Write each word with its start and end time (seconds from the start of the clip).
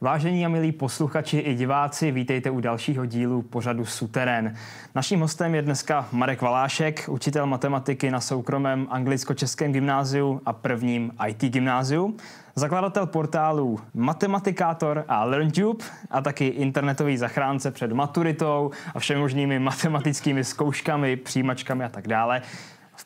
Vážení 0.00 0.46
a 0.46 0.48
milí 0.48 0.72
posluchači 0.72 1.38
i 1.38 1.54
diváci, 1.54 2.10
vítejte 2.10 2.50
u 2.50 2.60
dalšího 2.60 3.06
dílu 3.06 3.42
pořadu 3.42 3.84
Suterén. 3.84 4.54
Naším 4.94 5.20
hostem 5.20 5.54
je 5.54 5.62
dneska 5.62 6.08
Marek 6.12 6.42
Valášek, 6.42 7.04
učitel 7.08 7.46
matematiky 7.46 8.10
na 8.10 8.20
soukromém 8.20 8.86
anglicko-českém 8.90 9.72
gymnáziu 9.72 10.40
a 10.46 10.52
prvním 10.52 11.12
IT 11.28 11.44
gymnáziu, 11.44 12.16
zakladatel 12.54 13.06
portálů 13.06 13.80
Matematikátor 13.94 15.04
a 15.08 15.24
LearnTube 15.24 15.84
a 16.10 16.20
taky 16.20 16.46
internetový 16.46 17.16
zachránce 17.16 17.70
před 17.70 17.92
maturitou 17.92 18.70
a 18.94 18.98
všemožnými 18.98 19.58
matematickými 19.58 20.44
zkouškami, 20.44 21.16
přijímačkami 21.16 21.84
a 21.84 21.88
tak 21.88 22.08
dále 22.08 22.42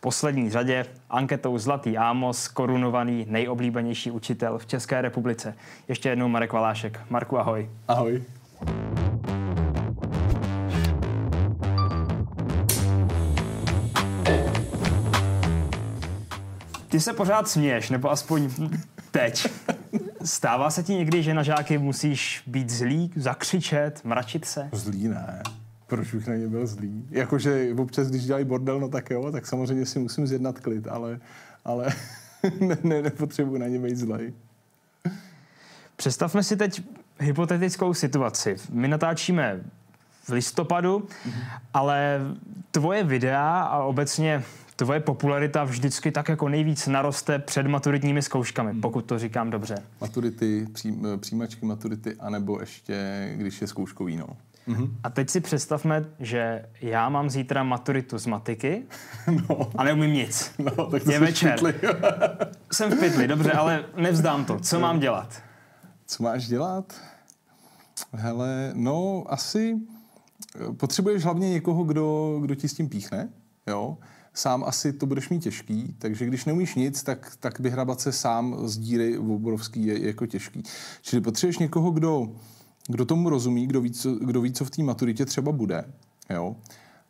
poslední 0.01 0.51
řadě 0.51 0.87
anketou 1.11 1.59
Zlatý 1.59 1.99
Ámos 1.99 2.49
korunovaný 2.49 3.27
nejoblíbenější 3.29 4.11
učitel 4.11 4.59
v 4.59 4.67
České 4.67 5.03
republice. 5.03 5.55
Ještě 5.89 6.09
jednou 6.09 6.29
Marek 6.29 6.53
Valášek. 6.53 7.01
Marku, 7.11 7.39
ahoj. 7.39 7.71
Ahoj. 7.89 8.23
Ty 16.89 17.01
se 17.01 17.13
pořád 17.13 17.49
směješ, 17.49 17.91
nebo 17.91 18.11
aspoň 18.11 18.51
teď. 19.11 19.47
Stává 20.25 20.71
se 20.71 20.83
ti 20.83 20.95
někdy, 20.95 21.23
že 21.23 21.35
na 21.35 21.43
žáky 21.43 21.79
musíš 21.79 22.43
být 22.47 22.71
zlý, 22.71 23.13
zakřičet, 23.17 24.05
mračit 24.05 24.45
se? 24.45 24.69
Zlý 24.73 25.09
ne 25.09 25.43
proč 25.91 26.15
bych 26.15 26.27
na 26.27 26.35
ně 26.35 26.49
byl 26.49 26.67
zlý. 26.67 27.05
Jakože 27.11 27.75
občas, 27.79 28.09
když 28.09 28.25
dělají 28.25 28.45
bordel, 28.45 28.81
no 28.81 28.89
tak 28.89 29.11
jo, 29.11 29.33
tak 29.33 29.47
samozřejmě 29.47 29.87
si 29.87 29.99
musím 29.99 30.27
zjednat 30.27 30.59
klid, 30.59 30.89
ale, 30.89 31.21
ale 31.65 31.89
ne, 32.61 32.77
ne, 32.83 33.03
nepotřebuji 33.03 33.59
na 33.59 33.67
ně 33.67 33.79
být 33.79 33.97
zlej. 33.97 34.33
Představme 35.97 36.43
si 36.43 36.57
teď 36.57 36.83
hypotetickou 37.19 37.95
situaci. 37.95 38.57
My 38.71 38.89
natáčíme 38.89 39.61
v 40.29 40.33
listopadu, 40.33 40.99
mm-hmm. 40.99 41.61
ale 41.75 42.21
tvoje 42.71 43.05
videa 43.05 43.61
a 43.61 43.85
obecně 43.85 44.43
tvoje 44.77 45.01
popularita 45.01 45.65
vždycky 45.65 46.11
tak 46.11 46.29
jako 46.29 46.49
nejvíc 46.49 46.87
naroste 46.87 47.39
před 47.39 47.67
maturitními 47.67 48.23
zkouškami, 48.23 48.73
mm. 48.73 48.81
pokud 48.81 49.05
to 49.05 49.19
říkám 49.19 49.51
dobře. 49.51 49.75
Maturity, 50.01 50.67
přijímačky 51.21 51.67
maturity, 51.67 52.17
anebo 52.21 52.61
ještě, 52.61 53.33
když 53.37 53.61
je 53.61 53.67
zkouškový, 53.67 54.17
no. 54.17 54.27
Mm-hmm. 54.71 54.91
A 55.05 55.11
teď 55.11 55.31
si 55.31 55.41
představme, 55.41 56.05
že 56.21 56.67
já 56.81 57.09
mám 57.09 57.31
zítra 57.31 57.63
maturitu 57.63 58.19
z 58.19 58.27
matiky 58.27 58.83
no. 59.49 59.71
a 59.77 59.85
neumím 59.85 60.13
nic. 60.13 60.53
No, 60.59 60.87
tak 60.87 61.05
to 61.05 61.13
je 61.13 61.21
večer. 61.21 61.61
jsem 62.73 62.91
v 62.91 63.01
pytli, 63.01 63.29
dobře, 63.29 63.53
ale 63.53 63.85
nevzdám 63.97 64.45
to. 64.45 64.61
Co 64.61 64.81
mám 64.81 65.01
dělat? 65.01 65.43
Co 66.07 66.23
máš 66.23 66.47
dělat? 66.47 66.95
Hele, 68.13 68.73
no 68.75 69.25
asi 69.29 69.77
eh, 70.57 70.73
potřebuješ 70.73 71.25
hlavně 71.25 71.51
někoho, 71.51 71.85
kdo, 71.85 72.39
kdo 72.43 72.55
ti 72.55 72.69
s 72.69 72.75
tím 72.75 72.89
píchne, 72.89 73.29
jo. 73.67 73.99
Sám 74.35 74.65
asi 74.65 74.93
to 74.93 75.07
budeš 75.07 75.29
mít 75.29 75.43
těžký, 75.43 75.95
takže 75.99 76.27
když 76.27 76.45
neumíš 76.45 76.75
nic, 76.75 77.03
tak, 77.03 77.33
tak 77.41 77.61
vyhrabat 77.61 78.01
se 78.01 78.13
sám 78.13 78.69
z 78.69 78.79
díry 78.79 79.19
obrovský 79.19 79.87
je, 79.87 79.99
je 79.99 80.07
jako 80.07 80.27
těžký. 80.27 80.63
Čili 81.03 81.23
potřebuješ 81.23 81.59
někoho, 81.59 81.91
kdo 81.91 82.33
kdo 82.89 83.05
tomu 83.05 83.29
rozumí, 83.29 83.67
kdo 83.67 83.81
ví, 83.81 83.91
co, 83.91 84.15
kdo 84.15 84.41
ví, 84.41 84.53
co 84.53 84.65
v 84.65 84.71
té 84.71 84.83
maturitě 84.83 85.27
třeba 85.27 85.53
bude. 85.53 85.85
Jo? 86.31 86.57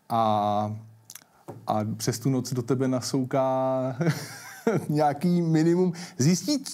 A, 0.09 0.77
a 1.67 1.81
přes 1.97 2.19
tu 2.19 2.31
noc 2.31 2.53
do 2.53 2.63
tebe 2.63 2.89
nasouká 2.89 3.97
nějaký 4.89 5.43
minimum. 5.43 5.93
Zjistí, 6.19 6.65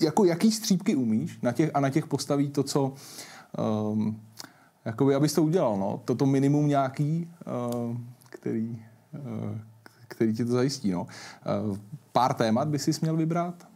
jako 0.00 0.24
jaký 0.24 0.52
střípky 0.52 0.96
umíš 0.96 1.38
na 1.42 1.52
těch, 1.52 1.70
a 1.74 1.80
na 1.80 1.90
těch 1.90 2.06
postaví 2.06 2.50
to, 2.50 2.62
co... 2.62 2.92
Um, 3.92 4.20
jakoby, 4.84 5.14
abys 5.14 5.32
to 5.32 5.42
udělal, 5.42 5.76
no. 5.76 6.00
Toto 6.04 6.26
minimum 6.26 6.68
nějaký, 6.68 7.30
uh, 7.80 7.96
který, 8.30 8.82
uh, 9.12 9.58
který 10.08 10.34
ti 10.34 10.44
to 10.44 10.52
zajistí, 10.52 10.90
no. 10.90 11.02
Uh, 11.02 11.78
pár 12.12 12.34
témat 12.34 12.68
by 12.68 12.78
si 12.78 12.90
měl 13.00 13.16
vybrat 13.16 13.68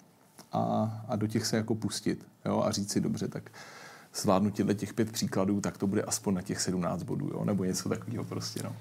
a, 0.52 0.92
a 1.08 1.16
do 1.16 1.26
těch 1.26 1.46
se 1.46 1.56
jako 1.56 1.74
pustit, 1.74 2.26
jo, 2.44 2.62
a 2.66 2.70
říct 2.70 2.90
si, 2.90 3.00
dobře, 3.00 3.28
tak 3.28 3.42
uh, 3.50 3.77
zvládnu 4.20 4.50
těchto 4.50 4.74
těch 4.74 4.94
pět 4.94 5.12
příkladů, 5.12 5.60
tak 5.60 5.78
to 5.78 5.86
bude 5.86 6.02
aspoň 6.02 6.34
na 6.34 6.42
těch 6.42 6.60
17 6.60 7.02
bodů, 7.02 7.30
jo? 7.32 7.44
nebo 7.44 7.64
něco 7.64 7.88
takového 7.88 8.24
prostě. 8.24 8.60
No. 8.64 8.72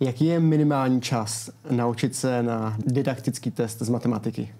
Jaký 0.00 0.24
je 0.24 0.40
minimální 0.40 1.00
čas 1.00 1.50
naučit 1.70 2.14
se 2.16 2.42
na 2.42 2.78
didaktický 2.86 3.50
test 3.50 3.78
z 3.78 3.88
matematiky? 3.88 4.54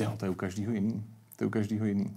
Jo, 0.00 0.14
to 0.16 0.24
je 0.24 0.30
u 0.30 0.34
každého 0.34 0.72
jiný. 0.72 1.04
To 1.36 1.44
je 1.44 1.48
u 1.48 1.50
každého 1.50 1.86
jiný. 1.86 2.16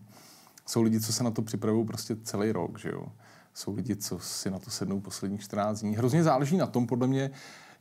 Jsou 0.66 0.81
lidi, 0.81 1.00
co 1.00 1.13
se 1.13 1.24
na 1.24 1.31
to 1.31 1.41
připravují 1.41 1.85
prostě 1.85 2.16
celý 2.24 2.52
rok, 2.52 2.80
že 2.80 2.90
jo. 2.90 3.06
Jsou 3.53 3.75
lidi, 3.75 3.96
co 3.96 4.19
si 4.19 4.52
na 4.52 4.59
to 4.59 4.72
sednou 4.72 5.00
posledních 5.00 5.41
14 5.41 5.81
dní. 5.81 5.96
Hrozně 5.96 6.24
záleží 6.24 6.58
na 6.58 6.68
tom, 6.68 6.88
podle 6.88 7.08
mě, 7.08 7.31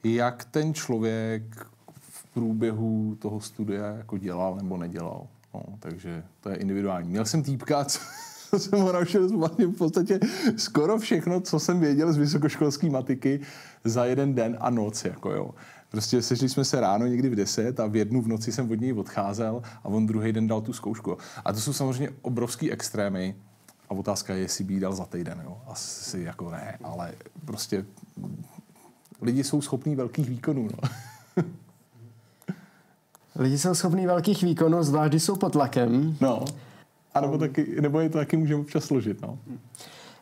jak 0.04 0.44
ten 0.44 0.74
člověk 0.74 1.66
v 2.00 2.24
průběhu 2.34 3.16
toho 3.18 3.40
studia 3.40 3.86
jako 3.86 4.18
dělal 4.18 4.56
nebo 4.56 4.76
nedělal. 4.76 5.26
No, 5.54 5.62
takže 5.78 6.24
to 6.40 6.50
je 6.50 6.56
individuální. 6.56 7.10
Měl 7.10 7.24
jsem 7.24 7.42
týpka, 7.42 7.84
co, 7.84 7.98
jsem 8.58 8.80
ho 8.80 8.92
naučil 8.92 9.38
vlastně 9.38 9.66
v 9.66 9.72
podstatě 9.72 10.20
skoro 10.56 10.98
všechno, 10.98 11.40
co 11.40 11.60
jsem 11.60 11.80
věděl 11.80 12.12
z 12.12 12.16
vysokoškolské 12.16 12.90
matiky 12.90 13.40
za 13.84 14.04
jeden 14.04 14.34
den 14.34 14.56
a 14.60 14.70
noc. 14.70 15.04
Jako 15.04 15.32
jo. 15.32 15.50
Prostě 15.90 16.22
sešli 16.22 16.48
jsme 16.48 16.64
se 16.64 16.80
ráno 16.80 17.06
někdy 17.06 17.28
v 17.28 17.34
10 17.34 17.80
a 17.80 17.86
v 17.86 17.96
jednu 17.96 18.22
v 18.22 18.28
noci 18.28 18.52
jsem 18.52 18.70
od 18.70 18.80
něj 18.80 18.92
odcházel 18.92 19.62
a 19.84 19.84
on 19.84 20.06
druhý 20.06 20.32
den 20.32 20.46
dal 20.46 20.60
tu 20.60 20.72
zkoušku. 20.72 21.18
A 21.44 21.52
to 21.52 21.60
jsou 21.60 21.72
samozřejmě 21.72 22.10
obrovský 22.22 22.72
extrémy. 22.72 23.36
A 23.88 23.94
otázka 23.94 24.34
je, 24.34 24.40
jestli 24.40 24.64
by 24.64 24.74
jí 24.74 24.80
dal 24.80 24.94
za 24.94 25.04
týden. 25.04 25.42
Jo? 25.44 25.58
Asi 25.66 26.20
jako 26.20 26.50
ne, 26.50 26.78
ale 26.84 27.12
prostě 27.44 27.84
lidi 29.22 29.44
jsou 29.44 29.60
schopní 29.60 29.96
velkých 29.96 30.28
výkonů. 30.28 30.68
No. 30.82 30.88
Lidi 33.36 33.58
jsou 33.58 33.74
schopní 33.74 34.06
velkých 34.06 34.42
výkonů, 34.42 34.82
zvlášť 34.82 35.10
když 35.10 35.22
jsou 35.22 35.36
pod 35.36 35.52
tlakem. 35.52 36.16
No. 36.20 36.44
A 37.16 37.20
nebo, 37.20 37.38
taky, 37.38 37.80
nebo 37.80 38.00
je 38.00 38.08
to 38.08 38.18
taky 38.18 38.36
můžeme 38.36 38.60
občas 38.60 38.84
složit. 38.84 39.22
No. 39.22 39.38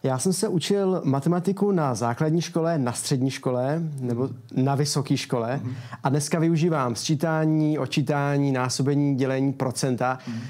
Já 0.02 0.18
jsem 0.18 0.32
se 0.32 0.48
učil 0.48 1.02
matematiku 1.04 1.72
na 1.72 1.94
základní 1.94 2.40
škole, 2.40 2.78
na 2.78 2.92
střední 2.92 3.30
škole 3.30 3.82
nebo 4.00 4.28
na 4.56 4.74
vysoké 4.74 5.16
škole 5.16 5.60
mm. 5.62 5.74
a 6.02 6.08
dneska 6.08 6.38
využívám 6.38 6.94
sčítání, 6.94 7.78
očítání, 7.78 8.52
násobení, 8.52 9.16
dělení, 9.16 9.52
procenta. 9.52 10.18
Mm. 10.26 10.40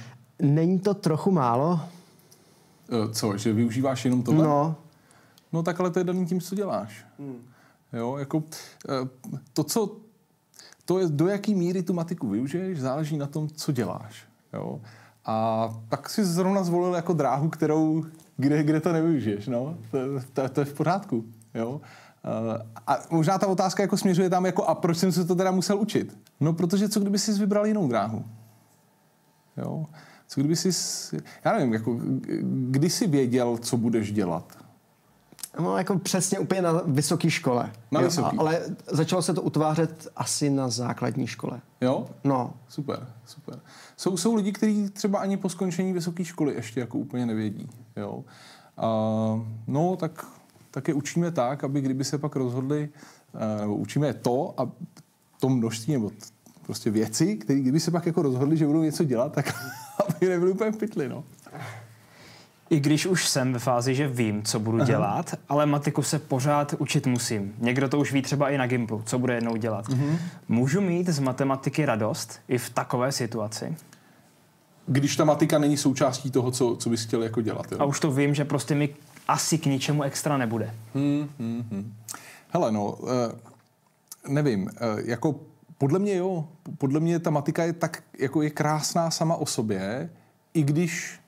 Není 0.55 0.78
to 0.78 0.94
trochu 0.94 1.31
málo? 1.31 1.81
E, 2.88 3.12
co, 3.12 3.38
že 3.38 3.53
využíváš 3.53 4.05
jenom 4.05 4.22
tohle? 4.22 4.44
No. 4.44 4.76
No 5.53 5.62
tak 5.62 5.81
ale 5.81 5.91
to 5.91 5.99
je 5.99 6.05
daný 6.05 6.26
tím, 6.26 6.41
co 6.41 6.55
děláš. 6.55 7.06
Mm. 7.19 7.38
Jo, 7.93 8.16
jako 8.16 8.43
e, 8.88 9.09
to, 9.53 9.65
co, 9.65 9.97
to 10.84 10.99
je, 10.99 11.09
do 11.09 11.28
jaký 11.28 11.55
míry 11.55 11.82
tu 11.82 11.93
matiku 11.93 12.28
využiješ, 12.28 12.81
záleží 12.81 13.16
na 13.16 13.26
tom, 13.26 13.49
co 13.49 13.72
děláš. 13.72 14.25
Jo. 14.53 14.81
A 15.27 15.69
tak 15.89 16.11
si 16.11 16.25
zrovna 16.25 16.65
zvolil 16.65 16.95
jako 16.95 17.12
dráhu, 17.12 17.49
kterou, 17.49 18.05
kde, 18.37 18.62
kde 18.62 18.81
to 18.81 18.93
nevyužiješ, 18.93 19.47
no. 19.47 19.77
To, 19.91 19.99
to, 20.33 20.49
to 20.49 20.61
je 20.61 20.65
v 20.65 20.75
pořádku, 20.75 21.25
jo. 21.55 21.81
A 22.87 22.99
možná 23.11 23.39
ta 23.39 23.47
otázka 23.47 23.83
jako 23.83 23.97
směřuje 23.97 24.31
tam 24.31 24.47
jako 24.47 24.65
a 24.65 24.75
proč 24.75 24.99
jsem 24.99 25.12
se 25.12 25.25
to 25.25 25.35
teda 25.35 25.51
musel 25.51 25.79
učit? 25.79 26.19
No 26.41 26.53
protože 26.53 26.89
co 26.89 27.01
kdyby 27.01 27.19
jsi 27.19 27.33
vybral 27.33 27.67
jinou 27.67 27.89
dráhu? 27.89 28.25
Jo. 29.57 29.87
Co 30.29 30.41
kdyby 30.41 30.57
jsi, 30.57 31.17
já 31.45 31.53
nevím, 31.53 31.73
jako, 31.73 32.01
kdy 32.71 32.91
jsi 32.91 33.06
věděl, 33.06 33.56
co 33.56 33.77
budeš 33.77 34.12
dělat? 34.12 34.63
No, 35.60 35.78
jako 35.78 35.98
přesně 35.98 36.38
úplně 36.38 36.62
na 36.62 36.82
vysoké 36.87 37.31
škole. 37.31 37.72
Na 37.91 38.00
jo, 38.00 38.06
vysoký. 38.06 38.37
Ale 38.38 38.60
začalo 38.87 39.22
se 39.22 39.34
to 39.34 39.42
utvářet 39.42 40.09
asi 40.16 40.50
na 40.50 40.69
základní 40.69 41.26
škole. 41.26 41.60
Jo? 41.81 42.06
No. 42.25 42.54
Super, 42.69 43.06
super. 43.26 43.60
Jsou, 43.97 44.16
jsou 44.16 44.34
lidi, 44.34 44.53
kteří 44.53 44.91
třeba 44.91 45.19
ani 45.19 45.37
po 45.37 45.48
skončení 45.48 45.93
vysoké 45.93 46.25
školy 46.25 46.54
ještě 46.54 46.81
jako 46.81 46.98
úplně 46.98 47.26
nevědí. 47.26 47.69
Jo? 47.97 48.25
A, 48.76 48.88
no, 49.67 49.96
tak, 49.96 50.26
tak 50.70 50.88
je 50.88 50.94
učíme 50.94 51.31
tak, 51.31 51.64
aby 51.64 51.81
kdyby 51.81 52.05
se 52.05 52.19
pak 52.19 52.37
rozhodli, 52.37 52.88
eh, 53.34 53.61
nebo 53.61 53.76
učíme 53.76 54.14
to 54.14 54.55
a 54.56 54.70
to 55.40 55.49
množství, 55.49 55.93
nebo 55.93 56.11
t, 56.11 56.17
prostě 56.67 56.90
věci, 56.90 57.37
které 57.37 57.61
kdyby 57.61 57.81
se 57.81 57.90
pak 57.90 58.06
jako 58.06 58.23
rozhodli, 58.23 58.56
že 58.56 58.67
budou 58.67 58.82
něco 58.82 59.05
dělat, 59.05 59.32
tak 59.32 59.55
aby 60.08 60.29
nebyli 60.29 60.50
úplně 60.50 60.73
v 60.73 60.76
pytli, 60.76 61.08
no. 61.08 61.25
I 62.70 62.81
když 62.81 63.06
už 63.06 63.28
jsem 63.28 63.52
ve 63.52 63.58
fázi, 63.58 63.94
že 63.94 64.08
vím, 64.08 64.43
co 64.43 64.61
budu 64.61 64.76
Aha. 64.78 64.87
dělat, 64.87 65.34
ale 65.49 65.66
matiku 65.66 66.02
se 66.02 66.19
pořád 66.19 66.75
učit 66.78 67.06
musím. 67.06 67.55
Někdo 67.58 67.88
to 67.88 67.99
už 67.99 68.12
ví 68.12 68.22
třeba 68.22 68.50
i 68.50 68.58
na 68.58 68.66
Gimplu, 68.66 69.02
co 69.06 69.19
bude 69.19 69.34
jednou 69.34 69.56
dělat. 69.56 69.88
Uh-huh. 69.88 70.19
Můžu 70.49 70.81
mít 70.81 71.08
z 71.08 71.19
matematiky 71.19 71.84
radost 71.84 72.40
i 72.49 72.58
v 72.58 72.70
takové 72.70 73.12
situaci? 73.12 73.76
Když 74.87 75.16
ta 75.16 75.25
matika 75.25 75.58
není 75.58 75.76
součástí 75.76 76.31
toho, 76.31 76.50
co, 76.50 76.76
co 76.76 76.90
bys 76.90 77.05
chtěl 77.05 77.22
jako 77.22 77.40
dělat. 77.40 77.72
Jo? 77.72 77.78
A 77.81 77.84
už 77.84 78.00
to 78.00 78.11
vím, 78.11 78.34
že 78.34 78.44
prostě 78.44 78.75
mi 78.75 78.88
asi 79.28 79.58
k 79.58 79.67
ničemu 79.67 80.02
extra 80.02 80.37
nebude. 80.37 80.75
Hmm, 80.94 81.28
hmm, 81.38 81.64
hmm. 81.70 81.94
Hele, 82.49 82.72
no, 82.72 82.93
uh, 82.93 83.08
nevím, 84.28 84.62
uh, 84.62 84.70
jako 85.05 85.34
podle 85.78 85.99
mě 85.99 86.17
jo, 86.17 86.49
podle 86.78 87.00
mě 87.00 87.19
ta 87.19 87.31
matika 87.31 87.64
je 87.64 87.72
tak, 87.72 88.02
jako 88.19 88.43
je 88.43 88.50
krásná 88.50 89.10
sama 89.10 89.37
o 89.37 89.46
sobě, 89.46 90.10
i 90.55 90.62
když 90.62 91.20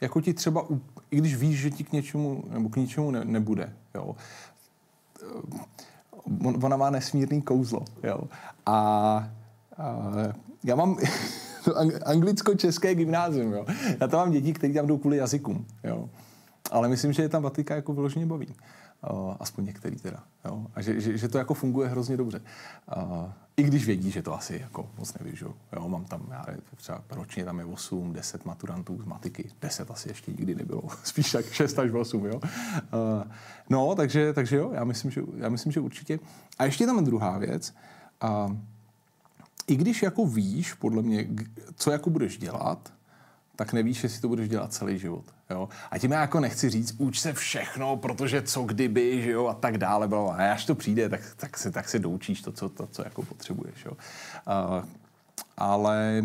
jako 0.00 0.20
ti 0.20 0.34
třeba 0.34 0.66
i 1.10 1.16
když 1.16 1.36
víš, 1.36 1.58
že 1.60 1.70
ti 1.70 1.84
k 1.84 1.92
něčemu, 1.92 2.44
nebo 2.50 2.68
k 2.68 2.76
ničemu 2.76 3.10
ne, 3.10 3.24
nebude, 3.24 3.72
jo. 3.94 4.16
Ona 6.44 6.76
má 6.76 6.90
nesmírný 6.90 7.42
kouzlo, 7.42 7.84
jo. 8.02 8.20
A, 8.66 8.74
a 9.78 10.12
já 10.64 10.76
mám 10.76 10.98
anglicko-české 12.04 12.94
gymnázium, 12.94 13.52
jo. 13.52 13.66
Já 14.00 14.08
tam 14.08 14.20
mám 14.20 14.30
děti, 14.30 14.52
které 14.52 14.74
tam 14.74 14.86
jdou 14.86 14.98
kvůli 14.98 15.16
jazykům, 15.16 15.66
jo. 15.84 16.08
Ale 16.70 16.88
myslím, 16.88 17.12
že 17.12 17.22
je 17.22 17.28
tam 17.28 17.42
Vatika 17.42 17.74
jako 17.74 17.92
vyloženě 17.92 18.26
baví. 18.26 18.54
Aspoň 19.40 19.64
některý 19.64 19.96
teda. 19.96 20.24
Jo? 20.44 20.66
A 20.74 20.82
že, 20.82 21.00
že, 21.00 21.18
že, 21.18 21.28
to 21.28 21.38
jako 21.38 21.54
funguje 21.54 21.88
hrozně 21.88 22.16
dobře. 22.16 22.40
I 23.56 23.62
když 23.62 23.86
vědí, 23.86 24.10
že 24.10 24.22
to 24.22 24.34
asi 24.34 24.58
jako 24.60 24.90
moc 24.98 25.18
nevyžu. 25.18 25.54
Jo? 25.72 25.88
Mám 25.88 26.04
tam, 26.04 26.26
já, 26.30 26.46
třeba 26.76 27.04
ročně 27.10 27.44
tam 27.44 27.58
je 27.58 27.64
8, 27.64 28.12
10 28.12 28.44
maturantů 28.44 29.02
z 29.02 29.04
matiky. 29.04 29.50
10 29.62 29.90
asi 29.90 30.08
ještě 30.08 30.30
nikdy 30.30 30.54
nebylo. 30.54 30.82
Spíš 31.04 31.32
tak 31.32 31.52
6 31.52 31.78
až 31.78 31.90
8. 31.90 32.26
Jo? 32.26 32.36
Uh, 32.36 32.42
no, 33.70 33.94
takže, 33.94 34.32
takže 34.32 34.56
jo, 34.56 34.70
já 34.74 34.84
myslím, 34.84 35.10
že, 35.10 35.22
já 35.36 35.48
myslím, 35.48 35.72
že 35.72 35.80
určitě. 35.80 36.18
A 36.58 36.64
ještě 36.64 36.86
tam 36.86 37.04
druhá 37.04 37.38
věc. 37.38 37.74
Uh, 38.24 38.56
I 39.66 39.76
když 39.76 40.02
jako 40.02 40.26
víš, 40.26 40.74
podle 40.74 41.02
mě, 41.02 41.28
co 41.74 41.90
jako 41.90 42.10
budeš 42.10 42.38
dělat, 42.38 42.92
tak 43.56 43.72
nevíš, 43.72 44.02
jestli 44.02 44.20
to 44.20 44.28
budeš 44.28 44.48
dělat 44.48 44.72
celý 44.72 44.98
život. 44.98 45.24
Jo? 45.50 45.68
A 45.90 45.98
tím 45.98 46.12
já 46.12 46.20
jako 46.20 46.40
nechci 46.40 46.70
říct, 46.70 46.94
uč 46.98 47.20
se 47.20 47.32
všechno, 47.32 47.96
protože 47.96 48.42
co 48.42 48.62
kdyby, 48.62 49.22
že 49.22 49.30
jo, 49.30 49.46
a 49.46 49.54
tak 49.54 49.78
dále. 49.78 50.08
Bla, 50.08 50.34
a 50.34 50.52
až 50.52 50.64
to 50.64 50.74
přijde, 50.74 51.08
tak, 51.08 51.20
tak, 51.36 51.58
se, 51.58 51.70
tak 51.70 51.88
se 51.88 51.98
doučíš 51.98 52.42
to, 52.42 52.52
co, 52.52 52.68
to, 52.68 52.86
co 52.86 53.02
jako 53.02 53.22
potřebuješ. 53.22 53.84
Jo? 53.84 53.92
Uh, 53.92 54.84
ale 55.56 56.24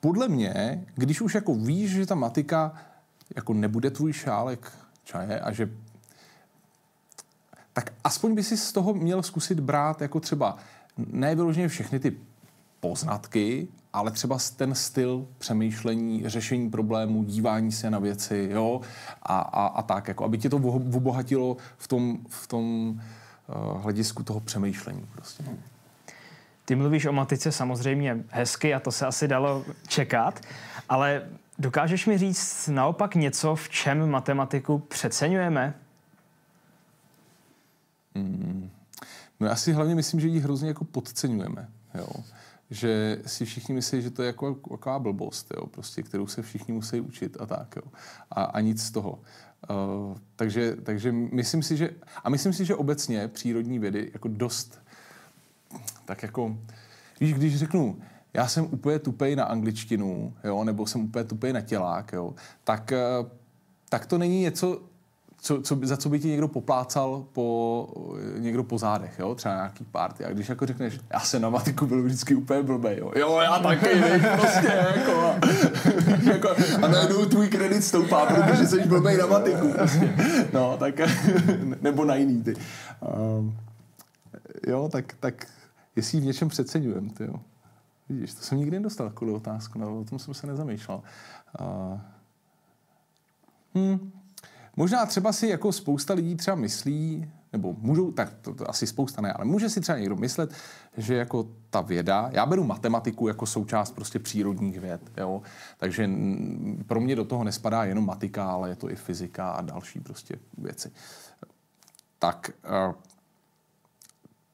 podle 0.00 0.28
mě, 0.28 0.84
když 0.94 1.20
už 1.20 1.34
jako 1.34 1.54
víš, 1.54 1.90
že 1.90 2.06
ta 2.06 2.14
matika 2.14 2.72
jako 3.36 3.54
nebude 3.54 3.90
tvůj 3.90 4.12
šálek 4.12 4.72
čaje 5.04 5.40
a 5.40 5.52
že 5.52 5.70
tak 7.72 7.92
aspoň 8.04 8.34
by 8.34 8.42
si 8.42 8.56
z 8.56 8.72
toho 8.72 8.94
měl 8.94 9.22
zkusit 9.22 9.60
brát 9.60 10.00
jako 10.02 10.20
třeba 10.20 10.56
ne 10.96 11.34
vyloženě 11.34 11.68
všechny 11.68 11.98
ty 11.98 12.16
poznatky, 12.80 13.68
ale 13.94 14.10
třeba 14.10 14.38
ten 14.56 14.74
styl 14.74 15.26
přemýšlení, 15.38 16.28
řešení 16.28 16.70
problémů, 16.70 17.24
dívání 17.24 17.72
se 17.72 17.90
na 17.90 17.98
věci, 17.98 18.48
jo, 18.52 18.80
a, 19.22 19.38
a, 19.38 19.66
a 19.66 19.82
tak, 19.82 20.08
jako, 20.08 20.24
aby 20.24 20.38
tě 20.38 20.50
to 20.50 20.56
obohatilo 20.56 21.56
v 21.76 21.88
tom, 21.88 22.18
v 22.28 22.46
tom 22.46 22.88
uh, 22.90 23.82
hledisku 23.82 24.22
toho 24.22 24.40
přemýšlení 24.40 25.06
prostě. 25.12 25.44
Ty 26.64 26.74
mluvíš 26.74 27.06
o 27.06 27.12
matice 27.12 27.52
samozřejmě 27.52 28.24
hezky 28.28 28.74
a 28.74 28.80
to 28.80 28.92
se 28.92 29.06
asi 29.06 29.28
dalo 29.28 29.64
čekat, 29.88 30.40
ale 30.88 31.22
dokážeš 31.58 32.06
mi 32.06 32.18
říct 32.18 32.68
naopak 32.68 33.14
něco, 33.14 33.54
v 33.54 33.68
čem 33.68 34.10
matematiku 34.10 34.78
přeceňujeme? 34.78 35.74
Hmm. 38.14 38.70
No 39.40 39.46
já 39.46 39.56
si 39.56 39.72
hlavně 39.72 39.94
myslím, 39.94 40.20
že 40.20 40.28
ji 40.28 40.40
hrozně 40.40 40.68
jako 40.68 40.84
podceňujeme. 40.84 41.68
Jo 41.94 42.06
že 42.74 43.22
si 43.26 43.44
všichni 43.44 43.74
myslí, 43.74 44.02
že 44.02 44.10
to 44.10 44.22
je 44.22 44.26
jako 44.26 44.54
taková 44.54 44.98
blbost, 44.98 45.52
jo, 45.56 45.66
prostě, 45.66 46.02
kterou 46.02 46.26
se 46.26 46.42
všichni 46.42 46.74
musí 46.74 47.00
učit 47.00 47.36
a 47.40 47.46
tak. 47.46 47.76
Jo. 47.76 47.82
A, 48.30 48.44
a 48.44 48.60
nic 48.60 48.82
z 48.82 48.90
toho. 48.90 49.18
Uh, 49.70 50.16
takže, 50.36 50.76
takže 50.82 51.12
myslím 51.12 51.62
si, 51.62 51.76
že, 51.76 51.90
a 52.24 52.30
myslím 52.30 52.52
si, 52.52 52.64
že 52.64 52.74
obecně 52.74 53.28
přírodní 53.28 53.78
vědy 53.78 54.10
jako 54.12 54.28
dost, 54.28 54.80
tak 56.04 56.22
jako, 56.22 56.58
víš, 57.20 57.34
když 57.34 57.58
řeknu, 57.58 57.98
já 58.34 58.48
jsem 58.48 58.64
úplně 58.70 58.98
tupej 58.98 59.36
na 59.36 59.44
angličtinu, 59.44 60.34
jo, 60.44 60.64
nebo 60.64 60.86
jsem 60.86 61.00
úplně 61.04 61.24
tupej 61.24 61.52
na 61.52 61.60
tělák, 61.60 62.12
jo, 62.12 62.34
tak, 62.64 62.92
uh, 63.20 63.28
tak 63.88 64.06
to 64.06 64.18
není 64.18 64.40
něco, 64.40 64.82
co, 65.38 65.62
co, 65.62 65.78
za 65.82 65.96
co 65.96 66.08
by 66.08 66.20
ti 66.20 66.28
někdo 66.28 66.48
poplácal 66.48 67.24
po, 67.32 67.88
někdo 68.38 68.64
po 68.64 68.78
zádech, 68.78 69.18
jo? 69.18 69.34
třeba 69.34 69.54
nějaký 69.54 69.84
party. 69.84 70.24
A 70.24 70.32
když 70.32 70.48
jako 70.48 70.66
řekneš, 70.66 71.00
já 71.12 71.20
se 71.20 71.40
na 71.40 71.50
matiku 71.50 71.86
byl 71.86 72.02
vždycky 72.02 72.34
úplně 72.34 72.62
blbej, 72.62 72.98
jo, 72.98 73.12
jo 73.16 73.38
já 73.38 73.58
taky, 73.62 73.88
prostě, 74.36 74.66
jako, 74.96 75.20
a, 75.20 75.34
jako, 76.30 76.48
a 76.82 76.88
najednou 76.88 77.26
tvůj 77.26 77.48
kredit 77.48 77.82
stoupá, 77.82 78.26
protože 78.26 78.66
jsi 78.66 78.80
blbej 78.88 79.16
na 79.16 79.26
matiku, 79.26 79.72
prostě. 79.72 80.16
No, 80.52 80.76
tak, 80.76 81.00
nebo 81.80 82.04
na 82.04 82.14
jiný, 82.14 82.42
ty. 82.42 82.54
Um, 83.38 83.56
jo, 84.66 84.88
tak, 84.92 85.14
tak 85.20 85.46
jestli 85.96 86.20
v 86.20 86.24
něčem 86.24 86.48
přeceňujem, 86.48 87.10
ty 87.10 87.24
jo. 87.24 87.34
Vidíš, 88.08 88.34
to 88.34 88.42
jsem 88.42 88.58
nikdy 88.58 88.76
nedostal 88.76 89.08
takovou 89.08 89.34
otázku, 89.34 89.78
no, 89.78 90.00
o 90.00 90.04
tom 90.04 90.18
jsem 90.18 90.34
se 90.34 90.46
nezamýšlel. 90.46 91.02
Uh, 91.60 92.00
hmm, 93.74 94.12
Možná 94.76 95.06
třeba 95.06 95.32
si 95.32 95.48
jako 95.48 95.72
spousta 95.72 96.14
lidí 96.14 96.36
třeba 96.36 96.56
myslí, 96.56 97.30
nebo 97.52 97.74
můžou, 97.78 98.12
tak 98.12 98.34
to, 98.40 98.54
to 98.54 98.70
asi 98.70 98.86
spousta 98.86 99.22
ne, 99.22 99.32
ale 99.32 99.44
může 99.44 99.68
si 99.68 99.80
třeba 99.80 99.98
někdo 99.98 100.16
myslet, 100.16 100.54
že 100.96 101.14
jako 101.14 101.46
ta 101.70 101.80
věda, 101.80 102.30
já 102.32 102.46
beru 102.46 102.64
matematiku 102.64 103.28
jako 103.28 103.46
součást 103.46 103.92
prostě 103.92 104.18
přírodních 104.18 104.80
věd, 104.80 105.00
jo, 105.16 105.42
takže 105.78 106.10
pro 106.86 107.00
mě 107.00 107.16
do 107.16 107.24
toho 107.24 107.44
nespadá 107.44 107.84
jenom 107.84 108.06
matika, 108.06 108.50
ale 108.50 108.68
je 108.68 108.76
to 108.76 108.90
i 108.90 108.96
fyzika 108.96 109.50
a 109.50 109.62
další 109.62 110.00
prostě 110.00 110.38
věci. 110.58 110.90
Tak, 112.18 112.50
uh, 112.88 112.94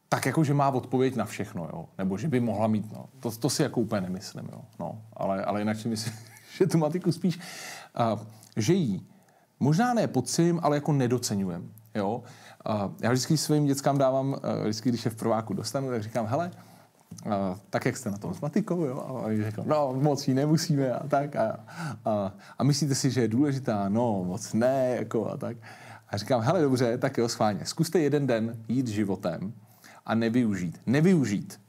tak 0.08 0.26
jako, 0.26 0.44
že 0.44 0.54
má 0.54 0.70
odpověď 0.70 1.16
na 1.16 1.24
všechno, 1.24 1.68
jo, 1.72 1.88
nebo 1.98 2.18
že 2.18 2.28
by 2.28 2.40
mohla 2.40 2.66
mít, 2.66 2.92
no, 2.92 3.08
to, 3.20 3.30
to 3.30 3.50
si 3.50 3.62
jako 3.62 3.80
úplně 3.80 4.00
nemyslím, 4.00 4.48
jo, 4.52 4.62
no, 4.78 5.02
ale, 5.12 5.44
ale 5.44 5.60
jinak 5.60 5.76
si 5.76 5.88
myslím, 5.88 6.14
že 6.58 6.66
tu 6.66 6.78
matiku 6.78 7.12
spíš, 7.12 7.38
uh, 8.12 8.20
že 8.56 8.72
jí 8.72 9.09
možná 9.60 9.94
ne 9.94 10.06
podcím, 10.06 10.60
ale 10.62 10.76
jako 10.76 10.92
nedocenujem. 10.92 11.70
Jo? 11.94 12.22
Já 13.00 13.10
vždycky 13.10 13.36
svým 13.36 13.66
dětskám 13.66 13.98
dávám, 13.98 14.28
uh, 14.28 14.36
vždycky, 14.62 14.88
když 14.88 15.04
je 15.04 15.10
v 15.10 15.16
prváku 15.16 15.54
dostanu, 15.54 15.90
tak 15.90 16.02
říkám, 16.02 16.26
hele, 16.26 16.50
uh, 17.26 17.32
tak 17.70 17.86
jak 17.86 17.96
jste 17.96 18.10
na 18.10 18.18
tom 18.18 18.34
s 18.34 18.40
matikou, 18.40 18.84
jo? 18.84 18.98
A 18.98 19.12
oni 19.12 19.44
říkají, 19.44 19.68
no 19.68 19.92
moc 19.94 20.28
ji 20.28 20.34
nemusíme 20.34 20.92
a 20.92 21.08
tak. 21.08 21.36
A, 21.36 21.60
a, 22.04 22.32
a 22.58 22.64
myslíte 22.64 22.94
si, 22.94 23.10
že 23.10 23.20
je 23.20 23.28
důležitá? 23.28 23.88
No, 23.88 24.24
moc 24.24 24.52
ne, 24.52 24.96
jako 24.98 25.30
a 25.30 25.36
tak. 25.36 25.56
A 26.08 26.16
říkám, 26.16 26.40
hele, 26.40 26.62
dobře, 26.62 26.98
tak 26.98 27.18
jo, 27.18 27.28
schválně. 27.28 27.66
Zkuste 27.66 28.00
jeden 28.00 28.26
den 28.26 28.56
jít 28.68 28.88
životem 28.88 29.52
a 30.06 30.14
nevyužít. 30.14 30.80
Nevyužít. 30.86 31.60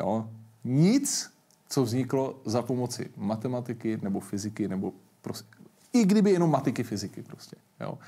Jo? 0.00 0.28
Nic, 0.64 1.30
co 1.68 1.82
vzniklo 1.82 2.34
za 2.44 2.62
pomoci 2.62 3.10
matematiky 3.16 3.98
nebo 4.02 4.20
fyziky 4.20 4.68
nebo 4.68 4.92
prostě 5.22 5.59
i 5.92 6.04
kdyby 6.04 6.30
jenom 6.30 6.50
matiky 6.50 6.82
fyziky 6.82 7.22
prostě. 7.22 7.56
Jo. 7.80 7.98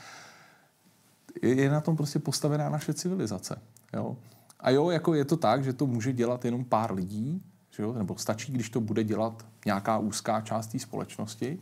Je, 1.43 1.71
na 1.71 1.81
tom 1.81 1.97
prostě 1.97 2.19
postavená 2.19 2.69
naše 2.69 2.95
civilizace. 2.95 3.63
Jo. 3.93 4.17
A 4.61 4.71
jo, 4.71 4.91
jako 4.91 5.15
je 5.15 5.25
to 5.25 5.37
tak, 5.37 5.65
že 5.65 5.73
to 5.73 5.87
může 5.87 6.13
dělat 6.13 6.45
jenom 6.45 6.65
pár 6.65 6.95
lidí, 6.95 7.43
že 7.71 7.83
jo? 7.83 7.93
nebo 7.93 8.17
stačí, 8.17 8.53
když 8.53 8.71
to 8.71 8.81
bude 8.81 9.05
dělat 9.05 9.47
nějaká 9.67 9.99
úzká 9.99 10.41
část 10.41 10.67
té 10.67 10.79
společnosti, 10.79 11.61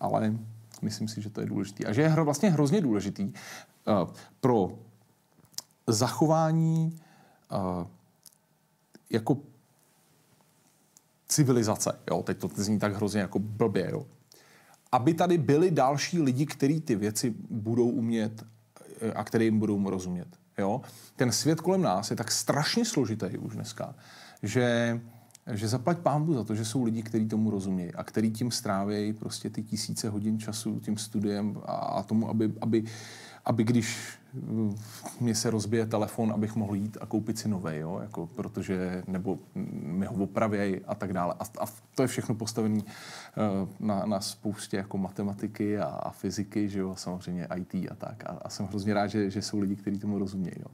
ale 0.00 0.34
myslím 0.82 1.08
si, 1.08 1.22
že 1.22 1.30
to 1.30 1.40
je 1.40 1.46
důležitý. 1.46 1.86
A 1.86 1.92
že 1.92 2.02
je 2.02 2.08
vlastně 2.08 2.50
hrozně 2.50 2.80
důležitý 2.80 3.24
uh, 3.24 4.10
pro 4.40 4.78
zachování 5.86 7.00
uh, 7.52 7.86
jako 9.10 9.36
civilizace. 11.28 11.98
Jo? 12.10 12.22
Teď 12.22 12.38
to 12.38 12.48
zní 12.54 12.78
tak 12.78 12.94
hrozně 12.94 13.20
jako 13.20 13.38
blbě. 13.38 13.90
Jo? 13.90 14.06
Aby 14.92 15.14
tady 15.14 15.38
byli 15.38 15.70
další 15.70 16.22
lidi, 16.22 16.46
kteří 16.46 16.80
ty 16.80 16.96
věci 16.96 17.34
budou 17.50 17.88
umět 17.88 18.44
eh, 19.00 19.12
a 19.12 19.24
který 19.24 19.44
jim 19.44 19.58
budou 19.58 19.90
rozumět. 19.90 20.28
Jo? 20.58 20.80
Ten 21.16 21.32
svět 21.32 21.60
kolem 21.60 21.82
nás 21.82 22.10
je 22.10 22.16
tak 22.16 22.32
strašně 22.32 22.84
složitý 22.84 23.38
už 23.38 23.54
dneska, 23.54 23.94
že, 24.42 25.00
že 25.52 25.68
zaplať 25.68 25.98
pámbu 25.98 26.34
za 26.34 26.44
to, 26.44 26.54
že 26.54 26.64
jsou 26.64 26.84
lidi, 26.84 27.02
kteří 27.02 27.28
tomu 27.28 27.50
rozumějí 27.50 27.94
a 27.94 28.04
kteří 28.04 28.30
tím 28.30 28.50
strávějí 28.50 29.12
prostě 29.12 29.50
ty 29.50 29.62
tisíce 29.62 30.08
hodin 30.08 30.38
času 30.38 30.80
tím 30.80 30.98
studiem 30.98 31.56
a, 31.66 31.72
a 31.72 32.02
tomu, 32.02 32.28
aby, 32.28 32.52
aby, 32.60 32.84
aby 33.44 33.64
když 33.64 34.17
mě 35.20 35.34
se 35.34 35.50
rozbije 35.50 35.86
telefon, 35.86 36.32
abych 36.32 36.56
mohl 36.56 36.74
jít 36.74 36.98
a 37.00 37.06
koupit 37.06 37.38
si 37.38 37.48
nový, 37.48 37.76
jo? 37.76 37.98
Jako, 38.02 38.26
protože, 38.26 39.02
nebo 39.06 39.38
mi 39.82 40.06
ho 40.06 40.14
opravějí 40.14 40.80
a 40.86 40.94
tak 40.94 41.12
dále. 41.12 41.34
A, 41.40 41.44
a 41.44 41.66
to 41.94 42.02
je 42.02 42.08
všechno 42.08 42.34
postavené 42.34 42.80
uh, 42.80 43.68
na, 43.80 44.06
na 44.06 44.20
spoustě 44.20 44.76
jako 44.76 44.98
matematiky 44.98 45.78
a, 45.78 45.84
a 45.84 46.10
fyziky, 46.10 46.68
že 46.68 46.80
jo, 46.80 46.94
samozřejmě 46.96 47.48
IT 47.56 47.74
a 47.74 47.94
tak. 47.94 48.24
A, 48.26 48.38
a 48.42 48.48
jsem 48.48 48.66
hrozně 48.66 48.94
rád, 48.94 49.06
že, 49.06 49.30
že 49.30 49.42
jsou 49.42 49.58
lidi, 49.58 49.76
kteří 49.76 49.98
tomu 49.98 50.18
rozumějí. 50.18 50.56
Jo? 50.58 50.70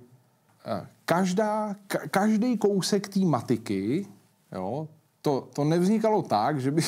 Každá, 1.05 1.77
ka, 1.87 1.99
každý 2.09 2.59
kousek 2.59 3.09
té 3.09 3.21
matiky, 3.21 4.07
jo, 4.53 4.89
to, 5.23 5.49
to 5.55 5.65
nevznikalo 5.65 6.23
tak, 6.23 6.61
že 6.61 6.71
by 6.71 6.83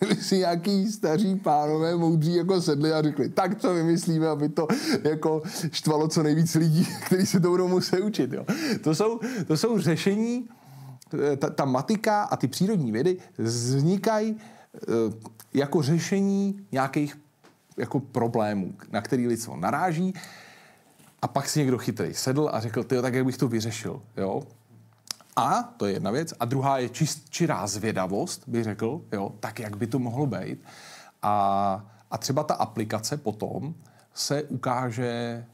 si 0.20 0.38
nějaký 0.38 0.92
staří 0.92 1.36
pánové 1.36 1.96
moudří 1.96 2.34
jako 2.34 2.60
sedli 2.60 2.92
a 2.92 3.02
řekli, 3.02 3.28
tak 3.28 3.60
co 3.60 3.74
vymyslíme, 3.74 4.28
aby 4.28 4.48
to 4.48 4.66
jako 5.04 5.42
štvalo 5.72 6.08
co 6.08 6.22
nejvíc 6.22 6.54
lidí, 6.54 6.88
kteří 7.06 7.26
se 7.26 7.40
to 7.40 7.50
budou 7.50 7.68
muset 7.68 8.00
učit. 8.00 8.32
Jo. 8.32 8.44
To, 8.80 8.94
jsou, 8.94 9.20
to 9.46 9.56
jsou 9.56 9.78
řešení, 9.78 10.48
eh, 11.32 11.36
ta, 11.36 11.50
ta 11.50 11.64
matika 11.64 12.22
a 12.22 12.36
ty 12.36 12.48
přírodní 12.48 12.92
vědy 12.92 13.16
vznikají 13.38 14.36
eh, 14.74 14.78
jako 15.54 15.82
řešení 15.82 16.66
nějakých 16.72 17.18
jako 17.76 18.00
problémů, 18.00 18.74
na 18.92 19.00
který 19.00 19.26
lidstvo 19.26 19.56
naráží. 19.56 20.14
A 21.22 21.28
pak 21.28 21.48
si 21.48 21.58
někdo 21.58 21.78
chytrý 21.78 22.14
sedl 22.14 22.50
a 22.52 22.60
řekl, 22.60 22.84
ty 22.84 23.02
tak 23.02 23.14
jak 23.14 23.26
bych 23.26 23.36
to 23.36 23.48
vyřešil. 23.48 24.02
Jo? 24.16 24.42
A 25.36 25.62
to 25.62 25.86
je 25.86 25.92
jedna 25.92 26.10
věc. 26.10 26.34
A 26.40 26.44
druhá 26.44 26.78
je 26.78 26.88
čist, 26.88 27.30
čirá 27.30 27.66
zvědavost, 27.66 28.42
bych 28.46 28.64
řekl, 28.64 29.02
jo, 29.12 29.32
tak 29.40 29.58
jak 29.58 29.76
by 29.76 29.86
to 29.86 29.98
mohlo 29.98 30.26
být. 30.26 30.58
A, 31.22 31.84
a 32.10 32.18
třeba 32.18 32.42
ta 32.42 32.54
aplikace 32.54 33.16
potom 33.16 33.74
se 34.14 34.42
ukáže 34.42 35.44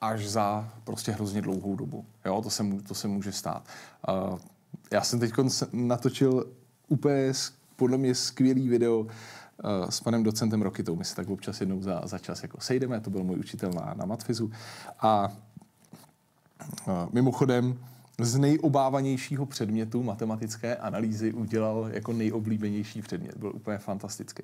až 0.00 0.28
za 0.28 0.68
prostě 0.84 1.12
hrozně 1.12 1.42
dlouhou 1.42 1.76
dobu. 1.76 2.04
Jo, 2.24 2.42
to 2.42 2.50
se, 2.50 2.64
to 2.88 2.94
se 2.94 3.08
může 3.08 3.32
stát. 3.32 3.68
Uh, 4.08 4.38
já 4.90 5.02
jsem 5.02 5.20
teď 5.20 5.32
natočil 5.72 6.46
úplně 6.88 7.32
podle 7.76 7.98
mě 7.98 8.14
skvělý 8.14 8.68
video 8.68 8.98
uh, 9.00 9.08
s 9.88 10.00
panem 10.00 10.22
docentem 10.22 10.62
Rokitou. 10.62 10.96
My 10.96 11.04
se 11.04 11.16
tak 11.16 11.30
občas 11.30 11.60
jednou 11.60 11.82
za, 11.82 12.02
za 12.04 12.18
čas 12.18 12.42
jako 12.42 12.60
sejdeme, 12.60 13.00
to 13.00 13.10
byl 13.10 13.24
můj 13.24 13.38
učitel 13.38 13.70
na, 13.70 13.94
na 13.96 14.06
matfizu. 14.06 14.50
A 15.00 15.28
uh, 16.86 16.92
mimochodem, 17.12 17.78
z 18.20 18.38
nejobávanějšího 18.38 19.46
předmětu 19.46 20.02
matematické 20.02 20.76
analýzy 20.76 21.32
udělal 21.32 21.88
jako 21.92 22.12
nejoblíbenější 22.12 23.02
předmět. 23.02 23.36
Byl 23.36 23.52
úplně 23.54 23.78
fantastický. 23.78 24.42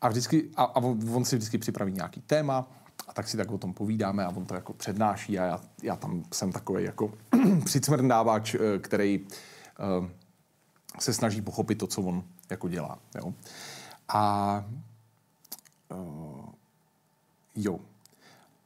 A, 0.00 0.08
vždycky, 0.08 0.50
a, 0.56 0.62
a 0.62 0.76
on 1.14 1.24
si 1.24 1.36
vždycky 1.36 1.58
připraví 1.58 1.92
nějaký 1.92 2.20
téma, 2.20 2.68
a 3.08 3.12
tak 3.12 3.28
si 3.28 3.36
tak 3.36 3.50
o 3.50 3.58
tom 3.58 3.74
povídáme 3.74 4.24
a 4.24 4.28
on 4.28 4.44
to 4.44 4.54
jako 4.54 4.72
přednáší 4.72 5.38
a 5.38 5.44
já, 5.44 5.60
já 5.82 5.96
tam 5.96 6.24
jsem 6.32 6.52
takový 6.52 6.84
jako 6.84 7.12
přicmrdávač, 7.64 8.54
eh, 8.54 8.78
který 8.78 9.20
uh, 9.20 10.08
se 10.98 11.12
snaží 11.12 11.42
pochopit 11.42 11.74
to, 11.74 11.86
co 11.86 12.02
on 12.02 12.24
jako 12.50 12.68
dělá. 12.68 12.98
Jo? 13.14 13.34
A 14.08 14.64
uh, 15.88 16.44
jo. 17.54 17.80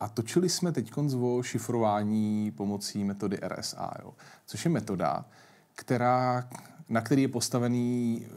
A 0.01 0.09
točili 0.09 0.49
jsme 0.49 0.73
teď 0.73 0.93
o 1.21 1.43
šifrování 1.43 2.51
pomocí 2.51 3.05
metody 3.05 3.39
RSA, 3.49 3.93
jo? 4.03 4.15
což 4.47 4.65
je 4.65 4.71
metoda, 4.71 5.25
která 5.75 6.49
na 6.89 7.01
který 7.01 7.23
je 7.23 7.29
postavený 7.29 8.27
eh, 8.27 8.31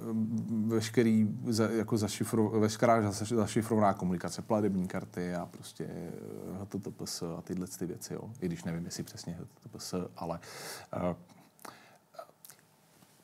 veškerý, 0.67 1.39
jako 1.69 1.97
zašifro, 1.97 2.49
veškerá 2.49 3.11
zašifrovaná 3.11 3.93
komunikace, 3.93 4.41
platební 4.41 4.87
karty 4.87 5.35
a 5.35 5.45
prostě 5.45 5.89
HTTPS 6.61 7.23
a 7.37 7.41
tyhle 7.41 7.67
ty 7.67 7.85
věci, 7.85 8.13
jo. 8.13 8.21
I 8.41 8.45
když 8.45 8.63
nevím, 8.63 8.85
jestli 8.85 9.03
přesně 9.03 9.39
HTTPS, 9.39 9.93
ale 10.17 10.39
uh, 10.95 11.15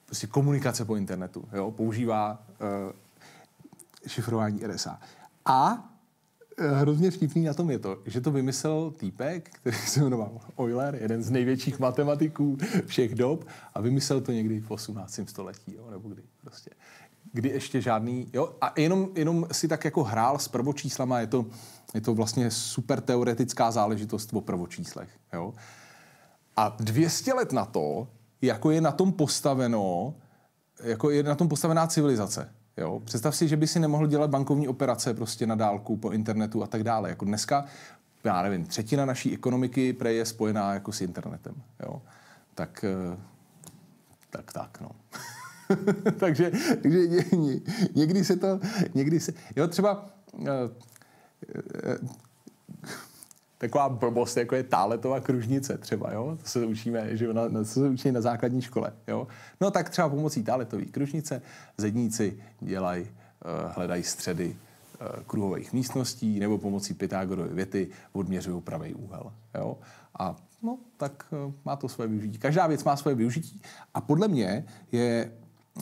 prostě 0.06 0.28
komunikace 0.28 0.86
po 0.86 0.96
internetu, 0.96 1.48
jo, 1.54 1.72
používá 1.72 2.44
uh, 2.50 2.94
šifrování 4.08 4.68
RSA. 4.68 5.00
A 5.46 5.90
hrozně 6.58 7.12
vtipný 7.12 7.44
na 7.44 7.54
tom 7.54 7.72
je 7.72 7.80
to, 7.80 7.98
že 8.06 8.22
to 8.22 8.32
vymyslel 8.32 8.92
týpek, 8.92 9.50
který 9.50 9.78
se 9.78 10.04
jmenoval 10.04 10.40
Euler, 10.60 10.98
jeden 11.02 11.24
z 11.24 11.32
největších 11.32 11.80
matematiků 11.80 12.58
všech 12.86 13.16
dob 13.16 13.48
a 13.74 13.82
vymyslel 13.82 14.22
to 14.22 14.32
někdy 14.32 14.60
v 14.60 14.72
18. 14.72 15.20
století, 15.26 15.76
jo, 15.76 15.92
nebo 15.92 16.10
kdy 16.10 16.22
prostě. 16.42 16.70
Kdy 17.34 17.50
ještě 17.50 17.82
žádný, 17.82 18.30
jo, 18.34 18.56
a 18.62 18.74
jenom, 18.78 19.10
jenom 19.16 19.48
si 19.52 19.68
tak 19.68 19.86
jako 19.86 20.04
hrál 20.04 20.40
s 20.40 20.48
prvočíslama, 20.48 21.20
je 21.20 21.28
to, 21.28 21.46
je 21.94 22.02
to 22.02 22.14
vlastně 22.14 22.52
super 22.52 23.02
teoretická 23.02 23.72
záležitost 23.72 24.30
o 24.34 24.42
prvočíslech, 24.42 25.10
jo. 25.34 25.54
A 26.56 26.78
200 26.80 27.34
let 27.34 27.52
na 27.52 27.66
to, 27.66 28.08
jako 28.42 28.72
je 28.72 28.82
na 28.82 28.92
tom 28.92 29.14
postaveno, 29.14 30.16
jako 30.84 31.10
je 31.10 31.24
na 31.24 31.36
tom 31.36 31.48
postavená 31.48 31.88
civilizace. 31.88 32.50
Jo? 32.78 33.02
Představ 33.06 33.36
si, 33.36 33.48
že 33.48 33.58
by 33.58 33.68
si 33.68 33.80
nemohl 33.80 34.08
dělat 34.08 34.30
bankovní 34.30 34.68
operace 34.68 35.14
prostě 35.14 35.48
na 35.48 35.56
dálku 35.56 35.98
po 35.98 36.12
internetu 36.12 36.64
a 36.64 36.68
tak 36.68 36.84
dále. 36.84 37.10
Jako 37.10 37.26
dneska, 37.26 37.66
já 38.24 38.42
nevím, 38.42 38.66
třetina 38.66 39.06
naší 39.06 39.34
ekonomiky 39.34 39.94
pre 39.94 40.14
je 40.14 40.26
spojená 40.26 40.74
jako 40.74 40.92
s 40.92 41.02
internetem. 41.02 41.56
Jo? 41.84 42.02
Tak, 42.56 42.86
eh, 42.88 43.18
tak, 44.30 44.54
tak, 44.54 44.82
no. 44.82 44.92
takže, 46.20 46.52
takže 46.84 47.00
někdy 47.96 48.24
se 48.24 48.36
to, 48.36 48.60
někdy 48.94 49.20
se, 49.20 49.34
jo, 49.56 49.68
třeba 49.68 50.10
eh, 50.48 50.50
eh, 51.84 51.98
taková 53.58 53.90
blbost, 53.90 54.38
jako 54.38 54.56
je 54.56 54.64
táletová 54.64 55.20
kružnice 55.20 55.78
třeba, 55.78 56.12
jo? 56.12 56.38
To 56.44 56.50
se 56.50 56.66
učíme, 56.66 57.18
že 57.18 57.34
na, 57.34 57.50
to 57.50 57.66
se 57.66 57.90
učí 57.90 58.12
na 58.12 58.22
základní 58.22 58.62
škole, 58.62 58.94
jo? 59.08 59.28
No 59.62 59.72
tak 59.72 59.90
třeba 59.90 60.10
pomocí 60.10 60.44
táletové 60.44 60.86
kružnice 60.86 61.42
zedníci 61.78 62.40
dělají, 62.60 63.04
uh, 63.04 63.10
hledají 63.76 64.04
středy 64.04 64.56
uh, 65.02 65.24
kruhových 65.24 65.74
místností 65.74 66.40
nebo 66.40 66.58
pomocí 66.58 66.94
Pythagorovy 66.94 67.56
věty 67.56 67.88
odměřují 68.14 68.62
pravý 68.62 68.94
úhel, 68.94 69.32
jo? 69.56 69.78
A 70.20 70.36
no, 70.62 70.78
tak 70.98 71.26
uh, 71.32 71.54
má 71.66 71.76
to 71.76 71.90
své 71.90 72.08
využití. 72.08 72.38
Každá 72.38 72.68
věc 72.68 72.84
má 72.84 72.96
své 72.96 73.16
využití 73.16 73.62
a 73.94 74.02
podle 74.02 74.28
mě 74.28 74.66
je, 74.92 75.32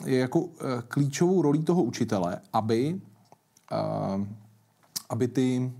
je 0.04 0.18
jako 0.18 0.48
klíčovou 0.88 1.42
rolí 1.42 1.64
toho 1.64 1.82
učitele, 1.82 2.40
aby, 2.52 3.00
aby 5.08 5.28
ty 5.28 5.72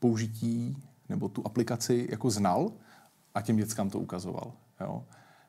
použití 0.00 0.76
nebo 1.08 1.28
tu 1.28 1.42
aplikaci 1.46 2.06
jako 2.10 2.30
znal 2.30 2.72
a 3.34 3.42
těm 3.42 3.56
dětskám 3.56 3.90
to 3.90 3.98
ukazoval. 3.98 4.52
Jo. 4.80 5.04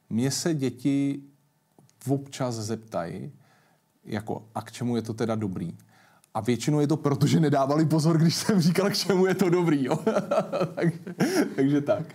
Mně 0.09 0.31
se 0.31 0.53
děti 0.53 1.23
občas 2.07 2.55
zeptají, 2.55 3.31
jako, 4.05 4.43
a 4.55 4.61
k 4.61 4.71
čemu 4.71 4.95
je 4.95 5.01
to 5.01 5.13
teda 5.13 5.35
dobrý. 5.35 5.77
A 6.33 6.41
většinou 6.41 6.79
je 6.79 6.87
to 6.87 6.97
proto, 6.97 7.27
že 7.27 7.39
nedávali 7.39 7.85
pozor, 7.85 8.17
když 8.17 8.35
jsem 8.35 8.61
říkal, 8.61 8.89
k 8.89 8.97
čemu 8.97 9.25
je 9.25 9.35
to 9.35 9.49
dobrý. 9.49 9.83
Jo? 9.83 9.99
takže, 10.75 10.99
takže 11.55 11.81
tak. 11.81 12.05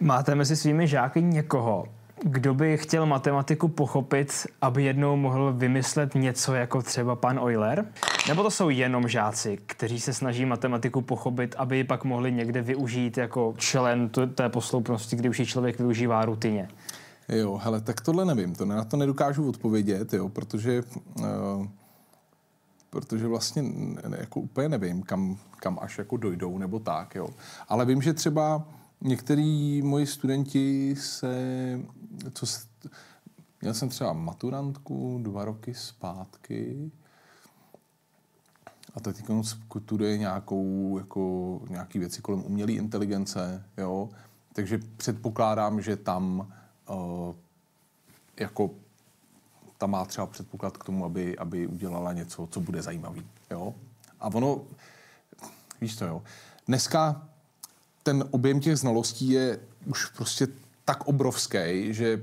Máte 0.00 0.34
mezi 0.34 0.56
svými 0.56 0.88
žáky 0.88 1.22
někoho, 1.22 1.86
kdo 2.24 2.54
by 2.54 2.78
chtěl 2.78 3.06
matematiku 3.06 3.68
pochopit, 3.68 4.46
aby 4.60 4.84
jednou 4.84 5.16
mohl 5.16 5.52
vymyslet 5.52 6.14
něco 6.14 6.54
jako 6.54 6.82
třeba 6.82 7.16
pan 7.16 7.38
Euler? 7.38 7.86
Nebo 8.28 8.42
to 8.42 8.50
jsou 8.50 8.70
jenom 8.70 9.08
žáci, 9.08 9.58
kteří 9.66 10.00
se 10.00 10.12
snaží 10.12 10.46
matematiku 10.46 11.00
pochopit, 11.00 11.54
aby 11.58 11.76
ji 11.76 11.84
pak 11.84 12.04
mohli 12.04 12.32
někde 12.32 12.62
využít 12.62 13.18
jako 13.18 13.54
člen 13.56 14.10
té 14.34 14.48
posloupnosti, 14.48 15.16
kdy 15.16 15.28
už 15.28 15.38
ji 15.38 15.46
člověk 15.46 15.78
využívá 15.78 16.24
rutině? 16.24 16.68
Jo, 17.28 17.60
hele, 17.62 17.80
tak 17.80 18.00
tohle 18.00 18.24
nevím, 18.24 18.54
to 18.54 18.64
na 18.64 18.84
to 18.84 18.96
nedokážu 18.96 19.48
odpovědět, 19.48 20.12
jo, 20.12 20.28
protože 20.28 20.82
uh, 21.18 21.66
protože 22.90 23.26
vlastně 23.26 23.64
jako 24.18 24.40
úplně 24.40 24.68
nevím, 24.68 25.02
kam, 25.02 25.36
kam 25.56 25.78
až 25.82 25.98
jako 25.98 26.16
dojdou 26.16 26.58
nebo 26.58 26.78
tak, 26.78 27.14
jo. 27.14 27.28
Ale 27.68 27.86
vím, 27.86 28.02
že 28.02 28.14
třeba 28.14 28.62
některý 29.00 29.82
moji 29.82 30.06
studenti 30.06 30.94
se, 30.98 31.34
co 32.32 32.46
měl 33.60 33.74
jsem 33.74 33.88
třeba 33.88 34.12
maturantku 34.12 35.20
dva 35.22 35.44
roky 35.44 35.74
zpátky 35.74 36.90
a 38.94 39.00
teď 39.00 39.24
studuje 39.78 40.18
nějakou, 40.18 40.98
jako, 40.98 41.60
nějaký 41.68 41.98
věci 41.98 42.22
kolem 42.22 42.42
umělé 42.44 42.72
inteligence, 42.72 43.64
jo, 43.76 44.08
takže 44.52 44.80
předpokládám, 44.96 45.82
že 45.82 45.96
tam 45.96 46.52
uh, 46.88 47.34
jako 48.40 48.70
tam 49.78 49.90
má 49.90 50.04
třeba 50.04 50.26
předpoklad 50.26 50.76
k 50.76 50.84
tomu, 50.84 51.04
aby, 51.04 51.38
aby 51.38 51.66
udělala 51.66 52.12
něco, 52.12 52.48
co 52.50 52.60
bude 52.60 52.82
zajímavý. 52.82 53.26
Jo? 53.50 53.74
A 54.20 54.26
ono, 54.26 54.62
víš 55.80 55.96
to, 55.96 56.04
jo. 56.04 56.22
Dneska 56.66 57.28
ten 58.02 58.24
objem 58.30 58.60
těch 58.60 58.76
znalostí 58.76 59.28
je 59.28 59.60
už 59.86 60.06
prostě 60.06 60.48
tak 60.90 61.08
obrovský, 61.08 61.94
že, 61.94 62.20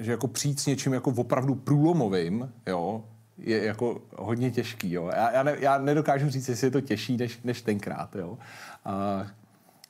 že 0.00 0.10
jako 0.10 0.28
přijít 0.28 0.60
s 0.60 0.66
něčím 0.66 0.92
jako 0.92 1.10
opravdu 1.10 1.54
průlomovým, 1.54 2.52
jo, 2.66 3.04
je 3.38 3.64
jako 3.64 4.02
hodně 4.16 4.50
těžký. 4.50 4.92
Jo. 4.92 5.10
Já, 5.16 5.30
já, 5.30 5.42
ne, 5.42 5.56
já 5.58 5.78
nedokážu 5.78 6.30
říct, 6.30 6.48
jestli 6.48 6.66
je 6.66 6.70
to 6.70 6.80
těžší 6.80 7.16
než, 7.16 7.40
než 7.44 7.62
tenkrát. 7.62 8.16
Jo. 8.16 8.38
A, 8.84 9.26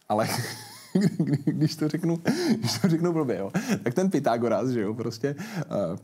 ale 0.08 0.28
když 1.44 1.76
to 1.76 1.88
řeknu, 1.88 2.20
když 2.58 2.78
to 2.78 2.88
řeknu 2.88 3.12
blbě, 3.12 3.38
jo, 3.38 3.50
tak 3.82 3.94
ten 3.94 4.10
Pythagoras, 4.10 4.68
že 4.68 4.80
jo, 4.80 4.94
prostě 4.94 5.34
uh, 5.34 5.98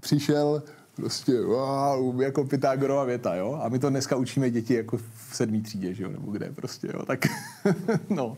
přišel 0.00 0.62
prostě 0.94 1.40
wow, 1.40 2.22
jako 2.22 2.44
Pythagorova 2.44 3.04
věta, 3.04 3.34
jo, 3.34 3.60
a 3.62 3.68
my 3.68 3.78
to 3.78 3.90
dneska 3.90 4.16
učíme 4.16 4.50
děti 4.50 4.74
jako 4.74 4.96
v 4.96 5.30
sedmý 5.32 5.62
třídě, 5.62 5.94
že 5.94 6.02
jo, 6.02 6.10
nebo 6.10 6.32
kde 6.32 6.52
prostě, 6.52 6.88
jo, 6.94 7.06
tak 7.06 7.20
no, 8.10 8.36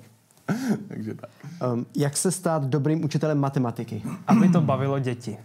Takže 0.89 1.15
tak. 1.15 1.31
Um, 1.73 1.87
jak 1.97 2.17
se 2.17 2.33
stát 2.33 2.65
dobrým 2.65 3.05
učitelem 3.05 3.39
matematiky? 3.39 4.03
Aby 4.27 4.49
to 4.49 4.61
bavilo 4.61 4.99
děti. 4.99 5.39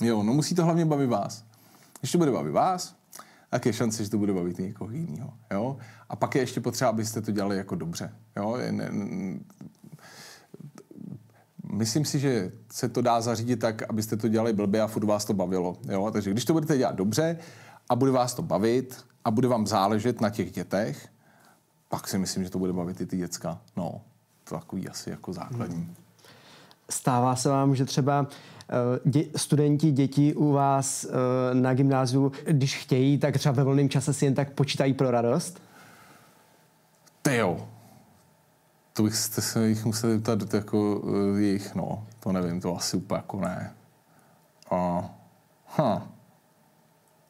Jo, 0.00 0.22
no 0.22 0.34
musí 0.34 0.54
to 0.54 0.64
hlavně 0.64 0.84
bavit 0.84 1.06
vás. 1.06 1.44
Když 2.00 2.12
to 2.12 2.18
bude 2.18 2.30
bavit 2.30 2.50
vás, 2.50 2.96
tak 3.50 3.66
je 3.66 3.72
šance, 3.72 4.04
že 4.04 4.10
to 4.10 4.18
bude 4.18 4.32
bavit 4.32 4.58
někoho 4.58 4.90
jiného. 4.90 5.32
Jo? 5.52 5.76
A 6.08 6.16
pak 6.16 6.34
je 6.34 6.42
ještě 6.42 6.60
potřeba, 6.60 6.90
abyste 6.90 7.20
to 7.20 7.32
dělali 7.32 7.56
jako 7.56 7.74
dobře. 7.74 8.12
Jo? 8.36 8.56
Je 8.56 8.72
ne, 8.72 8.90
myslím 11.72 12.04
si, 12.04 12.18
že 12.18 12.52
se 12.72 12.88
to 12.88 13.02
dá 13.02 13.20
zařídit 13.20 13.56
tak, 13.56 13.82
abyste 13.90 14.16
to 14.16 14.28
dělali 14.28 14.52
blbě 14.52 14.82
a 14.82 14.86
furt 14.86 15.04
vás 15.04 15.24
to 15.24 15.34
bavilo. 15.34 15.76
Jo? 15.88 16.10
Takže 16.10 16.30
když 16.30 16.44
to 16.44 16.52
budete 16.52 16.78
dělat 16.78 16.94
dobře 16.94 17.38
a 17.88 17.96
bude 17.96 18.10
vás 18.10 18.34
to 18.34 18.42
bavit 18.42 19.04
a 19.24 19.30
bude 19.30 19.48
vám 19.48 19.66
záležet 19.66 20.20
na 20.20 20.30
těch 20.30 20.52
dětech, 20.52 21.08
pak 21.88 22.08
si 22.08 22.18
myslím, 22.18 22.44
že 22.44 22.50
to 22.50 22.58
bude 22.58 22.72
bavit 22.72 23.00
i 23.00 23.06
ty 23.06 23.16
děcka. 23.16 23.60
No, 23.76 24.00
takový 24.54 24.88
asi 24.88 25.10
jako 25.10 25.32
základní. 25.32 25.76
Hmm. 25.76 25.94
Stává 26.90 27.36
se 27.36 27.48
vám, 27.48 27.74
že 27.74 27.84
třeba 27.84 28.26
eh, 28.26 29.00
dě, 29.04 29.24
studenti, 29.36 29.90
děti 29.90 30.34
u 30.34 30.52
vás 30.52 31.04
eh, 31.04 31.54
na 31.54 31.74
gymnáziu, 31.74 32.32
když 32.46 32.76
chtějí, 32.76 33.18
tak 33.18 33.38
třeba 33.38 33.52
ve 33.52 33.64
volném 33.64 33.88
čase 33.88 34.12
si 34.12 34.24
jen 34.24 34.34
tak 34.34 34.52
počítají 34.52 34.94
pro 34.94 35.10
radost? 35.10 35.62
Ty 37.22 37.36
jo. 37.36 37.68
To 38.92 39.02
bych 39.02 39.16
se 39.16 39.68
jich 39.68 39.84
musel 39.84 40.10
zeptat 40.10 40.54
jako 40.54 41.00
uh, 41.00 41.38
jejich, 41.38 41.74
no. 41.74 42.06
To 42.20 42.32
nevím, 42.32 42.60
to 42.60 42.76
asi 42.76 42.96
úplně 42.96 43.16
jako 43.16 43.40
ne. 43.40 43.72
A, 44.70 45.10
huh. 45.76 46.02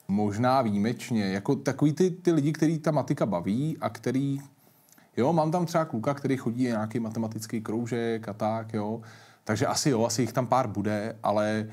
Možná 0.09 0.63
výjimečně. 0.63 1.25
Jako 1.25 1.57
takový 1.57 1.93
ty, 1.93 2.11
ty 2.11 2.33
lidi, 2.33 2.53
který 2.53 2.79
ta 2.79 2.91
matika 2.91 3.27
baví 3.27 3.77
a 3.81 3.89
který 3.89 4.41
Jo, 5.19 5.33
mám 5.33 5.51
tam 5.51 5.67
třeba 5.67 5.85
kluka, 5.85 6.15
který 6.15 6.37
chodí 6.37 6.63
nějaký 6.63 7.01
matematický 7.01 7.61
kroužek 7.61 8.29
a 8.29 8.33
tak, 8.33 8.75
jo. 8.75 9.01
Takže 9.45 9.67
asi 9.67 9.91
jo, 9.91 10.05
asi 10.05 10.23
jich 10.23 10.33
tam 10.33 10.47
pár 10.47 10.67
bude, 10.67 11.17
ale 11.23 11.67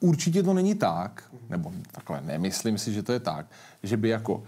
určitě 0.00 0.42
to 0.42 0.54
není 0.54 0.74
tak, 0.74 1.24
nebo 1.48 1.72
takhle, 1.92 2.20
nemyslím 2.20 2.78
si, 2.78 2.92
že 2.92 3.02
to 3.02 3.12
je 3.12 3.20
tak, 3.20 3.46
že 3.82 3.96
by 3.96 4.08
jako 4.08 4.42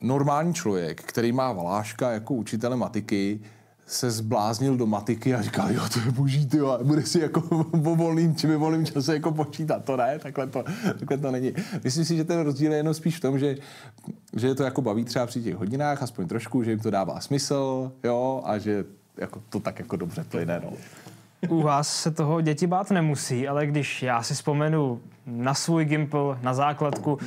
normální 0.00 0.54
člověk, 0.54 1.02
který 1.02 1.32
má 1.32 1.52
Valáška 1.52 2.10
jako 2.10 2.34
učitele 2.34 2.76
matiky, 2.76 3.40
se 3.88 4.10
zbláznil 4.10 4.76
do 4.76 4.86
matiky 4.86 5.34
a 5.34 5.42
říkal, 5.42 5.72
jo, 5.72 5.82
to 5.92 6.00
je 6.00 6.10
boží, 6.10 6.46
ty 6.46 6.56
jo, 6.56 6.78
bude 6.82 7.02
si 7.02 7.20
jako 7.20 7.40
po 7.64 7.96
volným 7.96 8.36
či 8.36 8.56
volným 8.56 8.86
čase 8.86 9.14
jako 9.14 9.32
počítat. 9.32 9.84
To 9.84 9.96
ne, 9.96 10.18
takhle 10.18 10.46
to, 10.46 10.64
takhle 10.98 11.18
to 11.18 11.30
není. 11.30 11.52
Myslím 11.84 12.04
si, 12.04 12.16
že 12.16 12.24
ten 12.24 12.40
rozdíl 12.40 12.72
je 12.72 12.78
jenom 12.78 12.94
spíš 12.94 13.16
v 13.16 13.20
tom, 13.20 13.38
že, 13.38 13.56
že 14.36 14.54
to 14.54 14.62
jako 14.62 14.82
baví 14.82 15.04
třeba 15.04 15.26
při 15.26 15.42
těch 15.42 15.54
hodinách, 15.54 16.02
aspoň 16.02 16.28
trošku, 16.28 16.62
že 16.62 16.70
jim 16.70 16.80
to 16.80 16.90
dává 16.90 17.20
smysl, 17.20 17.92
jo, 18.04 18.42
a 18.44 18.58
že 18.58 18.84
jako 19.16 19.42
to 19.48 19.60
tak 19.60 19.78
jako 19.78 19.96
dobře 19.96 20.24
plyne, 20.24 20.60
no. 20.64 20.72
U 21.48 21.62
vás 21.62 22.02
se 22.02 22.10
toho 22.10 22.40
děti 22.40 22.66
bát 22.66 22.90
nemusí, 22.90 23.48
ale 23.48 23.66
když 23.66 24.02
já 24.02 24.22
si 24.22 24.34
vzpomenu 24.34 25.00
na 25.26 25.54
svůj 25.54 25.84
gimpl, 25.84 26.38
na 26.42 26.54
základku, 26.54 27.18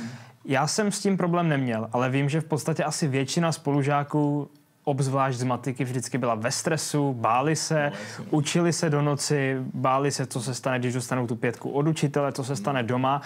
já 0.44 0.66
jsem 0.66 0.92
s 0.92 1.00
tím 1.00 1.16
problém 1.16 1.48
neměl, 1.48 1.88
ale 1.92 2.10
vím, 2.10 2.28
že 2.28 2.40
v 2.40 2.44
podstatě 2.44 2.84
asi 2.84 3.08
většina 3.08 3.52
spolužáků 3.52 4.48
obzvlášť 4.84 5.38
z 5.38 5.42
matiky 5.42 5.84
vždycky 5.84 6.18
byla 6.18 6.34
ve 6.34 6.50
stresu, 6.50 7.12
báli 7.12 7.56
se, 7.56 7.92
no, 8.18 8.24
učili 8.30 8.72
se 8.72 8.90
do 8.90 9.02
noci, 9.02 9.56
báli 9.74 10.10
se, 10.10 10.26
co 10.26 10.42
se 10.42 10.54
stane, 10.54 10.78
když 10.78 10.94
dostanou 10.94 11.26
tu 11.26 11.36
pětku 11.36 11.70
od 11.70 11.88
učitele, 11.88 12.32
co 12.32 12.44
se 12.44 12.56
stane 12.56 12.82
doma. 12.82 13.22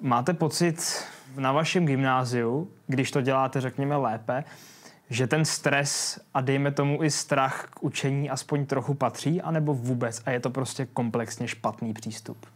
Máte 0.00 0.34
pocit 0.34 1.04
na 1.36 1.52
vašem 1.52 1.86
gymnáziu, 1.86 2.70
když 2.86 3.10
to 3.10 3.20
děláte, 3.20 3.60
řekněme, 3.60 3.96
lépe, 3.96 4.44
že 5.10 5.26
ten 5.26 5.44
stres 5.44 6.20
a 6.34 6.40
dejme 6.40 6.70
tomu 6.70 7.02
i 7.02 7.10
strach 7.10 7.66
k 7.70 7.82
učení 7.82 8.30
aspoň 8.30 8.66
trochu 8.66 8.94
patří, 8.94 9.42
anebo 9.42 9.74
vůbec 9.74 10.22
a 10.26 10.30
je 10.30 10.40
to 10.40 10.50
prostě 10.50 10.86
komplexně 10.86 11.48
špatný 11.48 11.92
přístup? 11.92 12.46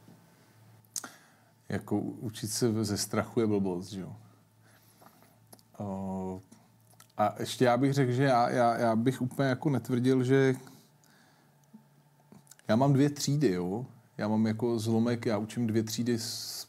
Jako 1.69 1.99
učit 1.99 2.49
se 2.49 2.85
ze 2.85 2.97
strachu 2.97 3.41
je 3.41 3.47
blbost, 3.47 3.93
že 3.93 4.01
jo? 4.01 4.17
Uh, 5.79 6.41
a 7.19 7.35
ještě 7.39 7.65
já 7.65 7.77
bych 7.77 7.93
řekl, 7.93 8.13
že 8.13 8.23
já, 8.23 8.51
já, 8.51 8.77
já 8.77 8.97
bych 8.97 9.23
úplně 9.23 9.49
jako 9.49 9.71
netvrdil, 9.71 10.25
že 10.25 10.55
já 12.69 12.77
mám 12.77 12.93
dvě 12.93 13.11
třídy, 13.11 13.53
jo. 13.53 13.87
Já 14.19 14.29
mám 14.29 14.47
jako 14.47 14.79
zlomek, 14.79 15.27
já 15.27 15.39
učím 15.39 15.67
dvě 15.67 15.83
třídy 15.83 16.19
z 16.19 16.69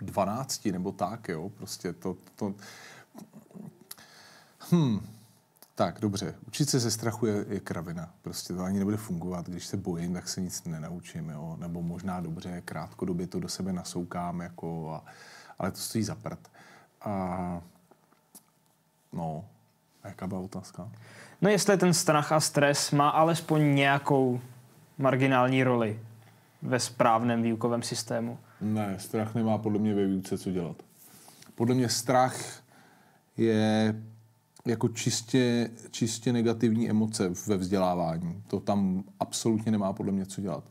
12 0.00 0.66
nebo 0.66 0.92
tak, 0.92 1.28
jo. 1.28 1.48
Prostě 1.48 1.92
to, 1.92 2.16
to... 2.36 2.54
Hm. 4.72 5.00
Tak, 5.74 6.00
dobře. 6.00 6.34
Učit 6.46 6.70
se 6.70 6.80
ze 6.80 6.90
strachu 6.90 7.26
je, 7.26 7.44
je 7.48 7.60
kravina. 7.60 8.14
Prostě 8.22 8.54
to 8.54 8.62
ani 8.62 8.78
nebude 8.78 8.96
fungovat. 8.96 9.48
Když 9.48 9.66
se 9.66 9.76
bojím, 9.76 10.14
tak 10.14 10.28
se 10.28 10.40
nic 10.40 10.64
nenaučím, 10.64 11.28
jo. 11.28 11.56
Nebo 11.60 11.82
možná 11.82 12.20
dobře, 12.20 12.62
krátkodobě 12.64 13.26
to 13.26 13.40
do 13.40 13.48
sebe 13.48 13.72
nasoukám, 13.72 14.40
jako, 14.40 14.94
a, 14.94 15.04
ale 15.58 15.70
to 15.70 15.78
stojí 15.78 16.04
za 16.04 16.14
prd. 16.14 16.50
A 17.00 17.62
no, 19.12 19.44
a 20.08 20.10
jaká 20.10 20.26
byla 20.26 20.40
otázka? 20.40 20.90
No 21.40 21.50
jestli 21.50 21.76
ten 21.76 21.94
strach 21.94 22.32
a 22.32 22.40
stres 22.40 22.90
má 22.90 23.08
alespoň 23.08 23.74
nějakou 23.74 24.40
marginální 24.98 25.64
roli 25.64 26.00
ve 26.62 26.80
správném 26.80 27.42
výukovém 27.42 27.82
systému. 27.82 28.38
Ne, 28.60 28.94
strach 28.98 29.34
nemá 29.34 29.58
podle 29.58 29.78
mě 29.78 29.94
ve 29.94 30.06
výuce 30.06 30.38
co 30.38 30.50
dělat. 30.50 30.76
Podle 31.54 31.74
mě 31.74 31.88
strach 31.88 32.62
je 33.36 33.94
jako 34.66 34.88
čistě, 34.88 35.70
čistě 35.90 36.32
negativní 36.32 36.90
emoce 36.90 37.32
ve 37.46 37.56
vzdělávání. 37.56 38.42
To 38.46 38.60
tam 38.60 39.04
absolutně 39.20 39.72
nemá 39.72 39.92
podle 39.92 40.12
mě 40.12 40.26
co 40.26 40.40
dělat. 40.40 40.64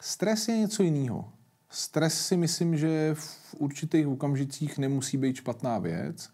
Stres 0.00 0.48
je 0.48 0.58
něco 0.58 0.82
jiného. 0.82 1.28
Stres 1.70 2.26
si 2.26 2.36
myslím, 2.36 2.76
že 2.76 3.14
v 3.14 3.54
určitých 3.58 4.08
okamžicích 4.08 4.78
nemusí 4.78 5.16
být 5.16 5.36
špatná 5.36 5.78
věc 5.78 6.30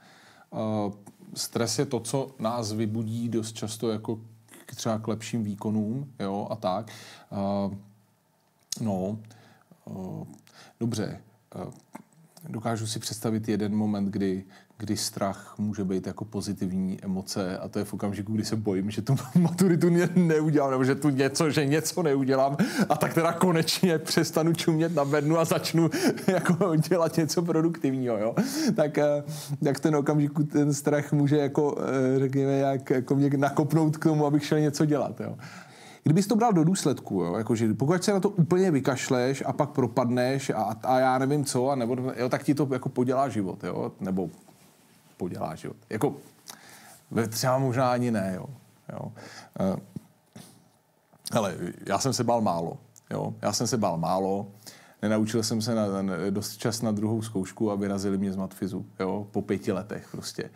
stres 1.35 1.79
je 1.79 1.87
to, 1.87 2.01
co 2.01 2.35
nás 2.39 2.73
vybudí 2.73 3.29
dost 3.29 3.53
často 3.53 3.91
jako 3.91 4.21
k 4.67 4.75
třeba 4.75 4.99
k 4.99 5.09
lepším 5.09 5.45
výkonům, 5.45 6.13
jo, 6.21 6.49
a 6.51 6.57
tak. 6.57 6.91
Uh, 7.31 7.75
no, 8.81 9.19
uh, 9.85 10.27
dobře. 10.81 11.21
Uh, 11.55 11.73
dokážu 12.49 12.87
si 12.87 12.99
představit 12.99 13.49
jeden 13.49 13.77
moment, 13.77 14.07
kdy 14.07 14.45
kdy 14.79 14.97
strach 14.97 15.55
může 15.59 15.85
být 15.85 16.07
jako 16.07 16.25
pozitivní 16.25 16.99
emoce 17.03 17.59
a 17.59 17.69
to 17.69 17.79
je 17.79 17.85
v 17.85 17.95
okamžiku, 17.95 18.33
kdy 18.33 18.45
se 18.45 18.57
bojím, 18.57 18.91
že 18.91 19.03
tu 19.03 19.17
maturitu 19.41 19.91
ne- 19.91 20.09
neudělám, 20.17 20.71
nebo 20.71 20.85
že 20.85 20.95
tu 20.95 21.11
něco, 21.11 21.51
že 21.51 21.67
něco 21.67 22.03
neudělám 22.03 22.57
a 22.89 22.97
tak 22.97 23.15
teda 23.15 23.33
konečně 23.33 23.99
přestanu 23.99 24.53
čumět 24.53 24.95
na 24.95 25.05
bednu 25.05 25.39
a 25.39 25.45
začnu 25.45 25.91
jako 26.27 26.77
dělat 26.77 27.17
něco 27.17 27.43
produktivního, 27.43 28.19
jo. 28.19 28.35
Tak, 28.77 28.99
eh, 28.99 29.23
tak 29.65 29.81
ten 29.81 29.97
okamžiku 29.97 30.45
ten 30.45 30.75
strach 30.75 31.13
může 31.13 31.37
jako, 31.37 31.77
eh, 31.79 32.19
řekněme, 32.19 32.53
jak, 32.53 32.91
jako 32.91 33.17
mě 33.17 33.31
nakopnout 33.37 33.97
k 33.97 34.05
tomu, 34.05 34.27
abych 34.27 34.45
šel 34.45 34.61
něco 34.61 34.85
dělat, 34.85 35.21
jo. 35.21 35.37
Kdybys 36.03 36.27
to 36.27 36.37
bral 36.37 36.53
do 36.53 36.65
důsledku, 36.65 37.23
jo, 37.23 37.35
jakože 37.37 37.75
pokud 37.75 38.05
se 38.05 38.13
na 38.13 38.21
to 38.21 38.29
úplně 38.29 38.71
vykašleš 38.71 39.43
a 39.47 39.53
pak 39.53 39.71
propadneš 39.71 40.51
a, 40.51 40.75
a 40.83 40.99
já 40.99 41.19
nevím 41.19 41.45
co, 41.45 41.71
a 41.71 41.75
nebo, 41.75 41.97
jo, 42.17 42.29
tak 42.29 42.43
ti 42.43 42.55
to 42.55 42.69
jako 42.73 42.89
podělá 42.89 43.29
život, 43.29 43.65
jo, 43.65 43.93
nebo 44.01 44.31
podělá 45.17 45.55
život. 45.55 45.77
Jako, 45.91 46.17
třeba 47.29 47.59
možná 47.59 47.93
ani 47.93 48.11
ne, 48.11 48.33
jo. 48.37 48.47
jo. 48.93 49.13
Uh, 49.61 49.77
hele, 51.33 51.57
já 51.87 51.99
jsem 51.99 52.13
se 52.13 52.25
bál 52.25 52.41
málo, 52.41 52.79
jo. 53.11 53.35
Já 53.43 53.53
jsem 53.53 53.67
se 53.67 53.77
bál 53.77 53.99
málo, 53.99 54.47
nenaučil 55.03 55.43
jsem 55.43 55.63
se 55.63 55.75
na, 55.75 56.03
na, 56.03 56.15
dost 56.31 56.57
čas 56.57 56.83
na 56.83 56.93
druhou 56.93 57.23
zkoušku 57.23 57.71
a 57.71 57.75
vyrazili 57.75 58.19
mě 58.19 58.33
z 58.33 58.37
matfizu, 58.37 58.87
jo, 59.01 59.27
po 59.31 59.43
pěti 59.43 59.73
letech 59.73 60.09
prostě. 60.11 60.51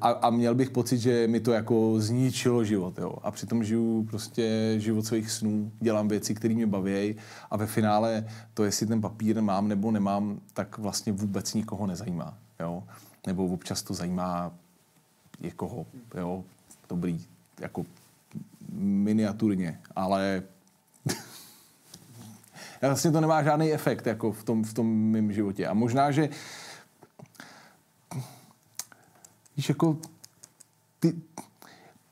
A, 0.00 0.10
a 0.10 0.30
měl 0.30 0.54
bych 0.54 0.70
pocit, 0.70 0.98
že 0.98 1.26
mi 1.28 1.40
to 1.40 1.52
jako 1.52 1.94
zničilo 1.98 2.64
život, 2.64 2.98
jo. 2.98 3.14
A 3.22 3.30
přitom 3.30 3.64
žiju 3.64 4.06
prostě 4.10 4.74
život 4.78 5.06
svých 5.06 5.30
snů, 5.30 5.72
dělám 5.80 6.08
věci, 6.08 6.34
které 6.34 6.54
mě 6.54 6.66
baví 6.66 7.16
a 7.50 7.56
ve 7.56 7.66
finále 7.66 8.26
to, 8.54 8.64
jestli 8.64 8.86
ten 8.86 9.00
papír 9.00 9.42
mám 9.42 9.68
nebo 9.68 9.90
nemám, 9.90 10.40
tak 10.52 10.78
vlastně 10.78 11.12
vůbec 11.12 11.54
nikoho 11.54 11.86
nezajímá, 11.86 12.38
jo 12.60 12.82
nebo 13.26 13.46
občas 13.46 13.82
to 13.82 13.94
zajímá 13.94 14.52
někoho, 15.40 15.86
jo, 16.14 16.44
dobrý, 16.88 17.26
jako 17.60 17.84
miniaturně, 18.72 19.80
ale 19.96 20.42
vlastně 22.82 23.10
to 23.10 23.20
nemá 23.20 23.42
žádný 23.42 23.72
efekt 23.72 24.06
jako 24.06 24.32
v 24.32 24.44
tom, 24.44 24.64
v 24.64 24.74
tom 24.74 25.10
mém 25.10 25.32
životě. 25.32 25.66
A 25.66 25.74
možná, 25.74 26.10
že 26.10 26.28
víš, 29.56 29.68
jako 29.68 29.98
ty, 31.00 31.14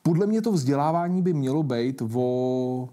podle 0.03 0.27
mě 0.27 0.43
to 0.43 0.53
vzdělávání 0.53 1.23
by 1.23 1.33
mělo 1.33 1.63
být 1.63 2.03
o, 2.15 2.89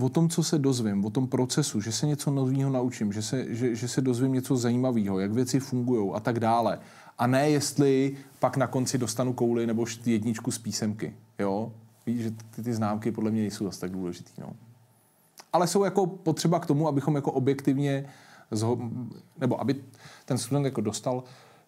o 0.00 0.08
tom, 0.08 0.28
co 0.28 0.42
se 0.42 0.58
dozvím, 0.58 1.04
o 1.04 1.10
tom 1.10 1.28
procesu, 1.28 1.80
že 1.80 1.92
se 1.92 2.06
něco 2.06 2.30
nového 2.30 2.70
naučím, 2.70 3.12
že 3.12 3.22
se, 3.22 3.54
že, 3.54 3.74
že 3.74 3.88
se 3.88 4.00
dozvím 4.00 4.32
něco 4.32 4.56
zajímavého, 4.56 5.18
jak 5.18 5.32
věci 5.32 5.60
fungují 5.60 6.12
a 6.14 6.20
tak 6.20 6.40
dále 6.40 6.78
a 7.18 7.26
ne 7.26 7.50
jestli 7.50 8.16
pak 8.40 8.56
na 8.56 8.66
konci 8.66 8.98
dostanu 8.98 9.32
kouli 9.32 9.66
nebo 9.66 9.86
jedničku 10.04 10.50
z 10.50 10.58
písemky. 10.58 11.14
Jo? 11.38 11.72
Víš, 12.06 12.22
že 12.22 12.30
ty, 12.30 12.62
ty 12.62 12.74
známky 12.74 13.12
podle 13.12 13.30
mě 13.30 13.40
nejsou 13.40 13.64
zase 13.64 13.80
tak 13.80 13.90
důležitý. 13.90 14.32
No. 14.40 14.52
Ale 15.52 15.66
jsou 15.66 15.84
jako 15.84 16.06
potřeba 16.06 16.60
k 16.60 16.66
tomu, 16.66 16.88
abychom 16.88 17.14
jako 17.14 17.32
objektivně, 17.32 18.06
zho, 18.50 18.78
nebo 19.38 19.60
aby 19.60 19.74
ten 20.24 20.38
student 20.38 20.64
jako 20.64 20.80
dostal 20.80 21.24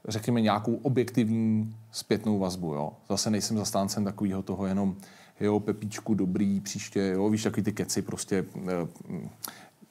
řekněme, 0.09 0.41
nějakou 0.41 0.75
objektivní 0.75 1.77
zpětnou 1.93 2.39
vazbu. 2.39 2.75
Jo. 2.75 2.93
Zase 3.09 3.31
nejsem 3.31 3.57
zastáncem 3.57 4.05
takového 4.05 4.43
toho 4.43 4.67
jenom, 4.67 4.97
jo, 5.41 5.61
Pepíčku, 5.61 6.15
dobrý, 6.15 6.61
příště, 6.61 7.13
jo, 7.15 7.31
víš, 7.31 7.43
takový 7.43 7.63
ty 7.63 7.73
keci, 7.73 8.03
prostě 8.03 8.45
eh, 8.57 8.89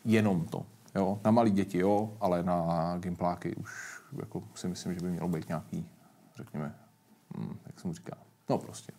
jenom 0.06 0.46
to. 0.46 0.66
Jo. 0.96 1.20
Na 1.26 1.32
malý 1.32 1.52
děti, 1.52 1.78
jo, 1.78 2.14
ale 2.20 2.44
na 2.44 2.98
gimpláky 3.00 3.56
už 3.56 3.97
jako 4.20 4.44
si 4.56 4.68
myslím, 4.68 4.94
že 4.94 5.00
by 5.00 5.10
mělo 5.10 5.28
být 5.28 5.48
nějaký, 5.48 5.86
řekněme, 6.36 6.76
hm, 7.38 7.58
jak 7.66 7.80
se 7.80 7.88
mu 7.88 7.94
říká, 7.94 8.18
no 8.50 8.58
prostě. 8.58 8.94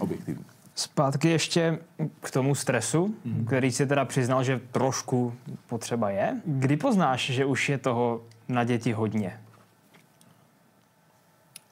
objektivní. 0.00 0.44
Zpátky 0.74 1.28
ještě 1.28 1.78
k 2.20 2.30
tomu 2.30 2.54
stresu, 2.54 3.14
mm. 3.24 3.44
který 3.46 3.72
si 3.72 3.86
teda 3.86 4.04
přiznal, 4.04 4.44
že 4.44 4.60
trošku 4.72 5.34
potřeba 5.66 6.10
je. 6.10 6.40
Kdy 6.44 6.76
poznáš, 6.76 7.30
že 7.30 7.44
už 7.44 7.68
je 7.68 7.78
toho 7.78 8.22
na 8.48 8.64
děti 8.64 8.92
hodně? 8.92 9.40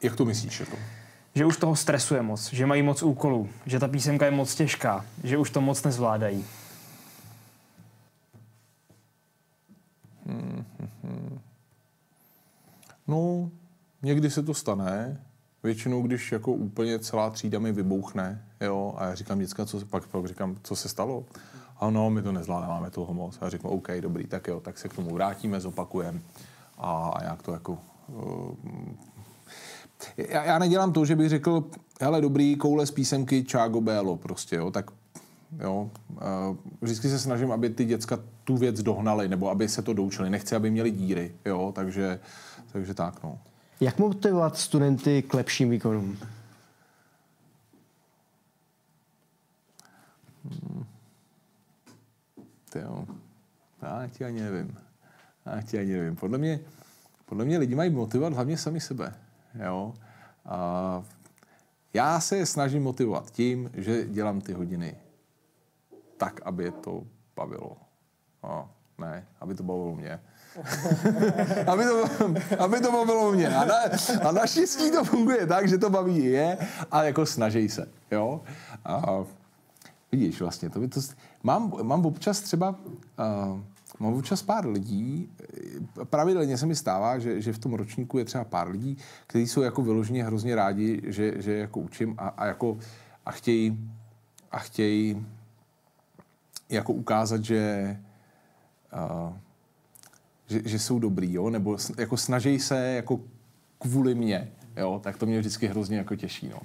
Jak 0.03 0.17
to 0.17 0.25
myslíš? 0.25 0.61
Jako? 0.61 0.77
Že 1.35 1.45
už 1.45 1.57
toho 1.57 1.77
stresuje 1.77 2.23
moc, 2.23 2.53
že 2.53 2.67
mají 2.67 2.83
moc 2.83 3.03
úkolů, 3.03 3.49
že 3.67 3.79
ta 3.79 3.88
písemka 3.88 4.25
je 4.25 4.31
moc 4.31 4.55
těžká, 4.55 5.05
že 5.25 5.38
už 5.38 5.51
to 5.51 5.61
moc 5.61 5.83
nezvládají. 5.83 6.45
No, 13.09 13.51
někdy 14.03 14.31
se 14.31 14.42
to 14.42 14.55
stane. 14.55 15.25
Většinou, 15.62 16.03
když 16.03 16.33
jako 16.33 16.53
úplně 16.53 16.99
celá 16.99 17.31
třída 17.31 17.59
mi 17.59 17.73
vybouchne, 17.73 18.44
jo, 18.61 18.94
a 18.97 19.05
já 19.05 19.14
říkám 19.14 19.38
děcka, 19.38 19.66
co, 19.66 19.87
pak, 19.87 20.07
pak 20.07 20.27
říkám, 20.27 20.57
co 20.62 20.77
se 20.77 20.88
stalo? 20.88 21.25
A 21.81 21.90
no, 21.90 22.11
my 22.11 22.23
to 22.23 22.33
nezvládáme, 22.33 22.90
toho 22.90 23.14
moc. 23.14 23.38
A 23.40 23.44
já 23.44 23.51
říkám, 23.51 23.71
OK, 23.71 23.88
dobrý, 24.01 24.27
tak 24.27 24.49
jo, 24.49 24.61
tak 24.61 24.79
se 24.79 24.88
k 24.88 24.94
tomu 24.94 25.14
vrátíme, 25.14 25.61
zopakujeme 25.61 26.21
a, 26.79 27.09
a 27.09 27.23
nějak 27.23 27.42
to 27.42 27.53
jako... 27.53 27.79
Uh, 28.09 28.55
já, 30.16 30.44
já 30.44 30.59
nedělám 30.59 30.92
to, 30.92 31.05
že 31.05 31.16
bych 31.16 31.29
řekl, 31.29 31.64
hele, 32.01 32.21
dobrý, 32.21 32.57
koule 32.57 32.87
z 32.87 32.90
písemky 32.90 33.44
Čágo 33.44 33.81
Bélo, 33.81 34.16
prostě, 34.16 34.57
jo, 34.57 34.71
tak 34.71 34.90
Jo, 35.57 35.91
vždycky 36.81 37.09
se 37.09 37.19
snažím, 37.19 37.53
aby 37.53 37.71
ty 37.71 37.85
děcka 37.85 38.19
tu 38.45 38.57
věc 38.57 38.83
dohnali, 38.83 39.29
nebo 39.29 39.51
aby 39.51 39.69
se 39.69 39.83
to 39.83 39.93
doučili. 39.93 40.31
Nechci, 40.31 40.57
aby 40.57 40.71
měli 40.71 40.91
díry, 40.91 41.35
jo, 41.45 41.73
takže, 41.75 42.21
takže 42.73 42.95
tak, 42.95 43.23
no. 43.23 43.39
Jak 43.81 43.99
motivovat 43.99 44.57
studenty 44.57 45.23
k 45.23 45.35
lepším 45.35 45.71
výkonům? 45.71 46.19
Hmm. 50.45 50.85
jo. 52.75 53.07
Já 53.83 54.09
ti 54.09 54.25
ani 54.25 54.41
nevím. 54.41 54.79
Já 55.47 55.63
ti 55.63 55.79
ani 55.79 55.93
nevím. 55.93 56.17
Podle 56.17 56.39
mě, 56.39 56.61
podle 57.27 57.45
mě 57.45 57.59
lidi 57.59 57.75
mají 57.75 57.91
motivovat 57.91 58.33
hlavně 58.33 58.59
sami 58.59 58.81
sebe. 58.81 59.15
Jo? 59.67 59.95
A 60.45 61.03
já 61.95 62.21
se 62.21 62.47
snažím 62.47 62.83
motivovat 62.83 63.31
tím, 63.31 63.71
že 63.75 64.05
dělám 64.05 64.41
ty 64.41 64.53
hodiny 64.53 64.97
tak, 66.18 66.40
aby 66.44 66.64
je 66.64 66.70
to 66.70 67.02
bavilo. 67.37 67.76
No, 68.44 68.70
ne, 68.98 69.26
aby 69.40 69.54
to 69.54 69.62
bavilo 69.62 69.94
mě. 69.94 70.20
aby, 71.66 71.85
to, 71.85 72.04
aby 72.59 72.81
to 72.81 72.92
bavilo 72.92 73.33
mě. 73.33 73.48
A, 73.48 73.64
na, 73.64 73.74
a 74.28 74.33
naštěstí 74.33 74.90
to 74.90 75.04
funguje 75.04 75.46
tak, 75.46 75.68
že 75.68 75.78
to 75.78 75.90
baví 75.90 76.24
je 76.24 76.59
a 76.90 77.02
jako 77.02 77.26
snaží 77.26 77.68
se. 77.68 77.88
Jo? 78.11 78.40
A, 78.85 79.24
vidíš 80.12 80.40
vlastně, 80.40 80.70
to, 80.70 80.88
to, 80.88 81.00
mám, 81.42 81.72
mám 81.83 82.07
občas 82.07 82.40
třeba 82.40 82.68
uh, 82.68 83.61
mám 83.98 84.14
občas 84.14 84.42
pár 84.42 84.66
lidí, 84.66 85.28
pravidelně 86.04 86.59
se 86.59 86.66
mi 86.66 86.76
stává, 86.76 87.18
že, 87.18 87.40
že 87.40 87.52
v 87.52 87.59
tom 87.59 87.74
ročníku 87.74 88.18
je 88.18 88.24
třeba 88.24 88.44
pár 88.44 88.68
lidí, 88.68 88.96
kteří 89.26 89.46
jsou 89.46 89.62
jako 89.62 89.83
vyloženě 89.83 90.24
hrozně 90.24 90.54
rádi, 90.54 91.00
že, 91.04 91.42
že 91.42 91.52
jako 91.57 91.81
učím 91.81 92.14
a, 92.18 92.28
a 92.28 92.46
jako 92.46 92.78
a 93.26 93.31
chtějí 93.31 93.90
a 94.50 94.59
chtějí 94.59 95.26
jako 96.68 96.92
ukázat, 96.92 97.44
že, 97.44 97.96
uh, 98.92 99.33
že, 100.46 100.61
že 100.64 100.78
jsou 100.78 100.98
dobrý, 100.98 101.33
jo? 101.33 101.50
nebo 101.50 101.76
jako 101.98 102.16
snaží 102.16 102.59
se 102.59 102.78
jako 102.87 103.20
kvůli 103.78 104.14
mě, 104.14 104.52
jo? 104.76 105.00
tak 105.04 105.16
to 105.16 105.26
mě 105.26 105.38
vždycky 105.38 105.66
hrozně 105.66 105.96
jako 105.96 106.16
těší. 106.16 106.48
No. 106.48 106.61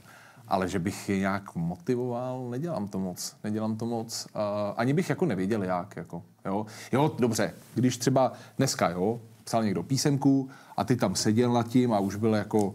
Ale 0.48 0.70
že 0.70 0.80
bych 0.80 1.10
je 1.10 1.20
nějak 1.20 1.56
motivoval, 1.56 2.50
nedělám 2.50 2.88
to 2.88 3.00
moc. 3.00 3.36
Nedělám 3.44 3.78
to 3.78 3.86
moc. 3.86 4.28
Uh, 4.36 4.42
ani 4.78 4.94
bych 4.94 5.10
jako 5.10 5.26
nevěděl 5.26 5.64
jak. 5.64 5.96
Jako, 5.96 6.24
jo? 6.46 6.66
jo, 6.92 7.16
dobře, 7.20 7.54
když 7.76 7.98
třeba 7.98 8.34
dneska, 8.58 8.90
jo, 8.90 9.22
psal 9.44 9.64
někdo 9.64 9.84
písemku 9.84 10.50
a 10.78 10.84
ty 10.84 10.96
tam 10.96 11.16
seděl 11.16 11.54
nad 11.54 11.68
tím 11.68 11.94
a 11.94 12.00
už 12.00 12.16
byl 12.16 12.36
jako, 12.36 12.66
uh, 12.68 12.74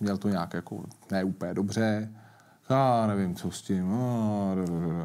měl 0.00 0.18
to 0.18 0.28
nějak 0.28 0.54
jako 0.54 0.84
ne 1.10 1.24
úplně 1.24 1.54
dobře, 1.54 2.10
já 2.70 3.06
nevím, 3.06 3.34
co 3.34 3.50
s 3.50 3.62
tím. 3.62 3.88
No, 3.88 4.56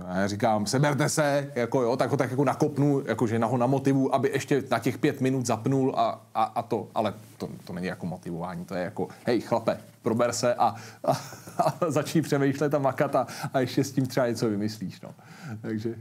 a 0.07 0.17
já 0.17 0.27
říkám, 0.27 0.65
seberte 0.65 1.09
se, 1.09 1.51
jako 1.55 1.81
jo, 1.81 1.97
tak 1.97 2.11
ho 2.11 2.17
tak 2.17 2.31
jako 2.31 2.43
nakopnu, 2.43 3.03
jakože 3.05 3.39
na 3.39 3.47
ho 3.47 4.15
aby 4.15 4.29
ještě 4.29 4.63
na 4.71 4.79
těch 4.79 4.97
pět 4.97 5.21
minut 5.21 5.45
zapnul 5.45 5.93
a, 5.97 6.21
a, 6.35 6.43
a 6.43 6.61
to. 6.61 6.87
Ale 6.95 7.13
to, 7.37 7.49
to 7.65 7.73
není 7.73 7.87
jako 7.87 8.05
motivování, 8.05 8.65
to 8.65 8.75
je 8.75 8.83
jako, 8.83 9.07
hej 9.25 9.41
chlape, 9.41 9.79
prober 10.01 10.33
se 10.33 10.55
a, 10.55 10.75
a, 11.03 11.11
a 11.57 11.91
začni 11.91 12.21
přemýšlet 12.21 12.73
a 12.73 12.79
makat 12.79 13.15
a, 13.15 13.27
a 13.53 13.59
ještě 13.59 13.83
s 13.83 13.91
tím 13.91 14.05
třeba 14.05 14.27
něco 14.27 14.49
vymyslíš. 14.49 15.01
No. 15.01 15.09
Takže... 15.61 15.95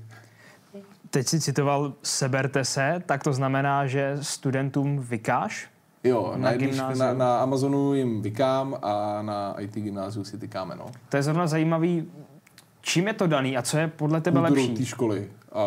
Teď 1.11 1.27
si 1.27 1.41
citoval 1.41 1.93
seberte 2.03 2.65
se, 2.65 3.03
tak 3.07 3.23
to 3.23 3.33
znamená, 3.33 3.87
že 3.87 4.17
studentům 4.21 4.99
vykáš? 4.99 5.69
Jo, 6.05 6.33
na, 6.37 6.51
na, 6.77 6.95
na, 6.95 7.13
na 7.13 7.39
Amazonu 7.39 7.95
jim 7.95 8.23
vykám 8.23 8.77
a 8.83 9.23
na 9.23 9.55
IT 9.59 9.75
gymnáziu 9.75 10.25
si 10.25 10.39
tykáme, 10.39 10.77
no. 10.77 10.87
To 11.09 11.17
je 11.17 11.23
zrovna 11.23 11.47
zajímavý. 11.47 12.11
Čím 12.81 13.07
je 13.07 13.15
to 13.15 13.27
daný 13.27 13.57
a 13.57 13.63
co 13.63 13.79
je 13.79 13.89
podle 13.89 14.21
tebe 14.21 14.41
Kulturou 14.41 14.63
lepší? 14.63 14.75
té 14.75 14.85
školy. 14.85 15.31
A, 15.53 15.65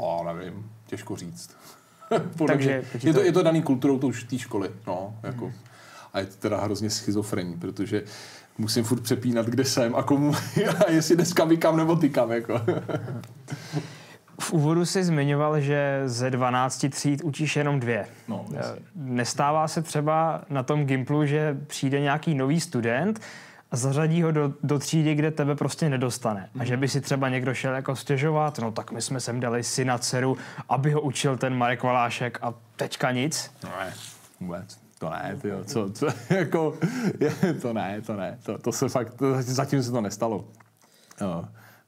a 0.00 0.32
nevím, 0.32 0.70
těžko 0.86 1.16
říct. 1.16 1.56
Takže 2.46 2.84
je, 3.02 3.12
to, 3.12 3.20
je 3.20 3.32
to 3.32 3.42
daný 3.42 3.62
kulturou 3.62 3.98
té 4.30 4.38
školy, 4.38 4.70
no, 4.86 5.14
jako. 5.22 5.44
Hmm. 5.44 5.54
A 6.12 6.20
je 6.20 6.26
to 6.26 6.36
teda 6.36 6.60
hrozně 6.60 6.90
schizofrení, 6.90 7.56
protože 7.58 8.02
musím 8.58 8.84
furt 8.84 9.00
přepínat, 9.00 9.46
kde 9.46 9.64
jsem 9.64 9.94
a 9.94 10.02
komu, 10.02 10.34
a 10.86 10.90
jestli 10.90 11.16
dneska 11.16 11.44
vykám 11.44 11.76
nebo 11.76 11.96
tykám, 11.96 12.32
jako. 12.32 12.60
V 14.42 14.52
úvodu 14.52 14.86
si 14.86 15.04
zmiňoval, 15.04 15.60
že 15.60 16.02
ze 16.06 16.30
12 16.30 16.86
tříd 16.90 17.22
učíš 17.24 17.56
jenom 17.56 17.80
dvě. 17.80 18.06
No, 18.28 18.46
Nestává 18.94 19.68
se 19.68 19.82
třeba 19.82 20.42
na 20.50 20.62
tom 20.62 20.84
Gimplu, 20.84 21.26
že 21.26 21.56
přijde 21.66 22.00
nějaký 22.00 22.34
nový 22.34 22.60
student 22.60 23.20
a 23.70 23.76
zařadí 23.76 24.22
ho 24.22 24.32
do, 24.32 24.52
do 24.62 24.78
třídy, 24.78 25.14
kde 25.14 25.30
tebe 25.30 25.54
prostě 25.54 25.88
nedostane. 25.88 26.48
A 26.58 26.64
že 26.64 26.76
by 26.76 26.88
si 26.88 27.00
třeba 27.00 27.28
někdo 27.28 27.54
šel 27.54 27.74
jako 27.74 27.96
stěžovat, 27.96 28.58
no 28.58 28.72
tak 28.72 28.92
my 28.92 29.02
jsme 29.02 29.20
sem 29.20 29.40
dali 29.40 29.62
syna 29.62 29.98
dceru, 29.98 30.36
aby 30.68 30.92
ho 30.92 31.00
učil 31.00 31.36
ten 31.36 31.54
Marek 31.54 31.82
Valášek 31.82 32.38
a 32.42 32.54
teďka 32.76 33.10
nic. 33.10 33.50
No 33.64 33.70
ne, 33.80 33.94
vůbec. 34.40 34.78
To 34.98 35.10
ne, 35.10 35.36
tyjo, 35.42 35.64
co, 35.64 35.90
co, 35.90 36.06
jako, 36.30 36.78
je, 37.20 37.54
to 37.54 37.72
ne, 37.72 38.00
to 38.06 38.16
ne, 38.16 38.38
to, 38.42 38.58
to 38.58 38.72
se 38.72 38.88
fakt, 38.88 39.14
to, 39.14 39.42
zatím 39.42 39.82
se 39.82 39.90
to 39.90 40.00
nestalo. 40.00 40.36
Uh, 40.36 41.44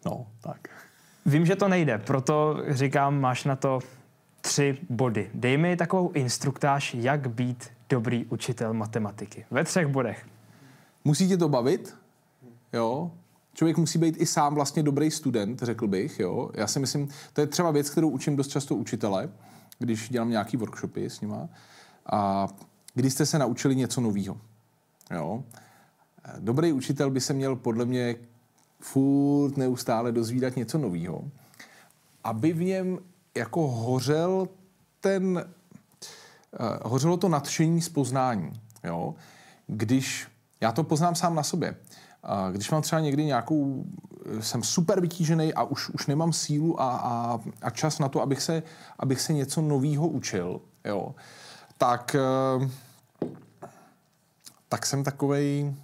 no, 0.06 0.26
tak. 0.40 0.73
Vím, 1.26 1.46
že 1.46 1.56
to 1.56 1.68
nejde, 1.68 1.98
proto 1.98 2.56
říkám, 2.68 3.20
máš 3.20 3.44
na 3.44 3.56
to 3.56 3.78
tři 4.40 4.78
body. 4.90 5.30
Dej 5.34 5.56
mi 5.56 5.76
takovou 5.76 6.12
instruktáž, 6.12 6.94
jak 6.94 7.30
být 7.30 7.70
dobrý 7.88 8.24
učitel 8.24 8.74
matematiky. 8.74 9.44
Ve 9.50 9.64
třech 9.64 9.86
bodech. 9.86 10.26
Musí 11.04 11.28
tě 11.28 11.36
to 11.36 11.48
bavit, 11.48 11.96
jo. 12.72 13.10
Člověk 13.54 13.76
musí 13.76 13.98
být 13.98 14.20
i 14.20 14.26
sám 14.26 14.54
vlastně 14.54 14.82
dobrý 14.82 15.10
student, 15.10 15.62
řekl 15.62 15.86
bych, 15.86 16.20
jo. 16.20 16.50
Já 16.54 16.66
si 16.66 16.80
myslím, 16.80 17.08
to 17.32 17.40
je 17.40 17.46
třeba 17.46 17.70
věc, 17.70 17.90
kterou 17.90 18.08
učím 18.08 18.36
dost 18.36 18.48
často 18.48 18.74
učitele, 18.74 19.28
když 19.78 20.08
dělám 20.08 20.30
nějaký 20.30 20.56
workshopy 20.56 21.10
s 21.10 21.20
nima. 21.20 21.48
A 22.06 22.48
když 22.94 23.12
jste 23.12 23.26
se 23.26 23.38
naučili 23.38 23.76
něco 23.76 24.00
nového, 24.00 24.40
jo. 25.10 25.44
Dobrý 26.38 26.72
učitel 26.72 27.10
by 27.10 27.20
se 27.20 27.32
měl 27.32 27.56
podle 27.56 27.84
mě 27.84 28.16
furt 28.80 29.56
neustále 29.56 30.12
dozvídat 30.12 30.56
něco 30.56 30.78
nového, 30.78 31.24
aby 32.24 32.52
v 32.52 32.62
něm 32.62 32.98
jako 33.36 33.68
hořel 33.68 34.48
ten, 35.00 35.44
uh, 36.60 36.90
hořelo 36.90 37.16
to 37.16 37.28
nadšení 37.28 37.82
z 37.82 37.88
poznání. 37.88 38.60
Jo? 38.84 39.14
Když, 39.66 40.28
já 40.60 40.72
to 40.72 40.84
poznám 40.84 41.14
sám 41.14 41.34
na 41.34 41.42
sobě, 41.42 41.76
uh, 42.24 42.52
když 42.52 42.70
mám 42.70 42.82
třeba 42.82 43.00
někdy 43.00 43.24
nějakou, 43.24 43.84
jsem 44.40 44.62
super 44.62 45.00
vytížený 45.00 45.54
a 45.54 45.62
už, 45.62 45.88
už 45.88 46.06
nemám 46.06 46.32
sílu 46.32 46.80
a, 46.80 46.96
a, 46.96 47.40
a 47.62 47.70
čas 47.70 47.98
na 47.98 48.08
to, 48.08 48.22
abych 48.22 48.42
se, 48.42 48.62
abych 48.98 49.20
se 49.20 49.32
něco 49.32 49.62
nového 49.62 50.08
učil, 50.08 50.60
jo? 50.84 51.14
tak 51.78 52.16
uh, 52.58 52.68
tak 54.74 54.86
jsem 54.86 55.04
takovej, 55.04 55.74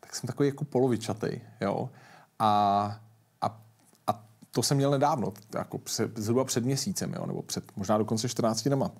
tak 0.00 0.16
jsem 0.16 0.26
takový 0.26 0.48
jako 0.48 0.64
polovičatý, 0.64 1.40
jo. 1.60 1.90
A, 2.40 3.00
a, 3.40 3.58
a 4.06 4.24
to 4.50 4.62
jsem 4.62 4.76
měl 4.76 4.90
nedávno, 4.90 5.32
jako 5.54 5.78
před, 5.78 6.18
zhruba 6.18 6.44
před 6.44 6.64
měsícem, 6.64 7.12
jo, 7.12 7.26
nebo 7.26 7.42
před 7.42 7.64
možná 7.76 7.98
dokonce 7.98 8.28
14 8.28 8.62
dnama. 8.62 8.90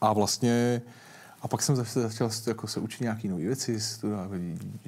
A 0.00 0.12
vlastně 0.12 0.82
a 1.42 1.48
pak 1.48 1.62
jsem 1.62 1.76
zase 1.76 2.02
začal 2.02 2.30
jako 2.46 2.66
se 2.66 2.80
učit 2.80 3.00
nějaké 3.00 3.28
nové 3.28 3.42
věci, 3.42 3.80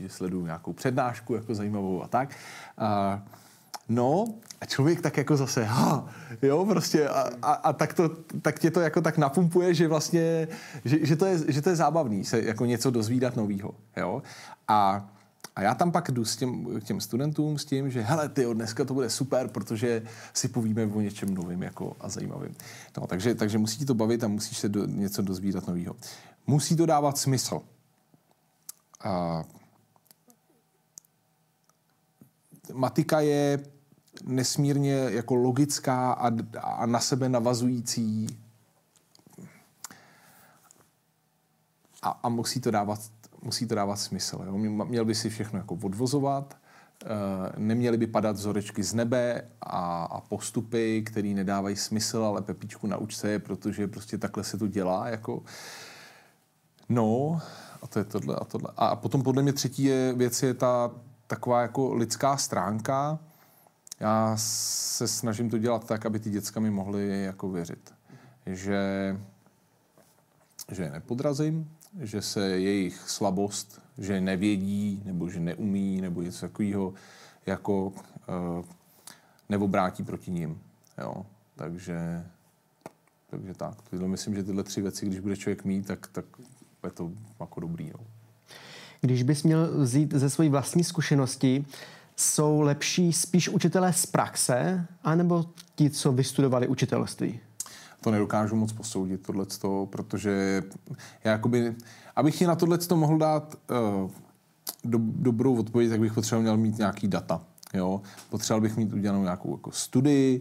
sleduju 0.08 0.44
nějakou 0.46 0.72
přednášku 0.72 1.34
jako 1.34 1.54
zajímavou 1.54 2.02
a 2.02 2.08
tak. 2.08 2.34
A, 2.78 3.22
no, 3.88 4.24
a 4.60 4.66
člověk 4.66 5.00
tak 5.00 5.16
jako 5.16 5.36
zase, 5.36 5.64
ha, 5.64 6.08
jo, 6.42 6.64
prostě, 6.64 7.08
a, 7.08 7.30
a, 7.42 7.52
a 7.52 7.72
tak, 7.72 7.94
to, 7.94 8.08
tak 8.42 8.58
tě 8.58 8.70
to 8.70 8.80
jako 8.80 9.00
tak 9.00 9.18
napumpuje, 9.18 9.74
že 9.74 9.88
vlastně, 9.88 10.48
že, 10.84 11.06
že, 11.06 11.16
to, 11.16 11.26
je, 11.26 11.38
že 11.48 11.62
to 11.62 11.70
je 11.70 11.76
zábavný 11.76 12.24
se 12.24 12.42
jako 12.42 12.64
něco 12.64 12.90
dozvídat 12.90 13.36
novýho, 13.36 13.74
jo. 13.96 14.22
A 14.68 15.08
A 15.58 15.62
já 15.62 15.74
tam 15.74 15.92
pak 15.92 16.10
jdu 16.10 16.24
s 16.24 16.36
těm, 16.36 16.80
k 16.80 16.84
těm 16.84 17.00
studentům 17.00 17.58
s 17.58 17.64
tím, 17.64 17.90
že 17.90 18.00
hele, 18.00 18.28
ty 18.28 18.44
dneska 18.54 18.84
to 18.84 18.94
bude 18.94 19.10
super, 19.10 19.48
protože 19.48 20.02
si 20.34 20.48
povíme 20.48 20.86
o 20.86 21.00
něčem 21.00 21.34
novým 21.34 21.62
jako 21.62 21.96
a 22.00 22.08
zajímavým. 22.08 22.56
No, 22.96 23.06
takže, 23.06 23.34
takže 23.34 23.58
musí 23.58 23.86
to 23.86 23.94
bavit 23.94 24.24
a 24.24 24.28
musíš 24.28 24.58
se 24.58 24.68
do, 24.68 24.86
něco 24.86 25.22
dozvídat 25.22 25.66
nového. 25.66 25.96
Musí 26.46 26.76
to 26.76 26.86
dávat 26.86 27.18
smysl. 27.18 27.60
A 29.04 29.44
matika 32.72 33.20
je 33.20 33.58
nesmírně 34.24 34.92
jako 34.92 35.34
logická 35.34 36.12
a, 36.12 36.30
a 36.62 36.86
na 36.86 37.00
sebe 37.00 37.28
navazující 37.28 38.26
a, 42.02 42.08
a 42.22 42.28
musí 42.28 42.60
to 42.60 42.70
dávat 42.70 43.17
musí 43.42 43.66
to 43.66 43.74
dávat 43.74 43.96
smysl. 43.96 44.42
Jo? 44.46 44.58
Měl 44.84 45.04
by 45.04 45.14
si 45.14 45.30
všechno 45.30 45.58
jako 45.58 45.74
odvozovat, 45.74 46.56
eh, 47.02 47.06
neměly 47.56 47.96
by 47.96 48.06
padat 48.06 48.36
vzorečky 48.36 48.82
z 48.82 48.94
nebe 48.94 49.42
a, 49.60 50.04
a 50.04 50.20
postupy, 50.20 51.02
které 51.02 51.28
nedávají 51.28 51.76
smysl, 51.76 52.18
ale 52.18 52.42
Pepíčku 52.42 52.86
nauč 52.86 53.16
se 53.16 53.30
je, 53.30 53.38
protože 53.38 53.88
prostě 53.88 54.18
takhle 54.18 54.44
se 54.44 54.58
to 54.58 54.66
dělá. 54.66 55.08
Jako. 55.08 55.42
No, 56.88 57.40
a 57.82 57.86
to 57.86 57.98
je 57.98 58.04
tohle 58.04 58.36
a 58.36 58.44
tohle. 58.44 58.68
A 58.76 58.96
potom 58.96 59.22
podle 59.22 59.42
mě 59.42 59.52
třetí 59.52 59.84
je, 59.84 60.12
věc 60.12 60.42
je 60.42 60.54
ta 60.54 60.90
taková 61.26 61.62
jako 61.62 61.94
lidská 61.94 62.36
stránka. 62.36 63.18
Já 64.00 64.32
se 64.36 65.08
snažím 65.08 65.50
to 65.50 65.58
dělat 65.58 65.86
tak, 65.86 66.06
aby 66.06 66.18
ty 66.18 66.30
děcka 66.30 66.60
mi 66.60 66.70
mohly 66.70 67.22
jako 67.22 67.50
věřit. 67.50 67.94
Že, 68.46 69.16
že 70.72 70.82
je 70.82 70.90
nepodrazím, 70.90 71.70
že 72.00 72.22
se 72.22 72.50
jejich 72.50 73.10
slabost, 73.10 73.80
že 73.98 74.20
nevědí, 74.20 75.02
nebo 75.04 75.30
že 75.30 75.40
neumí, 75.40 76.00
nebo 76.00 76.22
něco 76.22 76.40
takového, 76.40 76.94
jako 77.46 77.86
uh, 77.86 77.94
neobrátí 79.48 80.02
proti 80.02 80.30
ním. 80.30 80.60
Jo? 80.98 81.26
Takže, 81.56 82.26
takže 83.30 83.54
tak. 83.54 83.82
Tyhle, 83.90 84.08
myslím, 84.08 84.34
že 84.34 84.42
tyhle 84.42 84.62
tři 84.62 84.82
věci, 84.82 85.06
když 85.06 85.20
bude 85.20 85.36
člověk 85.36 85.64
mít, 85.64 85.86
tak, 85.86 86.06
tak 86.06 86.24
je 86.84 86.90
to 86.90 87.10
jako 87.40 87.60
dobrý. 87.60 87.90
No. 87.98 88.04
Když 89.00 89.22
bys 89.22 89.42
měl 89.42 89.80
vzít 89.80 90.14
ze 90.14 90.30
své 90.30 90.48
vlastní 90.48 90.84
zkušenosti, 90.84 91.64
jsou 92.16 92.60
lepší 92.60 93.12
spíš 93.12 93.48
učitelé 93.48 93.92
z 93.92 94.06
praxe, 94.06 94.86
anebo 95.02 95.44
ti, 95.74 95.90
co 95.90 96.12
vystudovali 96.12 96.68
učitelství? 96.68 97.40
To 98.00 98.10
nedokážu 98.10 98.56
moc 98.56 98.72
posoudit, 98.72 99.22
tohleto, 99.22 99.88
protože 99.90 100.62
já 101.24 101.32
jakoby, 101.32 101.74
abych 102.16 102.38
ti 102.38 102.46
na 102.46 102.54
tohleto 102.54 102.96
mohl 102.96 103.18
dát 103.18 103.54
uh, 103.70 104.10
do, 104.84 104.98
dobrou 105.00 105.56
odpověď, 105.58 105.90
tak 105.90 106.00
bych 106.00 106.12
potřeboval 106.12 106.42
měl 106.42 106.56
mít 106.56 106.78
nějaký 106.78 107.08
data. 107.08 107.40
Jo? 107.74 108.00
Potřeboval 108.30 108.60
bych 108.60 108.76
mít 108.76 108.92
udělanou 108.92 109.22
nějakou 109.22 109.56
jako 109.56 109.72
studii, 109.72 110.40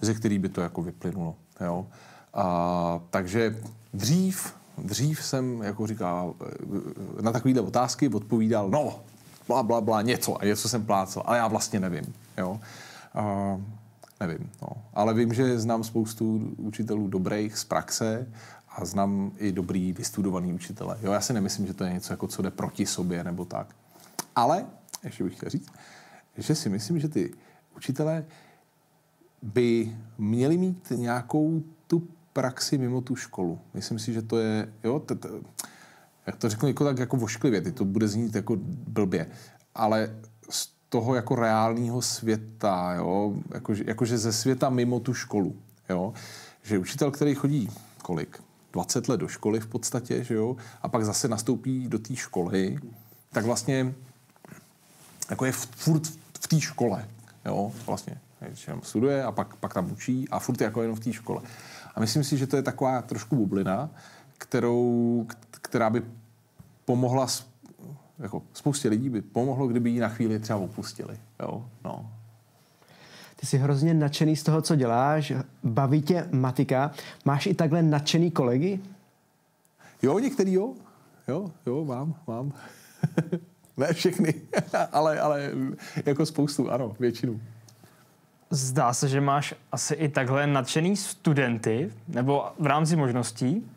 ze 0.00 0.14
který 0.14 0.38
by 0.38 0.48
to 0.48 0.60
jako 0.60 0.82
vyplynulo. 0.82 1.34
Jo? 1.60 1.86
A, 2.34 3.00
takže 3.10 3.58
dřív, 3.94 4.54
dřív 4.78 5.24
jsem, 5.24 5.62
jako 5.62 5.86
říkal, 5.86 6.34
eh, 7.18 7.22
na 7.22 7.32
takovéhle 7.32 7.62
otázky 7.62 8.08
odpovídal, 8.08 8.70
no, 8.70 9.00
bla, 9.48 9.62
bla, 9.62 9.80
bla, 9.80 10.02
něco 10.02 10.42
a 10.42 10.44
něco 10.44 10.68
jsem 10.68 10.86
plácel, 10.86 11.22
ale 11.26 11.38
já 11.38 11.48
vlastně 11.48 11.80
nevím. 11.80 12.14
Jo? 12.38 12.60
A, 13.14 13.56
Nevím, 14.20 14.50
no. 14.62 14.68
Ale 14.94 15.14
vím, 15.14 15.34
že 15.34 15.58
znám 15.58 15.84
spoustu 15.84 16.54
učitelů 16.56 17.08
dobrých 17.08 17.58
z 17.58 17.64
praxe 17.64 18.26
a 18.68 18.84
znám 18.84 19.32
i 19.38 19.52
dobrý 19.52 19.92
vystudovaný 19.92 20.52
učitele. 20.52 20.98
Jo, 21.02 21.12
já 21.12 21.20
si 21.20 21.32
nemyslím, 21.32 21.66
že 21.66 21.74
to 21.74 21.84
je 21.84 21.92
něco, 21.92 22.12
jako 22.12 22.26
co 22.26 22.42
jde 22.42 22.50
proti 22.50 22.86
sobě 22.86 23.24
nebo 23.24 23.44
tak. 23.44 23.76
Ale, 24.36 24.66
ještě 25.04 25.24
bych 25.24 25.36
chtěl 25.36 25.50
říct, 25.50 25.72
že 26.36 26.54
si 26.54 26.68
myslím, 26.68 27.00
že 27.00 27.08
ty 27.08 27.34
učitelé 27.76 28.24
by 29.42 29.96
měli 30.18 30.56
mít 30.56 30.92
nějakou 30.96 31.62
tu 31.86 32.08
praxi 32.32 32.78
mimo 32.78 33.00
tu 33.00 33.16
školu. 33.16 33.60
Myslím 33.74 33.98
si, 33.98 34.12
že 34.12 34.22
to 34.22 34.38
je, 34.38 34.72
jo, 34.84 34.98
t- 35.00 35.14
t- 35.14 35.28
jak 36.26 36.36
to 36.36 36.48
řeknu 36.48 36.68
jako 36.68 36.84
tak 36.84 36.98
jako 36.98 37.16
vošklivě, 37.16 37.60
ty 37.60 37.72
to 37.72 37.84
bude 37.84 38.08
znít 38.08 38.34
jako 38.34 38.56
blbě, 38.88 39.26
ale 39.74 40.16
toho 40.88 41.14
jako 41.14 41.34
reálného 41.34 42.02
světa, 42.02 42.94
jo? 42.94 43.34
Jako, 43.54 43.74
jakože 43.84 44.18
ze 44.18 44.32
světa 44.32 44.70
mimo 44.70 45.00
tu 45.00 45.14
školu. 45.14 45.56
Jo? 45.88 46.12
Že 46.62 46.78
učitel, 46.78 47.10
který 47.10 47.34
chodí 47.34 47.70
kolik? 48.02 48.42
20 48.72 49.08
let 49.08 49.20
do 49.20 49.28
školy 49.28 49.60
v 49.60 49.66
podstatě, 49.66 50.24
že 50.24 50.34
jo? 50.34 50.56
a 50.82 50.88
pak 50.88 51.04
zase 51.04 51.28
nastoupí 51.28 51.88
do 51.88 51.98
té 51.98 52.16
školy, 52.16 52.78
tak 53.32 53.44
vlastně 53.44 53.94
jako 55.30 55.44
je 55.44 55.52
furt 55.52 56.06
v 56.40 56.48
té 56.48 56.60
škole. 56.60 57.08
Jo? 57.46 57.72
Vlastně 57.86 58.20
studuje 58.82 59.24
a 59.24 59.32
pak, 59.32 59.56
pak 59.56 59.74
tam 59.74 59.92
učí 59.92 60.28
a 60.28 60.38
furt 60.38 60.60
je 60.60 60.64
jako 60.64 60.82
jenom 60.82 60.96
v 60.96 61.00
té 61.00 61.12
škole. 61.12 61.42
A 61.94 62.00
myslím 62.00 62.24
si, 62.24 62.38
že 62.38 62.46
to 62.46 62.56
je 62.56 62.62
taková 62.62 63.02
trošku 63.02 63.36
bublina, 63.36 63.90
kterou, 64.38 65.26
která 65.50 65.90
by 65.90 66.02
pomohla 66.84 67.26
jako 68.18 68.42
spoustě 68.52 68.88
lidí 68.88 69.10
by 69.10 69.22
pomohlo, 69.22 69.66
kdyby 69.66 69.90
ji 69.90 70.00
na 70.00 70.08
chvíli 70.08 70.38
třeba 70.38 70.58
opustili. 70.58 71.18
Jo? 71.42 71.64
No. 71.84 72.10
Ty 73.36 73.46
jsi 73.46 73.58
hrozně 73.58 73.94
nadšený 73.94 74.36
z 74.36 74.42
toho, 74.42 74.62
co 74.62 74.76
děláš, 74.76 75.32
baví 75.64 76.02
tě 76.02 76.28
matika. 76.32 76.90
Máš 77.24 77.46
i 77.46 77.54
takhle 77.54 77.82
nadšený 77.82 78.30
kolegy? 78.30 78.80
Jo, 80.02 80.18
některý 80.18 80.52
jo. 80.52 80.74
Jo, 81.28 81.50
jo, 81.66 81.84
mám, 81.84 82.14
mám. 82.26 82.52
ne 83.76 83.92
všechny, 83.92 84.34
ale, 84.92 85.20
ale 85.20 85.50
jako 86.06 86.26
spoustu, 86.26 86.70
ano, 86.70 86.96
většinu. 87.00 87.40
Zdá 88.50 88.92
se, 88.92 89.08
že 89.08 89.20
máš 89.20 89.54
asi 89.72 89.94
i 89.94 90.08
takhle 90.08 90.46
nadšený 90.46 90.96
studenty, 90.96 91.92
nebo 92.08 92.46
v 92.58 92.66
rámci 92.66 92.96
možností. 92.96 93.70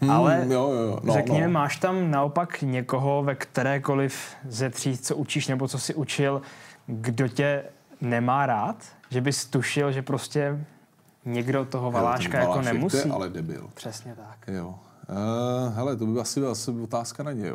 Hmm, 0.00 0.10
Ale 0.10 0.46
jo, 0.50 0.70
jo. 0.72 1.00
No, 1.02 1.12
řekněme, 1.12 1.46
no. 1.46 1.52
máš 1.52 1.76
tam 1.76 2.10
naopak 2.10 2.62
někoho 2.62 3.22
ve 3.22 3.34
kterékoliv 3.34 4.34
ze 4.48 4.70
tří, 4.70 4.98
co 4.98 5.16
učíš 5.16 5.48
nebo 5.48 5.68
co 5.68 5.78
si 5.78 5.94
učil, 5.94 6.42
kdo 6.86 7.28
tě 7.28 7.64
nemá 8.00 8.46
rád? 8.46 8.76
Že 9.10 9.20
bys 9.20 9.44
tušil, 9.46 9.92
že 9.92 10.02
prostě 10.02 10.64
někdo 11.24 11.64
toho 11.64 11.90
Valáška 11.90 12.38
jako 12.38 12.62
nemusí? 12.62 13.02
To 13.02 13.08
je 13.08 13.14
ale 13.14 13.28
debil. 13.28 13.70
Přesně 13.74 14.14
tak. 14.14 14.54
Jo. 14.54 14.74
Uh, 15.08 15.74
hele, 15.74 15.96
to 15.96 16.06
by 16.06 16.20
asi 16.20 16.40
byla 16.40 16.52
asi 16.52 16.70
otázka 16.70 17.22
na 17.22 17.32
něj. 17.32 17.52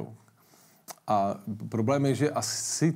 A 1.08 1.36
problém 1.70 2.06
je, 2.06 2.16
že 2.16 2.32
asi, 2.32 2.94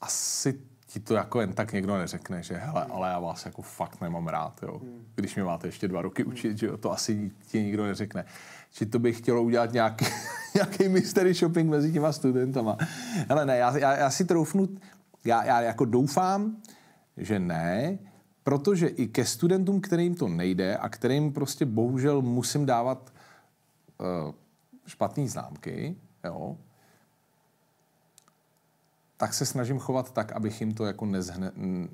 asi 0.00 0.60
ti 0.86 1.00
to 1.00 1.14
jako 1.14 1.40
jen 1.40 1.52
tak 1.52 1.72
někdo 1.72 1.98
neřekne, 1.98 2.42
že 2.42 2.54
hele, 2.56 2.86
ale 2.90 3.08
já 3.08 3.18
vás 3.18 3.46
jako 3.46 3.62
fakt 3.62 4.00
nemám 4.00 4.28
rád, 4.28 4.62
jo. 4.62 4.78
Hmm. 4.78 5.04
Když 5.14 5.34
mě 5.34 5.44
máte 5.44 5.68
ještě 5.68 5.88
dva 5.88 6.02
roky 6.02 6.24
učit, 6.24 6.58
že 6.58 6.66
jo, 6.66 6.76
to 6.76 6.92
asi 6.92 7.30
ti 7.46 7.62
nikdo 7.62 7.86
neřekne 7.86 8.24
či 8.72 8.86
to 8.86 8.98
bych 8.98 9.18
chtělo 9.18 9.42
udělat 9.42 9.72
nějaký, 9.72 10.04
nějaký 10.54 10.88
mystery 10.88 11.34
shopping 11.34 11.70
mezi 11.70 11.92
těma 11.92 12.12
studentama. 12.12 12.76
Ale 13.28 13.46
ne, 13.46 13.56
já, 13.56 13.78
já, 13.78 13.96
já 13.96 14.10
si 14.10 14.24
troufnu, 14.24 14.68
já, 15.24 15.44
já 15.44 15.60
jako 15.60 15.84
doufám, 15.84 16.56
že 17.16 17.38
ne, 17.38 17.98
protože 18.42 18.86
i 18.86 19.06
ke 19.06 19.24
studentům, 19.24 19.80
kterým 19.80 20.14
to 20.14 20.28
nejde 20.28 20.76
a 20.76 20.88
kterým 20.88 21.32
prostě 21.32 21.66
bohužel 21.66 22.22
musím 22.22 22.66
dávat 22.66 23.12
uh, 24.00 24.34
špatné 24.86 25.28
známky, 25.28 25.96
jo, 26.24 26.56
tak 29.16 29.34
se 29.34 29.46
snažím 29.46 29.78
chovat 29.78 30.12
tak, 30.12 30.32
abych 30.32 30.60
jim 30.60 30.74
to 30.74 30.84
jako, 30.84 31.06
nezhne, 31.06 31.52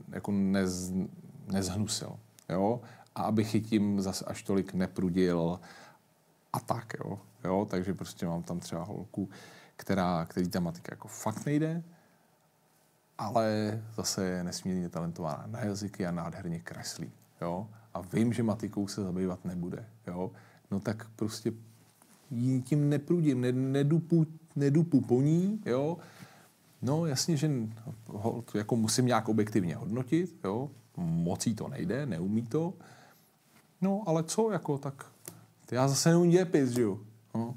jako 0.09 0.33
nez, 0.33 0.93
nezhnusil. 1.53 2.17
Jo? 2.49 2.81
A 3.15 3.23
abych 3.23 3.73
jim 3.73 4.01
zase 4.01 4.25
až 4.25 4.43
tolik 4.43 4.75
neprudil 4.75 5.61
a 6.53 6.61
tak, 6.61 6.95
jo. 7.05 7.19
jo. 7.45 7.67
Takže 7.71 7.95
prostě 7.95 8.27
mám 8.27 8.43
tam 8.43 8.61
třeba 8.61 8.83
holku, 8.85 9.29
která, 9.77 10.25
který 10.25 10.49
ta 10.49 10.61
matika 10.61 10.93
jako 10.93 11.09
fakt 11.09 11.47
nejde, 11.47 11.83
ale 13.19 13.83
zase 13.95 14.25
je 14.25 14.45
nesmírně 14.45 14.89
talentovaná 14.89 15.45
na 15.47 15.61
jazyky 15.61 16.07
a 16.07 16.11
nádherně 16.11 16.59
kreslí. 16.59 17.13
Jo? 17.41 17.69
A 17.95 18.01
vím, 18.01 18.33
že 18.33 18.43
matikou 18.43 18.89
se 18.89 19.03
zabývat 19.03 19.45
nebude. 19.45 19.87
Jo? 20.07 20.31
No 20.71 20.81
tak 20.81 21.09
prostě 21.17 21.53
tím 22.65 22.89
neprudím, 22.89 23.41
ne, 23.41 23.53
nedupu, 23.53 24.27
nedupu 24.57 25.01
po 25.01 25.23
ní, 25.23 25.63
jo? 25.67 25.99
No 26.83 27.07
jasně, 27.07 27.37
že 27.37 27.51
ho, 28.07 28.45
jako 28.55 28.77
musím 28.77 29.07
nějak 29.07 29.29
objektivně 29.29 29.77
hodnotit, 29.77 30.37
jo? 30.45 30.71
Mocí 30.97 31.55
to 31.55 31.69
nejde, 31.69 32.07
neumí 32.07 32.43
to. 32.43 32.75
No 33.81 34.03
ale 34.07 34.25
co, 34.25 34.51
jako 34.51 34.79
tak 34.79 35.12
já 35.73 35.89
zase 35.89 36.09
neumím 36.09 36.31
dějepis, 36.31 36.71
že 36.71 36.83
jo. 36.83 36.99
No. 37.35 37.55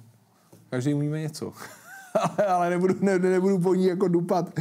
Každý 0.70 0.94
umíme 0.94 1.22
něco. 1.22 1.54
ale, 2.16 2.48
ale 2.48 2.70
nebudu, 2.70 2.96
ne, 3.02 3.20
nebudu 3.20 3.60
po 3.60 3.76
ní 3.76 3.86
jako 3.86 4.08
dupat, 4.08 4.60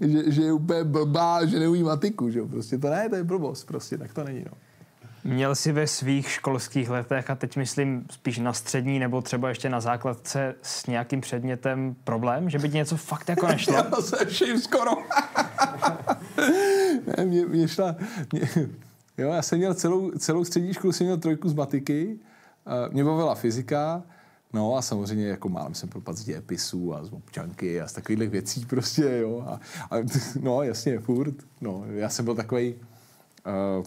že, 0.00 0.32
že 0.32 0.42
je 0.42 0.52
úplně 0.52 0.84
blbá, 0.84 1.46
že 1.46 1.58
neumí 1.58 1.82
matiku, 1.82 2.30
že 2.30 2.38
jo. 2.38 2.48
Prostě 2.48 2.78
to 2.78 2.90
ne, 2.90 3.08
to 3.08 3.16
je 3.16 3.24
blbost, 3.24 3.64
prostě, 3.64 3.98
tak 3.98 4.12
to 4.14 4.24
není, 4.24 4.44
no. 4.44 4.52
Měl 5.24 5.54
jsi 5.54 5.72
ve 5.72 5.86
svých 5.86 6.30
školských 6.30 6.90
letech, 6.90 7.30
a 7.30 7.34
teď 7.34 7.56
myslím 7.56 8.06
spíš 8.10 8.38
na 8.38 8.52
střední 8.52 8.98
nebo 8.98 9.22
třeba 9.22 9.48
ještě 9.48 9.68
na 9.68 9.80
základce 9.80 10.54
s 10.62 10.86
nějakým 10.86 11.20
předmětem 11.20 11.96
problém, 12.04 12.50
že 12.50 12.58
by 12.58 12.68
ti 12.68 12.76
něco 12.76 12.96
fakt 12.96 13.28
jako 13.28 13.46
nešlo? 13.48 13.74
Já 13.74 13.90
se 14.00 14.26
vším 14.26 14.60
skoro. 14.60 14.90
ne, 17.16 17.24
mě, 17.24 17.46
mě 17.46 17.68
šla, 17.68 17.96
mě, 18.32 18.40
jo, 19.18 19.30
já 19.30 19.42
jsem 19.42 19.58
měl 19.58 19.74
celou, 19.74 20.10
celou 20.10 20.44
střední 20.44 20.74
školu, 20.74 20.92
jsem 20.92 21.06
měl 21.06 21.18
trojku 21.18 21.48
z 21.48 21.54
matiky, 21.54 22.18
mě 22.90 23.04
bavila 23.04 23.34
fyzika, 23.34 24.02
No 24.54 24.76
a 24.76 24.82
samozřejmě 24.82 25.26
jako 25.26 25.48
málem 25.48 25.74
jsem 25.74 25.88
propadl 25.88 26.18
z 26.18 26.24
dějepisů 26.24 26.94
a 26.94 27.04
z 27.04 27.12
občanky 27.12 27.80
a 27.80 27.86
z 27.86 27.92
takových 27.92 28.30
věcí 28.30 28.66
prostě, 28.66 29.18
jo. 29.18 29.44
A, 29.46 29.60
a, 29.90 29.98
no 30.40 30.62
jasně, 30.62 30.98
furt. 30.98 31.34
No, 31.60 31.84
já 31.86 32.08
jsem 32.08 32.24
byl 32.24 32.34
takový 32.34 32.74
uh, 32.74 33.84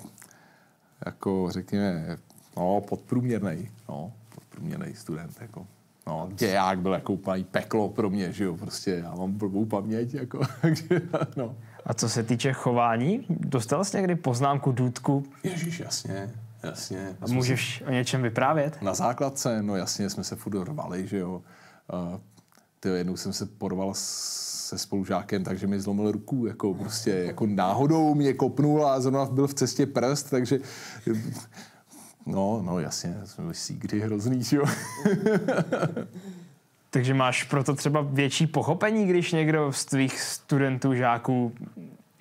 jako 1.06 1.48
řekněme, 1.52 2.18
no, 2.58 2.82
podprůměrný, 2.82 3.70
no, 3.90 4.14
podprůměrný 4.36 4.96
student, 4.96 5.42
jako. 5.42 5.68
No, 6.08 6.30
děják 6.34 6.80
byl 6.80 6.94
jako 6.94 7.14
úplně 7.14 7.44
peklo 7.44 7.90
pro 7.90 8.10
mě, 8.10 8.32
že 8.32 8.44
jo, 8.44 8.58
prostě 8.58 8.92
já 8.92 9.16
mám 9.16 9.32
blbou 9.32 9.66
paměť, 9.66 10.14
jako, 10.14 10.42
no. 11.36 11.56
A 11.86 11.94
co 11.94 12.10
se 12.10 12.24
týče 12.24 12.54
chování, 12.54 13.26
dostal 13.30 13.84
jsi 13.84 13.98
někdy 13.98 14.16
poznámku 14.16 14.72
důdku? 14.72 15.24
Ježíš, 15.44 15.80
jasně, 15.80 16.34
jasně. 16.64 17.18
A 17.22 17.28
můžeš 17.28 17.84
o 17.88 17.92
něčem 17.92 18.22
vyprávět? 18.22 18.82
Na 18.82 18.94
základce, 18.94 19.64
no 19.64 19.76
jasně, 19.76 20.10
jsme 20.10 20.24
se 20.24 20.36
furt 20.36 20.64
rvali, 20.64 21.08
že 21.08 21.18
jo. 21.18 21.42
Uh, 21.94 22.20
ty 22.80 22.90
jednou 22.90 23.18
jsem 23.18 23.34
se 23.34 23.46
porval 23.46 23.92
se 23.94 24.78
spolužákem, 24.78 25.44
takže 25.44 25.68
mi 25.68 25.80
zlomil 25.80 26.12
ruku, 26.12 26.46
jako 26.46 26.74
prostě 26.74 27.10
jako 27.10 27.46
náhodou 27.46 28.16
mě 28.16 28.34
kopnul 28.34 28.88
a 28.88 29.00
zrovna 29.00 29.26
byl 29.26 29.48
v 29.48 29.54
cestě 29.54 29.86
prst, 29.86 30.30
takže 30.30 30.60
no, 32.26 32.62
no 32.66 32.80
jasně, 32.80 33.18
jsme 33.26 33.42
byli 33.42 33.56
sígry 33.56 34.00
hrozný, 34.00 34.42
jo. 34.52 34.66
takže 36.90 37.14
máš 37.14 37.44
proto 37.44 37.76
třeba 37.76 38.02
větší 38.02 38.48
pochopení, 38.48 39.06
když 39.06 39.32
někdo 39.32 39.74
z 39.74 39.86
tvých 39.86 40.22
studentů, 40.22 40.94
žáků 40.94 41.54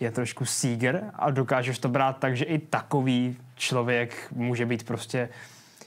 je 0.01 0.11
trošku 0.11 0.45
síger 0.45 1.11
a 1.15 1.31
dokážeš 1.31 1.79
to 1.79 1.89
brát 1.89 2.19
tak, 2.19 2.37
že 2.37 2.45
i 2.45 2.59
takový 2.59 3.37
člověk 3.57 4.33
může 4.33 4.67
být 4.67 4.85
prostě 4.85 5.29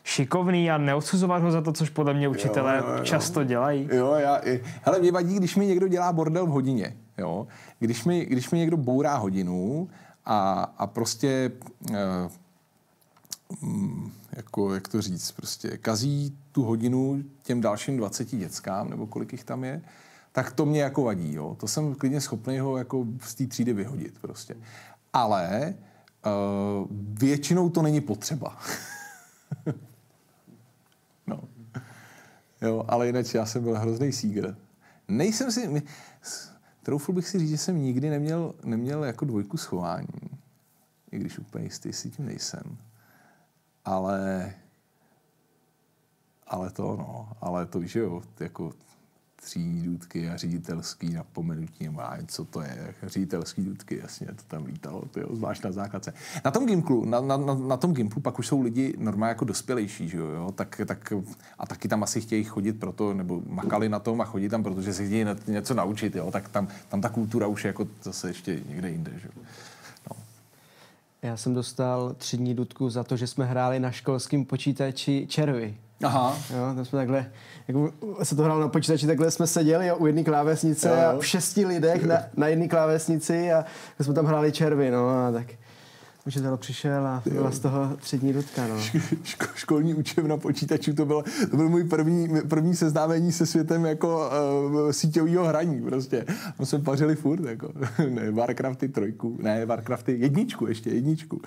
šikovný 0.04 0.72
a 0.72 0.78
neodsuzovat 0.78 1.42
ho 1.42 1.52
za 1.52 1.62
to, 1.62 1.74
což 1.74 1.90
podle 1.90 2.14
mě 2.14 2.28
učitelé 2.28 2.78
jo, 2.78 2.84
jo, 2.88 2.98
jo. 2.98 3.04
často 3.04 3.44
dělají. 3.44 3.90
Jo, 3.92 4.14
já, 4.14 4.42
hele, 4.82 5.00
mě 5.00 5.12
vadí, 5.12 5.36
když 5.36 5.56
mi 5.56 5.66
někdo 5.66 5.88
dělá 5.88 6.14
bordel 6.14 6.46
v 6.46 6.50
hodině. 6.50 6.98
Jo? 7.18 7.48
Když, 7.80 8.06
mi, 8.06 8.26
když 8.26 8.50
mi 8.50 8.58
někdo 8.58 8.78
bourá 8.78 9.18
hodinu 9.18 9.90
a, 10.26 10.64
a 10.78 10.88
prostě 10.88 11.52
uh, 11.90 12.32
jako, 14.36 14.74
jak 14.74 14.88
to 14.88 15.02
říct, 15.02 15.32
prostě 15.32 15.78
kazí 15.78 16.38
tu 16.52 16.64
hodinu 16.64 17.24
těm 17.44 17.62
dalším 17.62 17.98
20 17.98 18.36
dětskám, 18.36 18.90
nebo 18.90 19.08
kolik 19.08 19.32
jich 19.32 19.44
tam 19.44 19.64
je, 19.64 19.82
tak 20.32 20.52
to 20.52 20.66
mě 20.66 20.82
jako 20.82 21.04
vadí. 21.04 21.34
Jo? 21.34 21.56
To 21.60 21.68
jsem 21.68 21.96
klidně 21.96 22.22
schopný 22.22 22.60
ho 22.60 22.78
jako 22.78 23.06
z 23.22 23.36
té 23.36 23.48
třídy 23.48 23.74
vyhodit 23.74 24.14
prostě. 24.22 24.56
Ale 25.14 25.74
uh, 26.26 26.88
většinou 27.20 27.70
to 27.70 27.82
není 27.82 28.02
potřeba. 28.02 28.58
No. 31.28 31.44
Jo, 32.62 32.86
ale 32.88 33.08
jinak 33.08 33.34
já 33.34 33.46
jsem 33.46 33.64
byl 33.64 33.80
hrozný 33.80 34.14
sígr. 34.14 34.56
Nejsem 35.08 35.52
si... 35.52 35.84
Troufl 36.84 37.14
bych 37.14 37.28
si 37.28 37.40
říct, 37.40 37.50
že 37.50 37.58
jsem 37.58 37.82
nikdy 37.82 38.10
neměl, 38.10 38.56
neměl 38.64 39.04
jako 39.04 39.26
dvojku 39.26 39.58
schování. 39.58 40.08
I 41.12 41.20
když 41.20 41.40
úplně 41.40 41.64
jistý 41.64 41.94
si 41.94 42.10
tím 42.10 42.26
nejsem. 42.26 42.78
Ale... 43.86 44.54
Ale 46.48 46.72
to, 46.72 46.84
no. 46.84 47.30
Ale 47.42 47.66
to 47.66 47.80
víš, 47.80 47.96
jo, 47.96 48.22
jako 48.40 48.74
tří 49.42 49.80
a 50.34 50.38
ředitelský 50.38 51.14
napomenutí, 51.14 51.84
nebo 51.84 52.02
co 52.28 52.46
to 52.46 52.62
je, 52.62 52.94
ředitelský 53.04 53.62
důdky, 53.62 54.00
jasně, 54.04 54.28
to 54.28 54.44
tam 54.48 54.66
lítalo, 54.66 55.04
to 55.12 55.20
jo, 55.20 55.28
zvlášť 55.32 55.64
na 55.64 55.72
základce. 55.72 56.14
Na 56.46 56.52
tom 56.52 56.66
Gimplu, 56.66 57.06
na, 57.06 57.22
na, 57.22 57.38
na, 57.38 57.54
na 57.54 57.78
tom 57.78 57.94
Gimplu 57.94 58.22
pak 58.22 58.40
už 58.40 58.48
jsou 58.48 58.62
lidi 58.62 58.94
normálně 58.98 59.30
jako 59.30 59.46
dospělejší, 59.46 60.10
že 60.10 60.18
jo, 60.18 60.54
tak, 60.56 60.82
tak, 60.86 61.14
a 61.58 61.66
taky 61.66 61.88
tam 61.88 62.04
asi 62.04 62.22
chtějí 62.22 62.44
chodit 62.44 62.74
proto, 62.74 63.14
nebo 63.14 63.42
makali 63.48 63.90
na 63.90 64.00
tom 64.00 64.22
a 64.22 64.26
chodí 64.26 64.50
tam, 64.50 64.64
protože 64.64 64.94
se 64.94 65.06
chtějí 65.06 65.26
něco 65.48 65.74
naučit, 65.74 66.16
jo, 66.16 66.32
tak 66.32 66.50
tam, 66.50 66.68
tam 66.90 67.02
ta 67.02 67.10
kultura 67.10 67.48
už 67.48 67.64
je 67.64 67.68
jako 67.68 67.88
zase 68.04 68.30
ještě 68.30 68.62
někde 68.70 68.90
jinde, 68.90 69.12
že 69.18 69.28
jo. 69.28 69.44
No. 70.10 70.16
Já 71.22 71.38
jsem 71.38 71.54
dostal 71.54 72.14
tři 72.18 72.38
dní 72.38 72.54
dudku 72.56 72.90
za 72.90 73.04
to, 73.04 73.18
že 73.18 73.28
jsme 73.28 73.46
hráli 73.46 73.80
na 73.80 73.92
školském 73.92 74.46
počítači 74.46 75.28
červy. 75.30 75.78
Aha. 76.04 76.38
Jo, 76.50 76.76
tam 76.76 76.86
jsme 76.86 77.00
takhle, 77.00 77.26
jako 77.68 77.92
se 78.24 78.36
to 78.36 78.44
hrálo 78.44 78.62
na 78.62 78.68
počítači, 78.68 79.08
takhle 79.08 79.32
jsme 79.32 79.48
seděli 79.48 79.92
u 79.92 80.06
jedné 80.06 80.24
klávesnice 80.24 80.90
jo, 80.90 80.96
jo. 80.96 81.02
a 81.02 81.20
v 81.20 81.26
šesti 81.26 81.66
lidech 81.66 82.06
na, 82.06 82.18
na 82.38 82.48
jedné 82.48 82.68
klávesnici 82.68 83.52
a 83.52 83.66
jsme 84.00 84.14
tam 84.14 84.26
hráli 84.26 84.52
červy, 84.52 84.92
no 84.92 85.10
a 85.10 85.32
tak 85.32 85.48
učitel 86.30 86.58
přišel 86.58 87.08
a 87.08 87.24
byla 87.34 87.52
z 87.52 87.60
toho 87.60 87.98
tři 87.98 88.18
dní 88.18 88.34
dudka. 88.34 88.68
No. 88.68 88.80
Ško, 89.24 89.46
školní 89.56 89.94
učebna 89.94 90.38
počítačů, 90.38 90.94
to 90.94 91.06
byl, 91.06 91.24
to 91.52 91.58
byl 91.58 91.70
můj 91.70 91.84
první, 91.84 92.30
první 92.50 92.76
seznámení 92.76 93.32
se 93.32 93.46
světem 93.46 93.86
jako 93.86 94.30
uh, 94.66 94.92
síťového 94.92 95.46
hraní 95.46 95.82
prostě. 95.82 96.26
My 96.60 96.66
jsme 96.66 96.80
pařili 96.80 97.16
furt, 97.16 97.46
jako, 97.46 97.72
ne, 98.10 98.32
Warcrafty 98.32 98.90
trojku, 98.90 99.38
ne, 99.42 99.66
Warcrafty 99.66 100.18
jedničku 100.20 100.68
ještě, 100.68 100.90
jedničku. 100.90 101.42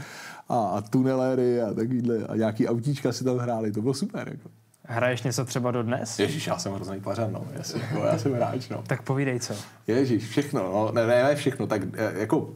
A, 0.48 0.58
a 0.58 0.80
tuneléry 0.80 1.62
a 1.62 1.74
takovýhle, 1.74 2.18
a 2.18 2.36
nějaký 2.36 2.68
autíčka 2.68 3.12
si 3.12 3.24
tam 3.24 3.38
hráli, 3.38 3.72
to 3.72 3.82
bylo 3.82 3.94
super, 3.94 4.28
jako. 4.28 4.48
Hraješ 4.84 5.22
něco 5.22 5.44
třeba 5.44 5.70
do 5.70 5.82
dnes? 5.82 6.18
Ježíš, 6.18 6.46
já 6.46 6.58
jsem 6.58 6.72
hrozný 6.72 7.00
pařan, 7.00 7.32
no, 7.32 7.46
jasně, 7.52 7.80
jako, 7.82 8.06
já 8.06 8.18
jsem 8.18 8.34
hráč, 8.34 8.68
no. 8.68 8.82
tak 8.86 9.02
povídej 9.02 9.40
co. 9.40 9.54
Ježíš, 9.86 10.28
všechno, 10.28 10.62
no, 10.62 10.92
ne, 10.92 11.06
ne, 11.06 11.22
ne 11.22 11.34
všechno, 11.34 11.66
tak 11.66 11.82
eh, 11.94 12.12
jako 12.20 12.50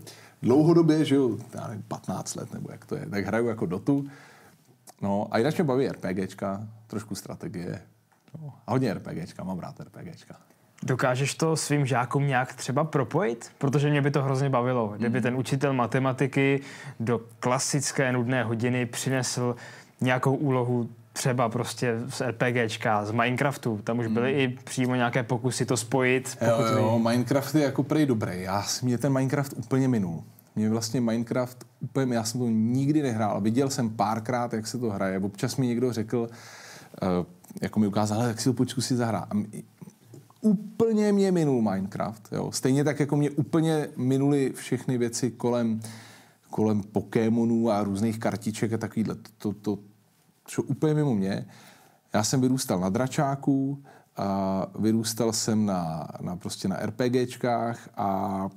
dlouhodobě, 0.47 1.05
že 1.05 1.15
jo, 1.15 1.31
já 1.55 1.69
nevím, 1.69 1.83
15 1.89 2.35
let 2.35 2.55
nebo 2.55 2.69
jak 2.73 2.87
to 2.87 2.97
je, 2.97 3.07
tak 3.07 3.27
hraju 3.27 3.47
jako 3.49 3.67
Dotu. 3.67 4.07
No 5.03 5.29
a 5.31 5.39
jinak 5.39 5.55
mě 5.55 5.65
baví 5.65 5.89
RPGčka, 5.89 6.67
trošku 6.87 7.15
strategie. 7.15 7.83
No, 8.43 8.53
a 8.67 8.73
hodně 8.73 8.95
RPGčka, 8.95 9.45
mám 9.45 9.59
rád 9.59 9.81
RPGčka. 9.81 10.37
Dokážeš 10.83 11.35
to 11.35 11.57
svým 11.57 11.87
žákům 11.87 12.27
nějak 12.27 12.55
třeba 12.55 12.85
propojit? 12.85 13.51
Protože 13.59 13.91
mě 13.91 14.03
by 14.03 14.11
to 14.11 14.23
hrozně 14.23 14.51
bavilo. 14.51 14.95
Kdyby 14.97 15.19
mm. 15.19 15.23
ten 15.23 15.37
učitel 15.37 15.73
matematiky 15.73 16.61
do 17.01 17.21
klasické 17.41 18.13
nudné 18.13 18.45
hodiny 18.45 18.87
přinesl 18.87 19.57
nějakou 20.01 20.35
úlohu 20.35 20.89
třeba 21.17 21.49
prostě 21.49 21.95
z 22.09 22.21
RPGčka, 22.21 23.05
z 23.05 23.11
Minecraftu. 23.11 23.81
Tam 23.85 23.99
už 23.99 24.07
byly 24.07 24.33
hmm. 24.33 24.41
i 24.41 24.49
přímo 24.65 24.95
nějaké 24.95 25.23
pokusy 25.23 25.67
to 25.67 25.77
spojit. 25.77 26.39
Jo, 26.41 26.77
jo, 26.77 26.99
Minecraft 26.99 27.55
je 27.55 27.63
jako 27.63 27.83
prej 27.83 28.07
dobrý. 28.07 28.43
Já, 28.43 28.65
mě 28.83 28.99
ten 28.99 29.13
Minecraft 29.13 29.53
úplně 29.57 29.89
minul. 29.89 30.25
Mě 30.57 30.71
vlastně 30.71 31.01
Minecraft 31.01 31.65
úplně, 31.81 32.15
já 32.15 32.25
jsem 32.25 32.41
to 32.41 32.49
nikdy 32.49 33.03
nehrál. 33.03 33.41
Viděl 33.41 33.71
jsem 33.71 33.91
párkrát, 33.91 34.53
jak 34.53 34.67
se 34.67 34.79
to 34.79 34.91
hraje. 34.91 35.19
Občas 35.19 35.57
mi 35.57 35.67
někdo 35.67 35.93
řekl, 35.93 36.29
uh, 37.03 37.09
jako 37.63 37.81
mi 37.81 37.87
ukázal, 37.87 38.23
jak 38.23 38.41
si 38.41 38.45
to 38.45 38.53
počku 38.53 38.81
si 38.81 38.97
zahrá. 38.97 39.29
Úplně 40.41 41.13
mě 41.13 41.33
minul 41.33 41.63
Minecraft. 41.63 42.29
Jo. 42.33 42.53
Stejně 42.53 42.85
tak, 42.85 43.01
jako 43.01 43.17
mě 43.17 43.31
úplně 43.31 43.89
minuly 43.97 44.53
všechny 44.57 44.99
věci 44.99 45.31
kolem, 45.31 45.81
kolem 46.51 46.83
Pokémonů 46.83 47.71
a 47.71 47.83
různých 47.83 48.19
kartiček 48.19 48.73
a 48.73 48.79
takovýhle. 48.79 49.15
To, 49.15 49.23
to, 49.39 49.53
to, 49.53 49.79
šlo 50.49 50.65
úplně 50.65 50.95
mimo 50.95 51.15
mě. 51.15 51.47
Já 52.13 52.25
jsem 52.25 52.41
vyrůstal 52.41 52.81
na 52.81 52.89
dračáku, 52.89 53.83
a 54.17 54.67
vyrůstal 54.79 55.33
jsem 55.33 55.67
na, 55.67 56.09
na 56.21 56.37
prostě 56.37 56.69
na 56.69 56.77
RPGčkách 56.77 57.89
a, 57.97 58.49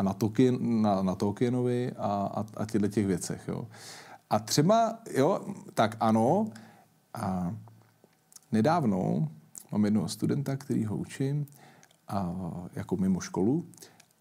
a 0.00 0.02
na, 0.02 0.12
Tolkien, 0.12 0.82
na, 0.82 1.02
na 1.02 1.14
Tolkienovi 1.14 1.92
a, 1.92 2.30
a, 2.34 2.44
a 2.56 2.64
těchto 2.64 2.88
těch 2.88 3.06
věcech. 3.06 3.48
Jo. 3.48 3.68
A 4.30 4.38
třeba, 4.38 4.98
jo, 5.16 5.40
tak 5.74 5.96
ano, 6.00 6.48
a 7.14 7.54
nedávno 8.52 9.28
mám 9.72 9.84
jednoho 9.84 10.08
studenta, 10.08 10.56
který 10.56 10.84
ho 10.84 10.96
učím 10.96 11.46
a, 12.08 12.32
jako 12.74 12.96
mimo 12.96 13.20
školu 13.20 13.66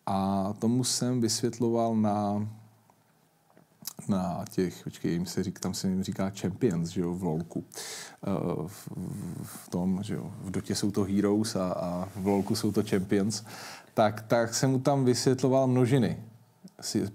a 0.05 0.53
tomu 0.59 0.83
jsem 0.83 1.21
vysvětloval 1.21 1.95
na 1.95 2.47
na 4.07 4.45
těch, 4.49 4.83
počkej, 4.83 5.11
jim 5.11 5.25
se 5.25 5.43
řík, 5.43 5.59
tam 5.59 5.73
se 5.73 5.89
jim 5.89 6.03
říká 6.03 6.31
Champions, 6.41 6.89
že 6.89 7.01
jo, 7.01 7.13
v 7.13 7.23
LOLku. 7.23 7.59
Uh, 7.59 8.67
v, 8.67 8.89
v, 9.43 9.69
tom, 9.69 10.03
že 10.03 10.13
jo, 10.13 10.33
v 10.41 10.51
Dotě 10.51 10.75
jsou 10.75 10.91
to 10.91 11.03
Heroes 11.03 11.55
a, 11.55 11.71
a 11.71 12.09
v 12.15 12.27
LOLku 12.27 12.55
jsou 12.55 12.71
to 12.71 12.83
Champions. 12.83 13.43
Tak, 13.99 14.21
tak 14.21 14.53
jsem 14.53 14.71
mu 14.71 14.79
tam 14.79 15.05
vysvětloval 15.05 15.67
množiny. 15.67 16.17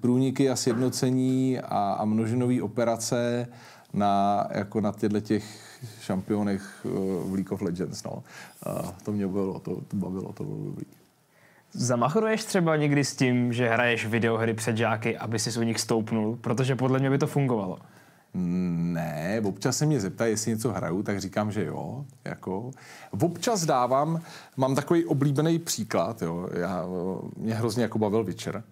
Průniky 0.00 0.50
a 0.50 0.56
sjednocení 0.56 1.58
a, 1.58 1.92
a 1.92 2.04
množinové 2.04 2.62
operace 2.62 3.48
na, 3.92 4.46
jako 4.50 4.80
na 4.80 4.92
těchto 4.92 5.20
těch 5.20 5.44
šampionech 6.00 6.86
uh, 6.86 7.30
v 7.30 7.34
League 7.34 7.52
of 7.52 7.62
Legends. 7.62 8.04
No. 8.04 8.12
Uh, 8.12 8.90
to 9.04 9.12
mě 9.12 9.26
bylo, 9.26 9.58
to, 9.58 9.80
to 9.88 9.96
bavilo, 9.96 10.32
to 10.32 10.44
bylo 10.44 10.64
dobrý. 10.64 10.86
Zamachruješ 11.72 12.44
třeba 12.44 12.76
někdy 12.76 13.04
s 13.04 13.16
tím, 13.16 13.52
že 13.52 13.68
hraješ 13.68 14.06
videohry 14.06 14.54
před 14.54 14.76
žáky, 14.76 15.18
aby 15.18 15.38
si 15.38 15.60
u 15.60 15.62
nich 15.62 15.80
stoupnul? 15.80 16.36
Protože 16.40 16.76
podle 16.76 16.98
mě 16.98 17.10
by 17.10 17.18
to 17.18 17.26
fungovalo. 17.26 17.78
Ne, 18.34 19.40
občas 19.44 19.76
se 19.76 19.86
mě 19.86 20.00
zeptají, 20.00 20.32
jestli 20.32 20.50
něco 20.50 20.72
hraju, 20.72 21.02
tak 21.02 21.20
říkám, 21.20 21.52
že 21.52 21.64
jo. 21.64 22.04
Jako. 22.24 22.70
Občas 23.20 23.64
dávám, 23.64 24.20
mám 24.56 24.74
takový 24.74 25.04
oblíbený 25.04 25.58
příklad, 25.58 26.22
jo. 26.22 26.48
Já, 26.52 26.84
mě 27.36 27.54
hrozně 27.54 27.82
jako 27.82 27.98
bavil 27.98 28.24
Witcher. 28.24 28.62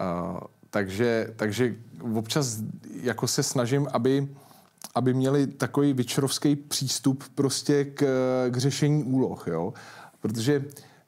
Uh, 0.00 0.40
takže, 0.70 1.32
takže 1.36 1.74
občas 2.14 2.58
jako 3.02 3.26
se 3.26 3.42
snažím, 3.42 3.88
aby, 3.92 4.28
aby 4.94 5.14
měli 5.14 5.46
takový 5.46 5.92
vyčerovský 5.92 6.56
přístup 6.56 7.24
prostě 7.34 7.84
k, 7.84 8.04
k 8.50 8.56
řešení 8.56 9.04
úloh, 9.04 9.46
jo. 9.46 9.72
Protože 10.20 10.64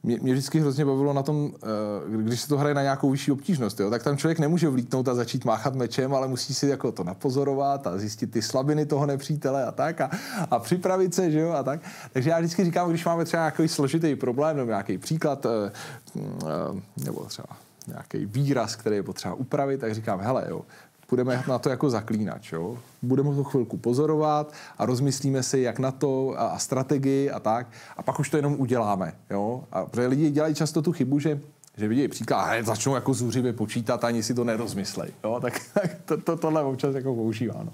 mě, 0.07 0.19
mě 0.23 0.33
vždycky 0.33 0.61
hrozně 0.61 0.85
bavilo 0.85 1.13
na 1.13 1.23
tom, 1.23 1.53
eh, 1.55 2.23
když 2.23 2.41
se 2.41 2.49
to 2.49 2.59
hraje 2.59 2.75
na 2.75 2.83
nějakou 2.83 3.11
vyšší 3.11 3.33
obtížnost, 3.33 3.81
jo, 3.81 3.91
tak 3.91 4.03
tam 4.03 4.17
člověk 4.17 4.39
nemůže 4.39 4.69
vlítnout 4.69 5.09
a 5.09 5.15
začít 5.15 5.45
máchat 5.45 5.75
mečem, 5.75 6.15
ale 6.15 6.29
musí 6.29 6.55
si 6.55 6.67
jako 6.67 6.93
to 6.93 7.05
napozorovat 7.05 7.87
a 7.87 7.99
zjistit 7.99 8.31
ty 8.31 8.43
slabiny 8.43 8.87
toho 8.87 9.07
nepřítele 9.07 9.65
a 9.65 9.73
tak 9.73 10.01
a, 10.01 10.11
a 10.51 10.59
připravit 10.59 11.15
se, 11.15 11.31
že 11.31 11.41
jo, 11.41 11.51
a 11.51 11.63
tak. 11.63 11.81
Takže 12.13 12.31
já 12.31 12.39
vždycky 12.39 12.65
říkám, 12.65 12.91
když 12.91 13.05
máme 13.05 13.25
třeba 13.25 13.43
nějaký 13.43 13.69
složitý 13.69 14.17
problém 14.17 14.57
nebo 14.57 14.69
nějaký 14.69 14.99
příklad, 14.99 15.47
eh, 15.47 15.73
eh, 16.17 17.05
nebo 17.05 17.25
třeba 17.25 17.49
nějaký 17.87 18.27
výraz, 18.27 18.77
který 18.77 18.97
je 18.97 19.03
potřeba 19.03 19.35
upravit, 19.35 19.81
tak 19.81 19.95
říkám, 19.95 20.21
hele, 20.21 20.45
jo, 20.49 20.63
půjdeme 21.07 21.45
na 21.49 21.59
to 21.59 21.69
jako 21.69 21.91
zaklínač. 21.91 22.53
Jo? 22.53 22.79
Budeme 23.03 23.35
to 23.35 23.45
chvilku 23.45 23.77
pozorovat 23.77 24.53
a 24.79 24.87
rozmyslíme 24.87 25.43
si, 25.43 25.61
jak 25.61 25.79
na 25.79 25.91
to 25.91 26.35
a, 26.37 26.47
a 26.47 26.59
strategii 26.59 27.31
a 27.31 27.41
tak. 27.41 27.67
A 27.97 28.03
pak 28.03 28.21
už 28.21 28.31
to 28.31 28.37
jenom 28.37 28.55
uděláme. 28.59 29.13
Jo? 29.31 29.65
A 29.73 29.85
protože 29.85 30.07
lidi 30.07 30.31
dělají 30.31 30.55
často 30.55 30.83
tu 30.83 30.93
chybu, 30.93 31.19
že 31.19 31.41
že 31.79 31.89
vidí 31.89 32.09
příklad, 32.09 32.41
a 32.41 32.63
začnou 32.63 32.95
jako 32.95 33.15
zůřivě 33.15 33.53
počítat, 33.53 34.05
ani 34.05 34.23
si 34.23 34.35
to 34.35 34.45
nerozmyslej. 34.45 35.11
Jo? 35.25 35.39
Tak, 35.43 35.61
tak 35.75 35.97
to, 36.05 36.17
to, 36.17 36.37
tohle 36.37 36.63
občas 36.63 36.95
jako 36.95 37.15
používá. 37.15 37.63
No. 37.65 37.73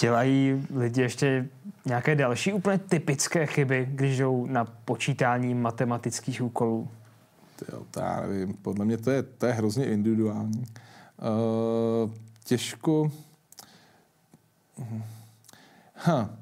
Dělají 0.00 0.66
lidi 0.76 1.00
ještě 1.00 1.48
nějaké 1.84 2.14
další 2.14 2.52
úplně 2.52 2.78
typické 2.78 3.46
chyby, 3.46 3.88
když 3.90 4.18
jdou 4.18 4.46
na 4.46 4.64
počítání 4.64 5.54
matematických 5.54 6.42
úkolů? 6.42 6.88
Jo, 7.72 7.82
to 7.90 8.00
já 8.00 8.20
nevím, 8.20 8.54
podle 8.62 8.84
mě 8.84 8.96
to 8.96 9.10
je, 9.10 9.22
to 9.22 9.46
je 9.46 9.52
hrozně 9.52 9.86
individuální. 9.86 10.66
Uh, 11.18 12.10
těžko... 12.44 13.12
Ha. 15.94 16.38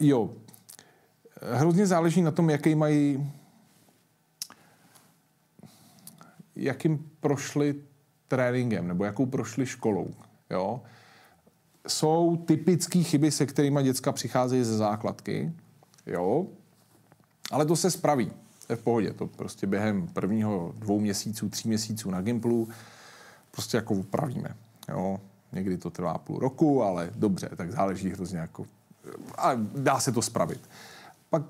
Jo. 0.00 0.30
Hrozně 1.52 1.86
záleží 1.86 2.22
na 2.22 2.30
tom, 2.30 2.50
jaký 2.50 2.74
mají 2.74 3.32
jakým 6.56 7.10
prošli 7.20 7.74
tréninkem 8.28 8.88
nebo 8.88 9.04
jakou 9.04 9.26
prošli 9.26 9.66
školou. 9.66 10.14
Jo? 10.50 10.80
Jsou 11.88 12.36
typické 12.36 13.02
chyby, 13.02 13.30
se 13.30 13.46
kterými 13.46 13.82
děcka 13.82 14.12
přicházejí 14.12 14.64
ze 14.64 14.76
základky, 14.76 15.52
jo? 16.06 16.46
ale 17.50 17.66
to 17.66 17.76
se 17.76 17.90
spraví. 17.90 18.32
Je 18.70 18.76
v 18.76 18.82
pohodě. 18.82 19.12
To 19.12 19.26
prostě 19.26 19.66
během 19.66 20.08
prvního 20.08 20.74
dvou 20.76 21.00
měsíců, 21.00 21.48
tří 21.48 21.68
měsíců 21.68 22.10
na 22.10 22.20
Gimplu 22.20 22.68
prostě 23.52 23.76
jako 23.76 23.94
upravíme. 23.94 24.56
Jo? 24.88 25.20
Někdy 25.52 25.78
to 25.78 25.90
trvá 25.90 26.18
půl 26.18 26.38
roku, 26.38 26.82
ale 26.82 27.10
dobře, 27.14 27.50
tak 27.56 27.72
záleží 27.72 28.08
hrozně 28.08 28.38
jako... 28.38 28.66
A 29.38 29.50
dá 29.76 30.00
se 30.00 30.12
to 30.12 30.22
spravit. 30.22 30.60
Pak, 31.30 31.42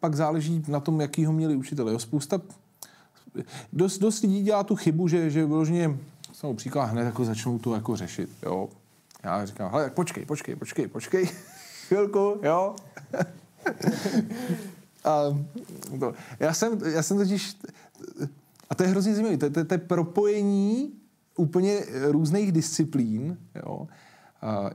pak 0.00 0.14
záleží 0.14 0.64
na 0.68 0.80
tom, 0.80 1.00
jaký 1.00 1.24
ho 1.24 1.32
měli 1.32 1.56
učitele. 1.56 1.92
Jo? 1.92 1.98
Spousta... 1.98 2.40
Dost, 3.72 3.98
dost 3.98 4.22
lidí 4.22 4.42
dělá 4.42 4.64
tu 4.64 4.76
chybu, 4.76 5.08
že, 5.08 5.30
že 5.30 5.46
vyloženě 5.46 5.98
jsem 6.32 6.56
příklad 6.56 6.84
hned 6.84 7.04
jako 7.04 7.24
začnou 7.24 7.58
to 7.58 7.74
jako 7.74 7.96
řešit. 7.96 8.30
Jo? 8.42 8.68
Já 9.22 9.46
říkám, 9.46 9.70
hele, 9.70 9.90
počkej, 9.90 10.26
počkej, 10.26 10.56
počkej, 10.56 10.88
počkej, 10.88 11.28
chvilku, 11.86 12.40
jo? 12.42 12.76
a 15.04 15.20
to, 16.00 16.14
já 16.40 16.54
jsem, 16.54 16.78
já 16.84 17.02
jsem 17.02 17.16
totiž, 17.16 17.56
a 18.70 18.74
to 18.74 18.82
je 18.82 18.88
hrozně 18.88 19.14
zajímavé, 19.14 19.36
to, 19.36 19.50
to, 19.50 19.64
to 19.64 19.74
je 19.74 19.78
propojení 19.78 20.92
úplně 21.36 21.80
různých 22.10 22.52
disciplín. 22.52 23.38
Jo. 23.54 23.88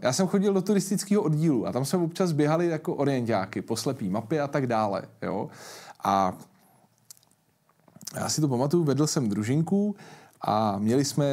Já 0.01 0.13
jsem 0.13 0.27
chodil 0.27 0.53
do 0.53 0.61
turistického 0.61 1.21
oddílu 1.21 1.67
a 1.67 1.71
tam 1.71 1.85
jsme 1.85 1.99
občas 1.99 2.31
běhali 2.31 2.67
jako 2.67 2.95
orientáky 2.95 3.61
po 3.61 3.75
slepý 3.75 4.09
mapy 4.09 4.39
a 4.39 4.47
tak 4.47 4.67
dále. 4.67 5.01
Jo. 5.21 5.49
A 6.03 6.37
já 8.15 8.29
si 8.29 8.41
to 8.41 8.47
pamatuju, 8.47 8.83
vedl 8.83 9.07
jsem 9.07 9.29
družinku 9.29 9.95
a 10.41 10.79
měli 10.79 11.05
jsme 11.05 11.25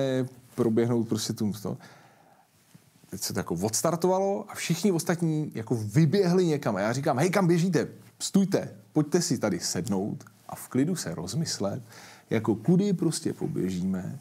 proběhnout 0.55 1.09
prostě 1.09 1.33
tu 1.33 1.53
to. 1.63 1.77
Teď 3.11 3.21
se 3.21 3.33
to 3.33 3.41
jako 3.41 3.55
odstartovalo 3.55 4.45
a 4.49 4.55
všichni 4.55 4.93
ostatní 4.93 5.53
jako 5.55 5.75
vyběhli 5.75 6.47
někam. 6.47 6.77
A 6.77 6.81
já 6.81 6.93
říkám, 6.93 7.19
hej, 7.19 7.31
kam 7.31 7.47
běžíte? 7.47 7.89
Stůjte, 8.19 8.69
pojďte 8.93 9.23
si 9.23 9.39
tady 9.39 9.61
sednout 9.61 10.25
a 10.49 10.55
v 10.55 10.69
klidu 10.69 10.97
se 10.97 11.15
rozmyslet, 11.15 11.83
jako 12.31 12.55
kudy 12.55 12.93
prostě 12.93 13.33
poběžíme, 13.33 14.19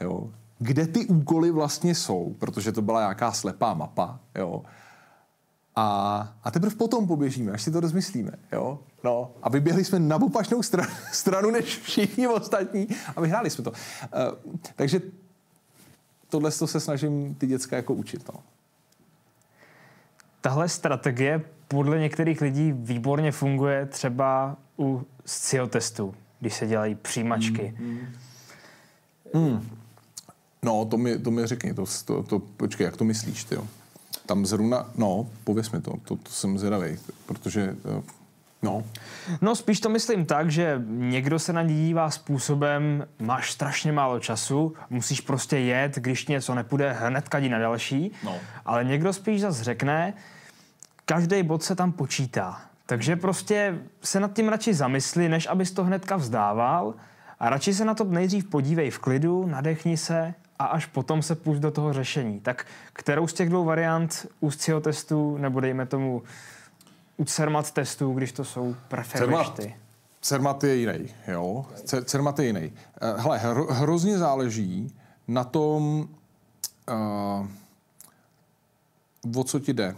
jo, 0.00 0.30
kde 0.58 0.86
ty 0.86 1.06
úkoly 1.06 1.50
vlastně 1.50 1.94
jsou, 1.94 2.36
protože 2.38 2.72
to 2.72 2.82
byla 2.82 3.00
nějaká 3.00 3.32
slepá 3.32 3.74
mapa, 3.74 4.20
jo. 4.34 4.62
A, 5.76 6.36
a 6.44 6.50
teprve 6.50 6.76
potom 6.76 7.06
poběžíme, 7.06 7.52
až 7.52 7.62
si 7.62 7.70
to 7.70 7.80
rozmyslíme, 7.80 8.32
jo. 8.52 8.78
No, 9.04 9.30
a 9.42 9.48
vyběhli 9.48 9.84
jsme 9.84 9.98
na 9.98 10.16
opačnou 10.16 10.62
stran, 10.62 10.88
stranu 11.12 11.50
než 11.50 11.78
všichni 11.78 12.28
ostatní 12.28 12.88
a 13.16 13.20
vyhráli 13.20 13.50
jsme 13.50 13.64
to. 13.64 13.70
Uh, 13.70 14.54
takže 14.76 15.00
tohle 16.28 16.50
to 16.50 16.66
se 16.66 16.80
snažím 16.80 17.34
ty 17.34 17.46
děcka 17.46 17.76
jako 17.76 17.94
učit, 17.94 18.28
no. 18.34 18.40
Tahle 20.40 20.68
strategie 20.68 21.42
podle 21.68 21.98
některých 21.98 22.40
lidí 22.40 22.72
výborně 22.72 23.32
funguje 23.32 23.86
třeba 23.86 24.56
u 24.78 25.06
SCIO 25.24 25.66
testů, 25.66 26.14
když 26.40 26.54
se 26.54 26.66
dělají 26.66 26.94
přijímačky. 26.94 27.74
Mm, 27.78 28.08
mm. 29.34 29.42
Mm. 29.42 29.83
No, 30.64 30.84
to 30.84 30.96
mi, 30.96 31.18
to 31.18 31.30
mi 31.30 31.46
řekni, 31.46 31.74
to, 31.74 31.84
to, 32.04 32.22
to, 32.22 32.38
počkej, 32.38 32.84
jak 32.84 32.96
to 32.96 33.04
myslíš, 33.04 33.44
ty 33.44 33.54
jo? 33.54 33.66
Tam 34.26 34.46
zrovna, 34.46 34.90
no, 34.96 35.28
pověs 35.44 35.70
mi 35.70 35.80
to, 35.80 35.92
to, 36.04 36.16
to 36.16 36.30
jsem 36.30 36.58
zvědavý, 36.58 36.98
protože, 37.26 37.76
eh, 37.98 38.02
no. 38.62 38.84
No, 39.40 39.56
spíš 39.56 39.80
to 39.80 39.88
myslím 39.88 40.26
tak, 40.26 40.50
že 40.50 40.82
někdo 40.86 41.38
se 41.38 41.52
na 41.52 41.62
ní 41.62 41.74
dívá 41.86 42.10
způsobem, 42.10 43.06
máš 43.18 43.52
strašně 43.52 43.92
málo 43.92 44.20
času, 44.20 44.74
musíš 44.90 45.20
prostě 45.20 45.58
jet, 45.58 45.96
když 45.96 46.26
něco 46.26 46.54
nepůjde, 46.54 46.92
hned 46.92 47.28
kadí 47.28 47.48
na 47.48 47.58
další, 47.58 48.12
no. 48.24 48.36
ale 48.64 48.84
někdo 48.84 49.12
spíš 49.12 49.40
zase 49.40 49.64
řekne, 49.64 50.14
každý 51.04 51.42
bod 51.42 51.62
se 51.62 51.76
tam 51.76 51.92
počítá. 51.92 52.60
Takže 52.86 53.16
prostě 53.16 53.78
se 54.02 54.20
nad 54.20 54.32
tím 54.32 54.48
radši 54.48 54.74
zamysli, 54.74 55.28
než 55.28 55.46
abys 55.46 55.72
to 55.72 55.84
hnedka 55.84 56.16
vzdával 56.16 56.94
a 57.40 57.50
radši 57.50 57.74
se 57.74 57.84
na 57.84 57.94
to 57.94 58.04
nejdřív 58.04 58.44
podívej 58.44 58.90
v 58.90 58.98
klidu, 58.98 59.46
nadechni 59.46 59.96
se 59.96 60.34
a 60.58 60.64
až 60.64 60.86
potom 60.86 61.22
se 61.22 61.34
půjď 61.34 61.58
do 61.58 61.70
toho 61.70 61.92
řešení. 61.92 62.40
Tak 62.40 62.66
kterou 62.92 63.26
z 63.26 63.32
těch 63.32 63.48
dvou 63.48 63.64
variant 63.64 64.26
ústního 64.40 64.80
testu, 64.80 65.36
nebo 65.36 65.60
dejme 65.60 65.86
tomu 65.86 66.22
u 67.16 67.24
CERMAT 67.24 67.70
testů, 67.70 68.12
když 68.12 68.32
to 68.32 68.44
jsou 68.44 68.76
preferuješ 68.88 69.48
ty? 69.48 69.76
CERMAT 70.20 70.64
je 70.64 70.74
jiný, 70.74 71.08
jo. 71.28 71.66
CERMAT 72.04 72.38
je 72.38 72.46
jiný. 72.46 72.72
Eh, 73.00 73.20
hele, 73.20 73.38
hro, 73.38 73.66
hrozně 73.74 74.18
záleží 74.18 74.94
na 75.28 75.44
tom, 75.44 76.08
uh, 79.32 79.40
o 79.40 79.44
co 79.44 79.60
ti 79.60 79.72
jde. 79.72 79.96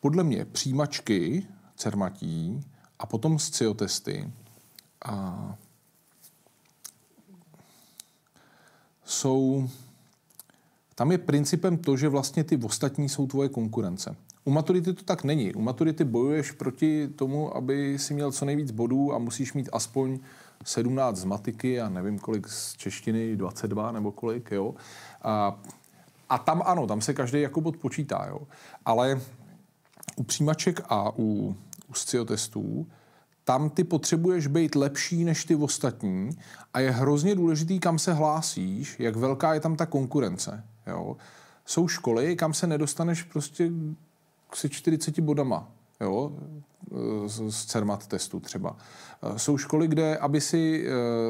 Podle 0.00 0.24
mě 0.24 0.44
přijímačky 0.44 1.46
CERMATí 1.76 2.64
a 2.98 3.06
potom 3.06 3.38
sciotesty 3.38 4.32
a 5.04 5.54
jsou... 9.10 9.68
Tam 10.94 11.12
je 11.12 11.18
principem 11.18 11.78
to, 11.78 11.96
že 11.96 12.08
vlastně 12.08 12.44
ty 12.44 12.56
ostatní 12.56 13.08
jsou 13.08 13.26
tvoje 13.26 13.48
konkurence. 13.48 14.16
U 14.44 14.50
maturity 14.50 14.92
to 14.92 15.04
tak 15.04 15.24
není. 15.24 15.54
U 15.54 15.60
maturity 15.60 16.04
bojuješ 16.04 16.50
proti 16.50 17.08
tomu, 17.08 17.56
aby 17.56 17.98
si 17.98 18.14
měl 18.14 18.32
co 18.32 18.44
nejvíc 18.44 18.70
bodů 18.70 19.14
a 19.14 19.18
musíš 19.18 19.52
mít 19.52 19.68
aspoň 19.72 20.18
17 20.64 21.16
z 21.16 21.24
matiky 21.24 21.80
a 21.80 21.88
nevím 21.88 22.18
kolik 22.18 22.48
z 22.48 22.76
češtiny, 22.76 23.36
22 23.36 23.92
nebo 23.92 24.12
kolik, 24.12 24.50
jo. 24.50 24.74
A, 25.22 25.60
a 26.28 26.38
tam 26.38 26.62
ano, 26.64 26.86
tam 26.86 27.00
se 27.00 27.14
každý 27.14 27.40
jako 27.40 27.60
bod 27.60 27.76
počítá, 27.76 28.26
jo. 28.28 28.40
Ale 28.84 29.20
u 30.16 30.22
přijímaček 30.22 30.80
a 30.88 31.12
u, 31.18 31.56
u 31.88 31.94
sciotestů 31.94 32.86
tam 33.44 33.70
ty 33.70 33.84
potřebuješ 33.84 34.46
být 34.46 34.74
lepší 34.74 35.24
než 35.24 35.44
ty 35.44 35.56
ostatní 35.56 36.30
a 36.74 36.80
je 36.80 36.90
hrozně 36.90 37.34
důležitý, 37.34 37.80
kam 37.80 37.98
se 37.98 38.12
hlásíš, 38.12 38.96
jak 38.98 39.16
velká 39.16 39.54
je 39.54 39.60
tam 39.60 39.76
ta 39.76 39.86
konkurence. 39.86 40.64
Jo? 40.86 41.16
Jsou 41.66 41.88
školy, 41.88 42.36
kam 42.36 42.54
se 42.54 42.66
nedostaneš 42.66 43.22
prostě 43.22 43.70
se 44.54 44.68
40 44.68 45.20
bodama 45.20 45.68
jo? 46.00 46.32
z 47.26 47.64
CERMAT 47.66 48.06
testu 48.06 48.40
třeba. 48.40 48.76
Jsou 49.36 49.58
školy, 49.58 49.88
kde, 49.88 50.16
aby 50.16 50.40
si 50.40 50.86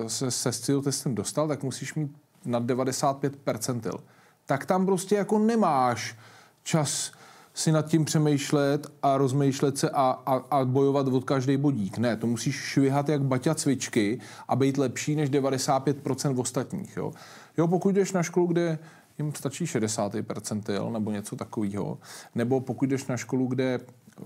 se 0.06 0.30
se 0.30 0.80
testem 0.82 1.14
dostal, 1.14 1.48
tak 1.48 1.62
musíš 1.62 1.94
mít 1.94 2.16
nad 2.44 2.62
95 2.62 3.36
percentil, 3.36 4.00
tak 4.46 4.66
tam 4.66 4.86
prostě 4.86 5.14
jako 5.14 5.38
nemáš 5.38 6.16
čas 6.62 7.12
si 7.60 7.72
nad 7.72 7.86
tím 7.86 8.04
přemýšlet 8.04 8.92
a 9.02 9.16
rozmýšlet 9.16 9.78
se 9.78 9.90
a, 9.90 10.22
a, 10.26 10.34
a 10.34 10.64
bojovat 10.64 11.06
od 11.06 11.24
každý 11.24 11.56
bodík. 11.56 11.98
Ne, 11.98 12.16
to 12.16 12.26
musíš 12.26 12.54
švihat 12.54 13.08
jak 13.08 13.22
baťa 13.22 13.54
cvičky 13.54 14.20
a 14.48 14.56
být 14.56 14.78
lepší 14.78 15.16
než 15.16 15.30
95% 15.30 16.40
ostatních. 16.40 16.96
Jo? 16.96 17.12
jo, 17.58 17.68
pokud 17.68 17.94
jdeš 17.94 18.12
na 18.12 18.22
školu, 18.22 18.46
kde 18.46 18.78
jim 19.18 19.34
stačí 19.34 19.66
60. 19.66 20.12
percentil 20.22 20.90
nebo 20.90 21.10
něco 21.10 21.36
takového, 21.36 21.98
nebo 22.34 22.60
pokud 22.60 22.88
jdeš 22.88 23.06
na 23.06 23.16
školu, 23.16 23.46
kde 23.46 23.80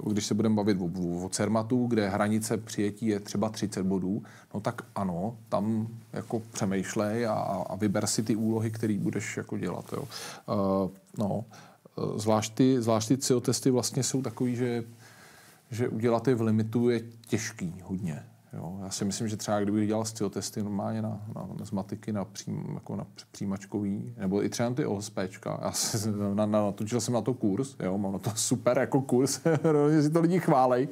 když 0.07 0.27
se 0.27 0.35
budeme 0.35 0.55
bavit 0.55 0.79
o, 0.81 0.91
o, 1.25 1.29
CERMATu, 1.29 1.87
kde 1.87 2.09
hranice 2.09 2.57
přijetí 2.57 3.07
je 3.07 3.21
třeba 3.21 3.49
30 3.49 3.83
bodů, 3.83 4.23
no 4.55 4.61
tak 4.61 4.83
ano, 4.95 5.37
tam 5.49 5.89
jako 6.13 6.43
přemýšlej 6.53 7.27
a, 7.27 7.33
a 7.69 7.77
vyber 7.77 8.07
si 8.07 8.23
ty 8.23 8.37
úlohy, 8.37 8.71
které 8.71 8.99
budeš 8.99 9.37
jako 9.37 9.59
dělat. 9.59 9.93
Jo. 9.93 10.03
Uh, 10.03 10.91
no, 11.19 11.45
zvlášť 12.17 12.55
ty, 12.55 12.83
zvlášť 12.83 13.09
ty 13.09 13.17
CO 13.17 13.41
testy 13.41 13.71
vlastně 13.71 14.03
jsou 14.03 14.23
takový, 14.23 14.57
že, 14.57 14.85
že 15.71 15.89
udělat 15.89 16.29
je 16.29 16.35
v 16.35 16.41
limitu 16.41 16.91
je 16.91 17.01
těžký 17.27 17.83
hodně. 17.85 18.25
Jo. 18.53 18.79
Já 18.83 18.91
si 18.91 19.05
myslím, 19.05 19.29
že 19.29 19.37
třeba 19.37 19.61
kdybych 19.61 19.87
dělal 19.87 20.05
CO 20.05 20.31
testy 20.31 20.63
normálně 20.63 21.03
na, 21.03 21.23
na, 21.35 21.49
na 21.59 21.65
z 21.65 21.71
matiky, 21.71 22.13
na, 22.13 22.25
přím, 22.25 22.71
jako 22.75 22.97
na 22.97 23.07
přijímačkový, 23.31 24.15
nebo 24.17 24.45
i 24.45 24.49
třeba 24.49 24.69
na 24.69 24.75
ty 24.75 24.87
OSPčka, 24.87 25.61
já 25.63 25.73
si, 25.73 26.13
na, 26.35 26.47
na, 26.47 26.47
natočil 26.47 27.01
jsem 27.01 27.15
na 27.15 27.21
to 27.21 27.35
kurz, 27.35 27.77
jo, 27.83 27.99
mám 27.99 28.13
na 28.13 28.19
to 28.19 28.31
super 28.35 28.79
jako 28.79 29.01
kurz, 29.01 29.41
si 30.03 30.11
to 30.11 30.21
lidi 30.21 30.41
chválej. 30.41 30.89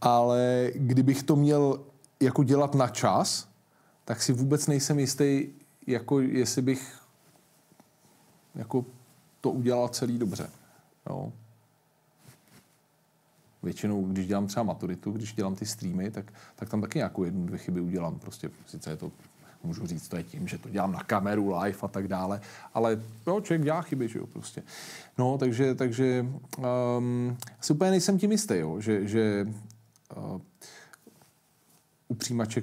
Ale 0.00 0.70
kdybych 0.74 1.22
to 1.22 1.36
měl 1.36 1.80
jako 2.20 2.44
dělat 2.44 2.74
na 2.74 2.88
čas, 2.88 3.48
tak 4.04 4.22
si 4.22 4.32
vůbec 4.32 4.66
nejsem 4.66 4.98
jistý, 4.98 5.48
jako 5.86 6.20
jestli 6.20 6.62
bych 6.62 6.98
jako 8.54 8.84
to 9.44 9.50
udělal 9.50 9.88
celý 9.88 10.18
dobře. 10.18 10.50
Jo. 11.10 11.32
Většinou, 13.62 14.04
když 14.04 14.26
dělám 14.26 14.46
třeba 14.46 14.62
maturitu, 14.62 15.10
když 15.12 15.34
dělám 15.34 15.54
ty 15.54 15.66
streamy, 15.66 16.10
tak, 16.10 16.32
tak 16.56 16.68
tam 16.68 16.80
taky 16.80 16.98
nějakou 16.98 17.24
jednu, 17.24 17.46
dvě 17.46 17.58
chyby 17.58 17.80
udělám. 17.80 18.18
Prostě 18.18 18.50
sice 18.66 18.90
je 18.90 18.96
to, 18.96 19.12
můžu 19.64 19.86
říct, 19.86 20.08
to 20.08 20.16
je 20.16 20.22
tím, 20.22 20.48
že 20.48 20.58
to 20.58 20.68
dělám 20.68 20.92
na 20.92 21.02
kameru, 21.02 21.58
live 21.58 21.78
a 21.82 21.88
tak 21.88 22.08
dále, 22.08 22.40
ale 22.74 23.02
jo, 23.26 23.40
člověk 23.40 23.62
dělá 23.62 23.82
chyby, 23.82 24.08
že 24.08 24.18
jo, 24.18 24.26
prostě. 24.26 24.62
No, 25.18 25.38
takže, 25.38 25.74
takže 25.74 26.26
um, 26.98 27.36
si 27.60 27.72
úplně 27.72 27.90
nejsem 27.90 28.18
tím 28.18 28.32
jistý, 28.32 28.54
jo, 28.54 28.80
že, 28.80 29.08
že 29.08 29.46
uh, 30.16 30.40
u 32.08 32.16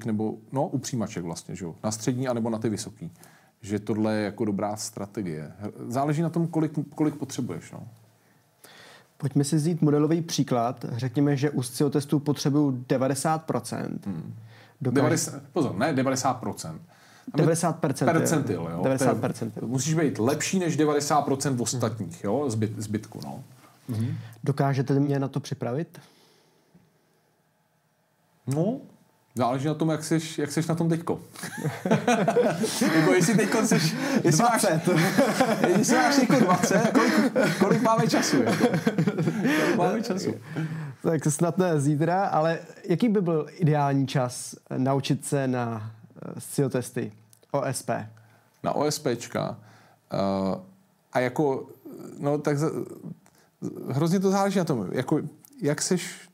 nebo, 0.06 0.38
no, 0.52 0.68
u 0.68 0.82
vlastně, 1.22 1.56
že 1.56 1.66
jo, 1.66 1.76
na 1.84 1.92
střední 1.92 2.28
anebo 2.28 2.50
na 2.50 2.58
ty 2.58 2.70
vysoký 2.70 3.12
že 3.62 3.80
tohle 3.80 4.16
je 4.16 4.24
jako 4.24 4.45
dobrá 4.45 4.76
strategie. 4.76 5.51
Záleží 5.88 6.22
na 6.22 6.30
tom, 6.30 6.47
kolik, 6.47 6.72
kolik 6.95 7.16
potřebuješ. 7.16 7.72
No. 7.72 7.88
Pojďme 9.18 9.43
si 9.43 9.55
vzít 9.55 9.82
modelový 9.82 10.22
příklad. 10.22 10.86
Řekněme, 10.91 11.38
že 11.38 11.49
u 11.49 11.62
SCIO 11.62 11.89
testů 11.89 12.20
potřebuju 12.20 12.86
90%. 12.89 13.99
Hmm. 14.05 14.36
Dokáže... 14.82 15.01
90, 15.01 15.43
pozor, 15.53 15.76
ne 15.76 15.93
90%. 15.93 16.80
90 17.36 17.80
percentil, 17.80 18.70
jo. 18.72 18.84
90 18.84 19.18
percentil. 19.18 19.68
Musíš 19.68 19.93
být 19.93 20.20
lepší 20.20 20.59
než 20.59 20.78
90% 20.78 21.62
ostatních, 21.62 22.24
jo, 22.24 22.49
zbyt, 22.49 22.80
zbytku, 22.80 23.20
no. 23.24 23.43
Mhm. 23.88 24.18
Dokážete 24.43 24.99
mě 24.99 25.20
na 25.20 25.28
to 25.28 25.39
připravit? 25.39 25.99
No, 28.47 28.80
Záleží 29.36 29.68
na 29.68 29.74
tom, 29.74 29.90
jak 29.90 30.04
jsi, 30.04 30.20
jak 30.38 30.52
jsi 30.52 30.62
na 30.70 30.76
tom 30.76 30.90
teďko. 30.90 31.20
jako 32.96 33.14
jestli 33.14 33.36
teďko 33.36 33.66
jsi... 33.66 33.76
Jestli 34.24 34.44
20. 34.44 34.88
Máš, 34.88 35.04
jestli 35.78 35.96
máš 35.96 36.16
teďko 36.16 36.40
20, 36.40 36.92
kolik, 36.92 37.14
kolik 37.60 37.82
máme 37.82 38.08
času? 38.08 38.44
Jako? 38.44 38.68
Kolik 39.54 39.76
máme 39.78 40.04
času? 40.04 40.34
Tak 41.02 41.26
snad 41.30 41.58
ne 41.58 41.80
zítra, 41.80 42.26
ale 42.26 42.60
jaký 42.84 43.10
by 43.10 43.22
byl 43.22 43.48
ideální 43.58 44.08
čas 44.08 44.56
naučit 44.78 45.26
se 45.26 45.48
na 45.48 45.92
SEO 46.40 46.70
testy 46.70 47.12
OSP? 47.52 47.90
Na 48.64 48.74
OSPčka. 48.74 49.58
Uh, 50.14 50.56
a 51.14 51.20
jako, 51.20 51.68
no 52.20 52.38
tak 52.38 52.58
z, 52.58 52.72
hrozně 53.90 54.20
to 54.20 54.32
záleží 54.32 54.60
na 54.60 54.66
tom, 54.66 54.88
jako, 54.92 55.20
jak 55.62 55.82
seš, 55.82 56.30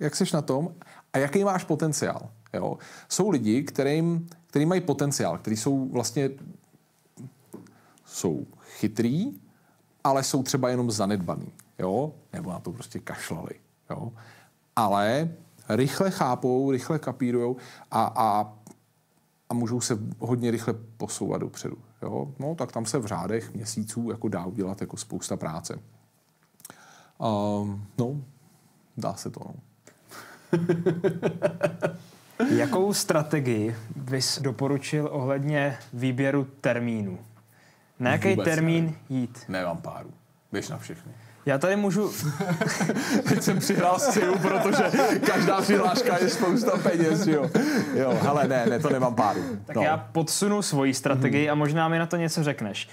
jak 0.00 0.16
seš 0.16 0.32
na 0.32 0.42
tom 0.42 0.74
a 1.16 1.18
jaký 1.18 1.44
máš 1.44 1.64
potenciál. 1.64 2.28
Jo? 2.52 2.78
Jsou 3.08 3.30
lidi, 3.30 3.62
kterým, 3.62 4.28
který 4.46 4.66
mají 4.66 4.80
potenciál, 4.80 5.38
kteří 5.38 5.56
jsou 5.56 5.88
vlastně 5.88 6.30
jsou 8.04 8.46
chytrý, 8.62 9.40
ale 10.04 10.22
jsou 10.22 10.42
třeba 10.42 10.68
jenom 10.68 10.90
zanedbaný. 10.90 11.52
Jo? 11.78 12.12
Nebo 12.32 12.50
na 12.50 12.58
to 12.60 12.72
prostě 12.72 12.98
kašlali. 12.98 13.50
Jo? 13.90 14.12
Ale 14.76 15.34
rychle 15.68 16.10
chápou, 16.10 16.70
rychle 16.70 16.98
kapírujou 16.98 17.56
a, 17.90 18.04
a, 18.04 18.54
a 19.48 19.54
můžou 19.54 19.80
se 19.80 19.98
hodně 20.18 20.50
rychle 20.50 20.74
posouvat 20.96 21.40
dopředu. 21.40 21.76
Jo? 22.02 22.34
No, 22.38 22.54
tak 22.54 22.72
tam 22.72 22.86
se 22.86 22.98
v 22.98 23.06
řádech 23.06 23.54
měsíců 23.54 24.10
jako 24.10 24.28
dá 24.28 24.46
udělat 24.46 24.80
jako 24.80 24.96
spousta 24.96 25.36
práce. 25.36 25.78
Um, 27.18 27.86
no, 27.98 28.20
dá 28.96 29.14
se 29.14 29.30
to. 29.30 29.40
No. 29.44 29.54
Jakou 32.50 32.92
strategii 32.94 33.76
bys 33.96 34.38
doporučil 34.42 35.08
ohledně 35.12 35.76
výběru 35.92 36.46
termínu? 36.60 37.18
Na 38.00 38.12
jaký 38.12 38.28
Vůbec 38.28 38.44
termín 38.44 38.84
nevím. 38.84 38.98
jít? 39.08 39.38
Nemám 39.48 39.76
páru. 39.76 40.10
Běž 40.52 40.68
na 40.68 40.78
všechny. 40.78 41.12
Já 41.46 41.58
tady 41.58 41.76
můžu... 41.76 42.12
Teď 43.28 43.42
jsem 43.42 43.58
přihrál 43.58 43.98
sciu, 43.98 44.38
protože 44.38 44.84
každá 45.26 45.60
přihláška 45.60 46.18
je 46.18 46.30
spousta 46.30 46.78
peněz, 46.78 47.26
jo. 47.26 47.50
Jo, 47.94 48.18
hele, 48.22 48.48
ne, 48.48 48.66
ne, 48.66 48.78
to 48.78 48.90
nemám 48.90 49.14
páru. 49.14 49.40
Tak 49.64 49.76
no. 49.76 49.82
já 49.82 49.96
podsunu 49.96 50.62
svoji 50.62 50.94
strategii 50.94 51.44
hmm. 51.44 51.52
a 51.52 51.54
možná 51.54 51.88
mi 51.88 51.98
na 51.98 52.06
to 52.06 52.16
něco 52.16 52.44
řekneš. 52.44 52.88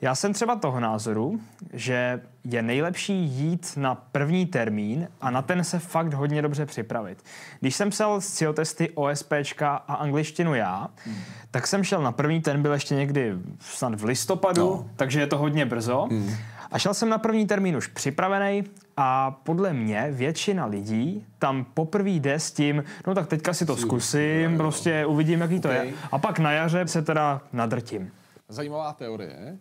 Já 0.00 0.14
jsem 0.14 0.32
třeba 0.32 0.56
toho 0.56 0.80
názoru, 0.80 1.40
že 1.72 2.20
je 2.44 2.62
nejlepší 2.62 3.14
jít 3.14 3.72
na 3.76 3.94
první 3.94 4.46
termín 4.46 5.08
a 5.20 5.30
na 5.30 5.42
ten 5.42 5.64
se 5.64 5.78
fakt 5.78 6.14
hodně 6.14 6.42
dobře 6.42 6.66
připravit. 6.66 7.24
Když 7.60 7.76
jsem 7.76 7.90
psal 7.90 8.20
SEO 8.20 8.52
testy 8.52 8.90
OSPčka 8.90 9.76
a 9.76 9.94
angličtinu 9.94 10.54
já, 10.54 10.88
hmm. 11.04 11.16
tak 11.50 11.66
jsem 11.66 11.84
šel 11.84 12.02
na 12.02 12.12
první, 12.12 12.40
ten 12.40 12.62
byl 12.62 12.72
ještě 12.72 12.94
někdy 12.94 13.34
snad 13.60 14.00
v 14.00 14.04
listopadu, 14.04 14.60
no. 14.60 14.90
takže 14.96 15.20
je 15.20 15.26
to 15.26 15.38
hodně 15.38 15.66
brzo. 15.66 16.06
Hmm. 16.10 16.30
A 16.70 16.78
šel 16.78 16.94
jsem 16.94 17.08
na 17.08 17.18
první 17.18 17.46
termín 17.46 17.76
už 17.76 17.86
připravený 17.86 18.64
a 18.96 19.30
podle 19.30 19.72
mě 19.72 20.06
většina 20.10 20.66
lidí 20.66 21.26
tam 21.38 21.66
poprvé 21.74 22.10
jde 22.10 22.34
s 22.34 22.52
tím, 22.52 22.84
no 23.06 23.14
tak 23.14 23.26
teďka 23.26 23.54
si 23.54 23.66
to 23.66 23.76
zkusím, 23.76 24.56
prostě 24.56 25.06
uvidím, 25.06 25.40
jaký 25.40 25.60
to 25.60 25.68
je. 25.68 25.92
A 26.12 26.18
pak 26.18 26.38
na 26.38 26.52
jaře 26.52 26.88
se 26.88 27.02
teda 27.02 27.40
nadrtím. 27.52 28.10
Zajímavá 28.48 28.92
teorie. 28.92 29.58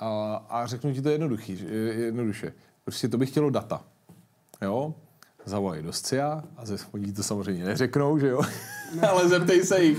A, 0.00 0.36
a 0.48 0.66
řeknu 0.66 0.94
ti 0.94 1.02
to 1.02 1.10
jednoduchý, 1.10 1.64
jednoduše. 1.96 2.52
Prostě 2.84 3.08
to 3.08 3.18
by 3.18 3.26
chtělo 3.26 3.50
data. 3.50 3.84
Jo? 4.62 4.94
Zavolají 5.44 5.82
do 5.82 5.92
SCIA 5.92 6.44
a 6.56 6.66
ze 6.66 6.76
oni 6.92 7.12
to 7.12 7.22
samozřejmě 7.22 7.64
neřeknou, 7.64 8.18
že 8.18 8.28
jo? 8.28 8.42
ale 9.08 9.28
zeptej 9.28 9.64
se 9.64 9.82
jich. 9.82 9.98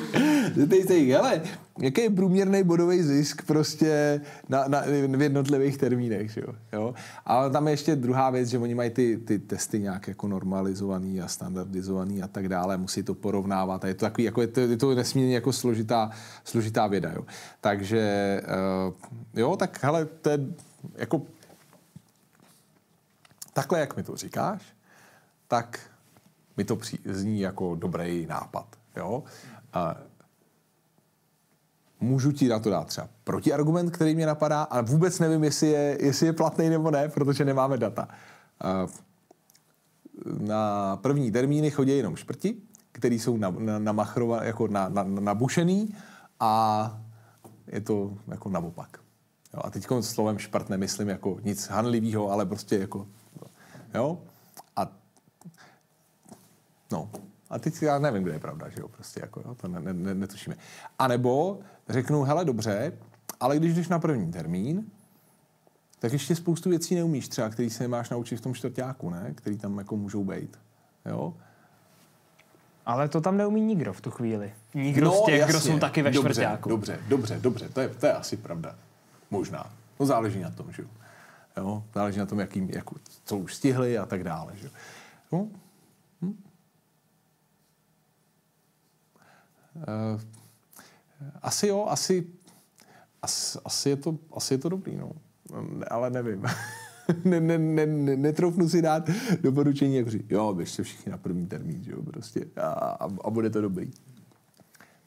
Zeptej 0.56 0.84
se 0.84 0.96
jich, 0.96 1.10
hele, 1.10 1.42
jaký 1.82 2.02
je 2.02 2.10
průměrný 2.10 2.64
bodový 2.64 3.04
zisk 3.04 3.46
prostě 3.46 4.22
na, 4.50 4.68
na, 4.68 4.82
v 5.18 5.22
jednotlivých 5.22 5.78
termínech, 5.78 6.38
jo? 6.38 6.54
jo? 6.74 6.94
Ale 7.26 7.50
tam 7.50 7.68
je 7.68 7.74
ještě 7.74 7.96
druhá 7.96 8.30
věc, 8.30 8.50
že 8.50 8.58
oni 8.58 8.76
mají 8.76 8.90
ty, 8.90 9.18
ty 9.18 9.40
testy 9.40 9.80
nějak 9.80 10.08
jako 10.08 10.28
normalizovaný 10.28 11.22
a 11.22 11.28
standardizovaný 11.28 12.24
a 12.24 12.28
tak 12.28 12.50
dále, 12.50 12.78
musí 12.78 13.04
to 13.04 13.14
porovnávat 13.14 13.86
a 13.86 13.88
je 13.88 13.94
to 13.94 14.06
takový, 14.06 14.24
jako 14.24 14.42
je 14.42 14.48
to, 14.48 14.60
je 14.60 14.78
to 14.78 14.96
nesmírně 14.96 15.36
jako 15.36 15.54
složitá, 15.54 16.10
složitá 16.44 16.88
věda, 16.88 17.12
jo? 17.16 17.26
Takže, 17.62 18.42
uh, 18.88 18.94
jo, 19.34 19.56
tak 19.56 19.84
hele, 19.84 20.06
to 20.06 20.30
je 20.30 20.40
jako 20.96 21.22
takhle, 23.54 23.80
jak 23.80 23.98
mi 23.98 24.04
to 24.04 24.16
říkáš, 24.16 24.62
tak 25.48 25.80
mi 26.58 26.64
to 26.64 26.76
při, 26.76 27.00
zní 27.06 27.40
jako 27.40 27.76
dobrý 27.76 28.26
nápad. 28.26 28.66
Jo? 28.98 29.24
A 29.74 29.98
můžu 32.02 32.32
ti 32.32 32.48
na 32.48 32.60
to 32.60 32.70
dát 32.70 32.88
třeba 32.88 33.10
protiargument, 33.24 33.92
který 33.92 34.16
mě 34.16 34.26
napadá, 34.26 34.64
ale 34.64 34.82
vůbec 34.82 35.20
nevím, 35.20 35.44
jestli 35.44 35.68
je, 35.68 35.98
jestli 36.02 36.26
je 36.26 36.34
platný 36.34 36.70
nebo 36.70 36.92
ne, 36.92 37.10
protože 37.10 37.46
nemáme 37.46 37.78
data. 37.78 38.08
A 38.62 38.88
na 40.40 40.96
první 40.96 41.32
termíny 41.32 41.72
chodí 41.72 41.98
jenom 41.98 42.16
šprti, 42.16 42.56
který 42.92 43.20
jsou 43.20 43.38
na, 43.38 43.50
na, 43.50 43.80
na 43.80 44.08
jako 44.44 44.68
na, 44.68 44.90
na, 44.90 45.04
nabušený 45.04 45.96
a 46.40 47.02
je 47.68 47.82
to 47.82 48.14
jako 48.28 48.50
naopak. 48.50 48.98
Jo, 49.54 49.62
a 49.64 49.70
teď 49.70 49.88
slovem 50.02 50.38
šprt 50.38 50.70
nemyslím 50.70 51.10
jako 51.10 51.38
nic 51.44 51.68
hanlivého, 51.68 52.32
ale 52.32 52.46
prostě 52.46 52.78
jako, 52.78 53.08
jo. 53.94 54.22
A 54.76 54.88
no, 56.92 57.10
A 57.52 57.60
teď 57.60 57.82
já 57.82 58.00
nevím, 58.00 58.24
kde 58.24 58.32
je 58.32 58.40
pravda, 58.40 58.70
že 58.70 58.82
jo, 58.82 58.88
prostě 58.88 59.20
jako, 59.20 59.42
jo, 59.46 59.56
to 59.56 59.68
ne, 59.68 59.94
ne, 59.94 60.16
netušíme. 60.16 60.56
A 61.00 61.08
nebo 61.08 61.60
řeknu, 61.92 62.24
hele, 62.24 62.46
dobře, 62.46 62.94
ale 63.40 63.58
když 63.58 63.76
jdeš 63.76 63.88
na 63.88 64.00
první 64.00 64.32
termín, 64.32 64.86
tak 66.00 66.14
ještě 66.14 66.36
spoustu 66.36 66.70
věcí 66.70 66.96
neumíš 66.96 67.28
třeba, 67.28 67.50
který 67.50 67.70
se 67.70 67.88
máš 67.88 68.10
naučit 68.10 68.36
v 68.36 68.42
tom 68.42 68.54
čtvrtáku, 68.54 69.10
ne? 69.10 69.34
Který 69.36 69.58
tam 69.58 69.78
jako 69.78 69.98
můžou 69.98 70.24
být. 70.24 70.60
Jo? 71.06 71.34
Ale 72.86 73.10
to 73.10 73.22
tam 73.22 73.38
neumí 73.38 73.62
nikdo 73.62 73.94
v 73.94 74.02
tu 74.02 74.12
chvíli. 74.12 74.54
Nikdo 74.74 75.06
no, 75.06 75.12
z 75.12 75.26
těch, 75.26 75.40
jasně. 75.40 75.52
kdo 75.52 75.60
jsou 75.60 75.80
taky 75.80 76.02
ve 76.02 76.12
dobře, 76.12 76.34
čtvrtáku. 76.34 76.70
Dobře, 76.70 77.00
dobře, 77.08 77.40
dobře, 77.40 77.70
to 77.70 77.82
je, 77.82 77.90
to 77.90 78.06
je 78.06 78.14
asi 78.14 78.38
pravda. 78.38 78.76
Možná. 79.32 79.74
No 80.00 80.06
záleží 80.06 80.40
na 80.40 80.52
tom, 80.52 80.72
že 80.72 80.84
jo. 81.58 81.84
Záleží 81.96 82.20
na 82.20 82.26
tom, 82.26 82.40
jakým, 82.40 82.70
jak, 82.70 82.86
co 83.26 83.38
už 83.38 83.56
stihli 83.56 83.98
a 83.98 84.06
tak 84.06 84.24
dále, 84.24 84.54
že 84.56 84.66
jo. 84.66 84.72
No. 85.32 85.48
Hm? 86.22 86.44
Uh, 89.76 90.22
asi 91.42 91.68
jo, 91.68 91.86
asi, 91.90 92.28
asi, 93.22 93.60
asi, 93.66 93.90
je 93.90 93.96
to, 93.96 94.18
asi 94.34 94.54
je 94.54 94.58
to 94.58 94.70
dobrý, 94.70 94.96
no. 94.96 95.12
Ale 95.90 96.10
nevím. 96.10 96.44
ne, 97.26 97.40
ne, 97.40 97.58
ne, 97.58 97.86
ne, 97.86 98.16
netroufnu 98.16 98.70
si 98.70 98.82
dát 98.82 99.10
doporučení, 99.42 99.96
jako 99.96 100.10
říct, 100.10 100.26
jo, 100.30 100.54
běžte 100.54 100.84
všichni 100.84 101.12
na 101.12 101.18
první 101.18 101.48
termín, 101.48 101.84
že 101.84 101.92
jo, 101.92 102.04
prostě, 102.04 102.46
a, 102.56 102.68
a, 102.70 103.10
a 103.24 103.30
bude 103.30 103.50
to 103.50 103.62
dobrý. 103.62 103.92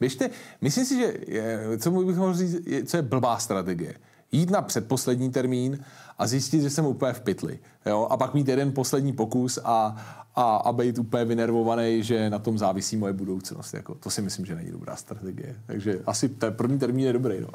Běžte, 0.01 0.31
myslím 0.61 0.85
si, 0.85 0.97
že 0.97 1.15
je, 1.27 1.79
co 1.79 1.91
bych 1.91 2.17
mohl 2.17 2.35
říct, 2.35 2.67
je, 2.67 2.85
co 2.85 2.97
je 2.97 3.03
blbá 3.03 3.39
strategie. 3.39 3.95
Jít 4.33 4.51
na 4.51 4.63
předposlední 4.63 5.31
termín 5.31 5.79
a 6.19 6.27
zjistit, 6.27 6.63
že 6.63 6.71
jsem 6.71 6.87
úplně 6.87 7.13
v 7.13 7.21
pytli. 7.21 7.59
Jo? 7.87 8.07
A 8.11 8.17
pak 8.17 8.35
mít 8.35 8.49
jeden 8.49 8.73
poslední 8.73 9.13
pokus 9.13 9.59
a, 9.65 9.97
a, 10.35 10.57
a 10.57 10.73
být 10.73 10.99
úplně 10.99 11.25
vynervovaný, 11.25 12.03
že 12.03 12.31
na 12.31 12.39
tom 12.39 12.59
závisí 12.59 12.97
moje 12.97 13.13
budoucnost. 13.13 13.75
Jako, 13.75 13.95
to 13.95 14.11
si 14.11 14.23
myslím, 14.23 14.47
že 14.47 14.55
není 14.55 14.71
dobrá 14.71 14.97
strategie. 14.97 15.57
Takže 15.67 16.01
asi 16.07 16.29
ten 16.29 16.55
první 16.55 16.79
termín 16.79 17.07
je 17.07 17.13
dobrý. 17.13 17.41
No. 17.41 17.49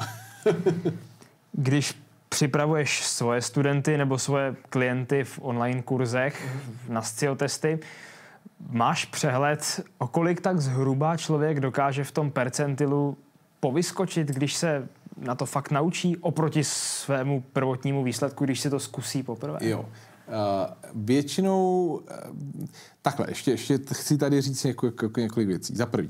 Když 1.51 1.95
připravuješ 2.30 3.05
svoje 3.05 3.41
studenty 3.41 3.97
nebo 3.97 4.17
svoje 4.17 4.55
klienty 4.70 5.24
v 5.24 5.39
online 5.41 5.82
kurzech 5.82 6.59
na 6.89 7.01
SCIO 7.01 7.36
testy, 7.36 7.80
máš 8.70 9.05
přehled, 9.05 9.82
o 9.97 10.07
kolik 10.07 10.41
tak 10.41 10.61
zhruba 10.61 11.17
člověk 11.17 11.59
dokáže 11.59 12.03
v 12.03 12.11
tom 12.11 12.32
percentilu 12.32 13.17
povyskočit, 13.59 14.28
když 14.28 14.55
se 14.55 14.88
na 15.20 15.36
to 15.36 15.45
fakt 15.45 15.72
naučí 15.72 16.17
oproti 16.17 16.63
svému 16.63 17.43
prvotnímu 17.53 18.03
výsledku, 18.03 18.45
když 18.45 18.59
si 18.59 18.70
to 18.70 18.80
zkusí 18.80 19.24
poprvé? 19.24 19.57
Jo. 19.61 19.80
Uh, 19.80 19.86
většinou, 20.95 21.88
uh, 21.88 22.65
takhle, 23.01 23.26
ještě, 23.30 23.51
ještě 23.51 23.80
chci 23.93 24.17
tady 24.17 24.41
říct 24.41 24.63
několik, 24.63 25.17
několik 25.17 25.47
věcí. 25.47 25.76
Za 25.76 25.86
prvý, 25.86 26.09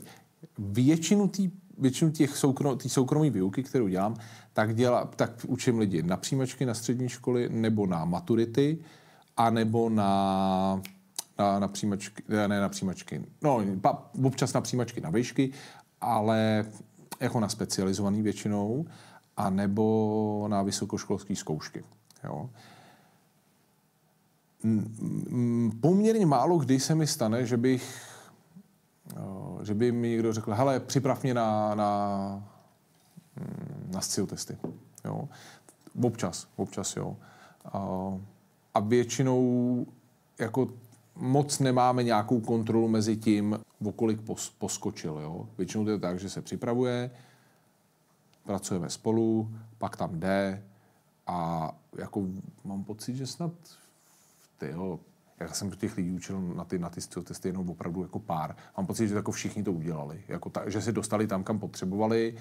většinu 0.57 1.27
tý, 1.27 1.51
většinu 1.77 2.11
těch 2.11 2.37
soukrom, 2.37 2.77
tý 2.77 2.89
soukromé 2.89 3.29
výuky, 3.29 3.63
kterou 3.63 3.87
dělám, 3.87 4.15
tak, 4.53 4.75
děla, 4.75 5.05
tak 5.15 5.31
učím 5.47 5.79
lidi 5.79 6.03
na 6.03 6.17
přijímačky 6.17 6.65
na 6.65 6.73
střední 6.73 7.09
školy 7.09 7.49
nebo 7.49 7.85
na 7.85 8.05
maturity, 8.05 8.77
a 9.37 9.49
nebo 9.49 9.89
na, 9.89 10.81
na, 11.39 11.59
na 11.59 11.67
přijímačky, 11.67 12.23
ne 12.27 12.47
na 12.47 12.69
přijímačky, 12.69 13.21
no 13.41 13.65
občas 14.23 14.53
na 14.53 14.61
přijímačky 14.61 15.01
na 15.01 15.09
výšky, 15.09 15.51
ale 16.01 16.65
jako 17.19 17.39
na 17.39 17.49
specializovaný 17.49 18.21
většinou, 18.21 18.85
a 19.37 19.49
nebo 19.49 20.45
na 20.49 20.63
vysokoškolské 20.63 21.35
zkoušky. 21.35 21.83
Jo. 22.23 22.49
Poměrně 25.81 26.25
málo 26.25 26.57
kdy 26.57 26.79
se 26.79 26.95
mi 26.95 27.07
stane, 27.07 27.45
že 27.45 27.57
bych 27.57 28.09
že 29.63 29.73
by 29.73 29.91
mi 29.91 30.09
někdo 30.09 30.33
řekl, 30.33 30.53
hele, 30.53 30.79
připrav 30.79 31.23
mě 31.23 31.33
na, 31.33 31.75
na, 31.75 32.43
na 33.87 34.01
SCIL 34.01 34.27
testy. 34.27 34.57
Jo. 35.05 35.29
Občas, 36.03 36.47
občas, 36.55 36.95
jo. 36.95 37.17
A 38.73 38.79
většinou 38.79 39.85
jako 40.39 40.67
moc 41.15 41.59
nemáme 41.59 42.03
nějakou 42.03 42.39
kontrolu 42.39 42.87
mezi 42.87 43.17
tím, 43.17 43.59
o 43.83 43.91
kolik 43.91 44.21
pos, 44.21 44.49
poskočil. 44.49 45.19
Jo. 45.19 45.49
Většinou 45.57 45.85
to 45.85 45.91
je 45.91 45.99
tak, 45.99 46.19
že 46.19 46.29
se 46.29 46.41
připravuje, 46.41 47.11
pracujeme 48.43 48.89
spolu, 48.89 49.49
pak 49.77 49.97
tam 49.97 50.19
jde 50.19 50.63
a 51.27 51.71
jako 51.97 52.27
mám 52.63 52.83
pocit, 52.83 53.15
že 53.15 53.27
snad 53.27 53.51
tyjo, 54.57 54.99
já 55.39 55.47
jsem 55.47 55.71
těch 55.71 55.97
lidí 55.97 56.11
učil 56.11 56.41
na 56.41 56.65
ty, 56.65 56.79
na 56.79 56.89
ty 56.89 57.01
testy 57.23 57.49
jenom 57.49 57.69
opravdu 57.69 58.01
jako 58.01 58.19
pár. 58.19 58.55
Mám 58.77 58.85
pocit, 58.85 59.07
že 59.07 59.15
jako 59.15 59.31
všichni 59.31 59.63
to 59.63 59.73
udělali. 59.73 60.23
Jako 60.27 60.49
ta, 60.49 60.69
že 60.69 60.81
se 60.81 60.91
dostali 60.91 61.27
tam, 61.27 61.43
kam 61.43 61.59
potřebovali. 61.59 62.35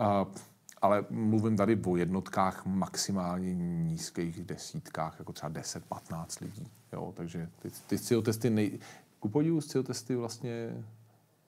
Uh, 0.00 0.34
ale 0.82 1.04
mluvím 1.10 1.56
tady 1.56 1.80
o 1.86 1.96
jednotkách 1.96 2.66
maximálně 2.66 3.54
nízkých 3.54 4.42
desítkách, 4.42 5.16
jako 5.18 5.32
třeba 5.32 5.50
10-15 5.52 6.26
lidí. 6.40 6.70
Jo? 6.92 7.12
Takže 7.16 7.48
ty, 7.58 7.70
ty 7.86 7.98
sciotesty, 7.98 8.50
nej... 8.50 8.78
ku 9.26 9.30
podivu 9.30 9.60
sciotesty 9.60 10.16
vlastně 10.16 10.84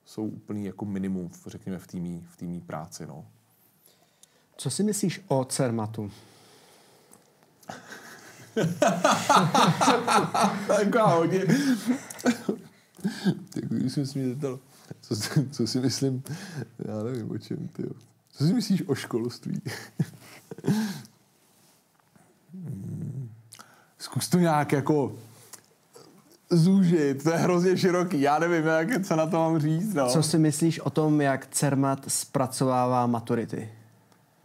jsou 0.05 0.27
úplný 0.27 0.65
jako 0.65 0.85
minimum, 0.85 1.31
řekněme, 1.47 1.79
v 1.79 1.87
týmí, 1.87 2.27
v 2.31 2.37
týmí 2.37 2.61
práci. 2.61 3.07
No. 3.07 3.27
Co 4.57 4.71
si 4.71 4.83
myslíš 4.83 5.21
o 5.29 5.45
CERMATu? 5.45 6.11
Taková 10.67 11.15
hodně. 11.15 11.47
tak 13.55 13.65
když 13.69 13.93
jsem 13.93 14.07
si 14.07 14.19
mě 14.19 14.29
zeptal, 14.29 14.59
co, 15.01 15.15
co, 15.51 15.67
si 15.67 15.81
myslím, 15.81 16.23
já 16.79 17.03
nevím 17.03 17.31
o 17.31 17.39
čem, 17.39 17.69
ty. 17.69 17.83
Co 18.33 18.47
si 18.47 18.55
myslíš 18.55 18.83
o 18.87 18.95
školství? 18.95 19.63
Hmm. 22.55 23.31
Zkus 23.99 24.29
to 24.29 24.39
nějak 24.39 24.73
jako 24.73 25.19
zúžit, 26.51 27.23
to 27.23 27.31
je 27.31 27.37
hrozně 27.37 27.77
široký, 27.77 28.21
já 28.21 28.39
nevím, 28.39 28.67
jak, 28.67 29.07
co 29.07 29.17
na 29.17 29.27
to 29.27 29.37
mám 29.37 29.59
říct. 29.61 29.95
No. 29.95 30.09
Co 30.09 30.23
si 30.23 30.39
myslíš 30.39 30.81
o 30.81 30.91
tom, 30.91 31.21
jak 31.21 31.47
CERMAT 31.47 32.05
zpracovává 32.09 33.07
maturity? 33.07 33.71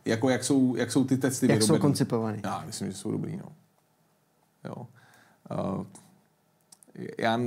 Jako 0.06 0.30
jak 0.30 0.44
jsou, 0.44 0.76
jak 0.76 0.92
jsou 0.92 1.04
ty 1.06 1.18
testy 1.18 1.46
Jak 1.46 1.50
vyrobený? 1.60 1.78
jsou 1.78 1.82
koncipovaný? 1.82 2.40
Já 2.44 2.64
myslím, 2.66 2.92
že 2.92 2.98
jsou 2.98 3.12
dobrý, 3.12 3.38
no. 3.38 3.52
Jo. 4.66 4.88
Uh, 5.52 5.86
já 7.18 7.40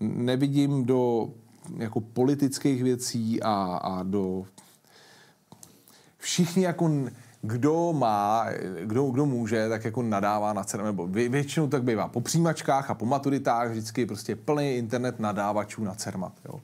nevidím 0.00 0.84
do 0.84 1.30
jako 1.76 2.00
politických 2.00 2.82
věcí 2.82 3.42
a, 3.42 3.52
a 3.82 4.02
do 4.02 4.44
všichni 6.18 6.64
jako 6.64 6.90
kdo 7.42 7.92
má, 7.92 8.46
kdo, 8.84 9.10
kdo 9.10 9.26
může, 9.26 9.68
tak 9.68 9.84
jako 9.84 10.02
nadává 10.02 10.52
na 10.52 10.64
CERMAT, 10.64 10.86
nebo 10.86 11.06
vě, 11.06 11.28
většinou 11.28 11.68
tak 11.68 11.82
bývá 11.82 12.08
po 12.08 12.20
přijímačkách 12.20 12.90
a 12.90 12.94
po 12.94 13.06
maturitách 13.06 13.70
vždycky 13.70 14.06
prostě 14.06 14.36
plný 14.36 14.76
internet 14.76 15.20
nadávačů 15.20 15.84
na 15.84 15.94
CERMAT, 15.94 16.32
jo. 16.44 16.60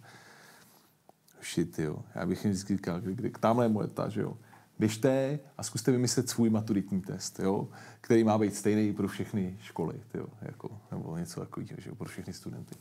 Shit, 1.42 1.78
jo. 1.78 1.98
Já 2.14 2.26
bych 2.26 2.44
jim 2.44 2.52
vždycky 2.52 2.76
říkal, 2.76 3.00
tamhle 3.40 3.64
je 3.64 3.68
moje 3.68 3.88
ta, 3.88 4.08
že 4.08 4.20
jo 4.20 4.36
běžte 4.78 5.38
a 5.58 5.62
zkuste 5.62 5.92
vymyslet 5.92 6.28
svůj 6.28 6.50
maturitní 6.50 7.00
test, 7.00 7.40
jo, 7.40 7.68
který 8.00 8.24
má 8.24 8.38
být 8.38 8.54
stejný 8.54 8.92
pro 8.92 9.08
všechny 9.08 9.58
školy, 9.62 10.00
jo, 10.14 10.26
jako, 10.42 10.80
nebo 10.90 11.16
něco 11.16 11.40
takového, 11.40 11.76
že 11.78 11.92
pro 11.92 12.08
všechny 12.08 12.32
studenty. 12.32 12.74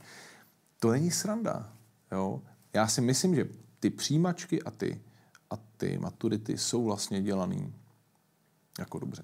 To 0.79 0.91
není 0.91 1.11
sranda. 1.11 1.73
Jo. 2.11 2.41
Já 2.73 2.87
si 2.87 3.01
myslím, 3.01 3.35
že 3.35 3.47
ty 3.79 3.89
přijímačky 3.89 4.63
a 4.63 4.71
ty, 4.71 5.01
a 5.49 5.57
ty 5.77 5.97
maturity 5.97 6.57
jsou 6.57 6.83
vlastně 6.83 7.21
dělaný 7.21 7.73
jako 8.79 8.99
dobře. 8.99 9.23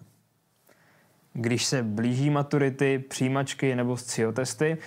Když 1.34 1.66
se 1.66 1.84
blíží 1.84 2.30
maturity, 2.30 3.04
přijímačky 3.10 3.76
nebo 3.76 3.98
testy 4.34 4.78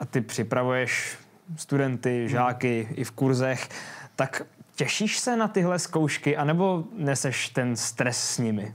a 0.00 0.06
ty 0.06 0.20
připravuješ 0.20 1.18
studenty, 1.56 2.28
žáky 2.28 2.82
hmm. 2.82 2.94
i 2.98 3.04
v 3.04 3.10
kurzech, 3.10 3.68
tak 4.16 4.42
Těšíš 4.74 5.18
se 5.18 5.36
na 5.36 5.48
tyhle 5.48 5.78
zkoušky, 5.78 6.36
anebo 6.36 6.84
neseš 6.96 7.48
ten 7.48 7.76
stres 7.76 8.18
s 8.18 8.38
nimi? 8.38 8.74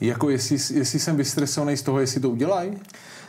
Jako 0.00 0.30
jestli, 0.30 0.56
jestli 0.78 0.98
jsem 0.98 1.16
vystresovaný 1.16 1.76
z 1.76 1.82
toho, 1.82 2.00
jestli 2.00 2.20
to 2.20 2.30
udělají? 2.30 2.78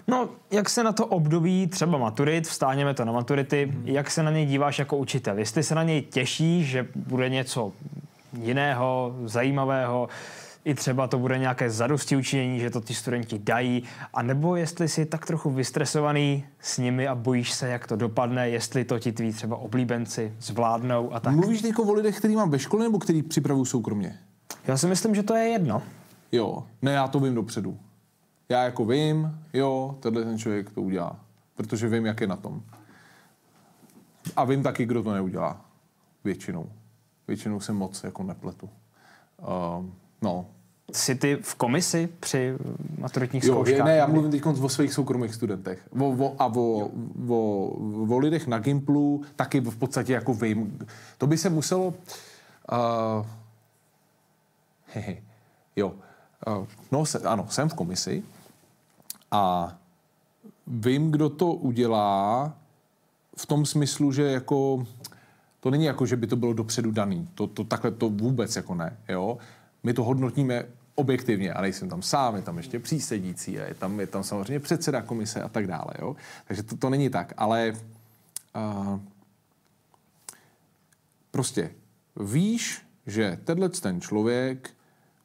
No, 0.08 0.30
jak 0.52 0.70
se 0.70 0.84
na 0.84 0.92
to 0.92 1.06
období 1.06 1.68
třeba 1.68 1.98
maturit, 1.98 2.48
vstáněme 2.48 2.94
to 2.94 3.06
na 3.06 3.12
maturity, 3.12 3.66
hmm. 3.66 3.88
jak 3.88 4.12
se 4.12 4.24
na 4.24 4.32
něj 4.32 4.46
díváš 4.46 4.80
jako 4.80 4.98
učitel? 4.98 5.40
Jestli 5.40 5.64
se 5.64 5.76
na 5.76 5.84
něj 5.84 6.02
těšíš, 6.02 6.68
že 6.68 6.88
bude 6.96 7.30
něco 7.30 7.74
jiného, 8.34 9.16
zajímavého, 9.26 10.10
i 10.66 10.76
třeba 10.76 11.08
to 11.08 11.20
bude 11.20 11.38
nějaké 11.38 11.70
zadosti 11.70 12.16
učinění, 12.16 12.60
že 12.60 12.70
to 12.70 12.82
ti 12.82 12.94
studenti 12.94 13.40
dají, 13.40 13.84
a 14.14 14.22
nebo 14.22 14.56
jestli 14.56 14.88
jsi 14.88 15.06
tak 15.06 15.26
trochu 15.26 15.50
vystresovaný 15.50 16.46
s 16.60 16.78
nimi 16.78 17.08
a 17.08 17.16
bojíš 17.16 17.52
se, 17.52 17.70
jak 17.70 17.88
to 17.88 17.96
dopadne, 17.96 18.50
jestli 18.50 18.86
to 18.86 19.00
ti 19.00 19.12
tví 19.12 19.34
třeba 19.34 19.58
oblíbenci 19.58 20.34
zvládnou 20.40 21.14
a 21.14 21.20
tak. 21.20 21.36
Mluvíš 21.36 21.62
teď 21.62 21.80
o 21.80 21.94
lidech, 21.94 22.18
který 22.18 22.36
mám 22.36 22.50
ve 22.50 22.60
škole 22.60 22.84
nebo 22.84 23.00
který 23.00 23.24
připravují 23.24 23.66
soukromně? 23.66 24.20
Já 24.68 24.78
si 24.78 24.88
myslím, 24.88 25.16
že 25.16 25.24
to 25.24 25.36
je 25.36 25.44
jedno. 25.44 25.82
Jo, 26.32 26.64
ne, 26.82 26.92
já 26.92 27.08
to 27.08 27.20
vím 27.20 27.36
dopředu. 27.36 27.78
Já 28.50 28.64
jako 28.64 28.86
vím, 28.86 29.40
jo, 29.54 29.98
tenhle 30.00 30.24
ten 30.24 30.38
člověk 30.38 30.72
to 30.72 30.82
udělá. 30.82 31.20
protože 31.56 31.90
vím, 31.90 32.06
jak 32.06 32.22
je 32.22 32.28
na 32.28 32.36
tom. 32.36 32.62
A 34.36 34.44
vím 34.44 34.64
taky, 34.64 34.86
kdo 34.86 35.04
to 35.04 35.14
neudělá. 35.14 35.66
Většinou. 36.24 36.70
Většinou 37.30 37.60
se 37.60 37.74
moc 37.74 38.04
jako 38.04 38.24
nepletu. 38.24 38.70
Uh, 39.42 39.86
no, 40.22 40.46
Jsi 40.92 41.16
ty 41.16 41.38
v 41.42 41.56
komisi 41.56 42.10
při 42.20 42.58
maturitních 42.98 43.44
Jo, 43.44 43.54
zkouškách? 43.54 43.86
ne, 43.86 43.96
já 43.96 44.08
mluvím 44.08 44.32
teď 44.32 44.46
o 44.46 44.70
svých 44.70 44.94
soukromých 44.94 45.36
studentech. 45.36 45.88
O, 46.00 46.06
o, 46.06 46.36
a 46.40 46.46
o, 46.46 46.92
o, 47.30 47.68
o 48.10 48.18
lidech 48.18 48.48
na 48.48 48.60
Gimplu 48.60 49.22
taky 49.36 49.60
v 49.60 49.78
podstatě 49.78 50.14
jako 50.14 50.34
vím. 50.34 50.80
To 51.18 51.28
by 51.28 51.38
se 51.38 51.50
muselo... 51.50 51.88
Uh, 51.88 51.94
hehe, 54.94 55.18
jo. 55.76 55.94
Uh, 56.48 56.66
no, 56.92 57.06
se, 57.06 57.20
ano, 57.20 57.48
jsem 57.50 57.70
v 57.70 57.74
komisi 57.74 58.24
a 59.32 59.76
vím, 60.68 61.12
kdo 61.12 61.30
to 61.30 61.54
udělá 61.54 62.54
v 63.38 63.46
tom 63.46 63.66
smyslu, 63.66 64.12
že 64.12 64.24
jako 64.24 64.86
to 65.60 65.72
není 65.72 65.86
jako, 65.86 66.05
že 66.05 66.16
by 66.16 66.28
to 66.28 66.36
bylo 66.36 66.53
dopředu 66.53 66.91
daný. 66.91 67.30
To, 67.36 67.47
to 67.47 67.64
takhle 67.64 67.91
to 67.91 68.10
vůbec 68.10 68.55
jako 68.55 68.76
ne. 68.76 68.97
Jo? 69.10 69.38
My 69.84 69.93
to 69.93 70.03
hodnotíme 70.03 70.66
objektivně 70.95 71.53
a 71.53 71.62
nejsem 71.62 71.89
tam 71.89 72.01
sám, 72.01 72.36
je 72.36 72.41
tam 72.41 72.57
ještě 72.57 72.80
přísedící 72.80 73.53
je 73.53 73.76
tam, 73.80 73.99
je 73.99 74.07
tam 74.07 74.24
samozřejmě 74.24 74.60
předseda 74.60 75.01
komise 75.01 75.41
a 75.41 75.49
tak 75.49 75.68
dále. 75.68 75.93
Jo? 75.99 76.16
Takže 76.47 76.64
to, 76.64 76.78
to 76.78 76.89
není 76.89 77.10
tak, 77.10 77.34
ale 77.38 77.74
uh, 78.55 78.99
prostě 81.32 81.72
víš, 82.20 82.82
že 83.07 83.39
tenhle 83.43 83.70
ten 83.70 84.01
člověk 84.01 84.70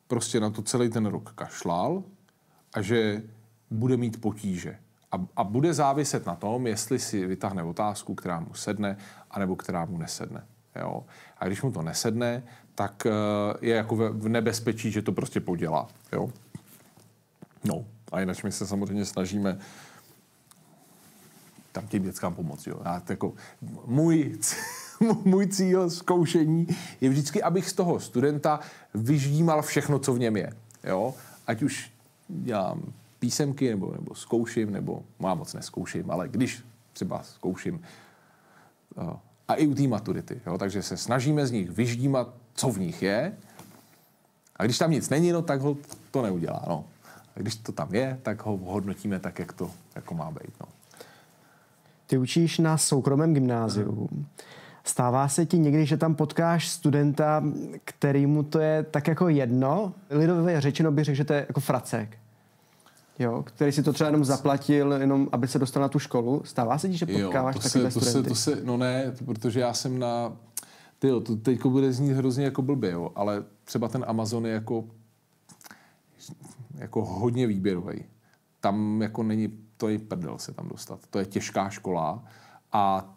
prostě 0.06 0.40
na 0.40 0.50
to 0.50 0.62
celý 0.62 0.88
ten 0.88 1.06
rok 1.06 1.32
kašlal 1.34 2.02
a 2.72 2.82
že 2.82 3.22
bude 3.70 3.96
mít 3.96 4.20
potíže. 4.20 4.78
A, 5.14 5.26
a 5.36 5.44
bude 5.44 5.74
záviset 5.74 6.26
na 6.26 6.34
tom, 6.34 6.66
jestli 6.66 6.98
si 6.98 7.26
vytáhne 7.26 7.62
otázku, 7.62 8.14
která 8.14 8.40
mu 8.40 8.54
sedne, 8.54 8.96
anebo 9.30 9.56
která 9.56 9.84
mu 9.84 9.98
nesedne. 9.98 10.44
Jo? 10.76 11.04
A 11.38 11.46
když 11.46 11.62
mu 11.62 11.72
to 11.72 11.82
nesedne, 11.82 12.42
tak 12.74 13.06
uh, 13.06 13.12
je 13.60 13.74
jako 13.74 13.96
v, 13.96 14.28
nebezpečí, 14.28 14.90
že 14.90 15.02
to 15.02 15.12
prostě 15.12 15.40
podělá. 15.40 15.88
Jo? 16.12 16.30
No, 17.64 17.84
a 18.12 18.20
jinak 18.20 18.44
my 18.44 18.52
se 18.52 18.66
samozřejmě 18.66 19.04
snažíme 19.04 19.58
tam 21.72 21.86
těm 21.86 22.02
dětskám 22.02 22.34
pomoct. 22.34 22.66
Jo? 22.66 22.80
Já, 22.84 23.02
jako, 23.08 23.32
můj, 23.86 24.38
můj 25.24 25.46
cíl 25.46 25.90
zkoušení 25.90 26.66
je 27.00 27.08
vždycky, 27.08 27.42
abych 27.42 27.68
z 27.68 27.72
toho 27.72 28.00
studenta 28.00 28.60
vyždímal 28.94 29.62
všechno, 29.62 29.98
co 29.98 30.14
v 30.14 30.18
něm 30.18 30.36
je. 30.36 30.52
Jo? 30.84 31.14
Ať 31.46 31.62
už 31.62 31.90
dělám 32.28 32.82
písemky, 33.24 33.70
nebo, 33.70 33.92
nebo 33.92 34.14
zkouším, 34.14 34.72
nebo 34.72 35.02
má 35.18 35.34
moc 35.34 35.54
neskouším, 35.54 36.10
ale 36.10 36.28
když 36.28 36.62
třeba 36.92 37.22
zkouším 37.22 37.80
uh, 38.96 39.16
a 39.48 39.54
i 39.54 39.66
u 39.66 39.74
té 39.74 39.88
maturity. 39.88 40.40
Jo? 40.46 40.58
Takže 40.58 40.82
se 40.82 40.96
snažíme 40.96 41.46
z 41.46 41.50
nich 41.50 41.70
vyždímat, 41.70 42.34
co 42.54 42.68
v 42.68 42.78
nich 42.78 43.02
je. 43.02 43.32
A 44.56 44.64
když 44.64 44.78
tam 44.78 44.90
nic 44.90 45.08
není, 45.08 45.32
no, 45.32 45.42
tak 45.42 45.60
ho 45.60 45.76
to 46.10 46.22
neudělá. 46.22 46.64
No. 46.68 46.84
A 47.36 47.40
když 47.40 47.56
to 47.56 47.72
tam 47.72 47.94
je, 47.94 48.18
tak 48.22 48.46
ho 48.46 48.56
hodnotíme 48.56 49.18
tak, 49.18 49.38
jak 49.38 49.52
to 49.52 49.70
jako 49.94 50.14
má 50.14 50.30
být. 50.30 50.52
No. 50.60 50.66
Ty 52.06 52.18
učíš 52.18 52.58
na 52.58 52.78
soukromém 52.78 53.34
gymnáziu. 53.34 54.08
Stává 54.84 55.28
se 55.28 55.46
ti 55.46 55.58
někdy, 55.58 55.86
že 55.86 55.96
tam 55.96 56.14
potkáš 56.14 56.68
studenta, 56.68 57.42
kterýmu 57.84 58.42
to 58.42 58.58
je 58.58 58.82
tak 58.82 59.08
jako 59.08 59.28
jedno? 59.28 59.94
Lidově 60.10 60.60
řečeno 60.60 60.92
bych 60.92 61.04
řekl, 61.04 61.16
že 61.16 61.24
to 61.24 61.32
je 61.32 61.44
jako 61.48 61.60
fracek. 61.60 62.18
Jo, 63.18 63.42
který 63.42 63.72
si 63.72 63.82
to 63.82 63.92
třeba 63.92 64.08
jenom 64.08 64.24
zaplatil, 64.24 64.92
jenom 64.92 65.28
aby 65.32 65.48
se 65.48 65.58
dostal 65.58 65.80
na 65.82 65.88
tu 65.88 65.98
školu. 65.98 66.42
Stává 66.44 66.78
se 66.78 66.88
ti, 66.88 66.96
že 66.96 67.06
potkáváš 67.06 67.54
takové 67.54 67.90
se, 67.90 67.98
to 67.98 68.04
studenty? 68.04 68.34
se, 68.34 68.50
to 68.50 68.56
se, 68.56 68.64
no 68.64 68.76
ne, 68.76 69.12
protože 69.24 69.60
já 69.60 69.74
jsem 69.74 69.98
na... 69.98 70.36
Ty 70.98 71.08
jo, 71.08 71.20
to 71.20 71.36
teďko 71.36 71.70
bude 71.70 71.92
znít 71.92 72.12
hrozně 72.12 72.44
jako 72.44 72.62
blbě, 72.62 72.90
jo, 72.90 73.12
ale 73.14 73.44
třeba 73.64 73.88
ten 73.88 74.04
Amazon 74.08 74.46
je 74.46 74.52
jako, 74.52 74.84
jako 76.74 77.04
hodně 77.04 77.46
výběrový. 77.46 78.04
Tam 78.60 79.02
jako 79.02 79.22
není, 79.22 79.58
to 79.76 79.88
je 79.88 79.98
prdel 79.98 80.38
se 80.38 80.52
tam 80.52 80.68
dostat. 80.68 81.00
To 81.10 81.18
je 81.18 81.26
těžká 81.26 81.70
škola 81.70 82.24
a 82.72 83.14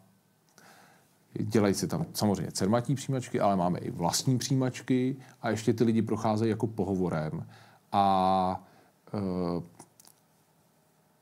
dělají 1.40 1.74
se 1.74 1.88
tam 1.88 2.06
samozřejmě 2.14 2.52
cermatí 2.52 2.96
přijímačky, 2.96 3.40
ale 3.40 3.56
máme 3.56 3.80
i 3.80 3.92
vlastní 3.92 4.38
přijímačky 4.38 5.16
a 5.42 5.50
ještě 5.50 5.74
ty 5.74 5.84
lidi 5.84 6.02
procházejí 6.02 6.50
jako 6.50 6.68
pohovorem. 6.68 7.46
A 7.92 8.64
uh, 9.14 9.64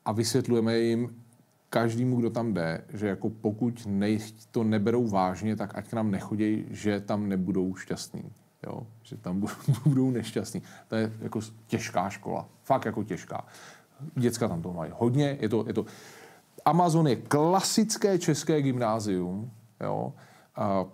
a 0.06 0.12
vysvětlujeme 0.12 0.78
jim 0.78 1.26
každému, 1.70 2.16
kdo 2.20 2.30
tam 2.30 2.54
jde, 2.54 2.82
že 2.94 3.08
jako 3.08 3.30
pokud 3.30 3.84
nej, 3.86 4.20
to 4.52 4.64
neberou 4.64 5.08
vážně, 5.08 5.56
tak 5.56 5.78
ať 5.78 5.90
k 5.90 5.94
nám 5.94 6.12
nechodí, 6.12 6.66
že 6.70 7.00
tam 7.00 7.30
nebudou 7.30 7.76
šťastní. 7.76 8.32
Jo? 8.68 8.88
Že 9.04 9.18
tam 9.18 9.40
budou, 9.40 9.54
budou 9.86 10.12
nešťastní. 10.12 10.62
To 10.88 10.96
je 10.96 11.12
jako 11.20 11.40
těžká 11.68 12.10
škola. 12.10 12.50
Fakt 12.64 12.86
jako 12.86 13.04
těžká. 13.04 13.46
Děcka 14.16 14.48
tam 14.48 14.62
to 14.62 14.74
mají 14.74 14.92
hodně. 14.96 15.38
Je 15.42 15.50
to, 15.50 15.64
je 15.68 15.74
to... 15.74 15.86
Amazon 16.66 17.08
je 17.08 17.16
klasické 17.16 18.20
české 18.20 18.62
gymnázium, 18.62 19.52
jo? 19.82 20.14
A, 20.56 20.86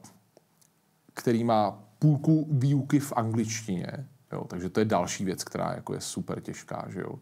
který 1.14 1.44
má 1.44 1.84
půlku 2.00 2.48
výuky 2.52 3.00
v 3.00 3.14
angličtině. 3.16 4.08
Jo? 4.34 4.44
Takže 4.48 4.70
to 4.70 4.80
je 4.80 4.86
další 4.86 5.26
věc, 5.26 5.44
která 5.44 5.74
jako 5.74 5.94
je 5.94 6.02
super 6.02 6.42
těžká. 6.42 6.86
Že 6.90 7.00
jo? 7.00 7.20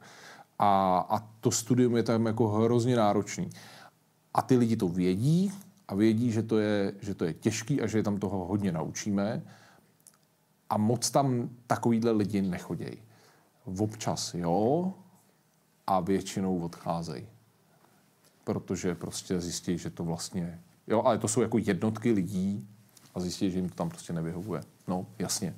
A, 0.59 0.99
a 1.09 1.19
to 1.39 1.51
studium 1.51 1.95
je 1.95 2.03
tam 2.03 2.25
jako 2.25 2.47
hrozně 2.47 2.95
náročný. 2.95 3.49
A 4.33 4.41
ty 4.41 4.57
lidi 4.57 4.75
to 4.75 4.87
vědí 4.87 5.51
a 5.87 5.95
vědí, 5.95 6.31
že 6.31 6.43
to 6.43 6.57
je, 6.57 6.93
že 7.01 7.15
to 7.15 7.25
je 7.25 7.33
těžký 7.33 7.81
a 7.81 7.87
že 7.87 7.97
je 7.97 8.03
tam 8.03 8.17
toho 8.17 8.45
hodně 8.45 8.71
naučíme 8.71 9.41
a 10.69 10.77
moc 10.77 11.11
tam 11.11 11.49
takovýhle 11.67 12.11
lidi 12.11 12.41
nechodějí. 12.41 12.97
Občas 13.79 14.33
jo 14.33 14.93
a 15.87 15.99
většinou 15.99 16.59
odcházejí. 16.59 17.27
Protože 18.43 18.95
prostě 18.95 19.41
zjistí, 19.41 19.77
že 19.77 19.89
to 19.89 20.03
vlastně... 20.03 20.61
Jo, 20.87 21.01
ale 21.01 21.17
to 21.17 21.27
jsou 21.27 21.41
jako 21.41 21.57
jednotky 21.57 22.11
lidí 22.11 22.67
a 23.15 23.19
zjistí, 23.19 23.51
že 23.51 23.57
jim 23.57 23.69
to 23.69 23.75
tam 23.75 23.89
prostě 23.89 24.13
nevyhovuje. 24.13 24.61
No, 24.87 25.05
jasně, 25.19 25.55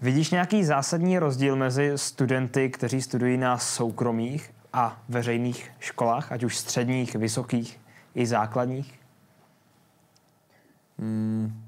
Vidíš 0.00 0.30
nějaký 0.30 0.64
zásadní 0.64 1.18
rozdíl 1.18 1.56
mezi 1.56 1.92
studenty, 1.96 2.70
kteří 2.70 3.02
studují 3.02 3.36
na 3.36 3.58
soukromých 3.58 4.54
a 4.72 5.02
veřejných 5.08 5.70
školách, 5.78 6.32
ať 6.32 6.44
už 6.44 6.58
středních, 6.58 7.14
vysokých 7.14 7.80
i 8.14 8.26
základních? 8.26 9.00
Hmm. 10.98 11.62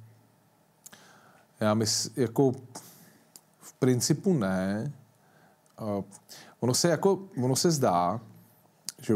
Já 1.60 1.74
myslím, 1.74 2.12
jako 2.16 2.52
v 3.60 3.72
principu 3.78 4.34
ne. 4.34 4.92
Ono 6.60 6.74
se 6.74 6.88
jako, 6.88 7.18
ono 7.42 7.56
se 7.56 7.70
zdá, 7.70 8.20
že 9.02 9.14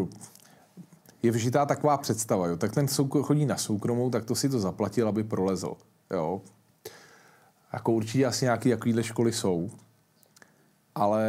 je 1.22 1.30
vžitá 1.30 1.66
taková 1.66 1.96
představa, 1.96 2.46
jo. 2.46 2.56
Tak 2.56 2.74
ten 2.74 2.88
soukro, 2.88 3.22
chodí 3.22 3.46
na 3.46 3.56
soukromou, 3.56 4.10
tak 4.10 4.24
to 4.24 4.34
si 4.34 4.48
to 4.48 4.60
zaplatil, 4.60 5.08
aby 5.08 5.24
prolezl, 5.24 5.76
jo. 6.10 6.42
Jako 7.72 7.92
určitě 7.92 8.26
asi 8.26 8.44
nějaké 8.44 8.70
takovéhle 8.70 9.02
školy 9.02 9.32
jsou, 9.32 9.70
ale 10.94 11.24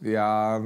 já 0.00 0.60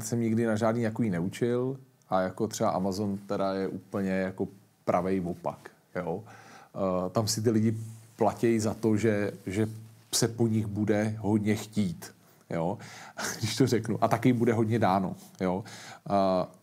jsem 0.00 0.20
nikdy 0.20 0.46
na 0.46 0.56
žádný 0.56 0.82
takový 0.82 1.10
neučil 1.10 1.76
a 2.08 2.20
jako 2.20 2.46
třeba 2.46 2.70
Amazon 2.70 3.18
teda 3.18 3.54
je 3.54 3.68
úplně 3.68 4.10
jako 4.10 4.48
pravej 4.84 5.20
opak. 5.20 5.70
Jo? 5.96 6.14
Uh, 6.14 7.10
tam 7.10 7.28
si 7.28 7.42
ty 7.42 7.50
lidi 7.50 7.76
platí 8.16 8.60
za 8.60 8.74
to, 8.74 8.96
že, 8.96 9.32
že 9.46 9.68
se 10.12 10.28
po 10.28 10.46
nich 10.46 10.66
bude 10.66 11.16
hodně 11.18 11.54
chtít. 11.54 12.14
Jo? 12.50 12.78
Když 13.38 13.56
to 13.56 13.66
řeknu. 13.66 14.04
A 14.04 14.08
taky 14.08 14.32
bude 14.32 14.52
hodně 14.52 14.78
dáno. 14.78 15.16
Jo? 15.40 15.64
Uh, 16.10 16.14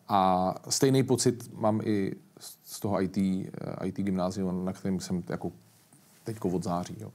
a 0.08 0.54
stejný 0.70 1.04
pocit 1.04 1.54
mám 1.58 1.82
i 1.84 2.16
z 2.66 2.80
toho 2.80 3.02
IT, 3.02 3.18
IT 3.84 3.96
gymnázium, 3.96 4.66
na 4.66 4.74
kterém 4.74 5.00
jsem 5.00 5.24
jako 5.30 5.52
teďko 6.24 6.50
od 6.50 6.64
září. 6.64 6.96
Jo. 7.00 7.12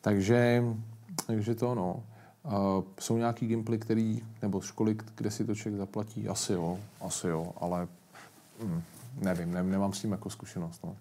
Takže, 0.00 0.62
takže 1.26 1.54
to 1.54 1.74
no. 1.74 2.02
Uh, 2.42 2.52
jsou 3.00 3.16
nějaký 3.16 3.46
gimply, 3.46 3.78
který, 3.78 4.22
nebo 4.42 4.60
školy, 4.60 4.96
kde 5.14 5.30
si 5.30 5.44
to 5.44 5.54
člověk 5.54 5.78
zaplatí? 5.78 6.28
Asi 6.28 6.52
jo, 6.52 6.78
asi 7.00 7.26
jo, 7.26 7.52
ale 7.60 7.88
hm, 8.64 8.82
nevím, 9.20 9.52
ne, 9.52 9.62
nemám 9.62 9.92
s 9.92 10.00
tím 10.00 10.12
jako 10.12 10.30
zkušenost. 10.30 10.84
No. 10.84 10.96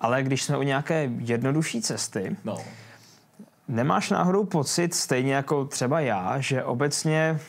Ale 0.00 0.22
když 0.22 0.42
jsme 0.42 0.58
u 0.58 0.62
nějaké 0.62 1.10
jednodušší 1.18 1.82
cesty, 1.82 2.36
no. 2.44 2.58
nemáš 3.68 4.10
náhodou 4.10 4.44
pocit, 4.44 4.94
stejně 4.94 5.34
jako 5.34 5.64
třeba 5.64 6.00
já, 6.00 6.40
že 6.40 6.64
obecně 6.64 7.40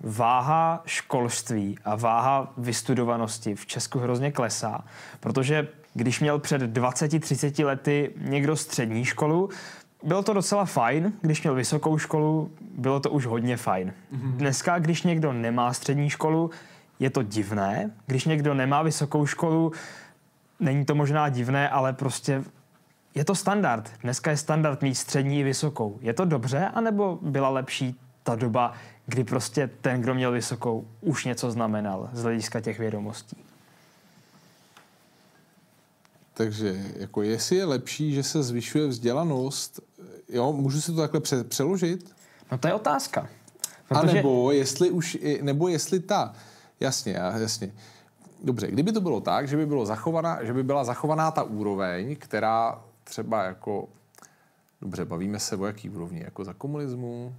váha 0.00 0.82
školství 0.86 1.78
a 1.84 1.96
váha 1.96 2.52
vystudovanosti 2.56 3.54
v 3.54 3.66
Česku 3.66 3.98
hrozně 3.98 4.32
klesá, 4.32 4.84
protože 5.20 5.68
když 5.94 6.20
měl 6.20 6.38
před 6.38 6.62
20-30 6.62 7.66
lety 7.66 8.12
někdo 8.16 8.56
střední 8.56 9.04
školu, 9.04 9.50
bylo 10.02 10.22
to 10.22 10.32
docela 10.32 10.64
fajn, 10.64 11.12
když 11.20 11.42
měl 11.42 11.54
vysokou 11.54 11.98
školu, 11.98 12.50
bylo 12.78 13.00
to 13.00 13.10
už 13.10 13.26
hodně 13.26 13.56
fajn. 13.56 13.92
Mm-hmm. 14.12 14.32
Dneska, 14.32 14.78
když 14.78 15.02
někdo 15.02 15.32
nemá 15.32 15.72
střední 15.72 16.10
školu, 16.10 16.50
je 16.98 17.10
to 17.10 17.22
divné. 17.22 17.90
Když 18.06 18.24
někdo 18.24 18.54
nemá 18.54 18.82
vysokou 18.82 19.26
školu, 19.26 19.72
není 20.60 20.84
to 20.84 20.94
možná 20.94 21.28
divné, 21.28 21.68
ale 21.68 21.92
prostě 21.92 22.44
je 23.14 23.24
to 23.24 23.34
standard. 23.34 23.90
Dneska 24.02 24.30
je 24.30 24.36
standard 24.36 24.82
mít 24.82 24.94
střední 24.94 25.40
i 25.40 25.42
vysokou. 25.42 25.98
Je 26.00 26.12
to 26.12 26.24
dobře, 26.24 26.70
anebo 26.74 27.18
byla 27.22 27.48
lepší 27.48 28.00
ta 28.22 28.34
doba, 28.34 28.72
kdy 29.06 29.24
prostě 29.24 29.70
ten, 29.80 30.00
kdo 30.00 30.14
měl 30.14 30.32
vysokou, 30.32 30.84
už 31.00 31.24
něco 31.24 31.50
znamenal 31.50 32.08
z 32.12 32.22
hlediska 32.22 32.60
těch 32.60 32.78
vědomostí? 32.78 33.36
Takže 36.34 36.84
jako 36.96 37.22
jestli 37.22 37.56
je 37.56 37.64
lepší, 37.64 38.14
že 38.14 38.22
se 38.22 38.42
zvyšuje 38.42 38.86
vzdělanost, 38.86 39.80
jo, 40.28 40.52
můžu 40.52 40.80
si 40.80 40.92
to 40.92 41.00
takhle 41.00 41.20
pře- 41.20 41.44
přeložit? 41.44 42.14
No 42.52 42.58
to 42.58 42.68
je 42.68 42.74
otázka. 42.74 43.28
Protože... 43.88 44.10
A 44.10 44.14
nebo 44.14 44.52
jestli 44.52 44.90
už, 44.90 45.18
nebo 45.42 45.68
jestli 45.68 46.00
ta, 46.00 46.34
jasně, 46.80 47.12
jasně. 47.12 47.72
Dobře, 48.44 48.66
kdyby 48.66 48.92
to 48.92 49.00
bylo 49.00 49.20
tak, 49.20 49.48
že 49.48 49.56
by, 49.56 49.66
bylo 49.66 49.86
zachovaná, 49.86 50.44
že 50.44 50.52
by 50.52 50.62
byla 50.62 50.84
zachovaná 50.84 51.30
ta 51.30 51.42
úroveň, 51.42 52.16
která 52.16 52.82
třeba 53.04 53.44
jako, 53.44 53.88
dobře, 54.80 55.04
bavíme 55.04 55.38
se 55.38 55.56
o 55.56 55.66
jaký 55.66 55.90
úrovni, 55.90 56.20
jako 56.20 56.44
za 56.44 56.52
komunismu, 56.54 57.34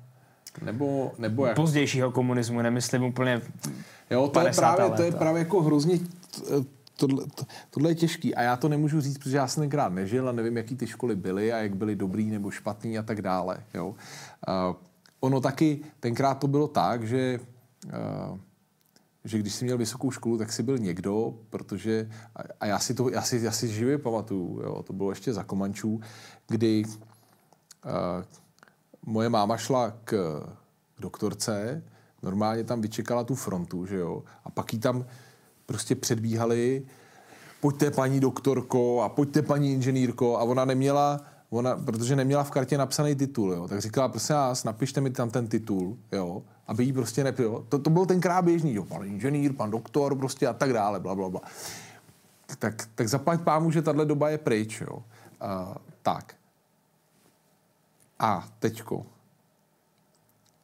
nebo, 0.62 1.12
nebo 1.18 1.46
jako... 1.46 1.62
Pozdějšího 1.62 2.12
komunismu, 2.12 2.62
nemyslím 2.62 3.04
úplně 3.04 3.42
Jo, 4.10 4.28
to 4.28 4.40
je 4.40 4.52
právě, 4.52 4.86
let, 4.86 4.96
to 4.96 5.04
je 5.04 5.12
právě 5.12 5.40
jako 5.40 5.62
hrozně 5.62 6.00
tohle, 6.96 7.26
to, 7.36 7.46
tohle 7.70 7.92
je 7.92 7.96
těžký 7.96 8.36
a 8.36 8.42
já 8.42 8.56
to 8.56 8.70
nemůžu 8.70 9.02
říct, 9.02 9.18
protože 9.18 9.38
já 9.38 9.48
jsem 9.48 9.64
tenkrát 9.64 9.94
nežil 9.94 10.30
a 10.30 10.32
nevím, 10.32 10.58
jaký 10.58 10.76
ty 10.76 10.88
školy 10.88 11.16
byly 11.16 11.54
a 11.54 11.58
jak 11.58 11.76
byly 11.76 11.96
dobrý 11.96 12.30
nebo 12.32 12.52
špatný 12.52 12.98
a 12.98 13.04
tak 13.04 13.22
dále. 13.22 13.64
Jo. 13.74 13.88
Uh, 13.88 13.96
ono 15.20 15.42
taky, 15.42 15.80
tenkrát 16.00 16.36
to 16.36 16.48
bylo 16.48 16.68
tak, 16.68 17.08
že 17.08 17.40
uh, 17.86 18.38
že 19.24 19.40
když 19.40 19.54
jsi 19.54 19.66
měl 19.66 19.78
vysokou 19.78 20.12
školu, 20.12 20.38
tak 20.38 20.52
jsi 20.52 20.64
byl 20.64 20.78
někdo, 20.78 21.34
protože, 21.50 22.10
a 22.60 22.66
já 22.66 22.80
si 22.80 22.94
to, 22.94 23.10
já 23.10 23.22
si, 23.22 23.40
já 23.44 23.52
si 23.52 23.68
živě 23.68 23.98
pamatuju, 23.98 24.62
jo, 24.64 24.84
to 24.84 24.94
bylo 24.94 25.12
ještě 25.12 25.34
za 25.34 25.44
Komančů, 25.44 26.02
kdy 26.48 26.84
uh, 26.86 26.92
moje 29.06 29.30
máma 29.30 29.58
šla 29.58 29.92
k, 30.04 30.42
k 30.96 31.02
doktorce, 31.02 31.84
normálně 32.24 32.64
tam 32.64 32.82
vyčekala 32.82 33.24
tu 33.24 33.36
frontu, 33.36 33.86
že 33.86 33.98
jo, 33.98 34.24
a 34.44 34.50
pak 34.50 34.74
jí 34.74 34.80
tam 34.80 35.06
prostě 35.66 35.96
předbíhali, 35.96 36.86
pojďte 37.62 37.92
paní 37.92 38.20
doktorko 38.20 39.02
a 39.02 39.10
pojďte 39.10 39.42
paní 39.42 39.74
inženýrko 39.74 40.38
a 40.38 40.44
ona 40.44 40.66
neměla, 40.66 41.22
ona, 41.50 41.76
protože 41.76 42.16
neměla 42.16 42.44
v 42.44 42.52
kartě 42.52 42.78
napsaný 42.78 43.16
titul, 43.16 43.52
jo, 43.54 43.68
tak 43.68 43.82
říkala, 43.82 44.08
prosím 44.08 44.36
vás, 44.36 44.64
napište 44.64 45.02
mi 45.02 45.10
tam 45.10 45.30
ten 45.30 45.48
titul, 45.48 45.98
jo, 46.12 46.44
aby 46.68 46.84
jí 46.84 46.94
prostě 46.94 47.24
nepil. 47.24 47.66
To, 47.70 47.80
to 47.80 47.90
bylo 47.90 48.06
tenkrát 48.06 48.42
běžný, 48.42 48.74
jo, 48.74 48.86
pan 48.86 49.06
inženýr, 49.06 49.54
pan 49.54 49.72
doktor, 49.72 50.16
prostě 50.16 50.48
a 50.48 50.54
tak 50.54 50.74
dále, 50.74 51.00
bla, 51.00 51.16
bla, 51.16 51.30
bla. 51.30 51.42
Tak, 52.60 52.88
tak 52.96 53.08
zaplať 53.10 53.42
pámu, 53.42 53.72
že 53.72 53.82
tahle 53.82 54.06
doba 54.06 54.30
je 54.30 54.38
pryč, 54.38 54.82
jo. 54.82 54.96
Uh, 54.96 55.76
tak. 56.02 56.36
A 58.20 58.48
teďko. 58.60 59.06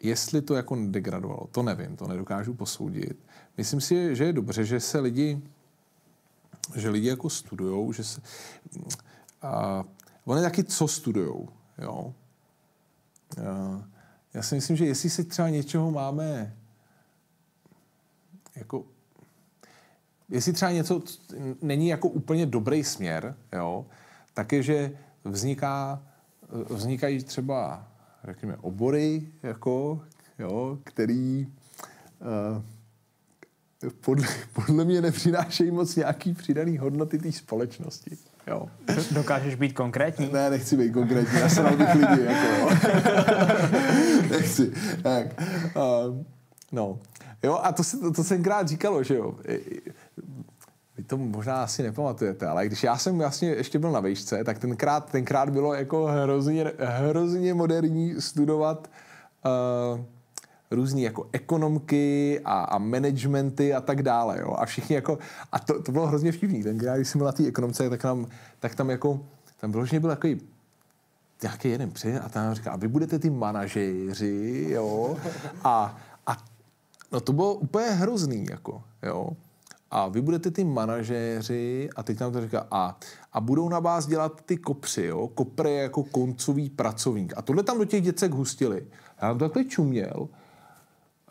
Jestli 0.04 0.42
to 0.42 0.56
jako 0.56 0.78
degradovalo, 0.88 1.48
to 1.52 1.64
nevím, 1.64 1.96
to 1.96 2.08
nedokážu 2.08 2.54
posoudit. 2.54 3.18
Myslím 3.58 3.82
si, 3.82 4.16
že 4.16 4.24
je 4.24 4.34
dobře, 4.34 4.66
že 4.66 4.80
se 4.80 5.00
lidi, 5.00 5.42
že 6.76 6.90
lidi 6.90 7.08
jako 7.08 7.30
studujou, 7.30 7.94
že 7.94 8.04
se, 8.04 8.22
a 9.42 9.84
oni 10.26 10.42
taky 10.42 10.64
co 10.64 10.88
studujou, 10.88 11.50
jo. 11.78 12.14
A, 13.48 13.84
já 14.34 14.42
si 14.42 14.56
myslím, 14.56 14.78
že 14.78 14.86
jestli 14.86 15.10
si 15.10 15.24
třeba 15.24 15.50
něčeho 15.50 15.92
máme 15.92 16.56
jako 18.56 18.86
jestli 20.30 20.54
třeba 20.54 20.72
něco 20.72 21.02
není 21.62 21.88
jako 21.88 22.10
úplně 22.10 22.46
dobrý 22.46 22.84
směr, 22.84 23.36
jo, 23.54 23.86
tak 24.34 24.52
je, 24.52 24.64
že 24.64 24.98
vzniká, 25.24 26.04
vznikají 26.70 27.24
třeba, 27.24 27.88
řekněme, 28.24 28.58
obory, 28.58 29.32
jako, 29.44 30.02
jo, 30.40 30.80
který 30.84 31.48
uh, 32.20 32.64
podle, 34.02 34.28
podle 34.54 34.86
mě 34.86 35.02
nepřinášejí 35.02 35.72
moc 35.72 35.96
nějaký 35.96 36.34
přidaný 36.34 36.78
hodnoty 36.78 37.18
té 37.18 37.32
společnosti. 37.32 38.18
Jo. 38.48 38.68
Dokážeš 39.12 39.56
být 39.56 39.74
konkrétní? 39.74 40.30
Ne, 40.34 40.50
nechci 40.50 40.78
být 40.78 40.92
konkrétní, 40.92 41.40
já 41.40 41.50
se 41.50 41.64
bych 41.64 41.94
lidi, 41.96 42.24
jako 42.24 42.70
nechci. 44.30 44.72
Tak. 45.04 45.28
Uh, 45.76 46.18
no. 46.72 47.00
Jo, 47.44 47.60
a 47.64 47.72
to, 47.72 47.84
se, 47.84 47.98
to, 47.98 48.12
to 48.12 48.24
jsem 48.24 48.44
krát 48.44 48.68
říkalo, 48.68 49.04
že 49.04 49.16
jo. 49.16 49.36
Vy 50.98 51.04
to 51.04 51.18
možná 51.18 51.64
asi 51.64 51.84
nepamatujete, 51.84 52.48
ale 52.48 52.66
když 52.66 52.84
já 52.84 52.98
jsem 52.98 53.18
vlastně 53.18 53.50
ještě 53.50 53.80
byl 53.80 53.92
na 53.92 54.00
vejšce, 54.00 54.44
tak 54.44 54.60
tenkrát, 54.60 55.12
tenkrát 55.12 55.50
bylo 55.50 55.74
jako 55.74 56.06
hrozně, 56.06 56.72
hrozně 56.80 57.54
moderní 57.54 58.22
studovat 58.22 58.90
uh, 59.96 60.02
různý 60.72 61.02
jako 61.02 61.30
ekonomky 61.32 62.40
a, 62.46 62.62
a 62.62 62.78
managementy 62.78 63.74
a 63.74 63.82
tak 63.82 64.04
dále, 64.04 64.40
jo. 64.40 64.54
A 64.58 64.66
všichni 64.66 64.96
jako, 64.96 65.18
a 65.52 65.60
to, 65.60 65.82
to 65.82 65.92
bylo 65.92 66.08
hrozně 66.08 66.32
vtipný. 66.32 66.64
Ten, 66.64 66.78
když 66.78 67.08
jsem 67.08 67.20
byl 67.20 67.26
na 67.26 67.32
té 67.32 67.48
ekonomce, 67.48 67.90
tak, 67.90 68.02
tam, 68.02 68.28
tak 68.60 68.76
tam 68.76 68.90
jako, 68.90 69.26
tam 69.62 69.72
vyloženě 69.72 70.00
byl 70.00 70.10
takový 70.10 70.42
nějaký 71.42 71.70
jeden 71.70 71.92
při 71.92 72.16
a 72.20 72.30
tam 72.30 72.54
říká, 72.54 72.72
a 72.72 72.78
vy 72.78 72.88
budete 72.88 73.20
ty 73.20 73.30
manažéři, 73.30 74.68
jo. 74.70 75.18
A, 75.64 75.98
a 76.28 76.38
no 77.12 77.20
to 77.20 77.34
bylo 77.34 77.54
úplně 77.54 77.86
hrozný, 77.86 78.46
jako, 78.50 78.84
jo. 79.04 79.30
A 79.92 80.08
vy 80.08 80.22
budete 80.22 80.52
ty 80.52 80.64
manažéři 80.64 81.90
a 81.96 82.04
teď 82.04 82.20
nám 82.20 82.32
to 82.32 82.42
říká 82.42 82.68
a, 82.72 82.98
a 83.34 83.42
budou 83.42 83.70
na 83.70 83.80
vás 83.80 84.08
dělat 84.08 84.42
ty 84.42 84.58
kopři, 84.58 85.04
jo. 85.06 85.28
Kopr 85.28 85.68
je 85.68 85.82
jako 85.82 86.04
koncový 86.04 86.70
pracovník. 86.70 87.34
A 87.38 87.42
tohle 87.42 87.64
tam 87.64 87.78
do 87.78 87.86
těch 87.86 88.04
děcek 88.04 88.32
hustili. 88.32 88.86
Já 89.22 89.28
tam 89.28 89.38
takhle 89.38 89.66
čuměl 89.66 90.30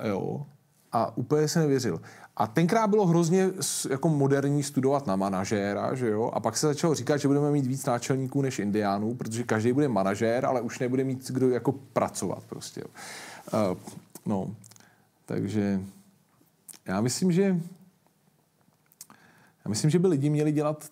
jo, 0.05 0.47
a 0.93 1.17
úplně 1.17 1.49
se 1.49 1.59
nevěřil. 1.59 2.01
A 2.37 2.47
tenkrát 2.47 2.87
bylo 2.87 3.07
hrozně 3.07 3.51
jako 3.91 4.09
moderní 4.09 4.63
studovat 4.63 5.07
na 5.07 5.17
manažéra, 5.17 5.95
že 5.95 6.09
jo, 6.09 6.31
a 6.35 6.41
pak 6.41 6.57
se 6.57 6.67
začalo 6.67 6.95
říkat, 6.95 7.17
že 7.17 7.29
budeme 7.29 7.51
mít 7.51 7.67
víc 7.67 7.87
náčelníků 7.87 8.43
než 8.43 8.59
indiánů, 8.59 9.15
protože 9.15 9.45
každý 9.45 9.73
bude 9.73 9.89
manažér, 9.89 10.47
ale 10.47 10.61
už 10.61 10.79
nebude 10.79 11.05
mít 11.05 11.31
kdo 11.31 11.51
jako 11.51 11.73
pracovat 11.73 12.45
prostě. 12.49 12.81
Jo. 12.81 12.89
Uh, 13.71 13.79
no, 14.27 14.55
takže 15.25 15.81
já 16.87 17.01
myslím, 17.01 17.33
že 17.33 17.43
já 19.65 19.69
myslím, 19.69 19.91
že 19.91 19.99
by 19.99 20.09
lidi 20.09 20.31
měli 20.31 20.53
dělat 20.53 20.91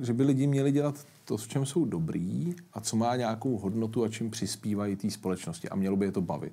že 0.00 0.12
by 0.12 0.22
lidi 0.22 0.46
měli 0.46 0.72
dělat 0.72 1.06
to, 1.28 1.36
v 1.36 1.48
čem 1.48 1.66
jsou 1.66 1.84
dobrý 1.84 2.54
a 2.72 2.80
co 2.80 2.96
má 2.96 3.16
nějakou 3.16 3.58
hodnotu 3.58 4.04
a 4.04 4.08
čím 4.08 4.30
přispívají 4.30 4.96
té 4.96 5.10
společnosti 5.10 5.68
a 5.68 5.76
mělo 5.76 5.96
by 5.96 6.06
je 6.06 6.12
to 6.12 6.20
bavit. 6.20 6.52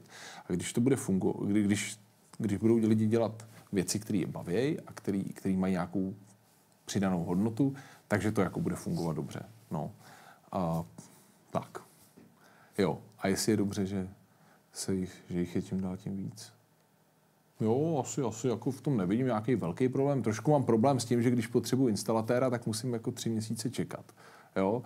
A 0.50 0.54
když 0.54 0.74
to 0.74 0.82
bude 0.82 0.96
fungovat, 0.96 1.48
kdy, 1.48 1.64
když, 1.64 2.00
když 2.38 2.58
budou 2.58 2.76
lidi 2.76 3.08
dělat 3.08 3.48
věci, 3.72 4.00
které 4.00 4.20
je 4.20 4.28
baví 4.28 4.80
a 4.80 4.94
který, 5.34 5.56
mají 5.56 5.72
nějakou 5.72 6.16
přidanou 6.86 7.24
hodnotu, 7.24 7.76
takže 8.08 8.32
to 8.32 8.42
jako 8.42 8.60
bude 8.60 8.76
fungovat 8.76 9.16
dobře. 9.16 9.46
No. 9.72 9.92
A, 10.52 10.84
tak. 11.52 11.82
Jo. 12.78 13.02
A 13.20 13.28
jestli 13.28 13.52
je 13.52 13.58
dobře, 13.58 13.86
že, 13.86 14.10
se 14.74 14.96
jich, 14.96 15.24
že 15.30 15.40
jich 15.40 15.56
je 15.56 15.62
tím 15.62 15.82
dál 15.82 15.98
tím 15.98 16.18
víc. 16.18 16.54
Jo, 17.60 18.04
asi, 18.06 18.22
asi 18.22 18.48
jako 18.48 18.72
v 18.72 18.82
tom 18.82 18.98
nevidím 18.98 19.26
nějaký 19.26 19.56
velký 19.56 19.90
problém. 19.90 20.24
Trošku 20.24 20.52
mám 20.52 20.64
problém 20.64 21.00
s 21.00 21.06
tím, 21.06 21.22
že 21.22 21.32
když 21.32 21.48
potřebuji 21.48 21.88
instalatéra, 21.88 22.50
tak 22.50 22.66
musím 22.66 22.94
jako 22.94 23.12
tři 23.12 23.30
měsíce 23.30 23.70
čekat. 23.70 24.06
Jo, 24.56 24.84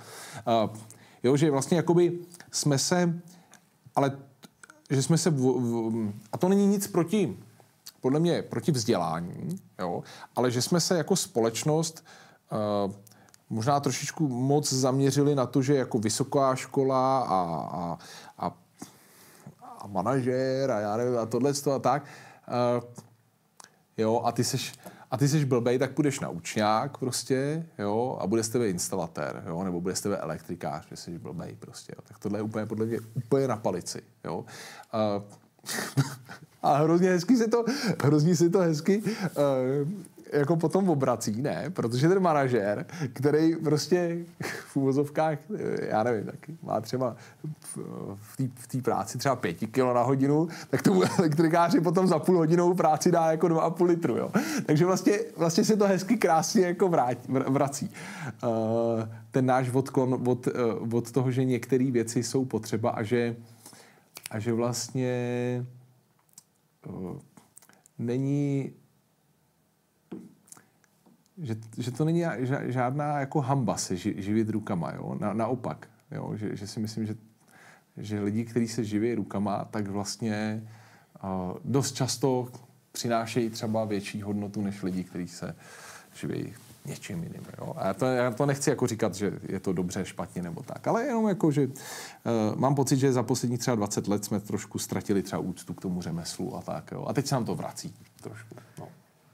uh, 0.47 0.77
jo 1.23 1.37
že 1.37 1.51
vlastně 1.51 1.77
jakoby 1.77 2.19
jsme 2.51 2.77
se, 2.77 3.21
ale 3.95 4.17
že 4.89 5.03
jsme 5.03 5.17
se, 5.17 5.29
v, 5.29 5.35
v, 5.35 6.13
a 6.31 6.37
to 6.37 6.49
není 6.49 6.67
nic 6.67 6.87
proti, 6.87 7.37
podle 8.01 8.19
mě 8.19 8.41
proti 8.41 8.71
vzdělání, 8.71 9.59
jo, 9.79 10.03
ale 10.35 10.51
že 10.51 10.61
jsme 10.61 10.79
se 10.79 10.97
jako 10.97 11.15
společnost 11.15 12.05
uh, 12.85 12.93
možná 13.49 13.79
trošičku 13.79 14.27
moc 14.27 14.73
zaměřili 14.73 15.35
na 15.35 15.45
to, 15.45 15.61
že 15.61 15.75
jako 15.75 15.99
vysoká 15.99 16.55
škola 16.55 17.19
a, 17.19 17.25
a, 17.25 17.97
a, 18.37 18.57
a 19.79 19.87
manažér 19.87 20.71
a 20.71 20.79
já 20.79 20.97
nevím, 20.97 21.17
a 21.17 21.25
tohle 21.25 21.53
a 21.75 21.79
tak, 21.79 22.03
Uh, 22.49 22.83
jo, 23.97 24.21
a 24.25 24.31
ty 24.31 24.43
seš, 24.43 24.73
a 25.11 25.17
ty 25.17 25.27
seš 25.27 25.43
blbej, 25.43 25.79
tak 25.79 25.91
půjdeš 25.91 26.19
na 26.19 26.29
učňák 26.29 26.97
prostě, 26.97 27.65
jo, 27.79 28.17
a 28.21 28.27
bude 28.27 28.43
z 28.43 28.49
tebe 28.49 28.69
instalatér, 28.69 29.43
jo, 29.47 29.63
nebo 29.63 29.81
bude 29.81 29.95
z 29.95 30.01
tebe 30.01 30.17
elektrikář, 30.17 30.87
že 30.89 30.95
jsi 30.95 31.19
blbej 31.19 31.55
prostě, 31.59 31.93
jo. 31.97 32.01
Tak 32.07 32.19
tohle 32.19 32.39
je 32.39 32.43
úplně, 32.43 32.65
podle 32.65 32.85
mě, 32.85 32.99
úplně 33.15 33.47
na 33.47 33.55
palici, 33.55 34.01
jo. 34.25 34.45
Uh, 34.93 36.03
a 36.61 36.77
hrozně 36.77 37.09
hezky 37.09 37.37
si 37.37 37.47
to, 37.47 37.65
hrozně 38.03 38.35
si 38.35 38.49
to 38.49 38.59
hezky 38.59 39.01
uh, 39.01 39.89
jako 40.33 40.55
potom 40.55 40.89
obrací, 40.89 41.41
ne, 41.41 41.69
protože 41.69 42.09
ten 42.09 42.19
manažer, 42.19 42.85
který 43.13 43.55
prostě 43.55 44.17
v 44.67 44.77
úvozovkách, 44.77 45.37
já 45.81 46.03
nevím, 46.03 46.25
tak 46.25 46.35
má 46.63 46.81
třeba 46.81 47.15
v 48.55 48.67
té 48.67 48.81
práci 48.81 49.17
třeba 49.17 49.35
pěti 49.35 49.67
kilo 49.67 49.93
na 49.93 50.01
hodinu, 50.01 50.47
tak 50.69 50.81
tomu 50.81 51.01
elektrikáři 51.19 51.81
potom 51.81 52.07
za 52.07 52.19
půl 52.19 52.37
hodinou 52.37 52.73
práci 52.73 53.11
dá 53.11 53.31
jako 53.31 53.47
dva 53.47 53.61
a 53.61 53.69
půl 53.69 53.87
litru, 53.87 54.17
jo. 54.17 54.31
Takže 54.65 54.85
vlastně, 54.85 55.19
vlastně 55.37 55.63
se 55.63 55.75
to 55.75 55.87
hezky 55.87 56.17
krásně 56.17 56.65
jako 56.65 56.89
vrát, 56.89 57.17
vrací. 57.27 57.91
Uh, 58.43 58.49
ten 59.31 59.45
náš 59.45 59.69
odklon 59.69 60.23
od, 60.27 60.47
uh, 60.47 60.95
od 60.95 61.11
toho, 61.11 61.31
že 61.31 61.45
některé 61.45 61.91
věci 61.91 62.23
jsou 62.23 62.45
potřeba 62.45 62.89
a 62.89 63.03
že, 63.03 63.35
a 64.31 64.39
že 64.39 64.53
vlastně 64.53 65.15
není 67.99 68.71
že, 71.41 71.55
že 71.77 71.91
to 71.91 72.05
není 72.05 72.23
žádná 72.67 73.19
jako 73.19 73.41
hamba 73.41 73.77
se 73.77 73.95
živit 73.97 74.49
rukama, 74.49 74.93
jo? 74.93 75.15
Na, 75.19 75.33
naopak, 75.33 75.87
jo? 76.11 76.35
Že, 76.35 76.55
že 76.55 76.67
si 76.67 76.79
myslím, 76.79 77.05
že, 77.05 77.15
že 77.97 78.19
lidi, 78.19 78.45
kteří 78.45 78.67
se 78.67 78.83
živí 78.83 79.15
rukama, 79.15 79.65
tak 79.65 79.87
vlastně 79.87 80.63
uh, 81.23 81.57
dost 81.65 81.95
často 81.95 82.47
přinášejí 82.91 83.49
třeba 83.49 83.85
větší 83.85 84.21
hodnotu 84.21 84.61
než 84.61 84.83
lidi, 84.83 85.03
kteří 85.03 85.27
se 85.27 85.55
živí 86.13 86.53
něčím 86.85 87.23
jiným. 87.23 87.41
Jo? 87.57 87.73
A 87.77 87.87
já 87.87 87.93
to, 87.93 88.05
já 88.05 88.31
to 88.31 88.45
nechci 88.45 88.69
jako 88.69 88.87
říkat, 88.87 89.15
že 89.15 89.31
je 89.49 89.59
to 89.59 89.73
dobře, 89.73 90.05
špatně 90.05 90.41
nebo 90.41 90.63
tak, 90.63 90.87
ale 90.87 91.03
jenom 91.03 91.27
jako, 91.27 91.51
že 91.51 91.67
uh, 91.67 91.73
mám 92.55 92.75
pocit, 92.75 92.97
že 92.97 93.13
za 93.13 93.23
poslední 93.23 93.57
třeba 93.57 93.75
20 93.75 94.07
let 94.07 94.25
jsme 94.25 94.39
trošku 94.39 94.79
ztratili 94.79 95.23
třeba 95.23 95.41
úctu 95.41 95.73
k 95.73 95.81
tomu 95.81 96.01
řemeslu 96.01 96.55
a 96.55 96.61
tak. 96.61 96.91
Jo? 96.91 97.05
A 97.07 97.13
teď 97.13 97.27
se 97.27 97.35
nám 97.35 97.45
to 97.45 97.55
vrací 97.55 97.95
trošku. 98.21 98.55
No. 98.79 98.87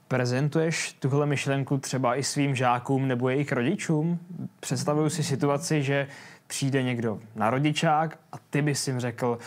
Prezentuješ 0.08 0.92
tuhle 0.92 1.26
myšlenku 1.26 1.78
třeba 1.78 2.16
i 2.16 2.22
svým 2.22 2.54
žákům 2.54 3.08
nebo 3.08 3.28
jejich 3.28 3.52
rodičům? 3.52 4.18
Představuju 4.60 5.10
si 5.10 5.22
situaci, 5.22 5.82
že 5.82 6.06
přijde 6.46 6.82
někdo 6.82 7.18
na 7.34 7.50
rodičák 7.50 8.18
a 8.32 8.36
ty 8.50 8.62
bys 8.62 8.88
jim 8.88 9.00
řekl, 9.00 9.38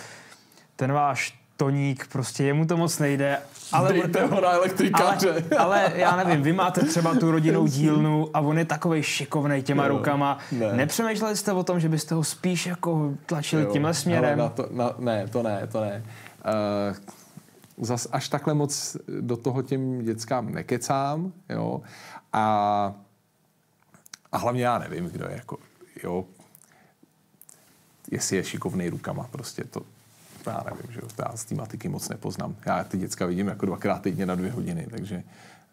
ten 0.76 0.92
váš 0.92 1.40
toník, 1.58 2.08
prostě 2.12 2.44
jemu 2.44 2.66
to 2.66 2.78
moc 2.78 3.00
nejde. 3.00 3.38
Ale 3.72 3.94
Dejte 3.94 4.26
ho 4.26 4.42
na 4.42 4.52
elektrikáře. 4.52 5.30
Ale, 5.58 5.84
ale 5.84 5.92
já 5.96 6.16
nevím, 6.16 6.42
vy 6.42 6.54
máte 6.54 6.86
třeba 6.86 7.16
tu 7.16 7.32
rodinnou 7.32 7.68
dílnu 7.78 8.30
a 8.34 8.40
on 8.40 8.58
je 8.58 8.66
takový 8.66 9.04
šikovný 9.04 9.64
těma 9.64 9.84
jo, 9.86 9.90
rukama. 9.90 10.38
Ne. 10.52 10.74
Nepřemýšleli 10.74 11.38
jste 11.38 11.54
o 11.54 11.64
tom, 11.64 11.80
že 11.80 11.90
byste 11.90 12.16
ho 12.16 12.24
spíš 12.24 12.66
jako 12.66 13.14
tlačili 13.26 13.64
jo, 13.64 13.72
tímhle 13.72 13.94
směrem? 13.94 14.40
Na 14.40 14.50
to, 14.50 14.68
na, 14.72 14.94
ne, 15.00 15.28
to 15.28 15.44
ne, 15.44 15.68
to 15.72 15.82
ne. 15.82 16.04
Uh, 16.90 16.96
zas 17.80 18.08
až 18.12 18.30
takhle 18.30 18.54
moc 18.54 18.98
do 19.22 19.38
toho 19.38 19.62
těm 19.62 20.06
dětskám 20.06 20.54
nekecám, 20.54 21.34
jo. 21.50 21.82
A, 22.34 22.94
a 24.32 24.38
hlavně 24.38 24.64
já 24.64 24.80
nevím, 24.80 25.06
kdo 25.06 25.26
je 25.26 25.36
jako, 25.36 25.58
jo, 26.04 26.26
jestli 28.12 28.38
je 28.38 28.44
šikovný 28.44 28.90
rukama, 28.90 29.28
prostě 29.32 29.64
to, 29.64 29.82
já 30.46 30.64
nevím, 30.66 30.92
že 30.92 31.00
jo, 31.00 31.08
já 31.20 31.38
z 31.38 31.46
té 31.46 31.56
matiky 31.56 31.90
moc 31.90 32.10
nepoznám. 32.10 32.56
Já 32.66 32.84
ty 32.84 32.98
děcka 32.98 33.26
vidím 33.26 33.48
jako 33.48 33.66
dvakrát 33.66 34.02
týdně 34.02 34.26
na 34.26 34.36
dvě 34.36 34.52
hodiny, 34.52 34.88
takže, 34.92 35.24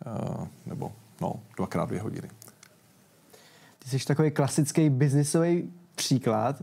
uh, 0.07 0.47
nebo 0.67 0.93
no, 1.21 1.35
dvakrát 1.57 1.89
dvě 1.89 2.01
hodiny. 2.01 2.31
Ty 3.79 3.99
jsi 3.99 4.07
takový 4.07 4.31
klasický 4.31 4.91
biznisový 4.91 5.73
příklad. 5.95 6.63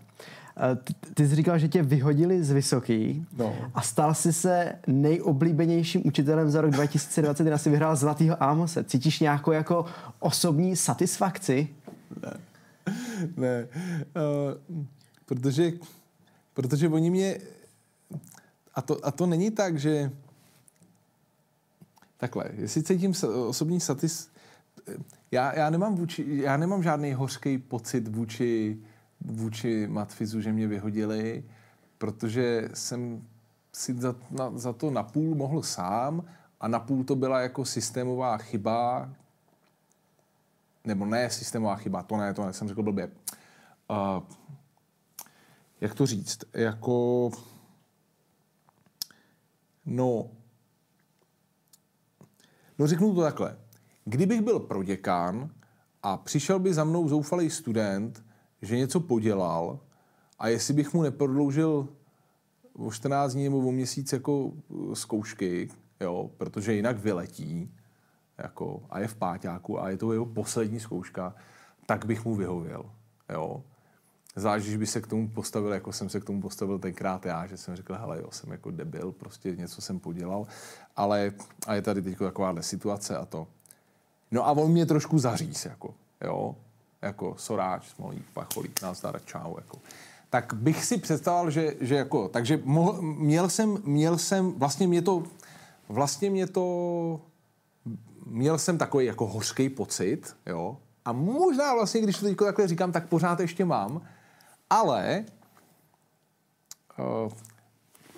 Ty 1.14 1.28
jsi 1.28 1.36
říkal, 1.36 1.58
že 1.60 1.68
tě 1.68 1.84
vyhodili 1.84 2.44
z 2.44 2.52
Vysoký 2.52 3.26
no. 3.38 3.56
a 3.74 3.82
stal 3.82 4.14
jsi 4.14 4.34
se 4.34 4.76
nejoblíbenějším 4.88 6.02
učitelem 6.06 6.52
za 6.52 6.62
rok 6.62 6.72
2020, 6.72 7.58
jsi 7.58 7.70
vyhrál 7.70 7.96
Zlatýho 7.96 8.44
Ámose. 8.44 8.84
Cítíš 8.84 9.20
nějakou 9.20 9.52
jako 9.52 9.86
osobní 10.20 10.76
satisfakci? 10.76 11.68
Ne. 12.22 12.34
ne. 13.38 13.68
Uh, 14.16 14.78
protože, 15.26 15.72
protože 16.54 16.90
oni 16.90 17.10
mě... 17.10 17.38
A 18.76 18.82
to, 18.82 19.06
a 19.06 19.12
to 19.12 19.26
není 19.26 19.52
tak, 19.52 19.80
že... 19.80 20.12
Takhle, 22.18 22.46
jestli 22.54 22.84
cítím 22.84 23.14
osobní 23.48 23.80
satis... 23.80 24.30
Já, 25.32 25.56
já, 25.56 25.70
nemám 25.70 25.96
vůči, 25.96 26.26
já 26.28 26.58
nemám 26.58 26.84
žádný 26.84 27.14
hořký 27.14 27.58
pocit 27.58 28.08
vůči 28.08 28.78
vůči 29.26 29.88
Matfizu, 29.88 30.42
že 30.42 30.52
mě 30.52 30.68
vyhodili, 30.68 31.44
protože 31.98 32.70
jsem 32.74 33.28
si 33.74 33.94
za, 33.94 34.16
na, 34.32 34.58
za 34.58 34.74
to 34.74 34.92
napůl 34.92 35.36
mohl 35.36 35.64
sám 35.64 36.24
a 36.60 36.68
napůl 36.68 37.04
to 37.04 37.16
byla 37.16 37.40
jako 37.40 37.66
systémová 37.66 38.38
chyba, 38.38 39.10
nebo 40.86 41.06
ne 41.06 41.30
systémová 41.30 41.76
chyba, 41.76 42.04
to 42.04 42.18
ne, 42.18 42.34
to 42.34 42.46
ne, 42.46 42.54
jsem 42.54 42.68
řekl 42.68 42.84
blbě. 42.84 43.12
Uh, 43.90 44.24
jak 45.82 45.96
to 45.96 46.06
říct? 46.06 46.40
Jako, 46.54 47.32
no, 49.86 50.30
no 52.80 52.88
řeknu 52.88 53.16
to 53.16 53.22
takhle. 53.22 53.58
Kdybych 54.06 54.42
byl 54.42 54.60
proděkán 54.60 55.50
a 56.04 56.18
přišel 56.18 56.60
by 56.60 56.74
za 56.74 56.84
mnou 56.84 57.08
zoufalý 57.08 57.50
student, 57.50 58.24
že 58.64 58.78
něco 58.78 59.00
podělal 59.00 59.80
a 60.40 60.48
jestli 60.48 60.74
bych 60.74 60.94
mu 60.94 61.02
neprodloužil 61.02 61.88
o 62.74 62.92
14 62.92 63.34
dní 63.34 63.44
nebo 63.44 63.60
o 63.60 63.72
měsíc 63.72 64.14
jako 64.14 64.46
uh, 64.46 64.94
zkoušky, 64.94 65.70
jo, 66.00 66.30
protože 66.38 66.74
jinak 66.74 66.98
vyletí 66.98 67.76
jako, 68.38 68.84
a 68.90 69.00
je 69.00 69.08
v 69.08 69.16
páťáku 69.16 69.82
a 69.82 69.90
je 69.90 69.98
to 69.98 70.14
jeho 70.14 70.26
poslední 70.26 70.80
zkouška, 70.80 71.36
tak 71.86 72.06
bych 72.06 72.26
mu 72.26 72.36
vyhověl. 72.36 72.92
Jo. 73.30 73.64
Zvlášť, 74.36 74.66
když 74.66 74.78
by 74.78 74.88
se 74.88 75.02
k 75.02 75.08
tomu 75.08 75.30
postavil, 75.30 75.74
jako 75.74 75.94
jsem 75.94 76.10
se 76.10 76.20
k 76.20 76.26
tomu 76.26 76.42
postavil 76.42 76.80
tenkrát 76.80 77.26
já, 77.26 77.48
že 77.48 77.58
jsem 77.58 77.76
řekl, 77.76 77.94
hele, 77.94 78.22
jo, 78.22 78.32
jsem 78.32 78.52
jako 78.52 78.72
debil, 78.72 79.12
prostě 79.12 79.56
něco 79.56 79.82
jsem 79.82 80.00
podělal, 80.00 80.48
ale 80.96 81.32
a 81.68 81.76
je 81.76 81.82
tady 81.82 82.02
teď 82.02 82.18
takováhle 82.18 82.64
situace 82.64 83.18
a 83.18 83.26
to. 83.26 83.48
No 84.32 84.48
a 84.48 84.52
on 84.52 84.72
mě 84.72 84.86
trošku 84.86 85.20
zaříz, 85.20 85.66
jako, 85.66 85.94
jo 86.24 86.56
jako 87.04 87.36
Soráč, 87.38 87.88
Smolík, 87.88 88.26
Pacholík, 88.34 88.82
Nazdar, 88.82 89.22
Čau, 89.26 89.56
jako. 89.58 89.78
Tak 90.30 90.54
bych 90.54 90.86
si 90.86 90.98
představoval, 90.98 91.52
že, 91.52 91.76
že 91.80 91.96
jako, 91.96 92.28
takže 92.28 92.60
mohl, 92.64 93.02
měl 93.02 93.50
jsem, 93.50 93.78
měl 93.84 94.18
jsem, 94.18 94.52
vlastně 94.52 94.88
mě 94.88 95.02
to, 95.02 95.24
vlastně 95.90 96.30
mě 96.30 96.48
to, 96.48 97.22
měl 98.26 98.58
jsem 98.58 98.78
takový 98.78 99.06
jako 99.06 99.28
hořký 99.28 99.70
pocit, 99.70 100.36
jo, 100.46 100.78
a 101.06 101.12
možná 101.12 101.74
vlastně, 101.74 102.02
když 102.02 102.18
to 102.18 102.26
teď 102.26 102.38
takhle 102.38 102.68
říkám, 102.68 102.92
tak 102.92 103.08
pořád 103.08 103.40
ještě 103.40 103.66
mám, 103.66 104.02
ale 104.70 105.26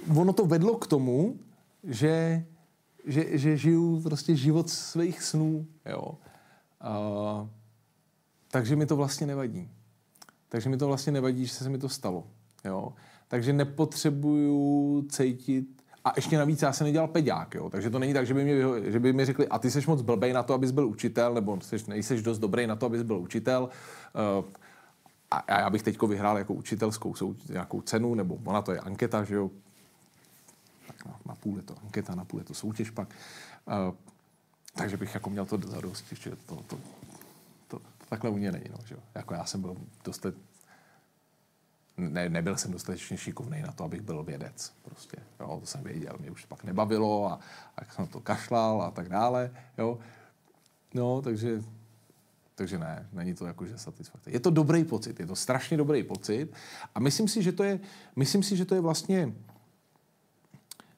uh, 0.08 0.20
ono 0.20 0.34
to 0.34 0.46
vedlo 0.46 0.78
k 0.78 0.88
tomu, 0.88 1.40
že, 1.84 2.46
že, 3.06 3.38
že 3.38 3.58
žiju 3.58 4.02
prostě 4.02 4.36
život 4.36 4.70
svých 4.70 5.24
snů, 5.24 5.66
jo. 5.86 6.18
Uh, 6.86 7.48
takže 8.56 8.76
mi 8.76 8.86
to 8.86 8.96
vlastně 8.96 9.28
nevadí. 9.28 9.70
Takže 10.50 10.70
mi 10.70 10.78
to 10.78 10.88
vlastně 10.88 11.12
nevadí, 11.12 11.46
že 11.46 11.54
se 11.54 11.70
mi 11.70 11.78
to 11.78 11.90
stalo. 11.90 12.28
Jo? 12.66 12.94
Takže 13.28 13.54
nepotřebuju 13.54 15.06
cítit 15.10 15.82
a 16.06 16.14
ještě 16.16 16.38
navíc 16.38 16.62
já 16.62 16.74
jsem 16.74 16.86
nedělal 16.86 17.08
peďák, 17.08 17.56
jo? 17.56 17.70
takže 17.70 17.90
to 17.90 18.00
není 18.00 18.14
tak, 18.14 18.26
že 18.26 18.34
by, 18.34 18.44
mě, 18.44 18.56
že 18.92 19.00
by 19.00 19.14
mi 19.14 19.26
řekli, 19.26 19.48
a 19.48 19.60
ty 19.60 19.72
jsi 19.72 19.82
moc 19.88 20.02
blbej 20.02 20.34
na 20.34 20.44
to, 20.44 20.54
abys 20.54 20.72
byl 20.72 20.88
učitel, 20.88 21.34
nebo 21.34 21.62
jsi, 21.62 21.78
nejseš 21.88 22.22
dost 22.22 22.40
dobrý 22.40 22.68
na 22.68 22.76
to, 22.76 22.86
abys 22.86 23.02
byl 23.02 23.18
učitel. 23.18 23.70
Uh, 24.40 24.46
a 25.32 25.60
já 25.60 25.70
bych 25.70 25.84
teď 25.84 26.02
vyhrál 26.02 26.38
jako 26.38 26.54
učitelskou 26.54 27.16
sou, 27.16 27.36
nějakou 27.50 27.82
cenu, 27.82 28.16
nebo 28.16 28.38
ona 28.46 28.62
to 28.62 28.72
je 28.72 28.80
anketa, 28.80 29.24
že 29.24 29.36
jo. 29.36 29.52
Tak 30.88 31.06
na, 31.06 31.20
na 31.26 31.36
půl 31.36 31.58
je 31.58 31.64
to 31.64 31.76
anketa, 31.84 32.16
na 32.16 32.26
půl 32.26 32.40
je 32.40 32.44
to 32.44 32.54
soutěž 32.54 32.90
pak. 32.90 33.08
Uh, 33.88 33.96
takže 34.76 34.98
bych 34.98 35.14
jako 35.14 35.30
měl 35.30 35.46
to 35.46 35.58
zadost, 35.58 36.06
že 36.12 36.32
to, 36.46 36.56
to, 36.68 36.78
takhle 38.16 38.30
u 38.30 38.36
mě 38.36 38.52
není. 38.52 38.66
No, 38.72 38.78
že? 38.86 38.96
Jako 39.16 39.34
já 39.34 39.46
jsem 39.46 39.62
byl 39.62 39.78
dost 40.04 40.26
ne, 41.98 42.30
nebyl 42.30 42.58
jsem 42.58 42.72
dostatečně 42.72 43.18
šikovný 43.18 43.62
na 43.62 43.72
to, 43.72 43.84
abych 43.84 44.02
byl 44.02 44.24
vědec. 44.24 44.74
Prostě, 44.82 45.18
jo, 45.40 45.58
to 45.60 45.66
jsem 45.66 45.84
věděl, 45.84 46.16
mě 46.20 46.32
už 46.32 46.46
pak 46.46 46.64
nebavilo 46.64 47.32
a, 47.32 47.40
a 47.78 47.94
jsem 47.94 48.08
to 48.08 48.20
kašlal 48.20 48.82
a 48.82 48.92
tak 48.92 49.10
dále. 49.10 49.52
Jo. 49.78 50.00
No, 50.94 51.22
takže, 51.22 51.64
takže 52.56 52.80
ne, 52.80 53.08
není 53.14 53.34
to 53.34 53.46
jakože 53.46 53.78
satisfakce. 53.78 54.32
Je 54.32 54.40
to 54.40 54.50
dobrý 54.50 54.84
pocit, 54.84 55.20
je 55.20 55.28
to 55.28 55.36
strašně 55.36 55.78
dobrý 55.78 56.04
pocit 56.04 56.54
a 56.96 57.00
myslím 57.00 57.28
si, 57.28 57.44
že 57.44 57.52
to 57.52 57.64
je, 57.64 57.80
myslím 58.16 58.44
si, 58.44 58.58
že 58.58 58.66
to 58.66 58.76
je 58.76 58.82
vlastně 58.82 59.34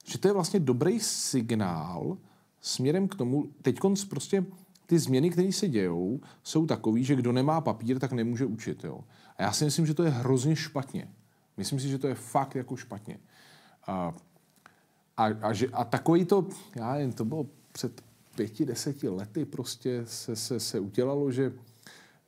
že 0.07 0.17
to 0.17 0.27
je 0.27 0.33
vlastně 0.33 0.59
dobrý 0.59 0.99
signál 0.99 2.17
směrem 2.61 3.07
k 3.07 3.15
tomu, 3.15 3.49
teď 3.61 3.79
prostě 4.09 4.45
ty 4.87 4.99
změny, 4.99 5.29
které 5.29 5.51
se 5.51 5.67
dějou, 5.67 6.19
jsou 6.43 6.65
takové, 6.65 7.03
že 7.03 7.15
kdo 7.15 7.31
nemá 7.31 7.61
papír, 7.61 7.99
tak 7.99 8.11
nemůže 8.11 8.45
učit. 8.45 8.83
Jo? 8.83 8.99
A 9.37 9.43
já 9.43 9.51
si 9.51 9.65
myslím, 9.65 9.85
že 9.85 9.93
to 9.93 10.03
je 10.03 10.09
hrozně 10.09 10.55
špatně. 10.55 11.07
Myslím 11.57 11.79
si, 11.79 11.89
že 11.89 11.97
to 11.97 12.07
je 12.07 12.15
fakt 12.15 12.55
jako 12.55 12.75
špatně. 12.75 13.19
A, 13.87 14.13
a, 15.17 15.25
a, 15.25 15.53
že, 15.53 15.67
a 15.67 15.83
takový 15.83 16.25
to, 16.25 16.47
já 16.75 16.95
jen, 16.95 17.11
to 17.11 17.25
bylo 17.25 17.47
před 17.71 18.01
pěti, 18.35 18.65
deseti 18.65 19.09
lety 19.09 19.45
prostě 19.45 20.01
se, 20.05 20.35
se, 20.35 20.59
se 20.59 20.79
udělalo, 20.79 21.31
že 21.31 21.53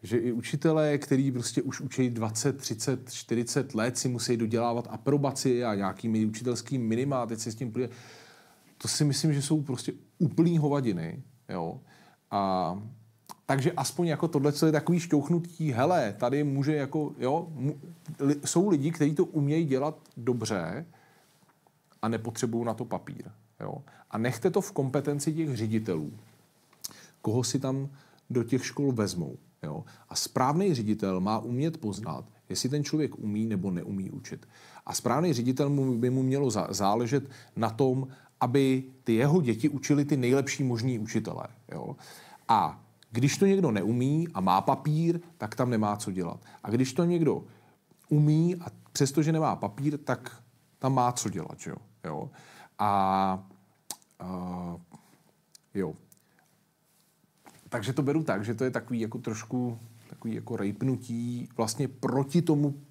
že 0.04 0.18
i 0.18 0.32
učitelé, 0.32 0.98
kteří 0.98 1.32
prostě 1.32 1.62
už 1.62 1.82
učí 1.82 2.10
20, 2.10 2.58
30, 2.58 3.12
40 3.12 3.76
let, 3.76 3.98
si 3.98 4.10
musí 4.10 4.38
dodělávat 4.38 4.88
aprobaci 4.90 5.64
a 5.64 5.76
nějakými 5.76 6.26
učitelskými 6.26 6.84
minima, 6.84 7.26
teď 7.26 7.40
se 7.40 7.52
s 7.52 7.56
tím 7.56 7.72
pluje. 7.72 7.90
To 8.78 8.88
si 8.88 9.06
myslím, 9.06 9.34
že 9.34 9.42
jsou 9.42 9.62
prostě 9.62 9.94
úplný 10.18 10.58
hovadiny. 10.58 11.24
Jo? 11.50 11.80
A 12.32 12.82
takže 13.46 13.72
aspoň 13.72 14.08
jako 14.08 14.28
tohle 14.28 14.54
je 14.66 14.72
takový 14.72 15.00
šťouchnutí, 15.00 15.72
hele, 15.72 16.16
tady 16.20 16.44
může 16.44 16.76
jako, 16.76 17.14
jo, 17.18 17.48
mu, 17.52 17.80
li, 18.20 18.36
jsou 18.46 18.70
lidi, 18.70 18.92
kteří 18.92 19.16
to 19.16 19.26
umějí 19.26 19.66
dělat 19.66 20.00
dobře 20.18 20.86
a 22.02 22.08
nepotřebují 22.08 22.66
na 22.66 22.74
to 22.74 22.86
papír. 22.86 23.32
Jo? 23.60 23.78
A 24.12 24.18
nechte 24.18 24.50
to 24.50 24.62
v 24.62 24.72
kompetenci 24.72 25.34
těch 25.34 25.56
ředitelů, 25.56 26.14
koho 27.22 27.44
si 27.44 27.60
tam 27.60 27.90
do 28.30 28.44
těch 28.44 28.66
škol 28.66 28.92
vezmou. 28.92 29.38
Jo? 29.64 29.84
A 30.10 30.16
správný 30.16 30.74
ředitel 30.74 31.20
má 31.20 31.40
umět 31.40 31.78
poznat, 31.78 32.26
jestli 32.50 32.70
ten 32.70 32.84
člověk 32.84 33.20
umí 33.20 33.46
nebo 33.46 33.72
neumí 33.72 34.12
učit. 34.12 34.48
A 34.86 34.94
správný 34.94 35.34
ředitel 35.34 35.70
by 35.98 36.10
mu 36.10 36.24
mělo 36.24 36.52
záležet 36.70 37.30
na 37.56 37.70
tom, 37.70 38.08
aby 38.42 38.84
ty 39.04 39.14
jeho 39.14 39.42
děti 39.42 39.70
učili 39.70 40.06
ty 40.06 40.18
nejlepší 40.18 40.64
možní 40.64 41.00
učitelé. 41.00 41.48
Jo? 41.72 41.96
A 42.48 42.82
když 43.12 43.38
to 43.38 43.46
někdo 43.46 43.72
neumí 43.72 44.28
a 44.34 44.42
má 44.42 44.62
papír, 44.62 45.20
tak 45.38 45.56
tam 45.56 45.70
nemá 45.70 45.98
co 45.98 46.12
dělat. 46.12 46.40
A 46.64 46.70
když 46.70 46.94
to 46.94 47.06
někdo 47.06 47.44
umí 48.10 48.56
a 48.56 48.66
přestože 48.92 49.32
nemá 49.32 49.56
papír, 49.56 49.98
tak 49.98 50.44
tam 50.80 50.94
má 50.94 51.12
co 51.12 51.30
dělat. 51.30 51.58
Jo? 51.68 51.76
Jo? 52.06 52.30
A 52.80 53.50
uh, 54.22 54.80
jo. 55.74 55.94
Takže 57.70 57.94
to 57.94 58.02
beru 58.02 58.24
tak, 58.24 58.46
že 58.46 58.54
to 58.54 58.64
je 58.64 58.72
takový 58.72 59.00
jako 59.00 59.18
trošku 59.18 59.80
takový 60.10 60.34
jako 60.34 60.58
rejpnutí 60.58 61.50
vlastně 61.58 61.88
proti 61.88 62.42
tomu 62.42 62.82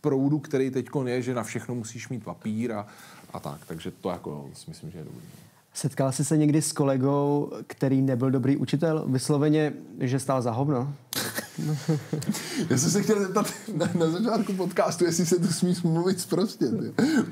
proudu, 0.00 0.38
který 0.38 0.70
teď 0.70 0.88
je, 1.04 1.22
že 1.22 1.34
na 1.34 1.42
všechno 1.42 1.74
musíš 1.74 2.08
mít 2.08 2.24
papír 2.24 2.72
a, 2.72 2.86
a 3.32 3.40
tak. 3.40 3.66
Takže 3.66 3.90
to 3.90 4.10
jako 4.10 4.50
si 4.54 4.64
myslím, 4.68 4.90
že 4.90 4.98
je 4.98 5.04
dobrý. 5.04 5.20
Setkal 5.74 6.12
jsi 6.12 6.24
se 6.24 6.36
někdy 6.36 6.62
s 6.62 6.72
kolegou, 6.72 7.52
který 7.66 8.02
nebyl 8.02 8.30
dobrý 8.30 8.56
učitel? 8.56 9.04
Vysloveně, 9.08 9.72
že 10.00 10.18
stál 10.18 10.42
za 10.42 10.50
hovno? 10.50 10.94
Já 12.70 12.78
jsem 12.78 12.90
se 12.90 13.02
chtěl 13.02 13.20
zeptat 13.20 13.46
na, 13.74 13.86
na 13.98 14.10
začátku 14.10 14.52
podcastu, 14.52 15.04
jestli 15.04 15.26
se 15.26 15.38
tu 15.38 15.46
smíš 15.46 15.82
mluvit 15.82 16.28
prostě. 16.28 16.66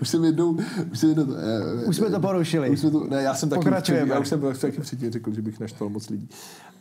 Už 0.01 0.09
jsem 0.09 0.25
jednou... 0.25 0.59
Už, 0.93 0.99
jsem 0.99 1.09
jednou, 1.09 1.25
ne, 1.25 1.85
už 1.87 1.97
jsme 1.97 2.11
to 2.11 2.21
porušili. 2.21 2.71
Už 2.71 2.81
jsme 2.81 2.91
to, 2.91 3.05
ne, 3.05 3.23
já 3.23 3.35
jsem 3.35 3.49
taky, 3.49 3.59
Pokračujeme. 3.59 4.15
já 4.15 4.21
už 4.21 4.29
jsem 4.29 4.41
taky 4.61 4.81
předtím 4.81 5.13
řekl, 5.13 5.35
že 5.35 5.43
bych 5.43 5.61
naštval 5.61 5.91
moc 5.91 6.09
lidí. 6.09 6.29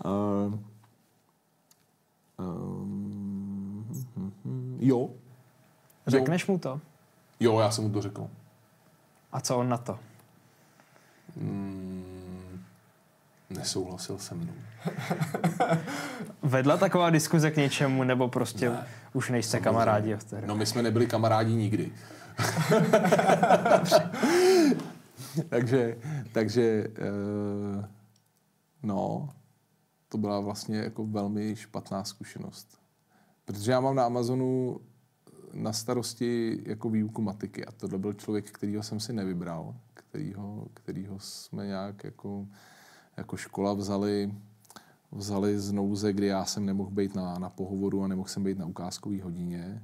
Uh, 0.06 0.60
um, 2.40 3.88
jo. 4.80 5.10
Řekneš 6.08 6.48
mu 6.48 6.58
to? 6.58 6.82
Jo, 7.40 7.60
já 7.60 7.72
jsem 7.72 7.84
mu 7.84 7.90
to 7.90 8.02
řekl. 8.02 8.28
A 9.36 9.42
co 9.42 9.58
on 9.58 9.70
na 9.70 9.78
to? 9.78 10.00
Mm, 11.36 12.64
nesouhlasil 13.50 14.18
se 14.18 14.36
mnou. 14.36 14.54
Vedla 16.44 16.78
taková 16.78 17.10
diskuze 17.10 17.52
k 17.52 17.58
něčemu, 17.58 18.04
nebo 18.04 18.28
prostě 18.28 18.70
ne, 18.70 18.88
už 19.14 19.30
nejste 19.30 19.60
kamarádi? 19.60 20.18
No 20.46 20.56
my 20.56 20.66
jsme 20.66 20.82
nebyli 20.82 21.08
kamarádi 21.08 21.54
nikdy. 21.54 21.92
takže, 25.50 25.98
takže 26.32 26.88
uh, 26.88 27.86
no, 28.84 29.30
to 30.10 30.18
byla 30.18 30.40
vlastně 30.40 30.78
jako 30.78 31.06
velmi 31.06 31.56
špatná 31.56 32.04
zkušenost. 32.04 32.78
Protože 33.46 33.72
já 33.72 33.80
mám 33.80 33.96
na 33.96 34.06
Amazonu 34.06 34.80
starosti 35.72 36.62
jako 36.66 36.90
výuku 36.90 37.22
matiky 37.22 37.66
a 37.66 37.72
tohle 37.72 37.98
byl 37.98 38.14
člověk, 38.14 38.52
kterýho 38.52 38.84
jsem 38.84 39.00
si 39.00 39.14
nevybral, 39.14 39.76
kterýho, 39.94 40.68
kterýho 40.74 41.20
jsme 41.20 41.68
nějak 41.68 42.04
jako, 42.04 42.48
jako 43.18 43.38
škola 43.38 43.74
vzali, 43.74 44.34
vzali 45.12 45.60
z 45.60 45.72
nouze, 45.72 46.14
kdy 46.14 46.28
já 46.28 46.46
jsem 46.46 46.66
nemohl 46.66 46.90
být 46.90 47.16
na, 47.16 47.40
na 47.40 47.50
pohovoru 47.50 48.04
a 48.04 48.08
nemohl 48.08 48.30
jsem 48.30 48.44
být 48.44 48.58
na 48.58 48.66
ukázkové 48.66 49.24
hodině 49.24 49.84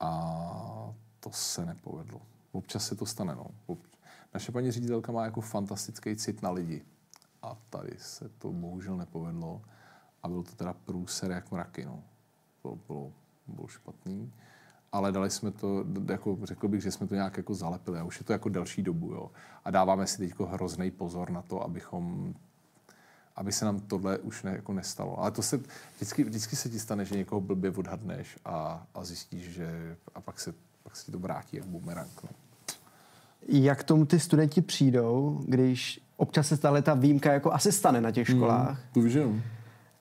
a 0.00 0.94
to 1.20 1.30
se 1.30 1.66
nepovedlo. 1.66 2.20
Občas 2.52 2.86
se 2.86 2.96
to 2.96 3.06
stane. 3.06 3.34
No. 3.34 3.46
Naše 4.34 4.52
paní 4.52 4.70
ředitelka 4.70 5.12
má 5.12 5.24
jako 5.24 5.40
fantastický 5.40 6.16
cit 6.16 6.42
na 6.42 6.50
lidi 6.50 6.84
a 7.42 7.56
tady 7.70 7.96
se 7.98 8.28
to 8.28 8.52
bohužel 8.52 8.96
nepovedlo 8.96 9.62
a 10.22 10.28
byl 10.28 10.42
to 10.42 10.52
teda 10.52 10.72
průser 10.72 11.30
jak 11.30 11.50
mraky. 11.50 11.84
No. 11.84 12.02
To 12.62 12.78
bylo, 12.86 13.12
bylo 13.46 13.68
špatný 13.68 14.32
ale 14.94 15.12
dali 15.12 15.30
jsme 15.30 15.50
to, 15.50 15.84
jako 16.08 16.38
řekl 16.42 16.68
bych, 16.68 16.82
že 16.82 16.90
jsme 16.90 17.06
to 17.06 17.14
nějak 17.14 17.36
jako 17.36 17.54
zalepili. 17.54 17.98
A 17.98 18.04
už 18.04 18.18
je 18.20 18.24
to 18.24 18.32
jako 18.32 18.48
delší 18.48 18.82
dobu. 18.82 19.12
Jo. 19.12 19.30
A 19.64 19.70
dáváme 19.70 20.06
si 20.06 20.18
teď 20.18 20.40
hrozný 20.40 20.90
pozor 20.90 21.30
na 21.30 21.42
to, 21.42 21.62
abychom 21.62 22.34
aby 23.36 23.52
se 23.52 23.64
nám 23.64 23.80
tohle 23.80 24.18
už 24.18 24.42
ne, 24.42 24.50
jako 24.50 24.72
nestalo. 24.72 25.20
Ale 25.20 25.30
to 25.30 25.42
se, 25.42 25.60
vždycky, 25.96 26.24
vždycky 26.24 26.56
se 26.56 26.68
ti 26.68 26.78
stane, 26.78 27.04
že 27.04 27.16
někoho 27.16 27.40
blbě 27.40 27.70
odhadneš 27.70 28.38
a, 28.44 28.86
a 28.94 29.04
zjistíš, 29.04 29.50
že 29.50 29.96
a 30.14 30.20
pak 30.20 30.40
se, 30.40 30.54
pak 30.82 30.96
se 30.96 31.06
ti 31.06 31.12
to 31.12 31.18
vrátí 31.18 31.56
jak 31.56 31.66
bumerang. 31.66 32.22
No. 32.22 32.28
Jak 33.48 33.84
tomu 33.84 34.06
ty 34.06 34.20
studenti 34.20 34.62
přijdou, 34.62 35.40
když 35.46 36.00
občas 36.16 36.48
se 36.48 36.56
stále 36.56 36.82
ta 36.82 36.94
výjimka 36.94 37.32
jako 37.32 37.52
asi 37.52 37.72
stane 37.72 38.00
na 38.00 38.10
těch 38.10 38.28
hmm, 38.28 38.38
školách? 38.38 38.78
Hmm, 38.78 38.88
to 38.92 39.00
víš, 39.00 39.16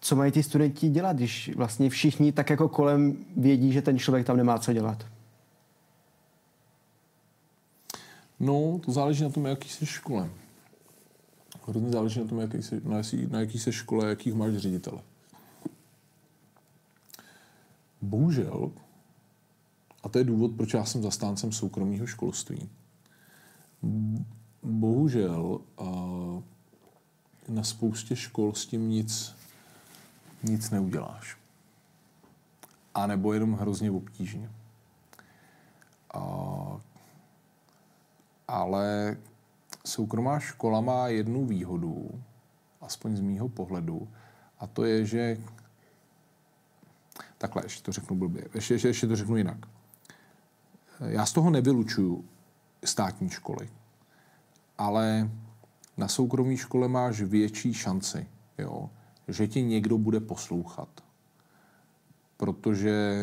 co 0.04 0.16
mají 0.16 0.32
ty 0.32 0.44
studenti 0.44 0.90
dělat, 0.90 1.16
když 1.16 1.56
vlastně 1.56 1.90
všichni 1.90 2.32
tak 2.32 2.50
jako 2.50 2.70
kolem 2.70 3.26
vědí, 3.38 3.72
že 3.72 3.82
ten 3.82 4.00
člověk 4.00 4.28
tam 4.28 4.38
nemá 4.38 4.60
co 4.60 4.74
dělat? 4.74 5.06
No, 8.40 8.80
to 8.86 8.92
záleží 8.92 9.24
na 9.24 9.30
tom, 9.30 9.46
jaký 9.46 9.70
jsi 9.70 9.86
škole. 9.86 10.30
Hrozně 11.68 11.92
záleží 11.92 12.20
na 12.20 12.28
tom, 12.28 12.40
jaký 12.40 12.62
jsi, 12.62 12.82
na, 12.84 12.98
jaký, 12.98 13.28
na 13.28 13.40
jaký 13.40 13.60
jsi 13.60 13.72
škole, 13.72 14.10
jakých 14.10 14.34
máš 14.34 14.54
ředitele. 14.54 15.02
Bohužel, 18.02 18.72
a 20.04 20.10
to 20.10 20.18
je 20.18 20.24
důvod, 20.24 20.52
proč 20.58 20.74
já 20.74 20.86
jsem 20.86 21.04
zastáncem 21.04 21.52
soukromého 21.52 22.08
školství, 22.08 22.70
bohužel 24.64 25.60
na 27.50 27.64
spoustě 27.64 28.16
škol 28.16 28.54
s 28.54 28.66
tím 28.66 28.90
nic 28.90 29.43
nic 30.44 30.70
neuděláš. 30.70 31.38
A 32.94 33.08
nebo 33.08 33.34
jenom 33.34 33.54
hrozně 33.54 33.92
obtížně. 33.92 34.52
A, 36.14 36.22
ale 38.48 39.18
soukromá 39.86 40.40
škola 40.40 40.82
má 40.82 41.08
jednu 41.08 41.46
výhodu, 41.46 42.22
aspoň 42.82 43.18
z 43.18 43.22
mýho 43.22 43.50
pohledu, 43.50 44.08
a 44.60 44.68
to 44.68 44.86
je, 44.86 45.06
že 45.06 45.38
takhle, 47.38 47.66
ještě 47.66 47.84
to 47.84 47.92
řeknu 47.92 48.18
blbě, 48.18 48.48
ještě, 48.54 48.74
ještě, 48.74 48.88
ještě 48.88 49.08
to 49.08 49.16
řeknu 49.16 49.38
jinak. 49.38 49.58
Já 51.00 51.26
z 51.26 51.34
toho 51.34 51.50
nevylučuju 51.50 52.26
státní 52.86 53.30
školy, 53.30 53.70
ale 54.78 55.30
na 55.98 56.08
soukromé 56.08 56.58
škole 56.58 56.88
máš 56.88 57.22
větší 57.22 57.74
šanci. 57.74 58.28
Jo? 58.58 58.90
Že 59.28 59.48
tě 59.48 59.62
někdo 59.62 59.98
bude 59.98 60.20
poslouchat. 60.20 60.90
Protože, 62.38 63.18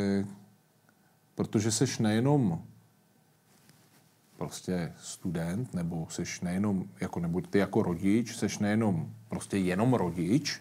protože 1.35 1.72
seš 1.72 1.98
nejenom 1.98 2.64
prostě 4.36 4.93
student, 4.98 5.74
nebo 5.74 6.06
seš 6.10 6.40
nejenom, 6.40 6.85
jako, 7.01 7.20
nebo 7.20 7.40
ty 7.40 7.59
jako 7.59 7.82
rodič, 7.82 8.36
seš 8.36 8.59
nejenom 8.59 9.14
prostě 9.28 9.59
jenom 9.59 9.94
rodič, 9.94 10.60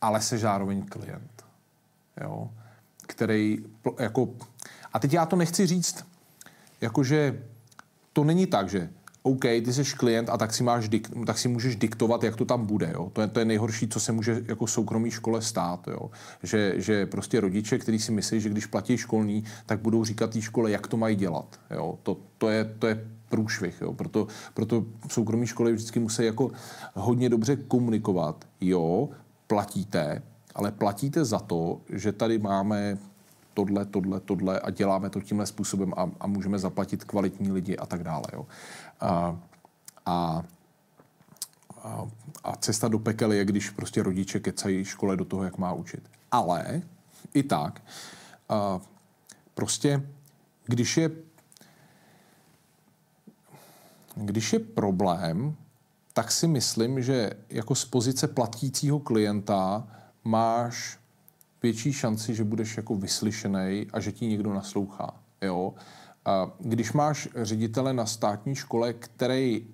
ale 0.00 0.22
se 0.22 0.38
zároveň 0.38 0.86
klient. 0.86 1.44
Jo? 2.20 2.50
Který, 3.06 3.64
jako, 3.98 4.34
a 4.92 4.98
teď 4.98 5.12
já 5.12 5.26
to 5.26 5.36
nechci 5.36 5.66
říct, 5.66 6.06
jakože 6.80 7.44
to 8.12 8.24
není 8.24 8.46
tak, 8.46 8.68
že 8.68 8.90
OK, 9.22 9.42
ty 9.42 9.72
jsi 9.72 9.84
klient 9.96 10.28
a 10.28 10.36
tak 10.36 10.54
si, 10.54 10.62
máš 10.62 10.88
dik, 10.88 11.08
tak 11.26 11.38
si 11.38 11.48
můžeš 11.48 11.76
diktovat, 11.76 12.24
jak 12.24 12.36
to 12.36 12.44
tam 12.44 12.66
bude. 12.66 12.90
Jo? 12.94 13.10
To, 13.12 13.20
je, 13.20 13.26
to 13.26 13.38
je 13.38 13.44
nejhorší, 13.44 13.88
co 13.88 14.00
se 14.00 14.12
může 14.12 14.42
jako 14.48 14.66
soukromý 14.66 15.10
škole 15.10 15.42
stát. 15.42 15.88
Jo? 15.88 16.10
Že, 16.42 16.74
že 16.76 17.06
prostě 17.06 17.40
rodiče, 17.40 17.78
kteří 17.78 17.98
si 17.98 18.12
myslí, 18.12 18.40
že 18.40 18.48
když 18.48 18.66
platí 18.66 18.96
školní, 18.96 19.44
tak 19.66 19.80
budou 19.80 20.04
říkat 20.04 20.30
té 20.30 20.40
škole, 20.40 20.70
jak 20.70 20.86
to 20.86 20.96
mají 20.96 21.16
dělat. 21.16 21.60
Jo? 21.70 21.98
To, 22.02 22.16
to, 22.38 22.48
je, 22.48 22.64
to 22.78 22.86
je 22.86 23.06
průšvih. 23.28 23.80
Jo? 23.80 23.92
Proto, 23.92 24.26
proto 24.54 24.84
soukromí 25.08 25.46
školy 25.46 25.72
vždycky 25.72 26.00
musí 26.00 26.24
jako 26.24 26.50
hodně 26.94 27.28
dobře 27.28 27.56
komunikovat. 27.56 28.44
Jo, 28.60 29.08
platíte, 29.46 30.22
ale 30.54 30.72
platíte 30.72 31.24
za 31.24 31.38
to, 31.38 31.80
že 31.92 32.12
tady 32.12 32.38
máme 32.38 32.98
tohle, 33.54 33.84
tohle, 33.84 34.20
tohle 34.20 34.60
a 34.60 34.70
děláme 34.70 35.10
to 35.10 35.20
tímhle 35.20 35.46
způsobem 35.46 35.94
a, 35.96 36.10
a 36.20 36.26
můžeme 36.26 36.58
zaplatit 36.58 37.04
kvalitní 37.04 37.52
lidi 37.52 37.76
a 37.76 37.86
tak 37.86 38.02
dále. 38.02 38.24
Jo. 38.32 38.46
A, 39.00 39.38
a 40.06 40.44
a, 42.44 42.56
cesta 42.56 42.88
do 42.88 42.98
pekel 42.98 43.32
je, 43.32 43.44
když 43.44 43.70
prostě 43.70 44.02
rodiče 44.02 44.40
kecají 44.40 44.84
škole 44.84 45.16
do 45.16 45.24
toho, 45.24 45.44
jak 45.44 45.58
má 45.58 45.72
učit. 45.72 46.10
Ale 46.30 46.82
i 47.34 47.42
tak, 47.42 47.82
a, 48.48 48.80
prostě, 49.54 50.02
když 50.66 50.96
je 50.96 51.10
když 54.14 54.52
je 54.52 54.58
problém, 54.58 55.56
tak 56.12 56.32
si 56.32 56.46
myslím, 56.46 57.02
že 57.02 57.30
jako 57.48 57.74
z 57.74 57.84
pozice 57.84 58.28
platícího 58.28 59.00
klienta 59.00 59.88
máš 60.24 60.98
větší 61.62 61.92
šanci, 61.92 62.34
že 62.34 62.44
budeš 62.44 62.76
jako 62.76 62.94
vyslyšený 62.94 63.86
a 63.92 64.00
že 64.00 64.12
ti 64.12 64.26
někdo 64.26 64.54
naslouchá. 64.54 65.14
Jo? 65.42 65.74
A 66.24 66.50
když 66.58 66.92
máš 66.92 67.28
ředitele 67.42 67.92
na 67.92 68.06
státní 68.06 68.54
škole, 68.54 68.92
který, 68.92 69.66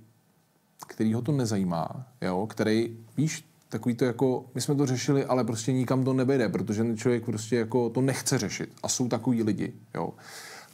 který 0.86 1.14
ho 1.14 1.22
to 1.22 1.32
nezajímá, 1.32 2.06
jo? 2.22 2.46
který, 2.46 2.96
víš, 3.16 3.44
takový 3.68 3.94
to 3.94 4.04
jako, 4.04 4.44
my 4.54 4.60
jsme 4.60 4.74
to 4.74 4.86
řešili, 4.86 5.24
ale 5.24 5.44
prostě 5.44 5.72
nikam 5.72 6.04
to 6.04 6.12
nevede, 6.12 6.48
protože 6.48 6.82
ten 6.82 6.96
člověk 6.96 7.24
prostě 7.24 7.56
jako 7.56 7.90
to 7.90 8.00
nechce 8.00 8.38
řešit. 8.38 8.72
A 8.82 8.88
jsou 8.88 9.08
takový 9.08 9.42
lidi, 9.42 9.72
jo. 9.94 10.14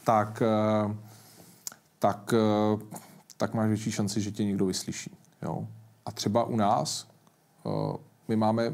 Tak, 0.03 0.41
eh, 0.41 0.95
tak, 1.99 2.33
eh, 2.33 2.99
tak 3.37 3.53
máš 3.53 3.67
větší 3.67 3.91
šanci, 3.91 4.21
že 4.21 4.31
tě 4.31 4.43
někdo 4.43 4.65
vyslyší, 4.65 5.11
jo. 5.41 5.67
A 6.05 6.11
třeba 6.11 6.43
u 6.43 6.55
nás, 6.55 7.07
eh, 7.65 7.97
my 8.27 8.35
máme, 8.35 8.73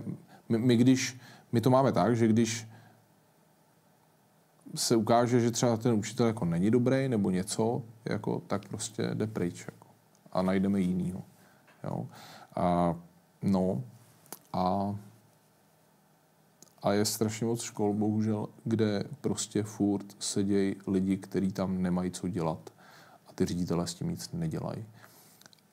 my, 0.50 0.58
my 0.58 0.76
když, 0.78 1.18
my 1.52 1.62
to 1.62 1.70
máme 1.70 1.92
tak, 1.92 2.16
že 2.16 2.28
když 2.28 2.68
se 4.76 4.96
ukáže, 4.96 5.40
že 5.40 5.52
třeba 5.52 5.78
ten 5.78 5.94
učitel 5.94 6.28
jako 6.28 6.46
není 6.46 6.72
dobrý 6.72 7.10
nebo 7.10 7.30
něco, 7.30 7.84
jako, 8.06 8.42
tak 8.48 8.68
prostě 8.68 9.10
jde 9.14 9.28
pryč 9.28 9.66
jako, 9.68 9.88
a 10.32 10.42
najdeme 10.42 10.80
jinýho. 10.80 11.24
Jo. 11.84 12.08
A, 12.56 12.96
no, 13.42 13.84
a, 14.54 14.96
a 16.84 16.94
je 16.94 17.06
strašně 17.06 17.46
moc 17.46 17.62
škol, 17.62 17.94
bohužel, 17.94 18.48
kde 18.64 19.04
prostě 19.22 19.64
furt 19.64 20.16
sedějí 20.20 20.76
lidi, 20.88 21.18
kteří 21.18 21.52
tam 21.52 21.82
nemají 21.82 22.12
co 22.12 22.28
dělat 22.28 22.74
a 23.28 23.34
ty 23.34 23.46
ředitelé 23.46 23.88
s 23.88 23.94
tím 23.94 24.10
nic 24.10 24.32
nedělají. 24.32 24.86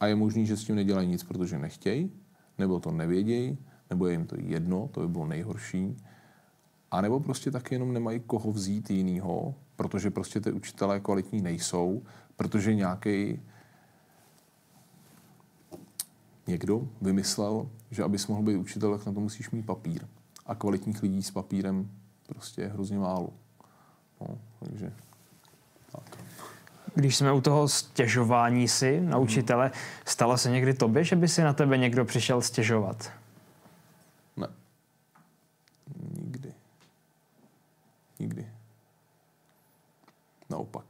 A 0.00 0.06
je 0.06 0.14
možný, 0.14 0.46
že 0.46 0.56
s 0.56 0.64
tím 0.64 0.76
nedělají 0.76 1.08
nic, 1.08 1.24
protože 1.24 1.58
nechtějí, 1.58 2.12
nebo 2.58 2.80
to 2.80 2.90
nevědějí, 2.90 3.58
nebo 3.90 4.06
je 4.06 4.12
jim 4.12 4.26
to 4.26 4.36
jedno, 4.38 4.88
to 4.92 5.00
by 5.00 5.08
bylo 5.08 5.26
nejhorší. 5.26 5.96
A 6.90 7.00
nebo 7.00 7.20
prostě 7.20 7.50
taky 7.50 7.74
jenom 7.74 7.92
nemají 7.92 8.20
koho 8.20 8.52
vzít 8.52 8.90
jinýho, 8.90 9.54
protože 9.76 10.10
prostě 10.10 10.40
ty 10.40 10.52
učitelé 10.52 11.00
kvalitní 11.00 11.42
nejsou, 11.42 12.02
protože 12.36 12.74
nějaký 12.74 13.42
někdo 16.46 16.88
vymyslel, 17.00 17.68
že 17.90 18.02
abys 18.02 18.26
mohl 18.26 18.42
být 18.42 18.56
učitel, 18.56 18.98
tak 18.98 19.06
na 19.06 19.12
to 19.12 19.20
musíš 19.20 19.50
mít 19.50 19.66
papír. 19.66 20.06
A 20.46 20.54
kvalitních 20.54 21.02
lidí 21.02 21.22
s 21.22 21.30
papírem 21.30 21.90
prostě 22.26 22.62
je 22.62 22.68
hrozně 22.68 22.98
málo. 22.98 23.32
No, 24.20 24.38
takže 24.58 24.92
tak. 25.92 26.18
Když 26.94 27.16
jsme 27.16 27.32
u 27.32 27.40
toho 27.40 27.68
stěžování 27.68 28.68
si 28.68 29.00
na 29.00 29.18
učitele, 29.18 29.70
stalo 30.04 30.38
se 30.38 30.50
někdy 30.50 30.74
tobě, 30.74 31.04
že 31.04 31.16
by 31.16 31.28
si 31.28 31.42
na 31.42 31.52
tebe 31.52 31.78
někdo 31.78 32.04
přišel 32.04 32.42
stěžovat? 32.42 33.10
Ne. 34.36 34.48
Nikdy. 36.20 36.54
Nikdy. 38.18 38.46
Naopak. 40.50 40.84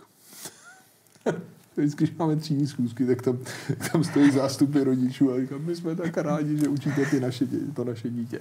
Vždycky, 1.86 2.04
když 2.04 2.16
máme 2.16 2.36
třídní 2.36 2.66
schůzky, 2.66 3.06
tak 3.06 3.22
tam, 3.22 3.38
tam 3.92 4.04
stojí 4.04 4.30
zástupy 4.30 4.84
rodičů 4.84 5.32
a 5.32 5.40
říkám, 5.40 5.62
my 5.62 5.76
jsme 5.76 5.96
tak 5.96 6.16
rádi, 6.16 6.58
že 6.58 6.68
učíte 6.68 7.06
ty 7.06 7.20
naše 7.20 7.46
dě, 7.46 7.58
to 7.74 7.84
naše 7.84 8.10
dítě. 8.10 8.40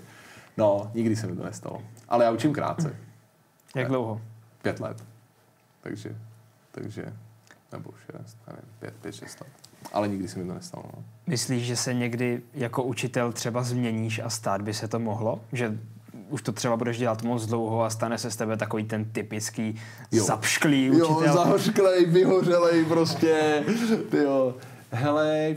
No, 0.57 0.91
nikdy 0.93 1.15
se 1.15 1.27
mi 1.27 1.35
to 1.35 1.43
nestalo. 1.43 1.83
Ale 2.07 2.25
já 2.25 2.31
učím 2.31 2.53
krátce. 2.53 2.95
Jak 3.75 3.87
dlouho? 3.87 4.21
Pět 4.61 4.79
let. 4.79 5.03
Takže, 5.81 6.15
takže, 6.71 7.13
nebo 7.71 7.91
šest, 8.05 8.37
nevím, 8.47 8.63
pět, 8.79 8.93
pět, 9.01 9.15
šest 9.15 9.41
let. 9.41 9.49
Ale 9.93 10.07
nikdy 10.07 10.27
se 10.27 10.39
mi 10.39 10.47
to 10.47 10.53
nestalo. 10.53 10.85
No. 10.97 11.03
Myslíš, 11.27 11.65
že 11.65 11.75
se 11.75 11.93
někdy 11.93 12.41
jako 12.53 12.83
učitel 12.83 13.31
třeba 13.31 13.63
změníš 13.63 14.19
a 14.19 14.29
stát 14.29 14.61
by 14.61 14.73
se 14.73 14.87
to 14.87 14.99
mohlo? 14.99 15.41
Že 15.51 15.79
už 16.29 16.41
to 16.41 16.51
třeba 16.51 16.77
budeš 16.77 16.97
dělat 16.97 17.23
moc 17.23 17.45
dlouho 17.45 17.83
a 17.83 17.89
stane 17.89 18.17
se 18.17 18.31
z 18.31 18.35
tebe 18.35 18.57
takový 18.57 18.83
ten 18.83 19.05
typický 19.05 19.81
jo. 20.11 20.23
zapšklý 20.23 20.89
učitel. 20.89 21.25
Jo, 21.25 21.33
zahořklej, 21.33 22.05
vyhořelej 22.05 22.85
prostě. 22.85 23.63
Jo. 24.13 24.55
Hele, 24.91 25.55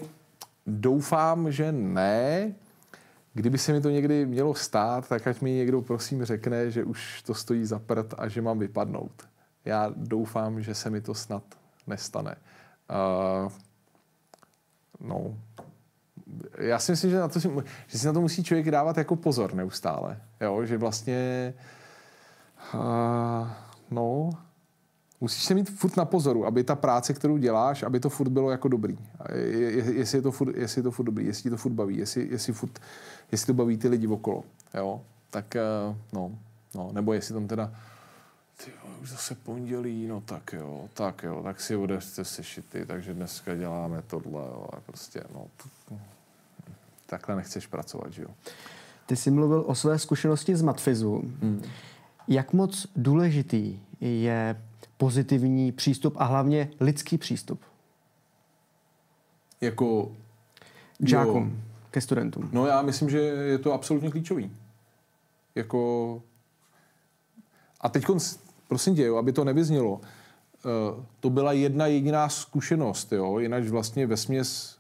doufám, 0.67 1.53
že 1.53 1.73
ne. 1.73 2.55
Kdyby 3.35 3.59
se 3.59 3.73
mi 3.73 3.81
to 3.81 3.91
někdy 3.91 4.27
mělo 4.27 4.55
stát, 4.55 5.09
tak 5.09 5.27
ať 5.27 5.41
mi 5.41 5.51
někdo 5.51 5.83
prosím 5.83 6.25
řekne, 6.25 6.71
že 6.71 6.85
už 6.85 7.23
to 7.23 7.35
stojí 7.35 7.65
za 7.65 7.79
prd 7.79 8.15
a 8.19 8.29
že 8.29 8.43
mám 8.43 8.59
vypadnout. 8.59 9.13
Já 9.65 9.93
doufám, 9.97 10.63
že 10.63 10.75
se 10.75 10.91
mi 10.91 11.01
to 11.01 11.15
snad 11.15 11.43
nestane. 11.87 12.37
Uh, 12.91 13.53
no, 15.01 15.35
já 16.59 16.79
si 16.79 16.93
myslím, 16.93 17.11
že, 17.11 17.19
na 17.19 17.29
to, 17.29 17.41
že 17.87 17.99
si 17.99 18.07
na 18.07 18.13
to 18.13 18.21
musí 18.21 18.45
člověk 18.45 18.71
dávat 18.71 18.99
jako 18.99 19.17
pozor 19.17 19.55
neustále. 19.55 20.21
Jo? 20.41 20.65
Že 20.65 20.79
vlastně 20.79 21.55
uh, 22.75 23.49
no, 23.91 24.31
musíš 25.21 25.45
se 25.45 25.55
mít 25.55 25.71
furt 25.71 25.97
na 25.97 26.05
pozoru, 26.05 26.47
aby 26.47 26.65
ta 26.65 26.77
práce, 26.77 27.15
kterou 27.15 27.37
děláš, 27.37 27.83
aby 27.83 28.01
to 28.01 28.11
furt 28.11 28.29
bylo 28.29 28.51
jako 28.51 28.69
dobrý. 28.69 28.99
Je, 29.35 29.73
je, 29.73 29.93
jestli, 29.95 30.19
je 30.19 30.23
to 30.23 30.33
furt, 30.33 30.57
jestli 30.57 30.79
je 30.79 30.83
to 30.83 30.91
furt 30.91 31.07
dobrý, 31.07 31.27
jestli 31.27 31.51
to 31.51 31.57
furt 31.57 31.73
baví, 31.73 31.97
jestli, 31.97 32.29
jestli, 32.31 32.53
furt, 32.53 32.79
jestli 33.33 33.47
to 33.47 33.55
baví 33.55 33.79
ty 33.79 33.89
lidi 33.89 34.07
okolo. 34.07 34.45
Jo? 34.75 35.01
Tak 35.31 35.57
uh, 35.89 35.97
no, 36.13 36.39
no, 36.75 36.91
nebo 36.93 37.13
jestli 37.13 37.35
tam 37.35 37.47
teda 37.47 37.73
ty 38.65 38.71
už 39.03 39.11
zase 39.11 39.35
pondělí, 39.35 40.07
no 40.07 40.21
tak 40.21 40.53
jo, 40.53 40.89
tak 40.95 41.23
jo, 41.23 41.43
tak 41.43 41.61
si 41.61 41.77
odevřte 41.77 42.25
sešity, 42.25 42.87
takže 42.87 43.15
dneska 43.15 43.55
děláme 43.55 44.03
tohle, 44.07 44.41
jo, 44.41 44.69
a 44.73 44.81
prostě, 44.81 45.23
no, 45.35 45.47
takhle 47.11 47.37
nechceš 47.37 47.67
pracovat, 47.67 48.13
že 48.13 48.23
jo. 48.23 48.29
Ty 49.07 49.17
jsi 49.17 49.31
mluvil 49.31 49.65
o 49.67 49.75
své 49.75 49.99
zkušenosti 49.99 50.57
z 50.57 50.63
matfizu. 50.63 51.23
Hmm. 51.43 51.63
Jak 52.29 52.53
moc 52.53 52.87
důležitý 52.97 53.81
je 54.01 54.63
pozitivní 54.97 55.73
přístup 55.73 56.15
a 56.17 56.25
hlavně 56.25 56.71
lidský 56.81 57.19
přístup? 57.19 57.61
Jako... 59.61 60.13
K 60.99 61.09
žákům, 61.09 61.51
jo. 61.55 61.63
ke 61.91 62.01
studentům. 62.01 62.49
No 62.53 62.67
já 62.67 62.83
myslím, 62.83 63.11
že 63.11 63.19
je 63.19 63.59
to 63.59 63.73
absolutně 63.73 64.11
klíčový. 64.11 64.51
Jako... 65.55 66.23
A 67.81 67.89
teď, 67.89 68.05
prosím 68.69 68.95
tě, 68.97 69.05
jo, 69.05 69.17
aby 69.17 69.33
to 69.33 69.45
nevyznělo, 69.45 70.01
eh, 70.03 71.05
to 71.21 71.31
byla 71.31 71.53
jedna 71.53 71.87
jediná 71.87 72.29
zkušenost, 72.29 73.13
jo, 73.13 73.39
jinak 73.39 73.69
vlastně 73.69 74.07
ve 74.07 74.17
směs 74.17 74.79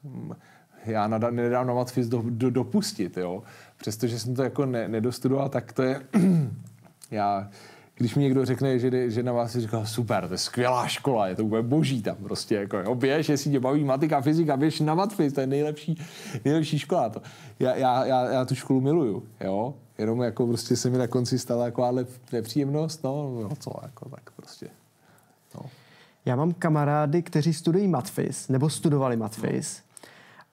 já 0.86 1.08
nedám 1.30 1.66
na 1.66 1.74
matfiz 1.74 2.08
do, 2.08 2.22
do, 2.26 2.50
dopustit, 2.50 3.16
jo. 3.16 3.42
Přestože 3.76 4.18
jsem 4.18 4.34
to 4.34 4.42
jako 4.42 4.66
ne, 4.66 4.88
nedostudoval, 4.88 5.48
tak 5.48 5.72
to 5.72 5.82
je... 5.82 6.00
já, 7.10 7.50
když 7.98 8.14
mi 8.14 8.22
někdo 8.22 8.44
řekne, 8.44 8.78
že, 8.78 9.10
že 9.10 9.22
na 9.22 9.32
vás 9.32 9.52
si 9.52 9.68
super, 9.84 10.28
to 10.28 10.34
je 10.34 10.38
skvělá 10.38 10.88
škola, 10.88 11.28
je 11.28 11.34
to 11.34 11.44
úplně 11.44 11.62
boží 11.62 12.02
tam 12.02 12.16
prostě, 12.16 12.54
jako 12.54 12.76
jo, 12.76 12.94
běž, 12.94 13.28
jestli 13.28 13.50
tě 13.50 13.60
baví 13.60 13.84
matika, 13.84 14.20
fyzika, 14.20 14.56
běž 14.56 14.80
na 14.80 14.94
matfiz, 14.94 15.32
to 15.32 15.40
je 15.40 15.46
nejlepší, 15.46 16.02
nejlepší 16.44 16.78
škola. 16.78 17.08
To. 17.08 17.22
Já, 17.58 17.74
já, 17.74 18.04
já, 18.04 18.24
já, 18.24 18.44
tu 18.44 18.54
školu 18.54 18.80
miluju, 18.80 19.22
jo, 19.40 19.74
jenom 19.98 20.22
jako 20.22 20.46
prostě 20.46 20.76
se 20.76 20.90
mi 20.90 20.98
na 20.98 21.06
konci 21.06 21.38
stala 21.38 21.70
ale 21.76 22.06
nepříjemnost, 22.32 23.04
no, 23.04 23.40
no 23.42 23.50
co, 23.58 23.70
jako 23.82 24.08
tak 24.08 24.30
prostě. 24.36 24.68
No. 25.54 25.60
Já 26.24 26.36
mám 26.36 26.52
kamarády, 26.52 27.22
kteří 27.22 27.54
studují 27.54 27.88
matfiz, 27.88 28.48
nebo 28.48 28.70
studovali 28.70 29.16
matfiz. 29.16 29.82
No 29.82 29.87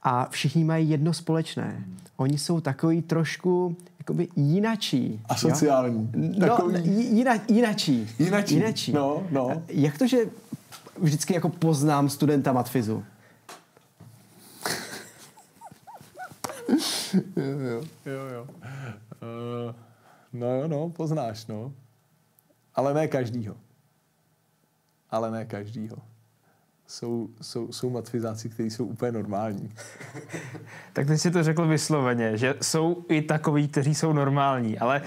a 0.06 0.28
všichni 0.30 0.64
mají 0.64 0.90
jedno 0.90 1.14
společné. 1.14 1.86
Oni 2.18 2.38
jsou 2.38 2.62
takový 2.62 3.02
trošku 3.02 3.78
jakoby 4.00 4.28
jinačí. 4.36 5.22
A 5.26 5.36
sociální. 5.36 6.12
No, 6.16 6.48
takový... 6.48 6.90
jina, 7.16 7.34
jinačí. 7.48 8.10
Jinačí. 8.20 8.56
jinačí. 8.56 8.92
No, 8.94 9.28
no. 9.32 9.64
Jak 9.68 9.98
to, 9.98 10.08
že 10.08 10.18
vždycky 10.98 11.34
jako 11.34 11.50
poznám 11.50 12.10
studenta 12.10 12.54
matfizu? 12.54 13.04
jo, 17.36 17.60
jo, 17.70 17.82
jo, 18.06 18.26
jo. 18.34 18.48
Uh, 18.52 19.76
no 20.34 20.48
jo, 20.56 20.68
no, 20.68 20.90
poznáš, 20.90 21.48
no. 21.48 21.74
Ale 22.76 22.94
ne 22.94 23.08
každýho. 23.08 23.56
Ale 25.10 25.32
ne 25.32 25.46
každýho 25.46 25.98
jsou, 26.88 27.30
jsou, 27.42 27.72
jsou 27.72 27.90
matfizáci, 27.90 28.50
kteří 28.50 28.70
jsou 28.70 28.86
úplně 28.86 29.12
normální. 29.12 29.74
tak 30.94 31.08
teď 31.08 31.22
si 31.22 31.32
to 31.32 31.44
řekl 31.44 31.68
vysloveně, 31.68 32.38
že 32.38 32.56
jsou 32.62 33.06
i 33.10 33.22
takoví, 33.22 33.68
kteří 33.68 33.96
jsou 33.96 34.14
normální, 34.14 34.80
ale 34.80 35.02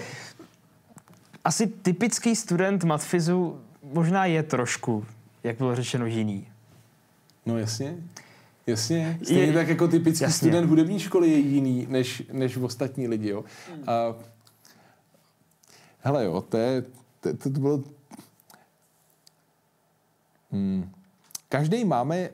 asi 1.44 1.66
typický 1.66 2.36
student 2.36 2.84
matfizu 2.84 3.60
možná 3.82 4.24
je 4.24 4.42
trošku, 4.42 5.06
jak 5.44 5.56
bylo 5.56 5.76
řečeno, 5.76 6.06
jiný. 6.06 6.48
No 7.46 7.58
jasně. 7.58 7.96
Jasně, 8.66 9.18
stejně 9.22 9.42
je, 9.42 9.52
tak 9.52 9.68
jako 9.68 9.88
typický 9.88 10.24
jasně. 10.24 10.36
student 10.36 10.68
hudební 10.68 11.00
školy 11.00 11.30
je 11.30 11.38
jiný 11.38 11.86
než, 11.90 12.22
než 12.32 12.56
v 12.56 12.64
ostatní 12.64 13.08
lidi, 13.08 13.28
jo. 13.28 13.44
A, 13.86 14.14
hele 16.00 16.24
jo, 16.24 16.40
to, 16.40 16.56
je, 16.56 16.82
to, 17.20 17.36
to, 17.36 17.50
to 17.50 17.60
bylo... 17.60 17.82
Hmm. 20.50 20.90
Každý 21.48 21.84
máme 21.84 22.30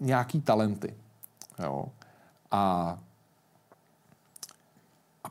nějaký 0.00 0.40
talenty, 0.40 0.94
jo. 1.62 1.88
A 2.50 2.98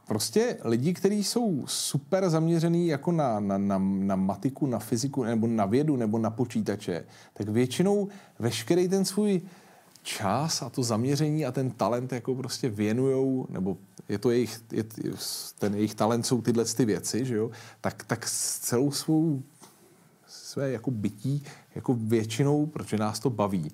prostě 0.07 0.57
lidi, 0.63 0.93
kteří 0.93 1.23
jsou 1.23 1.63
super 1.67 2.29
zaměřený 2.29 2.87
jako 2.87 3.11
na, 3.11 3.39
na, 3.39 3.57
na, 3.57 3.77
na 3.79 4.15
matiku, 4.15 4.65
na 4.65 4.79
fyziku 4.79 5.23
nebo 5.23 5.47
na 5.47 5.65
vědu 5.65 5.95
nebo 5.95 6.19
na 6.19 6.29
počítače, 6.29 7.05
tak 7.33 7.49
většinou 7.49 8.07
veškerý 8.39 8.87
ten 8.87 9.05
svůj 9.05 9.41
čas 10.03 10.61
a 10.61 10.69
to 10.69 10.83
zaměření 10.83 11.45
a 11.45 11.51
ten 11.51 11.71
talent 11.71 12.11
jako 12.11 12.35
prostě 12.35 12.69
věnujou, 12.69 13.47
nebo 13.49 13.77
je 14.09 14.17
to 14.17 14.31
jejich, 14.31 14.61
je, 14.71 14.83
ten 15.59 15.75
jejich 15.75 15.95
talent 15.95 16.25
jsou 16.25 16.41
tyhle 16.41 16.65
ty 16.65 16.85
věci, 16.85 17.25
že 17.25 17.35
jo, 17.35 17.51
tak, 17.81 18.03
tak 18.03 18.25
celou 18.59 18.91
svou 18.91 19.41
své 20.59 20.71
jako 20.71 20.91
bytí 20.91 21.43
jako 21.75 21.93
většinou, 21.93 22.65
protože 22.65 22.97
nás 22.97 23.19
to 23.19 23.29
baví, 23.29 23.71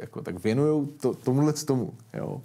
jako, 0.00 0.22
tak 0.22 0.44
věnujou 0.44 0.86
to, 0.86 1.14
tomuhle 1.14 1.52
tomu, 1.52 1.92
jo. 2.14 2.42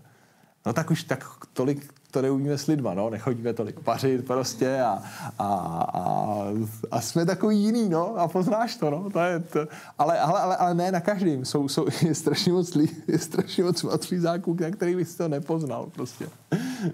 No 0.65 0.73
tak 0.73 0.91
už 0.91 1.03
tak 1.03 1.23
tolik 1.53 1.93
to 2.11 2.22
neumíme 2.22 2.57
s 2.57 2.68
lidma, 2.68 2.93
no, 2.93 3.09
nechodíme 3.09 3.53
tolik 3.53 3.80
pařit 3.80 4.27
prostě 4.27 4.81
a, 4.81 5.03
a, 5.39 5.45
a, 5.93 6.43
a 6.91 7.01
jsme 7.01 7.26
takový 7.26 7.64
jiný, 7.64 7.89
no, 7.89 8.15
a 8.18 8.27
poznáš 8.27 8.76
to, 8.76 8.89
no, 8.89 9.09
to 9.09 9.19
je 9.19 9.39
to, 9.39 9.59
ale, 9.97 10.19
ale, 10.19 10.39
ale, 10.41 10.57
ale 10.57 10.73
ne 10.73 10.91
na 10.91 10.99
každým, 10.99 11.45
jsou, 11.45 11.68
jsou, 11.68 11.88
je 12.01 12.15
strašně 12.23 12.51
moc, 12.51 12.76
je 13.07 13.19
strašně 13.19 13.64
moc 13.64 13.84
matřízáků, 13.84 14.57
na 14.59 14.69
který 14.72 14.95
bys 14.95 15.15
to 15.15 15.27
nepoznal, 15.27 15.88
prostě, 15.93 16.27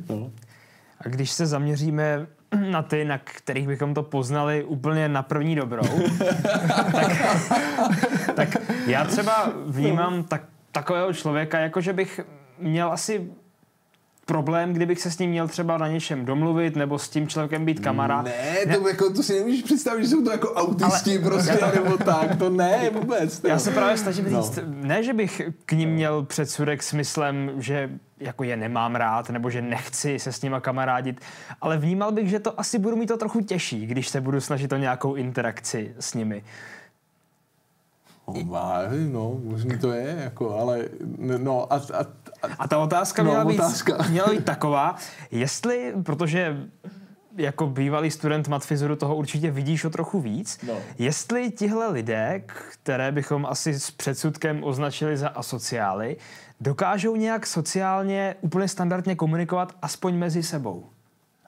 no. 0.09 0.31
A 0.99 1.09
když 1.09 1.31
se 1.31 1.47
zaměříme 1.47 2.27
na 2.55 2.81
ty, 2.81 3.05
na 3.05 3.17
kterých 3.17 3.67
bychom 3.67 3.93
to 3.93 4.03
poznali 4.03 4.63
úplně 4.63 5.09
na 5.09 5.23
první 5.23 5.55
dobrou, 5.55 5.83
tak, 6.91 7.11
tak 8.35 8.49
já 8.87 9.05
třeba 9.05 9.51
vnímám 9.65 10.23
tak, 10.23 10.41
takového 10.71 11.13
člověka, 11.13 11.59
jako 11.59 11.81
že 11.81 11.93
bych 11.93 12.19
měl 12.59 12.91
asi 12.91 13.31
problém, 14.25 14.73
kdybych 14.73 15.01
se 15.01 15.11
s 15.11 15.19
ním 15.19 15.29
měl 15.29 15.47
třeba 15.47 15.77
na 15.77 15.87
něčem 15.87 16.25
domluvit 16.25 16.75
nebo 16.75 16.99
s 16.99 17.09
tím 17.09 17.27
člověkem 17.27 17.65
být 17.65 17.79
kamarád. 17.79 18.25
Ne, 18.25 18.75
to, 18.75 18.83
ne. 18.83 18.89
Jako, 18.89 19.13
to 19.13 19.23
si 19.23 19.33
nemůžeš 19.33 19.63
představit, 19.63 20.03
že 20.03 20.09
jsou 20.09 20.23
to 20.23 20.31
jako 20.31 20.53
autisti 20.53 21.11
Ale, 21.11 21.19
prostě, 21.19 21.53
to, 21.53 21.65
nebo 21.83 21.97
tak, 21.97 22.35
to 22.35 22.49
ne 22.49 22.89
vůbec. 22.89 23.41
Já 23.43 23.59
se 23.59 23.71
právě 23.71 23.97
snažím 23.97 24.31
no. 24.31 24.41
říct, 24.41 24.59
ne, 24.65 25.03
že 25.03 25.13
bych 25.13 25.41
k 25.65 25.71
ním 25.71 25.89
měl 25.89 26.23
předsudek 26.23 26.83
smyslem, 26.83 27.51
že 27.57 27.89
jako 28.19 28.43
je 28.43 28.57
nemám 28.57 28.95
rád, 28.95 29.29
nebo 29.29 29.49
že 29.49 29.61
nechci 29.61 30.19
se 30.19 30.31
s 30.31 30.41
nima 30.41 30.59
kamarádit, 30.59 31.21
ale 31.61 31.77
vnímal 31.77 32.11
bych, 32.11 32.29
že 32.29 32.39
to 32.39 32.59
asi 32.59 32.79
budu 32.79 32.95
mít 32.95 33.07
to 33.07 33.17
trochu 33.17 33.41
těžší, 33.41 33.85
když 33.85 34.07
se 34.07 34.21
budu 34.21 34.41
snažit 34.41 34.73
o 34.73 34.77
nějakou 34.77 35.15
interakci 35.15 35.95
s 35.99 36.13
nimi. 36.13 36.43
Oh, 38.25 38.43
no, 39.11 39.39
možný 39.43 39.77
to 39.77 39.91
je, 39.91 40.15
jako, 40.23 40.59
ale 40.59 40.85
no 41.37 41.73
a, 41.73 41.75
a 41.75 42.05
a 42.59 42.67
ta 42.67 42.79
otázka, 42.79 43.23
no, 43.23 43.29
měla, 43.29 43.45
být, 43.45 43.59
otázka. 43.59 43.97
měla 44.09 44.27
být 44.29 44.45
taková, 44.45 44.95
jestli, 45.31 45.93
protože 46.03 46.57
jako 47.37 47.67
bývalý 47.67 48.11
student 48.11 48.47
matfizoru 48.47 48.95
toho 48.95 49.15
určitě 49.15 49.51
vidíš 49.51 49.85
o 49.85 49.89
trochu 49.89 50.21
víc. 50.21 50.59
No. 50.67 50.73
Jestli 50.97 51.51
tihle 51.51 51.87
lidé, 51.87 52.43
které 52.45 53.11
bychom 53.11 53.45
asi 53.45 53.79
s 53.79 53.91
předsudkem 53.91 54.63
označili 54.63 55.17
za 55.17 55.29
asociály, 55.29 56.17
dokážou 56.61 57.15
nějak 57.15 57.47
sociálně 57.47 58.35
úplně 58.41 58.67
standardně 58.67 59.15
komunikovat 59.15 59.75
aspoň 59.81 60.17
mezi 60.17 60.43
sebou. 60.43 60.89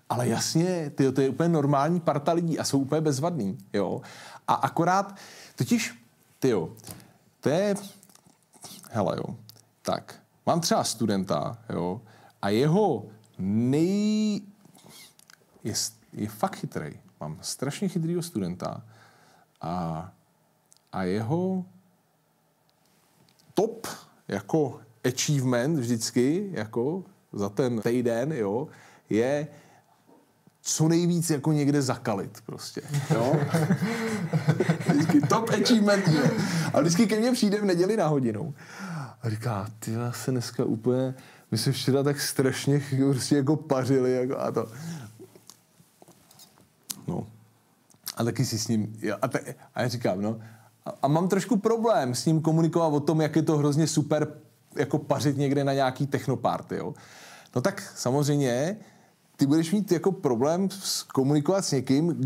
Ale 0.10 0.28
jasně, 0.28 0.92
tyjo, 0.96 1.12
to 1.12 1.22
je 1.22 1.30
úplně 1.30 1.50
normální 1.50 2.00
parta 2.00 2.34
lidí 2.34 2.60
a 2.60 2.64
jsou 2.64 2.80
úplně 2.80 3.02
bezvadný, 3.02 3.58
jo. 3.74 4.02
A 4.48 4.54
akorát, 4.54 5.16
totiž, 5.56 5.96
tyjo, 6.40 6.70
to 7.40 7.50
je, 7.50 7.76
hele 8.92 9.18
jo, 9.18 9.36
tak, 9.82 10.16
Mám 10.46 10.62
třeba 10.62 10.84
studenta, 10.84 11.58
jo, 11.70 12.02
a 12.42 12.50
jeho 12.50 13.06
nej... 13.40 14.42
Je, 15.64 15.74
je 16.14 16.30
fakt 16.30 16.56
chytrý. 16.56 17.00
Mám 17.20 17.38
strašně 17.42 17.88
chytrýho 17.88 18.22
studenta 18.22 18.82
a, 19.62 20.12
a 20.92 21.04
jeho 21.04 21.66
top 23.54 23.88
jako 24.28 24.80
achievement 25.06 25.80
vždycky, 25.80 26.50
jako 26.52 27.04
za 27.34 27.50
ten 27.50 27.82
týden, 27.82 28.34
jo, 28.34 28.68
je 29.10 29.48
co 30.62 30.88
nejvíc 30.88 31.30
jako 31.30 31.52
někde 31.52 31.82
zakalit 31.82 32.42
prostě, 32.46 32.82
jo. 33.14 33.40
vždycky 34.94 35.22
top 35.22 35.50
achievement, 35.50 36.08
jo. 36.08 36.24
A 36.74 36.82
vždycky 36.82 37.08
ke 37.08 37.20
mně 37.20 37.32
přijde 37.32 37.62
v 37.62 37.66
neděli 37.66 37.98
na 37.98 38.08
hodinu 38.08 38.54
a 39.26 39.30
říká, 39.30 39.68
ty 39.80 39.92
se 40.12 40.32
dneska 40.32 40.66
úplně, 40.66 41.14
my 41.52 41.58
jsme 41.58 41.72
včera 41.72 42.04
tak 42.04 42.22
strašně 42.22 42.82
prostě 43.10 43.36
jako 43.36 43.56
pařili 43.56 44.14
jako 44.14 44.40
a 44.40 44.52
to. 44.52 44.68
No. 47.08 47.28
A 48.18 48.24
taky 48.24 48.46
si 48.46 48.60
s 48.60 48.68
ním, 48.68 49.00
a, 49.22 49.28
ta, 49.28 49.40
a 49.76 49.82
já 49.82 49.88
říkám, 49.88 50.22
no, 50.22 50.40
a, 50.86 50.94
a 51.02 51.08
mám 51.08 51.28
trošku 51.28 51.58
problém 51.58 52.16
s 52.16 52.26
ním 52.26 52.42
komunikovat 52.42 52.88
o 52.88 53.00
tom, 53.00 53.22
jak 53.22 53.36
je 53.36 53.42
to 53.42 53.58
hrozně 53.58 53.88
super 53.88 54.28
jako 54.76 54.98
pařit 54.98 55.38
někde 55.38 55.64
na 55.64 55.74
nějaký 55.74 56.08
technoparty, 56.08 56.76
jo. 56.76 56.94
No 57.56 57.62
tak 57.62 57.94
samozřejmě 57.96 58.78
ty 59.36 59.46
budeš 59.46 59.72
mít 59.72 59.92
jako 59.92 60.12
problém 60.12 60.70
komunikovat 61.14 61.66
s 61.66 61.72
někým, 61.72 62.22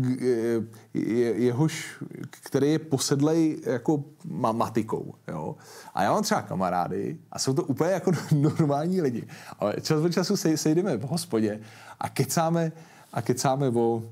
jehož, 1.34 2.02
který 2.30 2.72
je 2.72 2.78
posedlej 2.78 3.58
jako 3.66 4.04
matikou. 4.52 5.14
Jo? 5.28 5.56
A 5.94 6.02
já 6.02 6.12
mám 6.12 6.22
třeba 6.22 6.42
kamarády 6.42 7.18
a 7.32 7.38
jsou 7.38 7.54
to 7.54 7.62
úplně 7.62 7.90
jako 7.90 8.12
normální 8.32 9.00
lidi. 9.00 9.26
Ale 9.58 9.74
čas 9.82 10.04
od 10.04 10.12
času 10.12 10.36
sejdeme 10.36 10.96
v 10.96 11.02
hospodě 11.02 11.60
a 12.00 12.08
kecáme, 12.08 12.72
a 13.12 13.22
kecáme 13.22 13.68
o, 13.68 14.02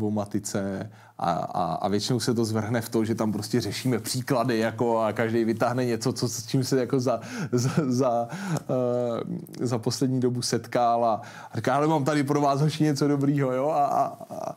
o 0.00 0.10
matice 0.10 0.90
a, 1.22 1.32
a, 1.32 1.74
a 1.74 1.88
většinou 1.88 2.20
se 2.20 2.34
to 2.34 2.44
zvrhne 2.44 2.80
v 2.80 2.88
to, 2.88 3.04
že 3.04 3.14
tam 3.14 3.32
prostě 3.32 3.60
řešíme 3.60 3.98
příklady 3.98 4.58
jako 4.58 4.98
a 4.98 5.12
každý 5.12 5.44
vytáhne 5.44 5.84
něco, 5.84 6.12
co, 6.12 6.28
s 6.28 6.46
čím 6.46 6.64
se 6.64 6.80
jako 6.80 7.00
za, 7.00 7.20
za, 7.52 7.70
za, 7.86 8.28
uh, 8.68 9.66
za 9.66 9.78
poslední 9.78 10.20
dobu 10.20 10.42
setkal 10.42 11.04
a, 11.04 11.22
říká, 11.54 11.74
ale 11.74 11.86
mám 11.86 12.04
tady 12.04 12.22
pro 12.22 12.40
vás 12.40 12.60
hoši 12.60 12.84
něco 12.84 13.08
dobrýho, 13.08 13.52
jo, 13.52 13.68
a, 13.68 13.86
a, 13.86 14.56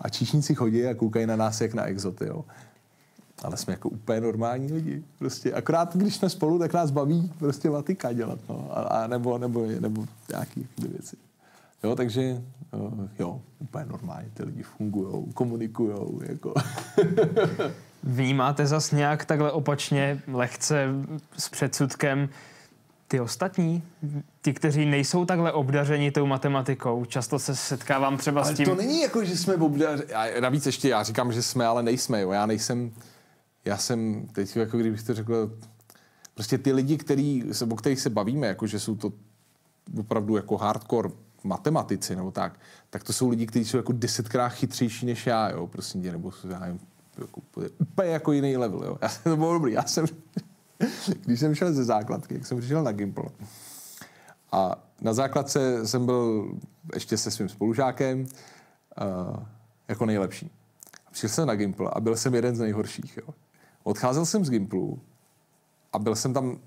a, 0.00 0.08
číšníci 0.08 0.54
chodí 0.54 0.86
a 0.86 0.94
koukají 0.94 1.26
na 1.26 1.36
nás 1.36 1.60
jak 1.60 1.74
na 1.74 1.84
exoty, 1.84 2.26
jo. 2.26 2.44
Ale 3.42 3.56
jsme 3.56 3.72
jako 3.72 3.88
úplně 3.88 4.20
normální 4.20 4.72
lidi. 4.72 5.04
Prostě 5.18 5.52
akorát, 5.52 5.96
když 5.96 6.16
jsme 6.16 6.30
spolu, 6.30 6.58
tak 6.58 6.72
nás 6.72 6.90
baví 6.90 7.32
prostě 7.38 7.70
matika 7.70 8.12
dělat, 8.12 8.38
no. 8.48 8.68
A, 8.70 8.80
a 8.80 9.06
nebo, 9.06 9.38
nebo, 9.38 9.66
nebo 9.80 10.04
nějaký 10.30 10.66
věci. 10.78 11.16
Jo, 11.84 11.96
takže 11.96 12.42
jo, 13.18 13.40
úplně 13.58 13.84
normálně 13.84 14.30
ty 14.34 14.42
lidi 14.42 14.62
fungují, 14.62 15.32
komunikují. 15.32 15.94
Jako. 16.22 16.54
Vnímáte 18.02 18.66
zas 18.66 18.92
nějak 18.92 19.24
takhle 19.24 19.52
opačně, 19.52 20.22
lehce 20.32 20.88
s 21.38 21.48
předsudkem 21.48 22.28
ty 23.08 23.20
ostatní, 23.20 23.82
ty, 24.40 24.52
kteří 24.52 24.86
nejsou 24.86 25.24
takhle 25.24 25.52
obdařeni 25.52 26.10
tou 26.10 26.26
matematikou, 26.26 27.04
často 27.04 27.38
se 27.38 27.56
setkávám 27.56 28.16
třeba 28.16 28.42
ale 28.42 28.54
s 28.54 28.56
tím... 28.56 28.66
to 28.66 28.74
není 28.74 29.00
jako, 29.00 29.24
že 29.24 29.36
jsme 29.36 29.54
obdařeni, 29.54 30.10
navíc 30.40 30.66
ještě 30.66 30.88
já 30.88 31.02
říkám, 31.02 31.32
že 31.32 31.42
jsme, 31.42 31.66
ale 31.66 31.82
nejsme, 31.82 32.20
jo. 32.20 32.30
já 32.30 32.46
nejsem, 32.46 32.92
já 33.64 33.76
jsem, 33.76 34.26
teď 34.32 34.56
jako 34.56 34.78
kdybych 34.78 35.02
to 35.02 35.14
řekl, 35.14 35.58
prostě 36.34 36.58
ty 36.58 36.72
lidi, 36.72 36.96
který, 36.96 37.44
o 37.70 37.76
kterých 37.76 38.00
se 38.00 38.10
bavíme, 38.10 38.46
jako 38.46 38.66
že 38.66 38.80
jsou 38.80 38.96
to 38.96 39.12
opravdu 39.98 40.36
jako 40.36 40.56
hardcore 40.56 41.10
matematici 41.46 42.16
nebo 42.16 42.30
tak, 42.30 42.60
tak 42.90 43.04
to 43.04 43.12
jsou 43.12 43.28
lidi, 43.28 43.46
kteří 43.46 43.64
jsou 43.64 43.76
jako 43.76 43.92
desetkrát 43.92 44.52
chytřejší 44.52 45.06
než 45.06 45.26
já, 45.26 45.50
jo, 45.50 45.66
prosím 45.66 46.02
tě, 46.02 46.12
nebo 46.12 46.32
já 46.48 46.58
nevím, 46.58 46.80
jako, 47.18 47.40
úplně 47.78 48.08
jako 48.08 48.32
jiný 48.32 48.56
level, 48.56 48.84
jo. 48.84 48.98
Já 49.02 49.08
jsem, 49.08 49.22
to 49.22 49.36
bylo 49.36 49.52
dobrý, 49.52 49.72
já 49.72 49.82
jsem, 49.82 50.06
když 51.24 51.40
jsem 51.40 51.54
šel 51.54 51.72
ze 51.72 51.84
základky, 51.84 52.34
jak 52.34 52.46
jsem 52.46 52.58
přišel 52.58 52.82
na 52.82 52.92
Gimple, 52.92 53.24
a 54.52 54.76
na 55.00 55.12
základce 55.12 55.86
jsem 55.86 56.06
byl 56.06 56.54
ještě 56.94 57.16
se 57.16 57.30
svým 57.30 57.48
spolužákem 57.48 58.20
uh, 58.20 59.36
jako 59.88 60.06
nejlepší. 60.06 60.50
Přišel 61.10 61.28
jsem 61.28 61.48
na 61.48 61.54
Gimple 61.54 61.90
a 61.92 62.00
byl 62.00 62.16
jsem 62.16 62.34
jeden 62.34 62.56
z 62.56 62.60
nejhorších. 62.60 63.16
Jo. 63.16 63.34
Odcházel 63.82 64.26
jsem 64.26 64.44
z 64.44 64.50
Gimplu 64.50 65.00
a 65.92 65.98
byl 65.98 66.16
jsem 66.16 66.34
tam 66.34 66.58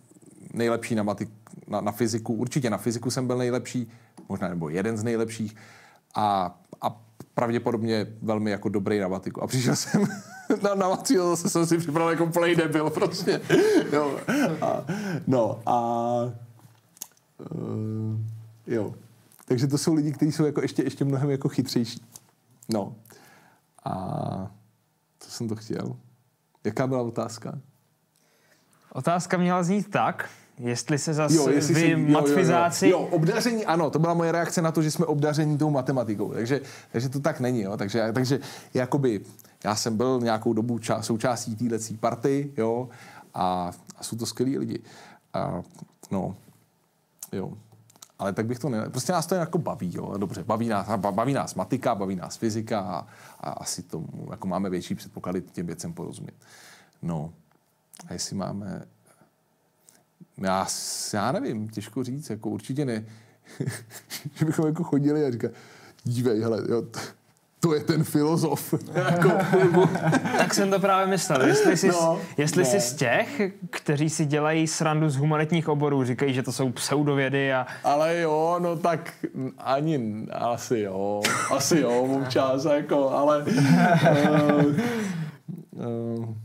nejlepší 0.59 0.95
na, 0.95 1.03
matik, 1.03 1.29
na, 1.67 1.81
na 1.81 1.91
fyziku. 1.91 2.33
Určitě 2.33 2.69
na 2.69 2.77
fyziku 2.77 3.11
jsem 3.11 3.27
byl 3.27 3.37
nejlepší, 3.37 3.91
možná 4.29 4.47
nebo 4.47 4.69
jeden 4.69 4.97
z 4.97 5.03
nejlepších. 5.03 5.55
A, 6.15 6.57
a 6.81 7.01
pravděpodobně 7.33 8.07
velmi 8.21 8.51
jako 8.51 8.69
dobrý 8.69 8.99
na 8.99 9.07
matiku. 9.07 9.43
A 9.43 9.47
přišel 9.47 9.75
jsem 9.75 10.07
na, 10.63 10.75
na 10.75 10.89
Macího 10.89 11.29
zase 11.29 11.49
jsem 11.49 11.65
si 11.65 11.77
připravil 11.77 12.09
jako 12.09 12.27
play 12.27 12.55
debil 12.55 12.89
prostě. 12.89 13.41
jo. 13.93 14.19
A, 14.61 14.85
no 15.27 15.59
a 15.65 15.79
uh, 17.51 18.19
jo. 18.67 18.93
Takže 19.45 19.67
to 19.67 19.77
jsou 19.77 19.93
lidi, 19.93 20.11
kteří 20.11 20.31
jsou 20.31 20.45
jako 20.45 20.61
ještě, 20.61 20.83
ještě 20.83 21.05
mnohem 21.05 21.29
jako 21.29 21.49
chytřejší. 21.49 22.01
No. 22.69 22.95
A 23.85 24.51
co 25.19 25.31
jsem 25.31 25.47
to 25.47 25.55
chtěl? 25.55 25.95
Jaká 26.63 26.87
byla 26.87 27.01
otázka? 27.01 27.59
Otázka 28.91 29.37
měla 29.37 29.63
znít 29.63 29.91
tak, 29.91 30.29
jestli 30.59 30.97
se 30.97 31.13
zase 31.13 31.35
jo, 31.35 31.49
jestli 31.49 31.73
vy 31.73 31.81
si, 31.81 31.95
matfizáci... 31.95 32.89
Jo, 32.89 32.99
jo, 32.99 33.07
jo, 33.11 33.15
obdaření, 33.15 33.65
ano, 33.65 33.89
to 33.89 33.99
byla 33.99 34.13
moje 34.13 34.31
reakce 34.31 34.61
na 34.61 34.71
to, 34.71 34.81
že 34.81 34.91
jsme 34.91 35.05
obdaření 35.05 35.57
tou 35.57 35.69
matematikou, 35.69 36.33
takže, 36.33 36.61
takže 36.91 37.09
to 37.09 37.19
tak 37.19 37.39
není, 37.39 37.61
jo, 37.61 37.77
takže, 37.77 38.11
takže 38.13 38.39
jakoby 38.73 39.21
já 39.63 39.75
jsem 39.75 39.97
byl 39.97 40.19
nějakou 40.23 40.53
dobu 40.53 40.79
ča, 40.79 41.01
součástí 41.01 41.55
této 41.55 41.93
party, 41.99 42.51
jo, 42.57 42.89
a, 43.33 43.71
a 43.97 44.03
jsou 44.03 44.17
to 44.17 44.25
skvělí 44.25 44.57
lidi. 44.57 44.79
A, 45.33 45.61
no, 46.11 46.35
jo. 47.31 47.53
Ale 48.19 48.33
tak 48.33 48.45
bych 48.45 48.59
to 48.59 48.69
ne... 48.69 48.89
Prostě 48.89 49.11
nás 49.11 49.25
to 49.25 49.35
jako 49.35 49.57
baví, 49.57 49.91
jo. 49.95 50.17
Dobře, 50.17 50.43
baví 50.43 50.67
nás, 50.67 50.87
baví 50.97 51.33
nás 51.33 51.55
matika, 51.55 51.95
baví 51.95 52.15
nás 52.15 52.37
fyzika 52.37 52.79
a, 52.79 53.07
a 53.39 53.51
asi 53.51 53.83
tomu 53.83 54.27
jako 54.31 54.47
máme 54.47 54.69
větší 54.69 54.95
předpoklady 54.95 55.41
těm 55.41 55.65
věcem 55.65 55.93
porozumět. 55.93 56.35
No, 57.01 57.33
a 58.07 58.13
jestli 58.13 58.35
máme... 58.35 58.85
Já, 60.41 60.67
já 61.13 61.31
nevím, 61.31 61.69
těžko 61.69 62.03
říct, 62.03 62.29
jako 62.29 62.49
určitě 62.49 62.85
ne. 62.85 63.05
že 64.33 64.45
bychom 64.45 64.65
jako 64.65 64.83
chodili 64.83 65.25
a 65.25 65.31
říkali, 65.31 65.53
dívej, 66.03 66.41
hele, 66.41 66.61
jo, 66.69 66.83
to 67.59 67.73
je 67.73 67.79
ten 67.79 68.03
filozof. 68.03 68.73
Jako, 68.95 69.29
tak 70.37 70.53
jsem 70.53 70.69
to 70.69 70.79
právě 70.79 71.07
myslel. 71.07 71.47
Jestli 71.47 71.77
jsi, 71.77 71.87
no, 71.87 72.19
jestli 72.37 72.65
jsi 72.65 72.79
z 72.79 72.93
těch, 72.93 73.41
kteří 73.69 74.09
si 74.09 74.25
dělají 74.25 74.67
srandu 74.67 75.09
z 75.09 75.15
humanitních 75.15 75.69
oborů, 75.69 76.03
říkají, 76.03 76.33
že 76.33 76.43
to 76.43 76.51
jsou 76.51 76.71
pseudovědy 76.71 77.53
a... 77.53 77.67
Ale 77.83 78.19
jo, 78.19 78.55
no 78.59 78.77
tak 78.77 79.13
ani, 79.57 80.25
asi 80.31 80.79
jo, 80.79 81.21
asi 81.51 81.79
jo, 81.79 82.01
občas, 82.01 82.65
jako, 82.65 83.09
ale... 83.09 83.43
Uh, 83.43 84.75
uh, 86.19 86.35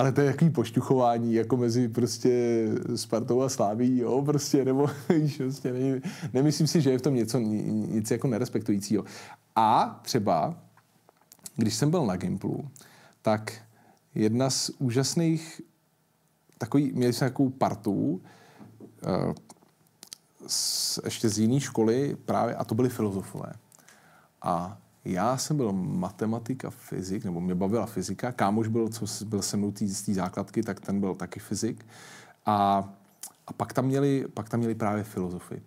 ale 0.00 0.12
to 0.12 0.20
je 0.20 0.26
jaký 0.26 0.50
pošťuchování, 0.50 1.34
jako 1.34 1.56
mezi 1.56 1.88
prostě 1.88 2.64
Spartou 2.96 3.42
a 3.42 3.48
Sláví, 3.48 3.98
jo, 3.98 4.22
prostě, 4.22 4.64
nebo 4.64 4.90
víš, 5.08 5.36
prostě, 5.36 5.72
ne, 5.72 6.00
nemyslím 6.32 6.66
si, 6.66 6.80
že 6.80 6.90
je 6.90 6.98
v 6.98 7.02
tom 7.02 7.14
něco, 7.14 7.38
nic 7.38 8.10
jako 8.10 8.28
nerespektujícího. 8.28 9.04
A 9.56 10.00
třeba, 10.02 10.54
když 11.56 11.74
jsem 11.74 11.90
byl 11.90 12.06
na 12.06 12.16
Gimplu, 12.16 12.68
tak 13.22 13.52
jedna 14.14 14.50
z 14.50 14.70
úžasných, 14.78 15.60
takový, 16.58 16.92
měli 16.92 17.12
jsme 17.12 17.26
takovou 17.26 17.50
partu, 17.50 17.92
uh, 18.00 19.34
z, 20.46 20.98
ještě 21.04 21.28
z 21.28 21.38
jiné 21.38 21.60
školy 21.60 22.16
právě, 22.24 22.54
a 22.54 22.64
to 22.64 22.74
byly 22.74 22.88
filozofové. 22.88 23.52
A 24.42 24.78
já 25.04 25.36
jsem 25.36 25.56
byl 25.56 25.72
matematik 25.72 26.64
a 26.64 26.70
fyzik, 26.70 27.24
nebo 27.24 27.40
mě 27.40 27.54
bavila 27.54 27.86
fyzika. 27.86 28.32
Kámoš 28.32 28.68
byl, 28.68 28.88
co 28.88 29.24
byl 29.24 29.42
se 29.42 29.56
mnou 29.56 29.72
z 29.80 30.02
té 30.02 30.14
základky, 30.14 30.62
tak 30.62 30.80
ten 30.80 31.00
byl 31.00 31.14
taky 31.14 31.40
fyzik. 31.40 31.86
A, 32.46 32.88
a 33.46 33.52
pak, 33.52 33.72
tam 33.72 33.84
měli, 33.84 34.24
pak 34.34 34.48
tam 34.48 34.60
měli 34.60 34.74
právě 34.74 35.04
filozofy. 35.04 35.62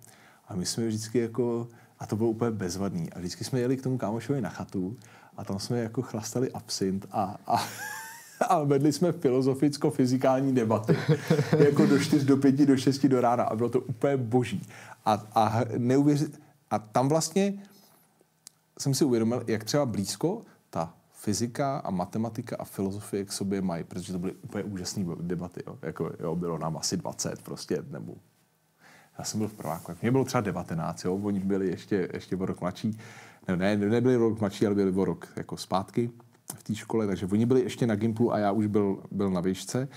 A 0.47 0.55
my 0.55 0.65
jsme 0.65 0.87
vždycky 0.87 1.19
jako, 1.19 1.67
a 1.99 2.05
to 2.05 2.15
bylo 2.15 2.29
úplně 2.29 2.51
bezvadný. 2.51 3.13
A 3.13 3.19
vždycky 3.19 3.43
jsme 3.43 3.59
jeli 3.59 3.77
k 3.77 3.83
tomu 3.83 3.97
kámošovi 3.97 4.41
na 4.41 4.49
chatu 4.49 4.97
a 5.37 5.43
tam 5.43 5.59
jsme 5.59 5.79
jako 5.79 6.01
chlastali 6.01 6.51
absint 6.51 7.05
a, 7.11 7.37
a 7.47 7.63
a 8.49 8.63
vedli 8.63 8.93
jsme 8.93 9.11
filozoficko-fyzikální 9.11 10.53
debaty. 10.53 10.97
jako 11.57 11.85
do 11.85 11.99
4, 11.99 12.25
do 12.25 12.37
5, 12.37 12.55
do 12.55 12.77
6 12.77 13.05
do 13.05 13.21
rána. 13.21 13.43
A 13.43 13.55
bylo 13.55 13.69
to 13.69 13.79
úplně 13.79 14.17
boží. 14.17 14.61
A, 15.05 15.23
a, 15.35 15.61
neuvěřit, 15.77 16.41
a 16.71 16.79
tam 16.79 17.09
vlastně 17.09 17.53
jsem 18.79 18.93
si 18.93 19.05
uvědomil, 19.05 19.43
jak 19.47 19.63
třeba 19.63 19.85
blízko 19.85 20.41
ta 20.69 20.93
fyzika 21.11 21.77
a 21.77 21.91
matematika 21.91 22.55
a 22.59 22.63
filozofie 22.63 23.25
k 23.25 23.31
sobě 23.31 23.61
mají, 23.61 23.83
protože 23.83 24.13
to 24.13 24.19
byly 24.19 24.33
úplně 24.33 24.63
úžasné 24.63 25.05
debaty. 25.21 25.63
Jo. 25.67 25.77
Jako, 25.81 26.11
jo, 26.19 26.35
bylo 26.35 26.57
nám 26.57 26.77
asi 26.77 26.97
20 26.97 27.41
prostě, 27.41 27.83
nebo 27.89 28.15
já 29.17 29.23
jsem 29.23 29.39
byl 29.39 29.47
v 29.47 29.53
prváku, 29.53 29.91
mě 30.01 30.11
bylo 30.11 30.25
třeba 30.25 30.41
19, 30.41 31.05
jo, 31.05 31.15
oni 31.15 31.39
byli 31.39 31.67
ještě, 31.67 32.09
ještě 32.13 32.35
o 32.35 32.45
rok 32.45 32.61
mladší, 32.61 32.97
ne, 33.47 33.57
ne, 33.57 33.77
nebyli 33.77 34.15
rok 34.15 34.39
mladší, 34.39 34.65
ale 34.65 34.75
byli 34.75 34.91
o 34.91 35.05
rok 35.05 35.27
jako 35.35 35.57
zpátky 35.57 36.09
v 36.55 36.63
té 36.63 36.75
škole, 36.75 37.07
takže 37.07 37.25
oni 37.25 37.45
byli 37.45 37.61
ještě 37.61 37.87
na 37.87 37.95
Gimplu 37.95 38.33
a 38.33 38.39
já 38.39 38.51
už 38.51 38.67
byl, 38.67 39.03
byl 39.11 39.29
na 39.29 39.41
výšce. 39.41 39.87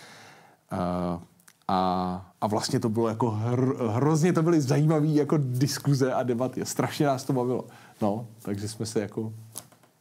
Uh, 0.73 1.23
a, 1.69 2.33
a 2.41 2.47
vlastně 2.47 2.81
to 2.81 2.89
bylo 2.89 3.09
jako 3.09 3.31
hr, 3.31 3.75
hrozně 3.91 4.33
to 4.33 4.43
byly 4.43 4.61
zajímavé 4.61 5.07
jako 5.07 5.39
diskuze 5.41 6.15
a 6.15 6.23
debaty. 6.23 6.65
Strašně 6.65 7.07
nás 7.07 7.25
to 7.25 7.33
bavilo. 7.33 7.65
No, 8.01 8.27
takže 8.43 8.69
jsme 8.69 8.87
se 8.87 9.01
jako 9.01 9.33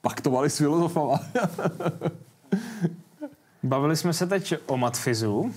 paktovali 0.02 0.50
s 0.50 0.58
filozofama. 0.58 1.20
Bavili 3.64 3.96
jsme 3.96 4.14
se 4.14 4.28
teď 4.28 4.54
o 4.66 4.78
matfizu 4.78 5.54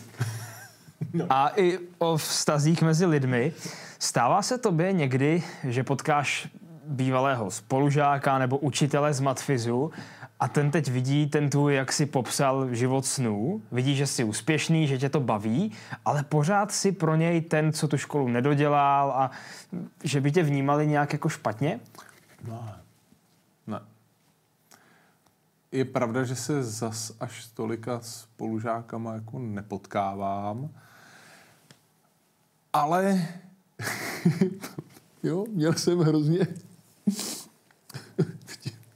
no. 1.13 1.27
a 1.31 1.53
i 1.57 1.79
o 1.99 2.17
vztazích 2.17 2.83
mezi 2.83 3.07
lidmi. 3.07 3.53
Stává 3.99 4.43
se 4.43 4.59
tobě 4.59 4.93
někdy, 4.93 5.43
že 5.65 5.85
potkáš 5.85 6.49
bývalého 6.85 7.51
spolužáka 7.51 8.39
nebo 8.39 8.59
učitele 8.59 9.15
z 9.15 9.21
matfizu 9.21 9.91
a 10.41 10.49
ten 10.49 10.71
teď 10.71 10.89
vidí 10.89 11.27
ten 11.27 11.51
tu, 11.51 11.69
jak 11.69 11.93
si 11.93 12.07
popsal 12.07 12.75
život 12.75 13.07
snů, 13.07 13.63
vidí, 13.73 13.97
že 13.97 14.07
jsi 14.07 14.25
úspěšný, 14.25 14.87
že 14.87 14.99
tě 14.99 15.09
to 15.09 15.21
baví, 15.21 15.73
ale 16.05 16.23
pořád 16.23 16.73
si 16.73 16.93
pro 16.93 17.17
něj 17.17 17.41
ten, 17.41 17.73
co 17.73 17.89
tu 17.89 17.99
školu 17.99 18.29
nedodělal 18.29 19.11
a 19.11 19.31
že 20.05 20.21
by 20.21 20.33
tě 20.33 20.43
vnímali 20.43 20.87
nějak 20.87 21.13
jako 21.13 21.29
špatně? 21.29 21.81
No. 22.47 22.75
Ne. 23.67 23.81
Je 25.73 25.85
pravda, 25.85 26.25
že 26.25 26.37
se 26.37 26.63
zas 26.63 27.13
až 27.21 27.47
tolika 27.47 28.01
spolužákama 28.01 29.15
jako 29.15 29.39
nepotkávám, 29.39 30.71
ale 32.73 33.29
jo, 35.23 35.47
měl 35.51 35.73
jsem 35.73 35.99
hrozně 35.99 36.47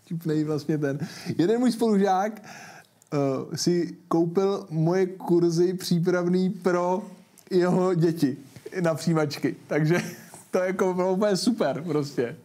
vtipnej 0.02 0.44
vlastně 0.44 0.78
ten. 0.78 0.98
Jeden 1.38 1.60
můj 1.60 1.72
spolužák 1.72 2.42
uh, 2.42 3.54
si 3.54 3.96
koupil 4.08 4.66
moje 4.70 5.06
kurzy 5.06 5.74
přípravný 5.74 6.50
pro 6.50 7.02
jeho 7.50 7.94
děti 7.94 8.36
na 8.80 8.94
přijímačky. 8.94 9.56
Takže 9.66 10.02
to 10.52 10.58
jako 10.58 10.94
bylo 10.94 11.12
úplně 11.12 11.36
super 11.36 11.82
prostě. 11.82 12.36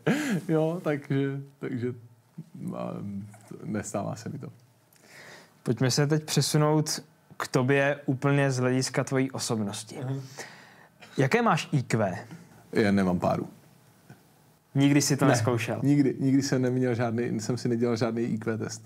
Jo, 0.47 0.81
takže, 0.83 1.41
takže 1.59 1.93
nestává 3.63 4.15
se 4.15 4.29
mi 4.29 4.39
to. 4.39 4.47
Pojďme 5.63 5.91
se 5.91 6.07
teď 6.07 6.23
přesunout 6.23 7.03
k 7.37 7.47
tobě 7.47 7.99
úplně 8.05 8.51
z 8.51 8.57
hlediska 8.57 9.03
tvojí 9.03 9.31
osobnosti. 9.31 9.95
Uh-huh. 9.95 10.21
Jaké 11.17 11.41
máš 11.41 11.69
IQ? 11.71 12.17
Já 12.71 12.91
nemám 12.91 13.19
páru. 13.19 13.49
Nikdy 14.75 15.01
si 15.01 15.17
to 15.17 15.25
ne, 15.25 15.31
neskoušel? 15.31 15.79
Nikdy, 15.83 16.15
nikdy 16.19 16.41
jsem 16.41 16.61
neměl 16.61 16.95
žádný, 16.95 17.39
jsem 17.39 17.57
si 17.57 17.69
nedělal 17.69 17.97
žádný 17.97 18.21
IQ 18.21 18.57
test. 18.57 18.85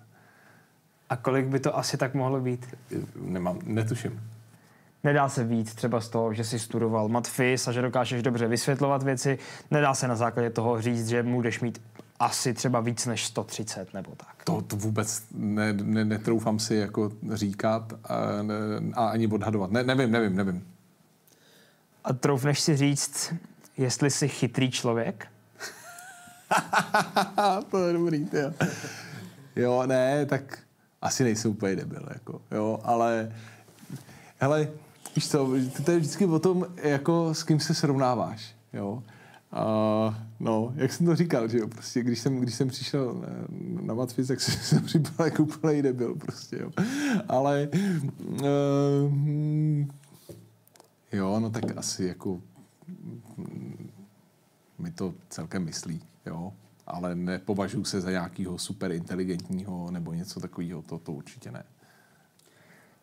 A 1.09 1.15
kolik 1.15 1.45
by 1.45 1.59
to 1.59 1.77
asi 1.77 1.97
tak 1.97 2.13
mohlo 2.13 2.39
být? 2.39 2.75
Nemám, 3.15 3.59
netuším. 3.63 4.21
Nedá 5.03 5.29
se 5.29 5.43
víc 5.43 5.75
třeba 5.75 6.01
z 6.01 6.09
toho, 6.09 6.33
že 6.33 6.43
jsi 6.43 6.59
studoval 6.59 7.07
matfis 7.07 7.67
a 7.67 7.71
že 7.71 7.81
dokážeš 7.81 8.23
dobře 8.23 8.47
vysvětlovat 8.47 9.03
věci. 9.03 9.39
Nedá 9.71 9.93
se 9.93 10.07
na 10.07 10.15
základě 10.15 10.49
toho 10.49 10.81
říct, 10.81 11.07
že 11.07 11.23
budeš 11.23 11.59
mít 11.59 11.81
asi 12.19 12.53
třeba 12.53 12.79
víc 12.79 13.05
než 13.05 13.25
130 13.25 13.93
nebo 13.93 14.11
tak. 14.17 14.43
To, 14.43 14.61
to 14.61 14.75
vůbec 14.75 15.23
ne, 15.31 15.73
ne, 15.73 16.05
netroufám 16.05 16.59
si 16.59 16.75
jako 16.75 17.11
říkat 17.33 17.93
a, 18.03 18.41
ne, 18.41 18.53
a 18.93 19.07
ani 19.07 19.27
odhadovat. 19.27 19.71
Ne, 19.71 19.83
nevím, 19.83 20.11
nevím, 20.11 20.35
nevím. 20.35 20.67
A 22.03 22.13
troufneš 22.13 22.59
si 22.59 22.77
říct, 22.77 23.33
jestli 23.77 24.09
jsi 24.09 24.27
chytrý 24.27 24.71
člověk? 24.71 25.27
to 27.71 27.87
je 27.87 27.93
dobrý, 27.93 28.27
jo. 28.33 28.51
Jo, 29.55 29.83
ne, 29.85 30.25
tak 30.25 30.59
asi 31.01 31.23
nejsem 31.23 31.51
úplně 31.51 31.75
debil, 31.75 32.07
jako, 32.13 32.41
jo, 32.51 32.79
ale 32.83 33.31
hele, 34.39 34.67
víš 35.15 35.29
co, 35.29 35.49
to 35.85 35.91
je 35.91 35.97
vždycky 35.97 36.25
o 36.25 36.39
tom, 36.39 36.65
jako 36.83 37.33
s 37.33 37.43
kým 37.43 37.59
se 37.59 37.73
srovnáváš, 37.73 38.55
jo. 38.73 39.03
A, 39.51 39.63
no, 40.39 40.73
jak 40.75 40.93
jsem 40.93 41.05
to 41.05 41.15
říkal, 41.15 41.47
že 41.47 41.57
jo, 41.57 41.67
prostě 41.67 42.03
když 42.03 42.19
jsem, 42.19 42.39
když 42.39 42.55
jsem 42.55 42.67
přišel 42.67 43.25
na 43.81 43.93
Matfiz, 43.93 44.27
tak 44.27 44.41
jsem 44.41 44.83
připadal 44.83 45.27
jako 45.27 45.43
úplný 45.43 45.81
debil, 45.81 46.15
prostě, 46.15 46.57
jo. 46.59 46.71
Ale, 47.27 47.69
uh, 48.19 49.15
jo, 51.11 51.39
no 51.39 51.49
tak 51.49 51.77
asi 51.77 52.05
jako 52.05 52.41
mi 54.79 54.91
to 54.91 55.13
celkem 55.29 55.65
myslí, 55.65 56.01
jo. 56.25 56.53
ale 56.87 57.15
nepovažuji 57.15 57.85
se 57.85 58.01
za 58.01 58.11
nějakého 58.11 58.57
super 58.57 58.91
inteligentního 58.91 59.91
nebo 59.91 60.13
něco 60.13 60.39
takového, 60.39 60.81
to, 60.81 60.99
to 60.99 61.11
určitě 61.11 61.51
ne. 61.51 61.63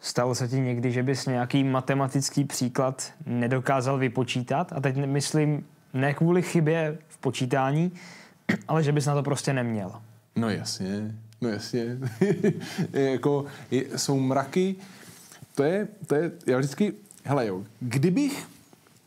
Stalo 0.01 0.35
se 0.35 0.49
ti 0.49 0.61
někdy, 0.61 0.93
že 0.93 1.03
bys 1.03 1.27
nějaký 1.27 1.65
matematický 1.65 2.45
příklad 2.45 3.13
nedokázal 3.27 3.99
vypočítat? 3.99 4.73
A 4.73 4.81
teď 4.81 4.97
myslím 5.07 5.67
ne 5.95 6.15
kvůli 6.15 6.43
chybě 6.43 6.99
v 7.09 7.19
počítání, 7.19 7.93
ale 8.69 8.83
že 8.83 8.93
bys 8.93 9.07
na 9.07 9.15
to 9.15 9.23
prostě 9.23 9.53
neměl. 9.53 9.93
No 10.37 10.51
jasně, 10.51 11.15
no 11.41 11.49
jasně. 11.49 11.99
jako, 12.93 13.45
jsou 13.97 14.21
mraky, 14.21 14.77
to 15.55 15.63
je, 15.63 15.89
to 16.07 16.15
je, 16.15 16.33
já 16.47 16.59
vždycky, 16.59 16.93
hele 17.25 17.47
jo, 17.47 17.65
kdybych, 17.81 18.47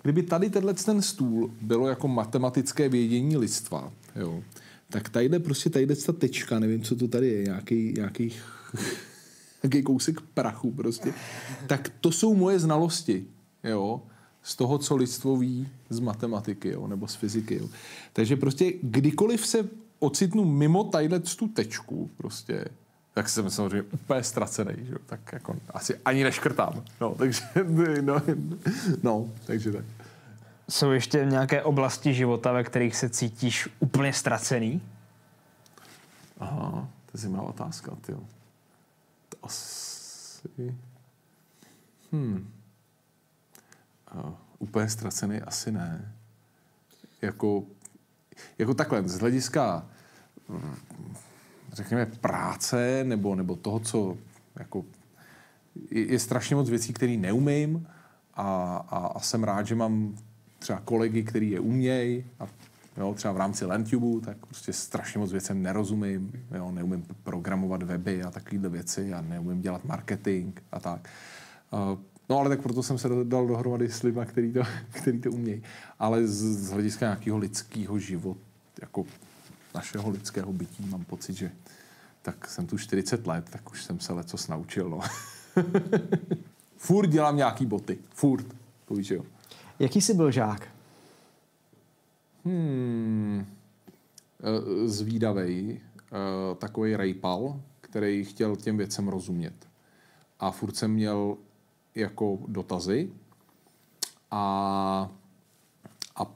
kdyby 0.03 0.23
tady 0.23 0.49
tenhle 0.49 0.73
ten 0.73 1.01
stůl 1.01 1.51
bylo 1.61 1.88
jako 1.88 2.07
matematické 2.07 2.89
vědění 2.89 3.38
lidstva, 3.38 3.91
jo, 4.15 4.43
tak 4.89 5.09
tadyhle 5.09 5.39
prostě 5.39 5.69
tadyhle 5.69 5.95
ta 5.95 6.13
tečka, 6.13 6.59
nevím, 6.59 6.81
co 6.84 6.95
to 6.95 7.07
tady 7.07 7.27
je, 7.27 7.43
nějaký, 7.43 7.93
nějaký, 7.97 8.34
nějaký 9.63 9.83
kousek 9.83 10.21
prachu 10.21 10.71
prostě, 10.71 11.13
tak 11.67 11.91
to 12.01 12.11
jsou 12.11 12.35
moje 12.35 12.59
znalosti, 12.59 13.25
jo, 13.63 14.01
z 14.43 14.55
toho, 14.55 14.77
co 14.77 14.95
lidstvo 14.95 15.38
ví 15.38 15.69
z 15.89 15.99
matematiky, 15.99 16.69
jo, 16.69 16.88
nebo 16.88 17.07
z 17.07 17.15
fyziky, 17.15 17.55
jo. 17.55 17.67
Takže 18.13 18.35
prostě 18.35 18.73
kdykoliv 18.81 19.47
se 19.47 19.69
ocitnu 19.99 20.45
mimo 20.45 20.83
tadyhle 20.83 21.19
tu 21.19 21.47
tečku, 21.47 22.09
prostě, 22.17 22.65
tak 23.13 23.29
jsem 23.29 23.49
samozřejmě 23.49 23.81
úplně 23.81 24.23
ztracený, 24.23 24.73
že? 24.85 24.95
tak 25.05 25.33
jako 25.33 25.55
asi 25.69 25.97
ani 26.05 26.23
neškrtám. 26.23 26.83
No, 27.01 27.15
takže, 27.17 27.41
no, 28.01 28.21
no, 29.03 29.29
takže 29.45 29.71
tak. 29.71 29.85
Jsou 30.69 30.91
ještě 30.91 31.25
nějaké 31.25 31.63
oblasti 31.63 32.13
života, 32.13 32.51
ve 32.51 32.63
kterých 32.63 32.95
se 32.95 33.09
cítíš 33.09 33.69
úplně 33.79 34.13
ztracený? 34.13 34.81
Aha, 36.39 36.88
to 37.05 37.11
je 37.17 37.21
zajímavá 37.21 37.43
otázka, 37.43 37.91
ty. 38.01 38.13
Asi... 39.43 40.76
Hmm. 42.11 42.53
Uh, 44.15 44.34
úplně 44.59 44.89
ztracený 44.89 45.41
asi 45.41 45.72
ne. 45.72 46.15
Jako, 47.22 47.63
jako 48.57 48.73
takhle, 48.73 49.09
z 49.09 49.19
hlediska 49.19 49.85
mm, 50.49 50.76
řekněme 51.73 52.05
práce 52.05 53.03
nebo, 53.03 53.35
nebo 53.35 53.55
toho, 53.55 53.80
co 53.80 54.18
jako 54.55 54.85
je, 55.91 56.05
je 56.11 56.19
strašně 56.19 56.55
moc 56.55 56.69
věcí, 56.69 56.93
které 56.93 57.18
neumím 57.18 57.88
a, 58.34 58.76
a, 58.89 58.97
a 58.97 59.19
jsem 59.19 59.43
rád, 59.43 59.68
že 59.68 59.76
mám 59.76 60.18
třeba 60.59 60.80
kolegy, 60.80 61.23
který 61.23 61.51
je 61.51 61.59
umějí 61.59 62.26
a 62.39 62.47
jo, 62.97 63.13
třeba 63.13 63.34
v 63.34 63.38
rámci 63.38 63.65
LandTube, 63.65 64.26
tak 64.26 64.38
prostě 64.45 64.73
strašně 64.73 65.19
moc 65.19 65.31
věcem 65.31 65.63
nerozumím, 65.63 66.31
jo, 66.55 66.72
neumím 66.72 67.05
programovat 67.23 67.84
weby 67.84 68.23
a 68.23 68.31
takovéhle 68.31 68.69
věci 68.69 69.13
a 69.13 69.22
neumím 69.22 69.61
dělat 69.61 69.85
marketing 69.85 70.59
a 70.72 70.80
tak. 70.80 71.09
Uh, 71.72 71.99
no 72.30 72.38
ale 72.38 72.49
tak 72.49 72.61
proto 72.61 72.84
jsem 72.84 72.97
se 72.97 73.09
dal 73.23 73.47
dohromady 73.47 73.89
s 73.89 74.03
lidmi, 74.03 74.22
který 74.26 74.53
to, 74.53 74.61
který 74.91 75.19
to 75.19 75.31
umějí. 75.31 75.63
Ale 75.99 76.27
z, 76.27 76.41
z 76.41 76.72
hlediska 76.72 77.05
nějakého 77.05 77.38
lidského 77.38 77.99
života, 77.99 78.39
jako 78.81 79.05
našeho 79.76 80.09
lidského 80.09 80.53
bytí 80.53 80.85
mám 80.85 81.03
pocit, 81.03 81.34
že 81.34 81.51
tak 82.22 82.47
jsem 82.47 82.68
tu 82.68 82.77
40 82.77 83.27
let, 83.27 83.45
tak 83.49 83.72
už 83.72 83.84
jsem 83.84 83.99
se 83.99 84.13
leco 84.13 84.38
naučil. 84.49 84.89
No. 84.89 84.99
furt 86.77 87.07
dělám 87.07 87.38
nějaký 87.38 87.65
boty. 87.65 87.97
Furt. 88.13 88.45
To 88.85 88.93
víš, 88.93 89.09
jo. 89.09 89.23
Jaký 89.80 90.01
jsi 90.01 90.13
byl 90.13 90.31
žák? 90.31 90.68
Hmm. 92.45 93.45
Eh, 94.43 94.88
zvídavej. 94.88 95.81
Eh, 96.11 96.55
takový 96.55 96.95
rejpal, 96.95 97.61
který 97.81 98.23
chtěl 98.23 98.55
těm 98.55 98.77
věcem 98.77 99.07
rozumět. 99.07 99.53
A 100.39 100.51
furt 100.51 100.76
jsem 100.76 100.91
měl 100.91 101.38
jako 101.95 102.39
dotazy 102.47 103.09
a, 104.31 105.11
a 106.15 106.35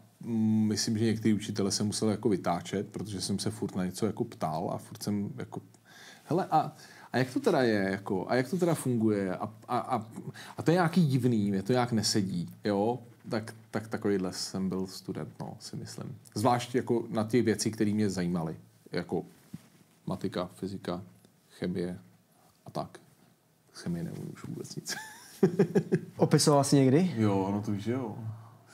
myslím, 0.68 0.98
že 0.98 1.06
některý 1.06 1.34
učitele 1.34 1.72
se 1.72 1.84
musel 1.84 2.10
jako 2.10 2.30
vytáčet, 2.30 2.88
protože 2.90 3.22
jsem 3.22 3.40
se 3.40 3.52
furt 3.52 3.76
na 3.76 3.86
něco 3.86 4.06
jako 4.06 4.24
ptal 4.24 4.72
a 4.74 4.78
furt 4.78 5.04
jsem 5.04 5.30
jako 5.38 5.62
hele 6.24 6.48
a, 6.52 6.76
a 7.12 7.18
jak 7.18 7.34
to 7.34 7.40
teda 7.40 7.64
je, 7.64 7.88
jako, 7.92 8.30
a 8.30 8.36
jak 8.36 8.50
to 8.50 8.58
teda 8.58 8.74
funguje 8.74 9.38
a, 9.38 9.54
a, 9.68 9.78
a, 9.78 10.08
a 10.58 10.64
to 10.64 10.72
je 10.72 10.76
nějaký 10.76 11.08
divný, 11.08 11.52
mě 11.52 11.64
to 11.64 11.72
nějak 11.72 11.92
nesedí, 11.92 12.50
jo, 12.64 13.00
tak, 13.30 13.56
tak 13.72 13.88
takovýhle 13.88 14.34
jsem 14.34 14.70
byl 14.70 14.88
student, 14.88 15.40
no, 15.40 15.58
si 15.60 15.76
myslím. 15.76 16.20
Zvlášť 16.34 16.76
jako 16.76 17.04
na 17.10 17.24
ty 17.24 17.42
věci, 17.42 17.72
které 17.72 17.94
mě 17.94 18.10
zajímaly, 18.10 18.58
jako 18.92 19.26
matika, 20.06 20.50
fyzika, 20.54 21.02
chemie 21.50 22.00
a 22.66 22.70
tak. 22.70 23.00
Z 23.74 23.82
chemie 23.82 24.04
neumím 24.04 24.32
už 24.34 24.44
vůbec 24.44 24.76
nic. 24.76 24.96
Opisoval 26.18 26.64
jsi 26.64 26.76
někdy? 26.76 27.14
Jo, 27.18 27.50
no 27.52 27.62
to 27.62 27.72
víš, 27.72 27.86
jo. 27.86 28.18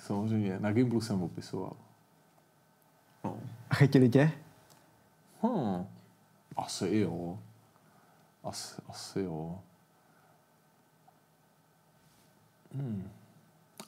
Samozřejmě. 0.06 0.60
Na 0.60 0.72
Gimplu 0.72 1.02
jsem 1.02 1.24
opisoval. 1.24 1.74
No. 3.24 3.38
A 3.70 3.76
chytili 3.76 4.10
tě? 4.10 4.32
Hmm. 5.42 5.86
Asi 6.58 6.98
jo. 6.98 7.40
Asi, 8.44 8.82
asi 8.88 9.20
jo. 9.20 9.60
Hmm. 12.76 13.10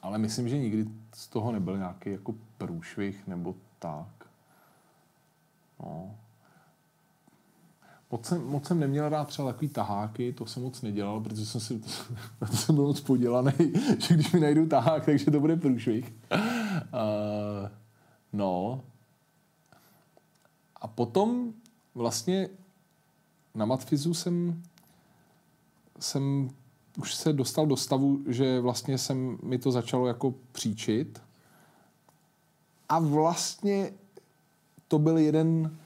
Ale 0.04 0.18
myslím, 0.18 0.48
že 0.48 0.58
nikdy 0.58 0.86
z 1.14 1.28
toho 1.28 1.52
nebyl 1.52 1.78
nějaký 1.78 2.10
jako 2.10 2.34
průšvih 2.58 3.26
nebo 3.26 3.54
tak. 3.78 4.28
No. 5.80 6.14
Moc 8.10 8.26
jsem, 8.26 8.46
moc 8.46 8.66
jsem 8.66 8.80
neměl 8.80 9.08
rád 9.08 9.28
třeba 9.28 9.52
takový 9.52 9.68
taháky, 9.68 10.32
to 10.32 10.46
jsem 10.46 10.62
moc 10.62 10.82
nedělal, 10.82 11.20
protože 11.20 11.46
jsem 11.46 11.60
si, 11.60 11.78
to 12.38 12.46
jsem 12.46 12.74
byl 12.74 12.84
moc 12.84 13.00
podělaný, 13.00 13.52
že 13.98 14.14
když 14.14 14.32
mi 14.32 14.40
najdu 14.40 14.66
tahák, 14.66 15.04
takže 15.04 15.30
to 15.30 15.40
bude 15.40 15.56
průšvih. 15.56 16.12
Uh, 16.32 16.38
no. 18.32 18.80
A 20.76 20.86
potom 20.86 21.52
vlastně 21.94 22.48
na 23.54 23.64
matfizu 23.64 24.14
jsem, 24.14 24.62
jsem 26.00 26.50
už 26.98 27.14
se 27.14 27.32
dostal 27.32 27.66
do 27.66 27.76
stavu, 27.76 28.20
že 28.26 28.60
vlastně 28.60 28.98
jsem 28.98 29.38
mi 29.42 29.58
to 29.58 29.70
začalo 29.70 30.06
jako 30.06 30.34
příčit. 30.52 31.22
A 32.88 32.98
vlastně 32.98 33.92
to 34.88 34.98
byl 34.98 35.18
jeden, 35.18 35.76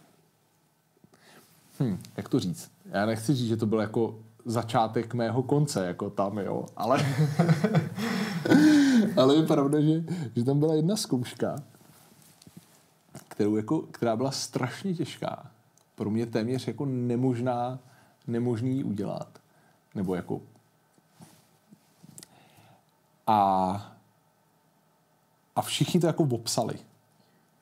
hm, 1.80 1.98
jak 2.16 2.28
to 2.28 2.40
říct, 2.40 2.70
já 2.84 3.06
nechci 3.06 3.34
říct, 3.34 3.48
že 3.48 3.56
to 3.56 3.66
byl 3.66 3.80
jako 3.80 4.18
začátek 4.44 5.14
mého 5.14 5.42
konce, 5.42 5.86
jako 5.86 6.10
tam, 6.10 6.38
jo, 6.38 6.66
ale, 6.76 7.06
ale 9.16 9.36
je 9.36 9.42
pravda, 9.42 9.80
že, 9.80 10.04
že 10.36 10.44
tam 10.44 10.58
byla 10.58 10.74
jedna 10.74 10.96
zkouška, 10.96 11.62
kterou 13.28 13.56
jako, 13.56 13.82
která 13.82 14.16
byla 14.16 14.30
strašně 14.30 14.94
těžká. 14.94 15.50
Pro 15.94 16.10
mě 16.10 16.26
téměř 16.26 16.66
jako 16.66 16.86
nemožná, 16.86 17.78
nemožný 18.26 18.84
udělat. 18.84 19.38
Nebo 19.94 20.14
jako 20.14 20.40
a, 23.28 23.98
a 25.56 25.62
všichni 25.62 26.00
to 26.00 26.06
jako 26.06 26.26
popsali. 26.26 26.78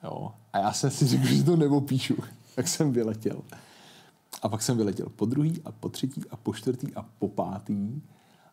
Jo. 0.04 0.32
A 0.52 0.58
já 0.58 0.72
jsem 0.72 0.90
si 0.90 1.06
řekl, 1.06 1.26
že 1.26 1.44
to 1.44 1.56
neopíšu. 1.56 2.16
Tak 2.54 2.68
jsem 2.68 2.92
vyletěl. 2.92 3.42
A 4.42 4.48
pak 4.48 4.62
jsem 4.62 4.76
vyletěl 4.76 5.06
po 5.16 5.26
druhý 5.26 5.62
a 5.64 5.72
po 5.72 5.88
třetí 5.88 6.22
a 6.30 6.36
po 6.36 6.54
čtvrtý 6.54 6.94
a 6.94 7.04
po 7.18 7.28
pátý. 7.28 8.02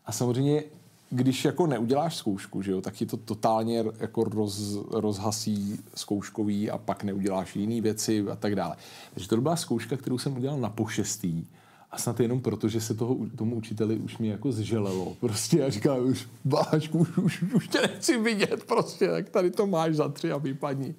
A 0.05 0.11
samozřejmě, 0.11 0.63
když 1.09 1.45
jako 1.45 1.67
neuděláš 1.67 2.15
zkoušku, 2.15 2.61
že 2.61 2.71
jo, 2.71 2.81
tak 2.81 2.93
ti 2.93 3.05
to 3.05 3.17
totálně 3.17 3.83
jako 3.99 4.23
roz, 4.23 4.77
rozhasí 4.91 5.79
zkouškový 5.95 6.71
a 6.71 6.77
pak 6.77 7.03
neuděláš 7.03 7.55
jiné 7.55 7.81
věci 7.81 8.25
a 8.31 8.35
tak 8.35 8.55
dále. 8.55 8.75
Takže 9.13 9.29
to 9.29 9.41
byla 9.41 9.55
zkouška, 9.55 9.97
kterou 9.97 10.17
jsem 10.17 10.37
udělal 10.37 10.59
na 10.59 10.69
pošestý 10.69 11.45
a 11.93 11.97
snad 11.97 12.19
jenom 12.19 12.41
proto, 12.41 12.67
že 12.67 12.81
se 12.81 12.93
toho, 12.93 13.17
tomu 13.35 13.55
učiteli 13.55 13.97
už 13.97 14.17
mi 14.17 14.27
jako 14.27 14.51
zželelo. 14.51 15.15
Prostě 15.19 15.59
já 15.59 15.69
říkám, 15.69 16.05
už 16.05 16.27
Bášku, 16.45 16.99
už, 16.99 17.17
už, 17.17 17.53
už 17.53 17.67
tě 17.67 17.81
nechci 17.81 18.17
vidět, 18.17 18.63
prostě, 18.63 19.07
tak 19.07 19.29
tady 19.29 19.51
to 19.51 19.67
máš 19.67 19.95
za 19.95 20.09
tři 20.09 20.31
a 20.31 20.37
vypadni. 20.37 20.95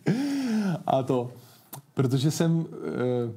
A 0.86 1.02
to, 1.02 1.32
protože 1.94 2.30
jsem, 2.30 2.66
e, 2.86 3.32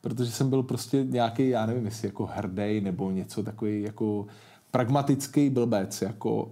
protože 0.00 0.30
jsem 0.30 0.50
byl 0.50 0.62
prostě 0.62 1.04
nějaký, 1.04 1.48
já 1.48 1.66
nevím, 1.66 1.84
jestli 1.84 2.08
jako 2.08 2.26
hrdej 2.26 2.80
nebo 2.80 3.10
něco 3.10 3.42
takový 3.42 3.82
jako 3.82 4.26
pragmatický 4.70 5.50
blbec. 5.50 6.02
Jako, 6.02 6.50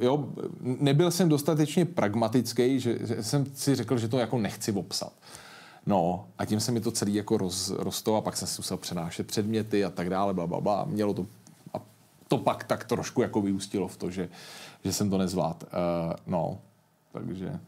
jo, 0.00 0.28
nebyl 0.60 1.10
jsem 1.10 1.28
dostatečně 1.28 1.84
pragmatický, 1.84 2.80
že, 2.80 2.98
že 3.00 3.22
jsem 3.22 3.46
si 3.54 3.74
řekl, 3.74 3.98
že 3.98 4.08
to 4.08 4.18
jako 4.18 4.38
nechci 4.38 4.72
obsat. 4.72 5.12
No 5.86 6.28
a 6.38 6.44
tím 6.44 6.60
se 6.60 6.72
mi 6.72 6.80
to 6.80 6.90
celý 6.90 7.14
jako 7.14 7.38
roz, 7.38 7.70
rostlo 7.70 8.16
a 8.16 8.20
pak 8.20 8.36
jsem 8.36 8.48
si 8.48 8.58
musel 8.58 8.76
přenášet 8.76 9.26
předměty 9.26 9.84
a 9.84 9.90
tak 9.90 10.10
dále, 10.10 10.34
bla, 10.34 10.46
bla, 10.46 10.60
bla. 10.60 10.84
Mělo 10.84 11.14
to 11.14 11.26
a 11.74 11.80
to 12.28 12.38
pak 12.38 12.64
tak 12.64 12.84
trošku 12.84 13.22
jako 13.22 13.40
vyústilo 13.42 13.88
v 13.88 13.96
to, 13.96 14.10
že, 14.10 14.28
že 14.84 14.92
jsem 14.92 15.10
to 15.10 15.18
nezvlád. 15.18 15.64
Uh, 15.64 16.12
no, 16.26 16.58
takže... 17.12 17.58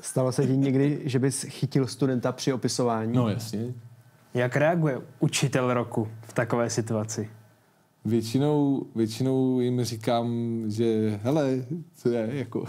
Stalo 0.00 0.32
se 0.32 0.46
ti 0.46 0.56
někdy, 0.56 1.00
že 1.04 1.18
bys 1.18 1.42
chytil 1.42 1.86
studenta 1.86 2.32
při 2.32 2.52
opisování? 2.52 3.12
No 3.12 3.28
jasně. 3.28 3.74
Jak 4.34 4.56
reaguje 4.56 5.00
učitel 5.18 5.74
roku 5.74 6.08
v 6.22 6.32
takové 6.32 6.70
situaci? 6.70 7.30
Většinou, 8.04 8.86
většinou 8.94 9.60
jim 9.60 9.84
říkám, 9.84 10.30
že 10.66 11.20
hele, 11.22 11.64
co 11.94 12.08
je, 12.08 12.28
jako, 12.32 12.64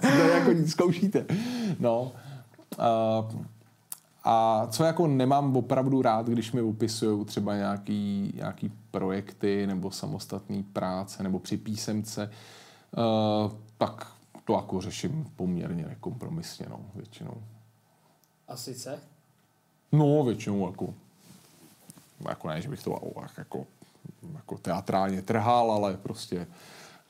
co 0.00 0.08
to 0.16 0.28
jako 0.28 0.52
nic 0.52 0.70
zkoušíte. 0.70 1.26
No. 1.80 2.12
A, 2.78 3.28
a 4.24 4.66
co 4.70 4.84
jako 4.84 5.06
nemám 5.06 5.56
opravdu 5.56 6.02
rád, 6.02 6.26
když 6.26 6.52
mi 6.52 6.62
opisují 6.62 7.24
třeba 7.24 7.56
nějaký, 7.56 8.32
nějaký 8.36 8.72
projekty 8.90 9.66
nebo 9.66 9.90
samostatné 9.90 10.62
práce 10.72 11.22
nebo 11.22 11.38
při 11.38 11.56
písemce, 11.56 12.30
uh, 12.96 13.52
tak 13.78 14.12
to 14.44 14.52
jako 14.52 14.80
řeším 14.80 15.26
poměrně 15.36 15.86
nekompromisně, 15.88 16.66
no, 16.70 16.80
většinou. 16.94 17.42
A 18.48 18.56
sice? 18.56 18.98
No, 19.92 20.24
většinou 20.24 20.66
jako, 20.66 20.94
jako 22.28 22.48
ne, 22.48 22.60
že 22.60 22.68
bych 22.68 22.82
to 22.82 23.00
jako, 23.38 23.66
jako 24.34 24.58
teatrálně 24.58 25.22
trhal, 25.22 25.72
ale 25.72 25.96
prostě 25.96 26.46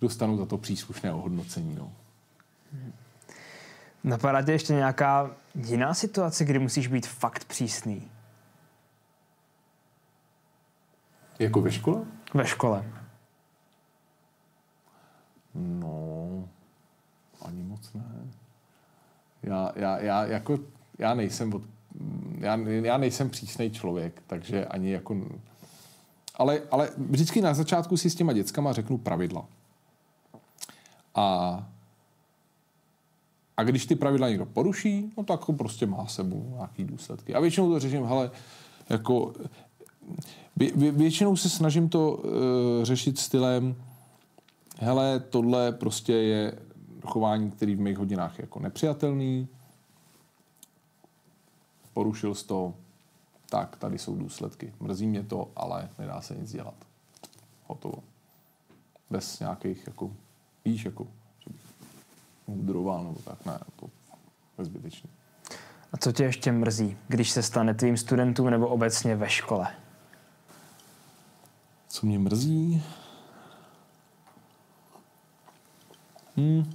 dostanu 0.01 0.37
za 0.37 0.47
to 0.47 0.59
příslušné 0.59 1.13
ohodnocení, 1.13 1.75
no. 1.75 1.93
Napadá 4.05 4.43
tě 4.43 4.53
ještě 4.53 4.73
nějaká 4.73 5.31
jiná 5.55 5.95
situace, 5.95 6.45
kdy 6.45 6.59
musíš 6.59 6.87
být 6.87 7.07
fakt 7.07 7.45
přísný? 7.45 8.11
Jako 11.39 11.61
ve 11.61 11.73
škole? 11.73 12.05
Ve 12.35 12.47
škole. 12.47 12.85
No, 15.55 16.49
ani 17.43 17.63
moc 17.63 17.93
ne. 17.93 18.05
Já, 19.43 19.73
já, 19.77 19.99
já, 19.99 20.25
jako, 20.25 20.59
já 20.99 21.15
nejsem 21.15 21.55
od, 21.55 21.63
já, 22.39 22.57
já 22.57 22.99
nejsem 22.99 23.31
přísný 23.31 23.71
člověk, 23.71 24.23
takže 24.27 24.65
ani 24.65 24.91
jako... 24.91 25.17
Ale, 26.35 26.63
ale 26.71 26.91
vždycky 26.99 27.41
na 27.41 27.55
začátku 27.55 27.97
si 27.97 28.11
s 28.11 28.15
těma 28.15 28.33
dětskama 28.33 28.73
řeknu 28.73 28.99
pravidla. 28.99 29.45
A, 31.15 31.69
a 33.57 33.63
když 33.63 33.87
ty 33.87 33.95
pravidla 33.95 34.29
někdo 34.29 34.47
poruší, 34.47 35.13
no 35.17 35.25
tak 35.25 35.45
to 35.45 35.53
prostě 35.53 35.87
má 35.87 36.07
sebou 36.07 36.53
nějaký 36.55 36.85
důsledky. 36.85 37.35
A 37.35 37.41
většinou 37.41 37.73
to 37.73 37.79
řeším, 37.79 38.05
hele, 38.05 38.31
jako 38.91 39.33
vě, 40.57 40.71
vě, 40.77 40.93
většinou 40.93 41.37
se 41.37 41.49
snažím 41.49 41.89
to 41.89 42.13
uh, 42.13 42.31
řešit 42.83 43.19
stylem, 43.19 43.77
hele, 44.79 45.21
tohle 45.21 45.73
prostě 45.73 46.13
je 46.13 46.59
chování, 47.07 47.51
který 47.51 47.75
v 47.75 47.81
mých 47.81 47.99
hodinách 47.99 48.39
je 48.39 48.43
jako 48.43 48.61
nepřijatelný, 48.61 49.49
porušil 51.99 52.35
jsi 52.35 52.47
to, 52.47 52.75
tak 53.51 53.77
tady 53.77 53.99
jsou 53.99 54.17
důsledky. 54.17 54.73
Mrzí 54.81 55.07
mě 55.07 55.23
to, 55.23 55.51
ale 55.57 55.89
nedá 55.99 56.21
se 56.21 56.35
nic 56.35 56.53
dělat. 56.53 56.75
Hotovo. 57.67 57.99
Bez 59.11 59.41
nějakých, 59.41 59.87
jako, 59.87 60.11
víš, 60.65 60.85
jako, 60.85 61.07
mudroval, 62.47 63.05
nebo 63.05 63.19
tak, 63.25 63.47
ne, 63.47 63.59
to 63.77 63.91
je 64.59 64.65
zbytečný. 64.65 65.11
A 65.93 65.97
co 65.97 66.13
tě 66.13 66.25
ještě 66.25 66.53
mrzí, 66.53 66.97
když 67.09 67.31
se 67.31 67.43
stane 67.43 67.75
tvým 67.75 67.97
studentům 67.97 68.51
nebo 68.51 68.69
obecně 68.69 69.17
ve 69.17 69.29
škole? 69.29 69.69
Co 71.89 72.07
mě 72.07 72.19
mrzí? 72.19 72.83
Hmm. 76.37 76.73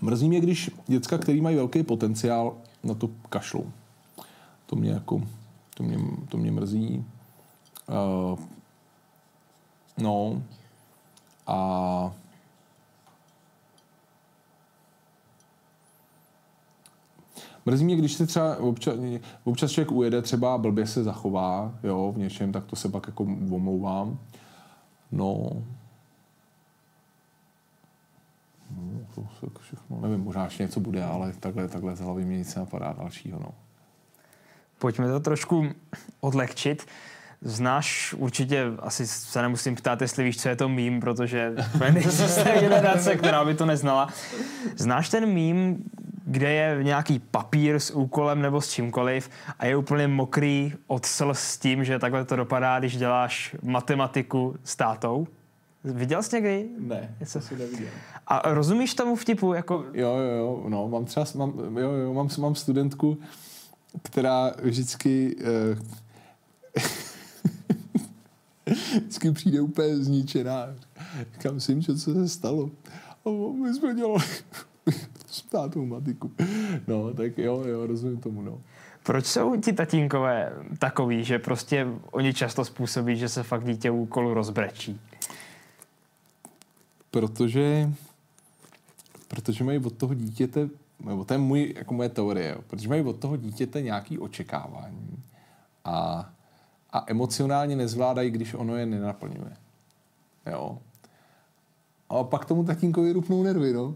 Mrzí 0.00 0.28
mě, 0.28 0.40
když 0.40 0.70
děcka, 0.86 1.18
který 1.18 1.40
mají 1.40 1.56
velký 1.56 1.82
potenciál, 1.82 2.56
na 2.84 2.94
to 2.94 3.10
kašlou. 3.28 3.72
To 4.72 4.76
mě 4.76 4.90
jako, 4.90 5.22
to 5.74 5.82
mě, 5.82 5.98
to 6.28 6.36
mě 6.36 6.50
mrzí. 6.50 7.04
Uh, 7.88 8.38
no. 9.98 10.42
A 11.46 12.14
Mrzí 17.66 17.84
mě, 17.84 17.96
když 17.96 18.12
se 18.12 18.26
třeba 18.26 18.56
občas, 18.56 18.94
občas 19.44 19.70
člověk 19.70 19.92
ujede, 19.92 20.22
třeba 20.22 20.58
blbě 20.58 20.86
se 20.86 21.02
zachová, 21.02 21.74
jo, 21.82 22.12
v 22.12 22.18
něčem, 22.18 22.52
tak 22.52 22.64
to 22.64 22.76
se 22.76 22.88
pak 22.88 23.06
jako 23.06 23.22
omlouvám. 23.50 24.18
No, 25.12 25.50
No, 28.70 29.06
to 29.52 29.60
všechno, 29.60 30.00
nevím, 30.00 30.20
možná 30.20 30.44
ještě 30.44 30.62
něco 30.62 30.80
bude, 30.80 31.04
ale 31.04 31.32
takhle, 31.32 31.68
takhle 31.68 31.96
z 31.96 32.00
hlavy 32.00 32.24
mě 32.24 32.38
nic 32.38 32.54
nenapadá 32.54 32.92
dalšího. 32.92 33.40
No. 33.40 33.54
Pojďme 34.82 35.08
to 35.08 35.20
trošku 35.20 35.66
odlehčit. 36.20 36.86
Znáš 37.42 38.14
určitě, 38.18 38.64
asi 38.78 39.06
se 39.06 39.42
nemusím 39.42 39.76
ptát, 39.76 40.00
jestli 40.00 40.24
víš, 40.24 40.42
co 40.42 40.48
je 40.48 40.56
to 40.56 40.68
mím, 40.68 41.00
protože 41.00 41.52
nejsi 41.92 42.42
generace, 42.60 43.16
která 43.16 43.44
by 43.44 43.54
to 43.54 43.66
neznala. 43.66 44.08
Znáš 44.76 45.08
ten 45.08 45.26
mím, 45.26 45.84
kde 46.26 46.52
je 46.52 46.78
nějaký 46.82 47.18
papír 47.18 47.74
s 47.74 47.90
úkolem 47.90 48.42
nebo 48.42 48.60
s 48.60 48.70
čímkoliv 48.70 49.30
a 49.58 49.66
je 49.66 49.76
úplně 49.76 50.08
mokrý 50.08 50.72
od 50.86 51.06
slz 51.06 51.38
s 51.38 51.58
tím, 51.58 51.84
že 51.84 51.98
takhle 51.98 52.24
to 52.24 52.36
dopadá, 52.36 52.78
když 52.78 52.96
děláš 52.96 53.56
matematiku 53.62 54.56
s 54.64 54.76
tátou? 54.76 55.26
Viděl 55.84 56.22
jsi 56.22 56.36
někdy? 56.36 56.68
Ne, 56.78 57.14
to 57.32 57.40
si 57.40 57.56
neviděl. 57.56 57.88
A 58.26 58.54
rozumíš 58.54 58.94
tomu 58.94 59.16
vtipu? 59.16 59.52
Jako... 59.52 59.84
Jo, 59.92 60.16
jo, 60.16 60.36
jo, 60.38 60.64
no, 60.68 60.88
mám 60.88 61.04
třeba, 61.04 61.26
mám, 61.34 61.78
jo, 61.78 61.92
jo, 61.92 62.14
mám, 62.14 62.28
mám 62.38 62.54
studentku, 62.54 63.18
která 64.02 64.52
vždycky 64.62 65.36
uh, 65.36 65.78
vždycky 69.00 69.32
přijde 69.32 69.60
úplně 69.60 69.96
zničená. 69.96 70.66
Říkám 71.32 71.60
si, 71.60 71.82
co 71.82 71.96
se 71.96 72.28
stalo? 72.28 72.70
A 73.24 73.30
my 73.62 73.74
jsme 73.74 73.94
dělali 73.94 74.24
s 75.26 75.42
tátou 75.42 75.86
matiku. 75.86 76.32
No, 76.86 77.14
tak 77.14 77.38
jo, 77.38 77.64
jo, 77.66 77.86
rozumím 77.86 78.20
tomu, 78.20 78.42
no. 78.42 78.60
Proč 79.02 79.26
jsou 79.26 79.60
ti 79.60 79.72
tatínkové 79.72 80.52
takový, 80.78 81.24
že 81.24 81.38
prostě 81.38 81.86
oni 82.10 82.34
často 82.34 82.64
způsobí, 82.64 83.16
že 83.16 83.28
se 83.28 83.42
fakt 83.42 83.64
dítě 83.64 83.90
úkolu 83.90 84.34
rozbrečí? 84.34 85.00
Protože 87.10 87.92
protože 89.32 89.64
mají 89.64 89.78
od 89.78 89.92
toho 89.92 90.14
dítěte, 90.14 90.68
nebo 91.06 91.24
to 91.24 91.34
je 91.34 91.38
můj, 91.38 91.74
jako 91.76 91.94
moje 91.94 92.08
teorie, 92.08 92.56
protože 92.66 92.88
mají 92.88 93.02
od 93.02 93.16
toho 93.16 93.36
dítěte 93.36 93.82
nějaký 93.82 94.18
očekávání 94.18 95.22
a, 95.84 96.30
a 96.92 97.04
emocionálně 97.06 97.76
nezvládají, 97.76 98.30
když 98.30 98.54
ono 98.54 98.76
je 98.76 98.86
nenaplňuje. 98.86 99.56
Jo. 100.50 100.78
A 102.08 102.24
pak 102.24 102.44
tomu 102.44 102.64
tatínkovi 102.64 103.12
rupnou 103.12 103.42
nervy, 103.42 103.72
no. 103.72 103.94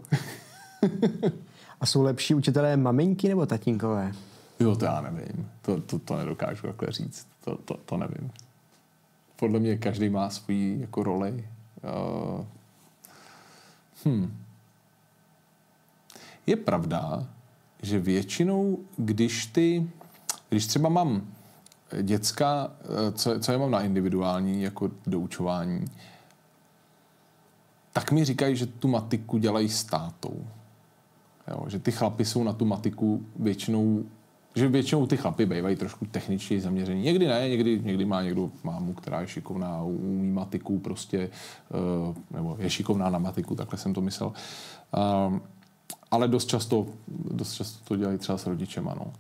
a 1.80 1.86
jsou 1.86 2.02
lepší 2.02 2.34
učitelé 2.34 2.76
maminky 2.76 3.28
nebo 3.28 3.46
tatínkové? 3.46 4.12
Jo, 4.60 4.76
to 4.76 4.84
já 4.84 5.00
nevím. 5.00 5.50
To, 5.62 5.80
to, 5.80 5.98
to 5.98 6.16
nedokážu 6.16 6.66
takhle 6.66 6.92
říct. 6.92 7.26
To, 7.44 7.56
to, 7.56 7.76
to 7.76 7.96
nevím. 7.96 8.30
Podle 9.36 9.60
mě 9.60 9.76
každý 9.76 10.08
má 10.08 10.30
svůj 10.30 10.80
jako 10.80 11.02
roli. 11.02 11.48
Uh, 12.36 12.44
hm. 14.04 14.45
Je 16.46 16.56
pravda, 16.56 17.26
že 17.82 17.98
většinou, 17.98 18.78
když 18.96 19.46
ty, 19.46 19.90
když 20.48 20.66
třeba 20.66 20.88
mám 20.88 21.26
děcka, 22.02 22.70
eh, 22.80 23.12
co, 23.12 23.40
co 23.40 23.52
je 23.52 23.58
mám 23.58 23.70
na 23.70 23.82
individuální 23.82 24.62
jako 24.62 24.90
doučování, 25.06 25.84
tak 27.92 28.12
mi 28.12 28.24
říkají, 28.24 28.56
že 28.56 28.66
tu 28.66 28.88
matiku 28.88 29.38
dělají 29.38 29.68
s 29.68 29.84
tátou. 29.84 30.46
Jo, 31.50 31.64
že 31.68 31.78
ty 31.78 31.92
chlapy 31.92 32.24
jsou 32.24 32.44
na 32.44 32.52
tu 32.52 32.64
matiku 32.64 33.26
většinou 33.36 34.04
že 34.56 34.68
většinou 34.68 35.06
ty 35.06 35.16
chlapy 35.16 35.46
bývají 35.46 35.76
trošku 35.76 36.06
techničně 36.06 36.60
zaměření. 36.60 37.02
Někdy 37.02 37.26
ne, 37.26 37.48
někdy, 37.48 37.80
někdy 37.84 38.04
má 38.04 38.22
někdo 38.22 38.50
mámu, 38.64 38.92
která 38.92 39.20
je 39.20 39.26
šikovná, 39.26 39.82
umí 39.82 40.32
matiku 40.32 40.78
prostě, 40.78 41.30
uh, 42.08 42.16
nebo 42.30 42.56
je 42.58 42.70
šikovná 42.70 43.10
na 43.10 43.18
matiku, 43.18 43.54
takhle 43.54 43.78
jsem 43.78 43.94
to 43.94 44.00
myslel. 44.00 44.32
Ale 46.10 46.28
dost 46.28 46.46
často, 46.46 46.86
dost 47.08 47.54
často 47.54 47.84
to 47.84 47.96
dělají 47.96 48.18
třeba 48.18 48.38
s 48.38 48.46
rodičema, 48.46 48.94
no. 48.94 49.12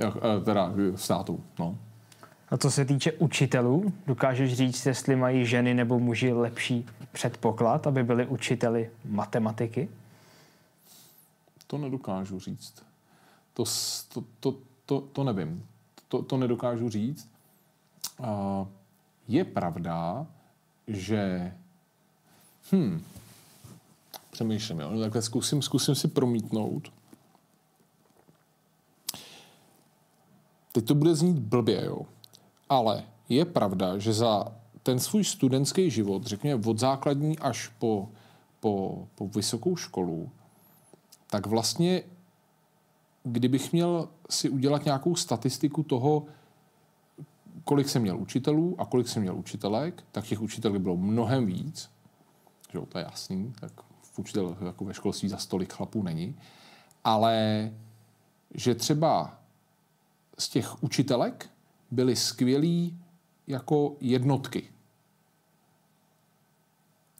Eh, 0.00 0.44
teda 0.44 0.72
státu, 0.94 1.40
no. 1.58 1.78
A 2.48 2.56
co 2.56 2.70
se 2.70 2.84
týče 2.84 3.12
učitelů, 3.12 3.92
dokážeš 4.06 4.54
říct, 4.54 4.86
jestli 4.86 5.16
mají 5.16 5.46
ženy 5.46 5.74
nebo 5.74 5.98
muži 5.98 6.32
lepší 6.32 6.86
předpoklad, 7.12 7.86
aby 7.86 8.02
byli 8.02 8.26
učiteli 8.26 8.90
matematiky? 9.04 9.88
To 11.66 11.78
nedokážu 11.78 12.40
říct. 12.40 12.82
To, 13.54 13.64
to, 14.14 14.24
to, 14.40 14.54
to, 14.86 15.00
to 15.00 15.24
nevím. 15.24 15.66
To, 16.08 16.22
to 16.22 16.36
nedokážu 16.36 16.88
říct. 16.88 17.28
Uh, 18.18 18.26
je 19.28 19.44
pravda, 19.44 20.26
že 20.86 21.52
hm, 22.72 23.02
přemýšlím, 24.36 24.80
jo? 24.80 24.90
No, 24.90 25.00
takhle 25.00 25.22
zkusím, 25.22 25.62
zkusím 25.62 25.94
si 25.94 26.08
promítnout. 26.08 26.92
Teď 30.72 30.84
to 30.84 30.94
bude 30.94 31.14
znít 31.14 31.38
blbě, 31.38 31.84
jo? 31.84 32.00
ale 32.68 33.04
je 33.28 33.44
pravda, 33.44 33.98
že 33.98 34.12
za 34.12 34.52
ten 34.82 34.98
svůj 34.98 35.24
studentský 35.24 35.90
život, 35.90 36.26
řekněme 36.26 36.62
od 36.66 36.78
základní 36.78 37.38
až 37.38 37.68
po, 37.78 38.08
po, 38.60 39.06
po 39.14 39.28
vysokou 39.28 39.76
školu, 39.76 40.30
tak 41.30 41.46
vlastně, 41.46 42.02
kdybych 43.24 43.72
měl 43.72 44.08
si 44.30 44.48
udělat 44.48 44.84
nějakou 44.84 45.16
statistiku 45.16 45.82
toho, 45.82 46.26
kolik 47.64 47.88
jsem 47.88 48.02
měl 48.02 48.18
učitelů 48.18 48.76
a 48.78 48.84
kolik 48.84 49.08
jsem 49.08 49.22
měl 49.22 49.36
učitelek, 49.36 50.04
tak 50.12 50.24
těch 50.24 50.40
učitelů 50.40 50.78
bylo 50.78 50.96
mnohem 50.96 51.46
víc, 51.46 51.90
jo, 52.74 52.86
to 52.86 52.98
je 52.98 53.04
jasný, 53.04 53.52
tak 53.60 53.85
učitel 54.18 54.56
jako 54.64 54.84
ve 54.84 54.94
školství 54.94 55.28
za 55.28 55.36
stolik 55.36 55.72
chlapů 55.72 56.02
není, 56.02 56.36
ale 57.04 57.70
že 58.54 58.74
třeba 58.74 59.38
z 60.38 60.48
těch 60.48 60.82
učitelek 60.82 61.50
byly 61.90 62.16
skvělí 62.16 62.98
jako 63.46 63.96
jednotky 64.00 64.68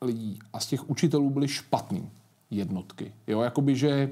lidí 0.03 0.39
a 0.53 0.61
z 0.61 0.67
těch 0.67 0.91
učitelů 0.91 1.31
byly 1.31 1.49
špatný 1.49 2.11
jednotky. 2.51 3.15
Jo, 3.27 3.41
jakoby, 3.41 3.77
že, 3.77 4.11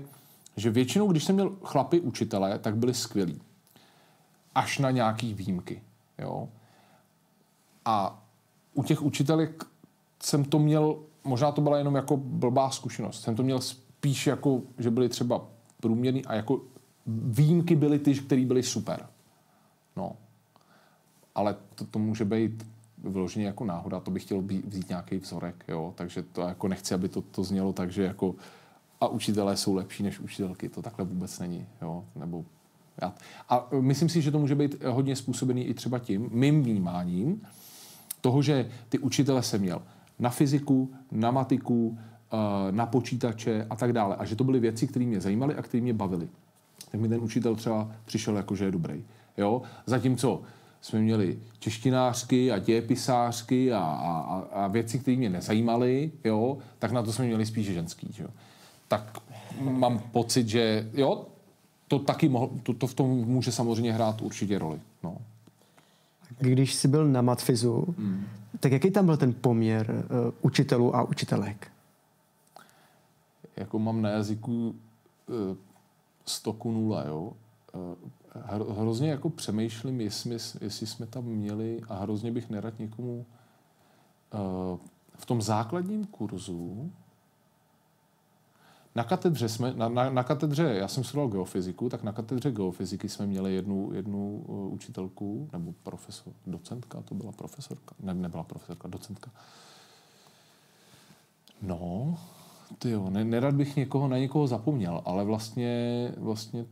že 0.56 0.70
většinou, 0.70 1.12
když 1.12 1.24
jsem 1.24 1.34
měl 1.34 1.56
chlapy 1.62 2.00
učitele, 2.00 2.58
tak 2.58 2.76
byli 2.76 2.94
skvělí. 2.94 3.40
Až 4.54 4.78
na 4.78 4.90
nějaký 4.90 5.34
výjimky. 5.34 5.82
Jo. 6.18 6.48
A 7.84 8.22
u 8.74 8.82
těch 8.82 9.02
učitelek 9.02 9.64
jsem 10.22 10.44
to 10.44 10.58
měl, 10.58 11.02
možná 11.24 11.52
to 11.52 11.60
byla 11.60 11.78
jenom 11.78 11.94
jako 11.94 12.16
blbá 12.16 12.70
zkušenost, 12.70 13.22
jsem 13.22 13.36
to 13.36 13.42
měl 13.42 13.60
spíš 13.60 14.26
jako, 14.26 14.62
že 14.78 14.90
byly 14.90 15.08
třeba 15.08 15.46
průměrný 15.80 16.24
a 16.24 16.34
jako 16.34 16.60
výjimky 17.06 17.76
byly 17.76 17.98
ty, 17.98 18.14
které 18.14 18.46
byly 18.46 18.62
super. 18.62 19.06
No. 19.96 20.16
Ale 21.34 21.56
to, 21.74 21.84
to 21.84 21.98
může 21.98 22.24
být 22.24 22.66
vyloženě 22.98 23.46
jako 23.46 23.64
náhoda, 23.64 24.00
to 24.00 24.10
bych 24.10 24.22
chtěl 24.22 24.42
vzít 24.66 24.88
nějaký 24.88 25.16
vzorek, 25.16 25.64
jo, 25.68 25.92
takže 25.96 26.22
to 26.22 26.40
jako 26.40 26.68
nechci, 26.68 26.94
aby 26.94 27.08
to, 27.08 27.22
to 27.22 27.44
znělo 27.44 27.72
tak, 27.72 27.92
že 27.92 28.02
jako 28.02 28.34
a 29.00 29.08
učitelé 29.08 29.56
jsou 29.56 29.74
lepší 29.74 30.02
než 30.02 30.20
učitelky, 30.20 30.68
to 30.68 30.82
takhle 30.82 31.04
vůbec 31.04 31.38
není, 31.38 31.66
jo, 31.82 32.04
nebo 32.16 32.44
já. 33.02 33.14
A 33.48 33.68
myslím 33.80 34.08
si, 34.08 34.22
že 34.22 34.30
to 34.30 34.38
může 34.38 34.54
být 34.54 34.84
hodně 34.84 35.16
způsobený 35.16 35.64
i 35.64 35.74
třeba 35.74 35.98
tím, 35.98 36.28
mým 36.32 36.62
vnímáním, 36.62 37.42
toho, 38.20 38.42
že 38.42 38.70
ty 38.88 38.98
učitele 38.98 39.42
jsem 39.42 39.60
měl 39.60 39.82
na 40.18 40.30
fyziku, 40.30 40.94
na 41.12 41.30
matiku, 41.30 41.98
eh, 42.32 42.72
na 42.72 42.86
počítače 42.86 43.66
a 43.70 43.76
tak 43.76 43.92
dále. 43.92 44.16
A 44.16 44.24
že 44.24 44.36
to 44.36 44.44
byly 44.44 44.60
věci, 44.60 44.86
které 44.86 45.06
mě 45.06 45.20
zajímaly 45.20 45.54
a 45.54 45.62
které 45.62 45.80
mě 45.80 45.92
bavily. 45.92 46.28
Tak 46.90 47.00
mi 47.00 47.08
ten 47.08 47.20
učitel 47.20 47.56
třeba 47.56 47.90
přišel 48.04 48.36
jako, 48.36 48.56
že 48.56 48.64
je 48.64 48.70
dobrý. 48.70 49.04
Jo? 49.36 49.62
Zatímco 49.86 50.42
jsme 50.80 51.00
měli 51.00 51.38
češtinářky 51.58 52.52
a 52.52 52.58
dějepisářky 52.58 53.72
a, 53.72 53.78
a, 53.78 54.36
a 54.52 54.66
věci, 54.68 54.98
které 54.98 55.16
mě 55.16 55.30
nezajímaly, 55.30 56.12
jo, 56.24 56.58
tak 56.78 56.92
na 56.92 57.02
to 57.02 57.12
jsme 57.12 57.24
měli 57.24 57.46
spíš 57.46 57.66
ženský. 57.66 58.14
Jo. 58.18 58.28
Tak 58.88 59.18
mám 59.60 59.98
pocit, 59.98 60.48
že 60.48 60.90
jo, 60.94 61.26
to 61.88 61.98
taky 61.98 62.28
mohl, 62.28 62.50
to, 62.62 62.74
to 62.74 62.86
v 62.86 62.94
tom 62.94 63.08
může 63.08 63.52
samozřejmě 63.52 63.92
hrát 63.92 64.22
určitě 64.22 64.58
roli. 64.58 64.80
No. 65.02 65.16
Když 66.38 66.74
jsi 66.74 66.88
byl 66.88 67.08
na 67.08 67.22
matfizu, 67.22 67.94
hmm. 67.98 68.26
tak 68.60 68.72
jaký 68.72 68.90
tam 68.90 69.06
byl 69.06 69.16
ten 69.16 69.32
poměr 69.32 69.90
uh, 69.90 70.32
učitelů 70.42 70.96
a 70.96 71.02
učitelek? 71.02 71.68
Jako 73.56 73.78
mám 73.78 74.02
na 74.02 74.10
jazyku 74.10 74.68
uh, 74.68 75.56
stoku 76.26 76.70
nula, 76.72 77.04
jo. 77.06 77.32
Uh, 77.74 78.78
hrozně 78.78 79.10
jako 79.10 79.30
přemýšlím, 79.30 80.00
jestli, 80.00 80.38
jestli 80.60 80.86
jsme 80.86 81.06
tam 81.06 81.24
měli 81.24 81.80
a 81.88 81.94
hrozně 81.98 82.32
bych 82.32 82.50
nerad 82.50 82.78
někomu 82.78 83.26
uh, 84.34 84.78
v 85.16 85.26
tom 85.26 85.42
základním 85.42 86.06
kurzu 86.06 86.90
na 88.94 89.04
katedře 89.04 89.48
jsme, 89.48 89.74
na, 89.74 89.88
na, 89.88 90.10
na 90.10 90.22
katedře, 90.22 90.62
já 90.62 90.88
jsem 90.88 91.04
studoval 91.04 91.28
geofyziku, 91.28 91.88
tak 91.88 92.02
na 92.02 92.12
katedře 92.12 92.50
geofyziky 92.50 93.08
jsme 93.08 93.26
měli 93.26 93.54
jednu, 93.54 93.92
jednu 93.92 94.44
uh, 94.46 94.72
učitelku, 94.72 95.48
nebo 95.52 95.74
profesor, 95.82 96.32
docentka, 96.46 97.02
to 97.02 97.14
byla 97.14 97.32
profesorka, 97.32 97.94
ne, 98.00 98.14
nebyla 98.14 98.42
profesorka, 98.42 98.88
docentka. 98.88 99.30
No, 101.62 102.18
ty 102.78 102.90
jo, 102.90 103.10
ne, 103.10 103.24
nerad 103.24 103.54
bych 103.54 103.76
někoho 103.76 104.08
na 104.08 104.18
někoho 104.18 104.46
zapomněl, 104.46 105.02
ale 105.04 105.24
vlastně, 105.24 106.12
vlastně 106.16 106.66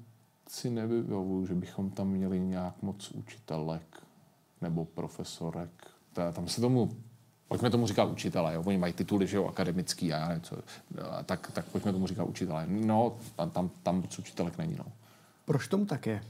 si 0.48 0.70
nevybavuju, 0.70 1.46
že 1.46 1.54
bychom 1.54 1.90
tam 1.90 2.08
měli 2.08 2.40
nějak 2.40 2.82
moc 2.82 3.10
učitelek 3.10 4.02
nebo 4.60 4.84
profesorek. 4.84 5.90
Tam 6.32 6.48
se 6.48 6.60
tomu 6.60 6.90
pojďme 7.52 7.70
tomu 7.70 7.86
říkat 7.86 8.04
učitelé, 8.04 8.54
jo? 8.54 8.62
oni 8.66 8.78
mají 8.78 8.92
tituly, 8.92 9.26
že 9.26 9.36
jo, 9.36 9.46
akademický 9.46 10.12
a 10.12 10.18
já 10.18 10.28
nevím 10.28 10.42
co, 10.42 10.56
tak, 11.26 11.50
tak 11.52 11.64
pojďme 11.64 11.92
tomu 11.92 12.06
říkat 12.06 12.24
učitelé. 12.24 12.66
No, 12.68 13.16
tam, 13.36 13.50
tam, 13.50 13.70
tam 13.82 14.00
moc 14.00 14.18
učitelek 14.18 14.58
není, 14.58 14.76
no. 14.78 14.84
Proč 15.44 15.68
tomu 15.68 15.86
tak 15.86 16.06
je? 16.06 16.22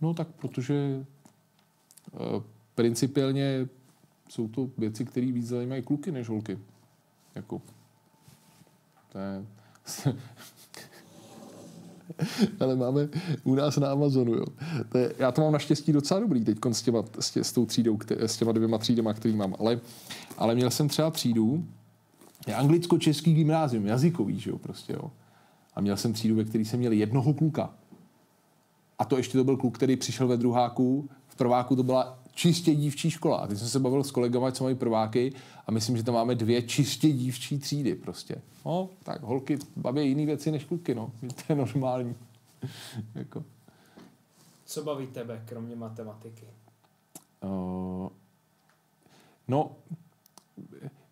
No 0.00 0.14
tak 0.14 0.28
protože 0.28 1.04
uh, 2.12 2.42
principiálně 2.74 3.68
jsou 4.28 4.48
to 4.48 4.68
věci, 4.78 5.04
které 5.04 5.32
víc 5.32 5.46
zajímají 5.46 5.82
kluky 5.82 6.12
než 6.12 6.28
holky. 6.28 6.58
Jako, 7.34 7.62
to 9.12 9.18
je, 9.18 9.44
ale 12.60 12.76
máme 12.76 13.08
u 13.44 13.54
nás 13.54 13.76
na 13.76 13.92
Amazonu. 13.92 14.34
Jo. 14.34 14.44
To 14.88 14.98
je, 14.98 15.14
já 15.18 15.32
to 15.32 15.40
mám 15.40 15.52
naštěstí 15.52 15.92
docela 15.92 16.20
dobrý 16.20 16.44
teď 16.44 16.58
s, 16.72 16.82
těma, 16.82 17.04
s, 17.20 17.30
tě, 17.30 17.44
s 17.44 17.52
tou 17.52 17.66
třídou, 17.66 17.96
tě, 17.96 18.16
s 18.18 18.36
těma 18.36 18.52
dvěma 18.52 18.78
třídama, 18.78 19.14
který 19.14 19.36
mám. 19.36 19.54
Ale, 19.58 19.80
ale 20.38 20.54
měl 20.54 20.70
jsem 20.70 20.88
třeba 20.88 21.10
třídu, 21.10 21.64
je 22.46 22.54
anglicko-český 22.54 23.34
gymnázium, 23.34 23.86
jazykový, 23.86 24.40
že 24.40 24.50
jo, 24.50 24.58
prostě, 24.58 24.92
jo. 24.92 25.10
A 25.74 25.80
měl 25.80 25.96
jsem 25.96 26.12
třídu, 26.12 26.34
ve 26.36 26.44
který 26.44 26.64
jsem 26.64 26.78
měl 26.78 26.92
jednoho 26.92 27.34
kluka. 27.34 27.70
A 28.98 29.04
to 29.04 29.16
ještě 29.16 29.38
to 29.38 29.44
byl 29.44 29.56
kluk, 29.56 29.76
který 29.76 29.96
přišel 29.96 30.28
ve 30.28 30.36
druháku, 30.36 31.08
v 31.28 31.36
prváku 31.36 31.76
to 31.76 31.82
byla 31.82 32.18
čistě 32.40 32.74
dívčí 32.74 33.10
škola. 33.10 33.36
A 33.36 33.46
teď 33.46 33.58
jsem 33.58 33.68
se 33.68 33.78
bavil 33.78 34.04
s 34.04 34.10
kolegama, 34.10 34.52
co 34.52 34.64
mají 34.64 34.76
prváky 34.76 35.32
a 35.66 35.72
myslím, 35.72 35.96
že 35.96 36.02
tam 36.02 36.14
máme 36.14 36.34
dvě 36.34 36.62
čistě 36.62 37.12
dívčí 37.12 37.58
třídy 37.58 37.94
prostě. 37.94 38.42
No, 38.66 38.88
tak 39.02 39.22
holky 39.22 39.58
baví 39.76 40.08
jiné 40.08 40.26
věci 40.26 40.50
než 40.50 40.64
kluky, 40.64 40.94
no. 40.94 41.12
To 41.20 41.42
je 41.48 41.54
normální. 41.56 42.14
jako. 43.14 43.44
Co 44.64 44.84
baví 44.84 45.06
tebe, 45.06 45.42
kromě 45.44 45.76
matematiky? 45.76 46.46
Uh, 47.44 48.08
no, 49.48 49.70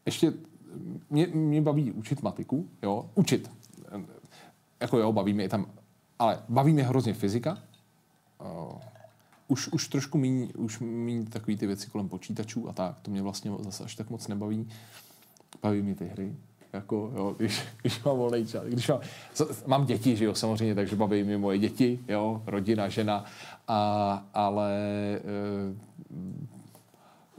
ještě 0.06 0.32
mě, 1.10 1.26
mě 1.26 1.62
baví 1.62 1.92
učit 1.92 2.22
matiku, 2.22 2.68
jo, 2.82 3.10
učit. 3.14 3.50
Jako 4.80 4.98
jo, 4.98 5.12
baví 5.12 5.32
mě 5.34 5.48
tam, 5.48 5.66
ale 6.18 6.42
baví 6.48 6.72
mě 6.72 6.82
hrozně 6.82 7.14
fyzika. 7.14 7.58
Uh, 8.40 8.80
už, 9.48 9.68
už 9.68 9.88
trošku 9.88 10.18
méně, 10.18 10.48
už 10.56 10.78
méně 10.78 11.24
takový 11.24 11.56
ty 11.56 11.66
věci 11.66 11.90
kolem 11.90 12.08
počítačů 12.08 12.68
a 12.68 12.72
tak. 12.72 13.00
To 13.02 13.10
mě 13.10 13.22
vlastně 13.22 13.50
zase 13.60 13.84
až 13.84 13.94
tak 13.94 14.10
moc 14.10 14.28
nebaví. 14.28 14.68
Baví 15.62 15.82
mě 15.82 15.94
ty 15.94 16.04
hry. 16.04 16.36
Jako, 16.72 17.12
jo, 17.16 17.34
když, 17.38 17.62
když 17.82 18.02
mám 18.02 18.16
volný 18.16 18.46
čas. 18.46 18.64
Když 18.64 18.88
mám, 18.88 19.00
mám 19.66 19.86
děti, 19.86 20.16
že 20.16 20.24
jo, 20.24 20.34
samozřejmě, 20.34 20.74
takže 20.74 20.96
baví 20.96 21.22
mě 21.22 21.38
moje 21.38 21.58
děti, 21.58 22.00
jo, 22.08 22.42
rodina, 22.46 22.88
žena, 22.88 23.24
a, 23.68 24.24
ale 24.34 24.80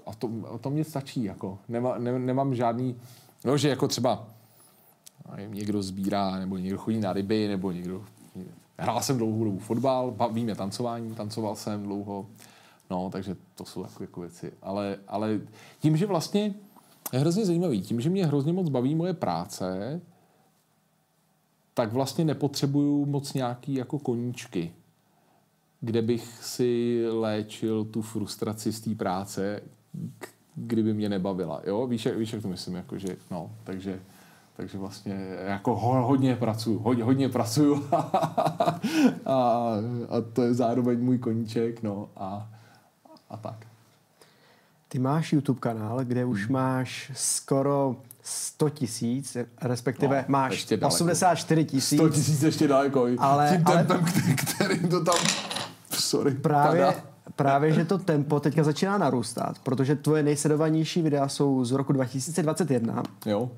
a 0.05 0.13
to, 0.13 0.29
a 0.55 0.57
to 0.57 0.69
mě 0.69 0.83
stačí, 0.83 1.23
jako. 1.23 1.59
Nemá, 1.67 1.97
ne, 1.97 2.19
nemám 2.19 2.55
žádný, 2.55 2.95
no, 3.45 3.57
že 3.57 3.69
jako 3.69 3.87
třeba 3.87 4.27
někdo 5.47 5.83
sbírá, 5.83 6.39
nebo 6.39 6.57
někdo 6.57 6.77
chodí 6.77 6.99
na 6.99 7.13
ryby, 7.13 7.47
nebo 7.47 7.71
někdo 7.71 8.03
Hrál 8.79 9.01
jsem 9.01 9.17
dlouhou 9.17 9.43
dobu 9.43 9.59
fotbal, 9.59 10.11
baví 10.11 10.43
mě 10.43 10.55
tancování, 10.55 11.15
tancoval 11.15 11.55
jsem 11.55 11.83
dlouho, 11.83 12.25
no, 12.89 13.09
takže 13.09 13.35
to 13.55 13.65
jsou 13.65 13.81
jako, 13.81 14.03
jako 14.03 14.21
věci. 14.21 14.53
Ale, 14.61 14.97
ale 15.07 15.39
tím, 15.79 15.97
že 15.97 16.05
vlastně 16.05 16.53
je 17.13 17.19
hrozně 17.19 17.45
zajímavý, 17.45 17.81
tím, 17.81 18.01
že 18.01 18.09
mě 18.09 18.25
hrozně 18.25 18.53
moc 18.53 18.69
baví 18.69 18.95
moje 18.95 19.13
práce, 19.13 20.01
tak 21.73 21.93
vlastně 21.93 22.25
nepotřebuju 22.25 23.05
moc 23.05 23.33
nějaký 23.33 23.73
jako 23.73 23.99
koníčky, 23.99 24.73
kde 25.81 26.01
bych 26.01 26.43
si 26.43 27.03
léčil 27.11 27.85
tu 27.85 28.01
frustraci 28.01 28.73
z 28.73 28.81
té 28.81 28.95
práce, 28.95 29.61
kdyby 30.55 30.93
mě 30.93 31.09
nebavila. 31.09 31.61
Jo? 31.65 31.87
Víš, 31.87 32.07
víš, 32.15 32.33
jak 32.33 32.41
to 32.41 32.47
myslím? 32.47 32.75
Jako, 32.75 32.97
že, 32.97 33.17
no, 33.31 33.51
takže 33.63 33.99
takže 34.59 34.77
vlastně 34.77 35.17
jako 35.45 35.75
hodně 35.75 36.35
pracuju, 36.35 36.79
hodně, 36.79 37.03
hodně 37.03 37.29
pracuju 37.29 37.87
a, 37.91 38.75
a 40.09 40.21
to 40.33 40.41
je 40.41 40.53
zároveň 40.53 40.99
můj 40.99 41.17
koníček, 41.17 41.83
no 41.83 42.09
a, 42.17 42.49
a 43.29 43.37
tak. 43.37 43.65
Ty 44.87 44.99
máš 44.99 45.33
YouTube 45.33 45.59
kanál, 45.59 45.99
kde 46.03 46.25
už 46.25 46.43
hmm. 46.43 46.53
máš 46.53 47.11
skoro 47.15 47.95
100 48.23 48.69
tisíc, 48.69 49.37
respektive 49.61 50.17
no, 50.17 50.25
máš 50.27 50.67
84 50.85 51.65
tisíc. 51.65 51.99
100 51.99 52.09
tisíc 52.09 52.43
ještě 52.43 52.67
daleko. 52.67 53.07
Ale, 53.17 53.49
Tím 53.51 53.63
tempem, 53.63 53.97
ale... 54.01 54.33
kterým 54.33 54.89
to 54.89 55.03
tam 55.03 55.15
Sorry. 55.91 56.31
Právě, 56.31 56.85
Tada. 56.85 57.03
právě, 57.35 57.73
že 57.73 57.85
to 57.85 57.97
tempo 57.97 58.39
teďka 58.39 58.63
začíná 58.63 58.97
narůstat, 58.97 59.59
protože 59.59 59.95
tvoje 59.95 60.23
nejsledovanější 60.23 61.01
videa 61.01 61.27
jsou 61.27 61.65
z 61.65 61.71
roku 61.71 61.93
2021. 61.93 63.03
Jo? 63.25 63.51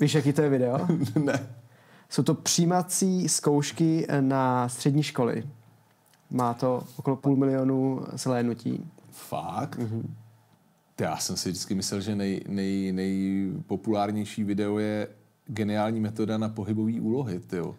Víš, 0.00 0.14
jaký 0.14 0.32
to 0.32 0.42
je 0.42 0.48
video? 0.48 0.86
ne. 1.24 1.46
Jsou 2.08 2.22
to 2.22 2.34
přijímací 2.34 3.28
zkoušky 3.28 4.06
na 4.20 4.68
střední 4.68 5.02
školy. 5.02 5.44
Má 6.30 6.54
to 6.54 6.84
okolo 6.96 7.16
půl 7.16 7.36
milionu 7.36 8.06
zhlédnutí. 8.12 8.90
Fakt? 9.10 9.78
Mm-hmm. 9.78 10.02
Já 11.00 11.16
jsem 11.16 11.36
si 11.36 11.48
vždycky 11.50 11.74
myslel, 11.74 12.00
že 12.00 12.14
nej, 12.14 12.40
nej, 12.48 12.92
nejpopulárnější 12.92 14.44
video 14.44 14.78
je 14.78 15.08
geniální 15.46 16.00
metoda 16.00 16.38
na 16.38 16.48
pohybové 16.48 16.92
úlohy, 17.00 17.38
tyjo. 17.38 17.74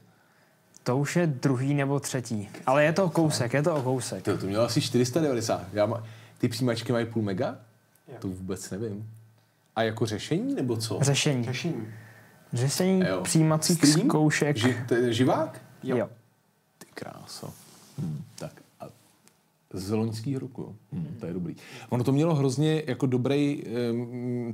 To 0.84 0.98
už 0.98 1.16
je 1.16 1.28
druhý 1.28 1.74
nebo 1.74 2.00
třetí. 2.00 2.50
Ale 2.66 2.84
je 2.84 2.94
to 2.94 3.06
o 3.06 3.10
kousek, 3.10 3.54
je 3.54 3.64
to 3.64 3.76
o 3.76 3.82
kousek. 3.82 4.24
Tyjo, 4.24 4.38
to 4.38 4.46
mělo 4.46 4.64
asi 4.64 4.82
490. 4.82 5.64
Já 5.74 5.86
má, 5.86 6.04
ty 6.38 6.48
přijímačky 6.48 6.92
mají 6.92 7.06
půl 7.06 7.24
mega? 7.24 7.58
To 8.20 8.28
vůbec 8.28 8.72
nevím. 8.72 9.10
A 9.76 9.84
jako 9.84 10.06
řešení 10.06 10.56
nebo 10.56 10.78
co? 10.78 11.00
Řešení. 11.02 11.44
Řešení. 11.44 11.88
Řešení 12.54 13.02
Jo. 13.08 13.22
přijímacích 13.24 13.78
Stream? 13.78 14.08
zkoušek. 14.08 14.58
Ži, 14.58 14.76
je 14.92 15.14
živák? 15.14 15.62
Jo. 15.84 16.10
Ty 16.78 16.86
kráso. 16.94 17.54
Hmm, 18.00 18.24
tak 18.40 18.62
a 18.80 18.86
z 19.74 19.92
loňského 19.92 20.40
roku. 20.40 20.76
Hmm, 20.94 21.16
to 21.20 21.26
je 21.26 21.34
dobrý. 21.34 21.56
Ono 21.90 22.04
to 22.04 22.12
mělo 22.12 22.36
hrozně 22.36 22.84
jako 22.88 23.06
dobrý 23.06 23.64
um, 23.92 24.54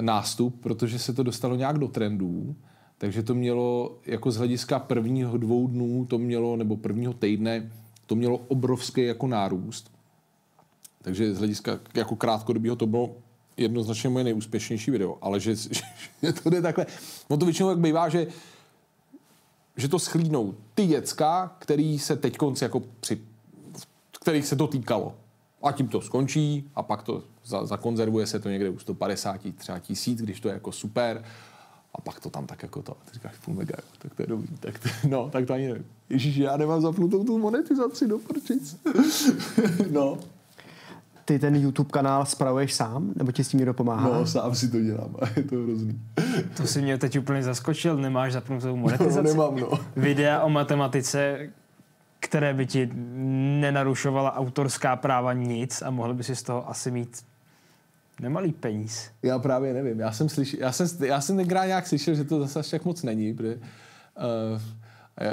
nástup, 0.00 0.60
protože 0.60 0.98
se 0.98 1.12
to 1.12 1.22
dostalo 1.22 1.56
nějak 1.56 1.78
do 1.78 1.88
trendů, 1.88 2.54
takže 2.98 3.22
to 3.22 3.34
mělo 3.34 3.98
jako 4.06 4.30
z 4.30 4.36
hlediska 4.36 4.78
prvního 4.78 5.36
dvou 5.38 5.66
dnů, 5.68 6.06
to 6.08 6.18
mělo, 6.18 6.56
nebo 6.56 6.76
prvního 6.76 7.12
týdne, 7.12 7.72
to 8.06 8.14
mělo 8.14 8.36
obrovský 8.36 9.02
jako 9.02 9.26
nárůst. 9.26 9.90
Takže 11.02 11.34
z 11.34 11.38
hlediska 11.38 11.78
jako 11.94 12.16
krátkodobého 12.16 12.76
to 12.76 12.86
bylo 12.86 13.10
jednoznačně 13.56 14.08
moje 14.08 14.24
nejúspěšnější 14.24 14.90
video, 14.90 15.18
ale 15.20 15.40
že, 15.40 15.54
že 16.22 16.32
to 16.42 16.50
jde 16.50 16.62
takhle. 16.62 16.86
No 17.30 17.36
to 17.36 17.44
většinou 17.44 17.68
jak 17.68 17.78
bývá, 17.78 18.08
že 18.08 18.26
že 19.76 19.88
to 19.88 19.98
schlídnou 19.98 20.54
ty 20.74 20.86
děcka, 20.86 21.56
který 21.58 21.98
se 21.98 22.16
teď 22.16 22.38
jako 22.62 22.82
při, 23.00 23.20
kterých 24.20 24.46
se 24.46 24.56
to 24.56 24.66
týkalo. 24.66 25.14
A 25.62 25.72
tím 25.72 25.88
to 25.88 26.00
skončí 26.00 26.70
a 26.74 26.82
pak 26.82 27.02
to 27.02 27.22
za, 27.44 27.66
zakonzervuje 27.66 28.26
se 28.26 28.40
to 28.40 28.48
někde 28.48 28.70
u 28.70 28.78
150 28.78 29.40
třeba 29.56 29.78
tisíc, 29.78 30.22
když 30.22 30.40
to 30.40 30.48
je 30.48 30.54
jako 30.54 30.72
super. 30.72 31.24
A 31.94 32.00
pak 32.00 32.20
to 32.20 32.30
tam 32.30 32.46
tak 32.46 32.62
jako 32.62 32.82
to, 32.82 32.96
ty 33.04 33.14
říkáš 33.14 33.36
půl 33.44 33.54
mega, 33.54 33.74
jo, 33.78 33.88
tak 33.98 34.14
to 34.14 34.22
je 34.22 34.26
dobrý. 34.26 34.48
Tak 34.60 34.78
to, 34.78 34.88
no, 35.08 35.30
tak 35.30 35.46
to 35.46 35.52
ani 35.52 35.66
nevím. 35.66 35.86
Ježíš, 36.10 36.36
já 36.36 36.56
nemám 36.56 36.80
zapnutou 36.80 37.24
tu 37.24 37.38
monetizaci 37.38 38.08
do 38.08 38.18
prčic. 38.18 38.76
no, 39.90 40.18
Ty 41.24 41.38
ten 41.38 41.56
YouTube 41.56 41.90
kanál 41.90 42.26
spravuješ 42.26 42.74
sám? 42.74 43.12
Nebo 43.16 43.32
ti 43.32 43.44
s 43.44 43.48
tím 43.48 43.58
někdo 43.58 43.74
pomáhá? 43.74 44.08
no, 44.18 44.26
sám 44.26 44.54
si 44.54 44.68
to 44.68 44.80
dělám 44.80 45.16
a 45.22 45.26
je 45.36 45.42
to 45.42 45.56
hrozný. 45.56 46.00
To 46.56 46.66
si 46.66 46.82
mě 46.82 46.98
teď 46.98 47.18
úplně 47.18 47.42
zaskočil, 47.42 47.96
nemáš 47.96 48.32
zapnutou 48.32 48.66
No, 48.68 48.76
monetizaci. 48.76 49.22
nemám, 49.22 49.56
no. 49.56 49.70
Videa 49.96 50.42
o 50.42 50.50
matematice, 50.50 51.38
které 52.20 52.54
by 52.54 52.66
ti 52.66 52.90
nenarušovala 53.60 54.36
autorská 54.36 54.96
práva 54.96 55.32
nic 55.32 55.82
a 55.82 55.90
mohl 55.90 56.14
by 56.14 56.24
si 56.24 56.36
z 56.36 56.42
toho 56.42 56.70
asi 56.70 56.90
mít 56.90 57.24
nemalý 58.20 58.52
peníz. 58.52 59.10
Já 59.22 59.38
právě 59.38 59.74
nevím. 59.74 60.00
Já 60.00 60.12
jsem, 60.12 60.28
slyšel, 60.28 60.60
já 60.60 60.72
jsem, 60.72 60.88
já 61.04 61.20
jsem 61.20 61.36
tenkrát 61.36 61.64
nějak 61.66 61.86
slyšel, 61.86 62.14
že 62.14 62.24
to 62.24 62.40
zase 62.40 62.58
až 62.60 62.68
tak 62.70 62.84
moc 62.84 63.02
není. 63.02 63.34
Protože, 63.34 63.54
uh, 63.56 64.60
a, 65.16 65.24
já, 65.24 65.32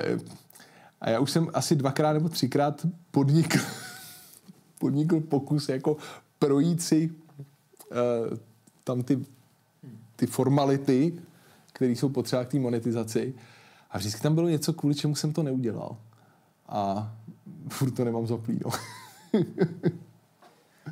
a 1.02 1.10
já 1.10 1.20
už 1.20 1.32
jsem 1.32 1.48
asi 1.54 1.76
dvakrát 1.76 2.14
nebo 2.14 2.30
třikrát 2.30 2.86
podnikl, 3.12 3.60
podnikl 4.82 5.20
pokus 5.20 5.70
jako 5.70 5.98
projít 6.40 6.82
si 6.82 7.10
uh, 7.10 8.38
tam 8.84 9.04
ty, 9.04 9.20
ty 10.16 10.28
formality, 10.28 11.14
které 11.74 11.92
jsou 11.92 12.10
potřeba 12.10 12.46
k 12.46 12.48
té 12.48 12.60
monetizaci. 12.60 13.34
A 13.92 13.98
vždycky 13.98 14.22
tam 14.22 14.36
bylo 14.36 14.50
něco, 14.50 14.74
kvůli 14.74 14.96
čemu 14.96 15.16
jsem 15.16 15.34
to 15.34 15.44
neudělal. 15.44 15.98
A 16.68 17.12
furt 17.70 17.92
to 17.92 18.06
nemám 18.06 18.28
zaplý, 18.28 18.60
no. 18.66 18.72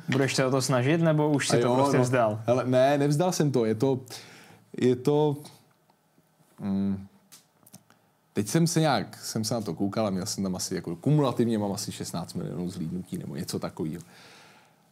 Budeš 0.08 0.34
se 0.34 0.46
o 0.46 0.50
to 0.50 0.62
snažit, 0.62 1.00
nebo 1.00 1.30
už 1.30 1.48
si 1.48 1.56
A 1.56 1.60
to 1.60 1.66
jo, 1.66 1.74
prostě 1.74 1.96
no. 1.96 2.02
vzdal? 2.02 2.42
Hele, 2.46 2.64
ne, 2.64 2.98
nevzdal 2.98 3.32
jsem 3.32 3.52
to. 3.52 3.64
Je 3.64 3.74
to... 3.74 4.00
Je 4.80 4.96
to 4.96 5.36
mm, 6.60 7.06
teď 8.32 8.48
jsem 8.48 8.66
se 8.66 8.80
nějak, 8.80 9.18
jsem 9.18 9.44
se 9.44 9.54
na 9.54 9.60
to 9.60 9.74
koukal 9.74 10.06
a 10.06 10.10
měl 10.10 10.26
jsem 10.26 10.44
tam 10.44 10.56
asi 10.56 10.74
jako 10.74 10.96
kumulativně 10.96 11.58
mám 11.58 11.72
asi 11.72 11.92
16 11.92 12.34
milionů 12.34 12.70
zhlídnutí 12.70 13.18
nebo 13.18 13.36
něco 13.36 13.58
takového. 13.58 14.02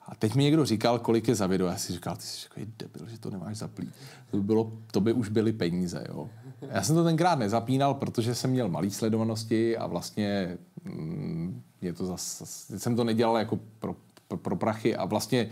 A 0.09 0.15
teď 0.15 0.35
mi 0.35 0.43
někdo 0.43 0.65
říkal, 0.65 0.99
kolik 0.99 1.29
je 1.29 1.35
za 1.35 1.47
video. 1.47 1.69
Já 1.69 1.77
si 1.77 1.93
říkal, 1.93 2.17
ty 2.17 2.23
jsi 2.23 2.49
takový 2.49 2.67
debil, 2.79 3.09
že 3.09 3.19
to 3.19 3.31
nemáš 3.31 3.57
zaplít. 3.57 3.95
To 4.31 4.37
by, 4.37 4.43
bylo, 4.43 4.73
to 4.91 5.01
by 5.01 5.13
už 5.13 5.29
byly 5.29 5.53
peníze, 5.53 6.05
jo. 6.09 6.29
Já 6.71 6.83
jsem 6.83 6.97
to 6.97 7.05
tenkrát 7.05 7.39
nezapínal, 7.39 7.95
protože 7.95 8.35
jsem 8.35 8.51
měl 8.51 8.69
malý 8.69 8.91
sledovanosti 8.91 9.77
a 9.77 9.87
vlastně 9.87 10.59
mm, 10.85 11.63
je 11.81 11.93
to 11.93 12.07
zas, 12.07 12.43
jsem 12.77 12.97
to 12.97 13.05
nedělal 13.05 13.39
jako 13.39 13.59
pro, 13.79 13.97
pro, 14.29 14.39
pro 14.39 14.57
prachy 14.57 14.97
a 14.97 15.05
vlastně 15.05 15.51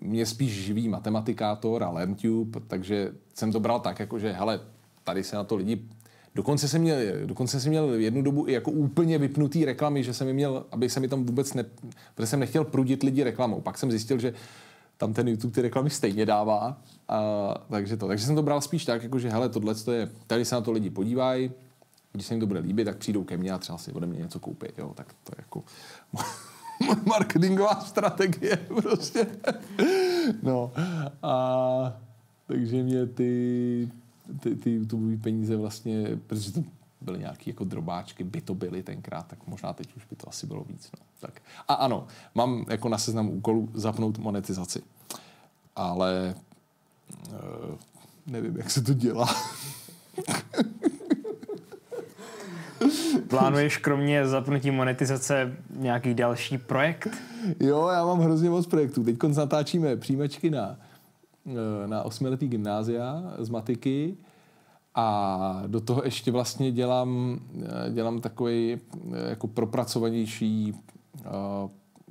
mě 0.00 0.26
spíš 0.26 0.52
živí 0.52 0.88
matematikátor 0.88 1.84
a 1.84 1.90
LearnTube, 1.90 2.60
takže 2.66 3.12
jsem 3.34 3.52
to 3.52 3.60
bral 3.60 3.80
tak, 3.80 3.98
jako 3.98 4.18
že 4.18 4.32
hele, 4.32 4.60
tady 5.04 5.24
se 5.24 5.36
na 5.36 5.44
to 5.44 5.56
lidi 5.56 5.88
Dokonce 6.38 6.68
jsem, 6.68 6.80
měl, 6.80 6.96
dokonce 7.26 7.60
jsem 7.60 7.70
měl 7.70 7.94
jednu 7.94 8.22
dobu 8.22 8.48
i 8.48 8.52
jako 8.52 8.70
úplně 8.70 9.18
vypnutý 9.18 9.64
reklamy, 9.64 10.04
že 10.04 10.14
jsem 10.14 10.32
měl, 10.32 10.64
aby 10.70 10.90
se 10.90 11.00
mi 11.00 11.08
tam 11.08 11.24
vůbec 11.24 11.54
ne... 11.54 11.64
Protože 12.14 12.26
jsem 12.26 12.40
nechtěl 12.40 12.64
prudit 12.64 13.02
lidi 13.02 13.22
reklamou. 13.22 13.60
Pak 13.60 13.78
jsem 13.78 13.90
zjistil, 13.90 14.18
že 14.18 14.34
tam 14.96 15.12
ten 15.12 15.28
YouTube 15.28 15.54
ty 15.54 15.62
reklamy 15.62 15.90
stejně 15.90 16.26
dává. 16.26 16.80
A, 17.08 17.54
takže 17.70 17.96
to. 17.96 18.08
Takže 18.08 18.26
jsem 18.26 18.34
to 18.34 18.42
bral 18.42 18.60
spíš 18.60 18.84
tak, 18.84 19.02
jako 19.02 19.18
že 19.18 19.28
hele, 19.28 19.48
tohle 19.48 19.74
je, 19.92 20.08
tady 20.26 20.44
se 20.44 20.54
na 20.54 20.60
to 20.60 20.72
lidi 20.72 20.90
podívají, 20.90 21.50
když 22.12 22.26
se 22.26 22.34
jim 22.34 22.40
to 22.40 22.46
bude 22.46 22.60
líbit, 22.60 22.84
tak 22.84 22.96
přijdou 22.96 23.24
ke 23.24 23.36
mně 23.36 23.52
a 23.52 23.58
třeba 23.58 23.78
si 23.78 23.92
ode 23.92 24.06
mě 24.06 24.18
něco 24.18 24.40
koupí. 24.40 24.66
Jo, 24.78 24.92
tak 24.94 25.14
to 25.24 25.32
je 25.32 25.36
jako 25.38 25.64
marketingová 27.06 27.80
strategie 27.80 28.56
prostě. 28.82 29.26
no 30.42 30.72
a 31.22 31.96
takže 32.46 32.82
mě 32.82 33.06
ty, 33.06 33.88
ty, 34.40 34.56
ty 34.56 34.70
YouTube 34.70 35.16
peníze 35.16 35.56
vlastně, 35.56 36.18
protože 36.26 36.52
to 36.52 36.64
byly 37.00 37.18
nějaké 37.18 37.50
jako 37.50 37.64
drobáčky, 37.64 38.24
by 38.24 38.40
to 38.40 38.54
byly 38.54 38.82
tenkrát, 38.82 39.26
tak 39.26 39.46
možná 39.46 39.72
teď 39.72 39.96
už 39.96 40.04
by 40.04 40.16
to 40.16 40.28
asi 40.28 40.46
bylo 40.46 40.64
víc. 40.64 40.90
No. 40.98 41.04
Tak. 41.20 41.42
A 41.68 41.74
ano, 41.74 42.06
mám 42.34 42.64
jako 42.68 42.88
na 42.88 42.98
seznamu 42.98 43.32
úkolů 43.32 43.68
zapnout 43.74 44.18
monetizaci. 44.18 44.82
Ale 45.76 46.34
uh, 47.30 47.34
nevím, 48.26 48.56
jak 48.56 48.70
se 48.70 48.82
to 48.82 48.94
dělá. 48.94 49.28
Plánuješ 53.28 53.76
kromě 53.76 54.26
zapnutí 54.26 54.70
monetizace 54.70 55.56
nějaký 55.70 56.14
další 56.14 56.58
projekt? 56.58 57.08
Jo, 57.60 57.88
já 57.88 58.06
mám 58.06 58.20
hrozně 58.20 58.50
moc 58.50 58.66
projektů. 58.66 59.04
Teď 59.04 59.16
natáčíme 59.36 59.96
přijímačky 59.96 60.50
na, 60.50 60.76
na 61.86 62.02
osmiletý 62.02 62.48
gymnázia 62.48 63.22
z 63.38 63.48
matiky 63.48 64.16
a 64.94 65.62
do 65.66 65.80
toho 65.80 66.02
ještě 66.04 66.30
vlastně 66.30 66.72
dělám, 66.72 67.40
eh, 67.62 67.90
dělám 67.90 68.20
takový 68.20 68.74
eh, 68.74 69.28
jako 69.28 69.46
propracovanější 69.46 70.74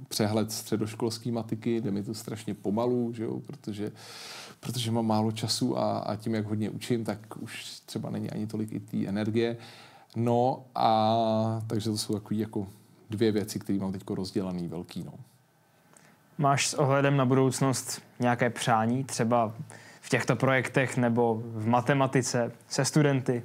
přehled 0.08 0.52
středoškolské 0.52 1.32
matiky, 1.32 1.82
jde 1.82 1.92
mi 1.92 2.04
to 2.04 2.14
strašně 2.14 2.54
pomalu, 2.54 3.14
že 3.14 3.24
jo, 3.24 3.40
protože, 3.40 3.92
protože 4.60 4.92
mám 4.92 5.06
málo 5.06 5.32
času 5.32 5.78
a, 5.78 6.00
a 6.00 6.16
tím, 6.16 6.36
jak 6.36 6.46
hodně 6.46 6.70
učím, 6.70 7.04
tak 7.04 7.38
už 7.42 7.80
třeba 7.86 8.10
není 8.10 8.30
ani 8.30 8.48
tolik 8.48 8.72
i 8.72 8.80
té 8.80 9.08
energie. 9.08 9.58
No 10.16 10.66
a 10.76 11.62
takže 11.68 11.90
to 11.90 11.98
jsou 11.98 12.14
takové 12.14 12.36
jako 12.36 12.68
dvě 13.10 13.32
věci, 13.32 13.60
které 13.60 13.80
mám 13.80 13.92
teď 13.92 14.04
rozdělaný 14.10 14.68
velký. 14.68 15.04
No. 15.04 15.14
Máš 16.38 16.68
s 16.68 16.74
ohledem 16.74 17.18
na 17.18 17.26
budoucnost 17.26 18.02
nějaké 18.20 18.50
přání, 18.50 19.04
třeba 19.04 19.54
v 20.02 20.10
těchto 20.10 20.36
projektech 20.36 20.98
nebo 20.98 21.42
v 21.44 21.68
matematice 21.68 22.52
se 22.68 22.86
studenty? 22.86 23.44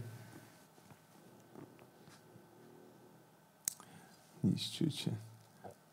Víš, 4.44 4.70
čeče, 4.70 5.10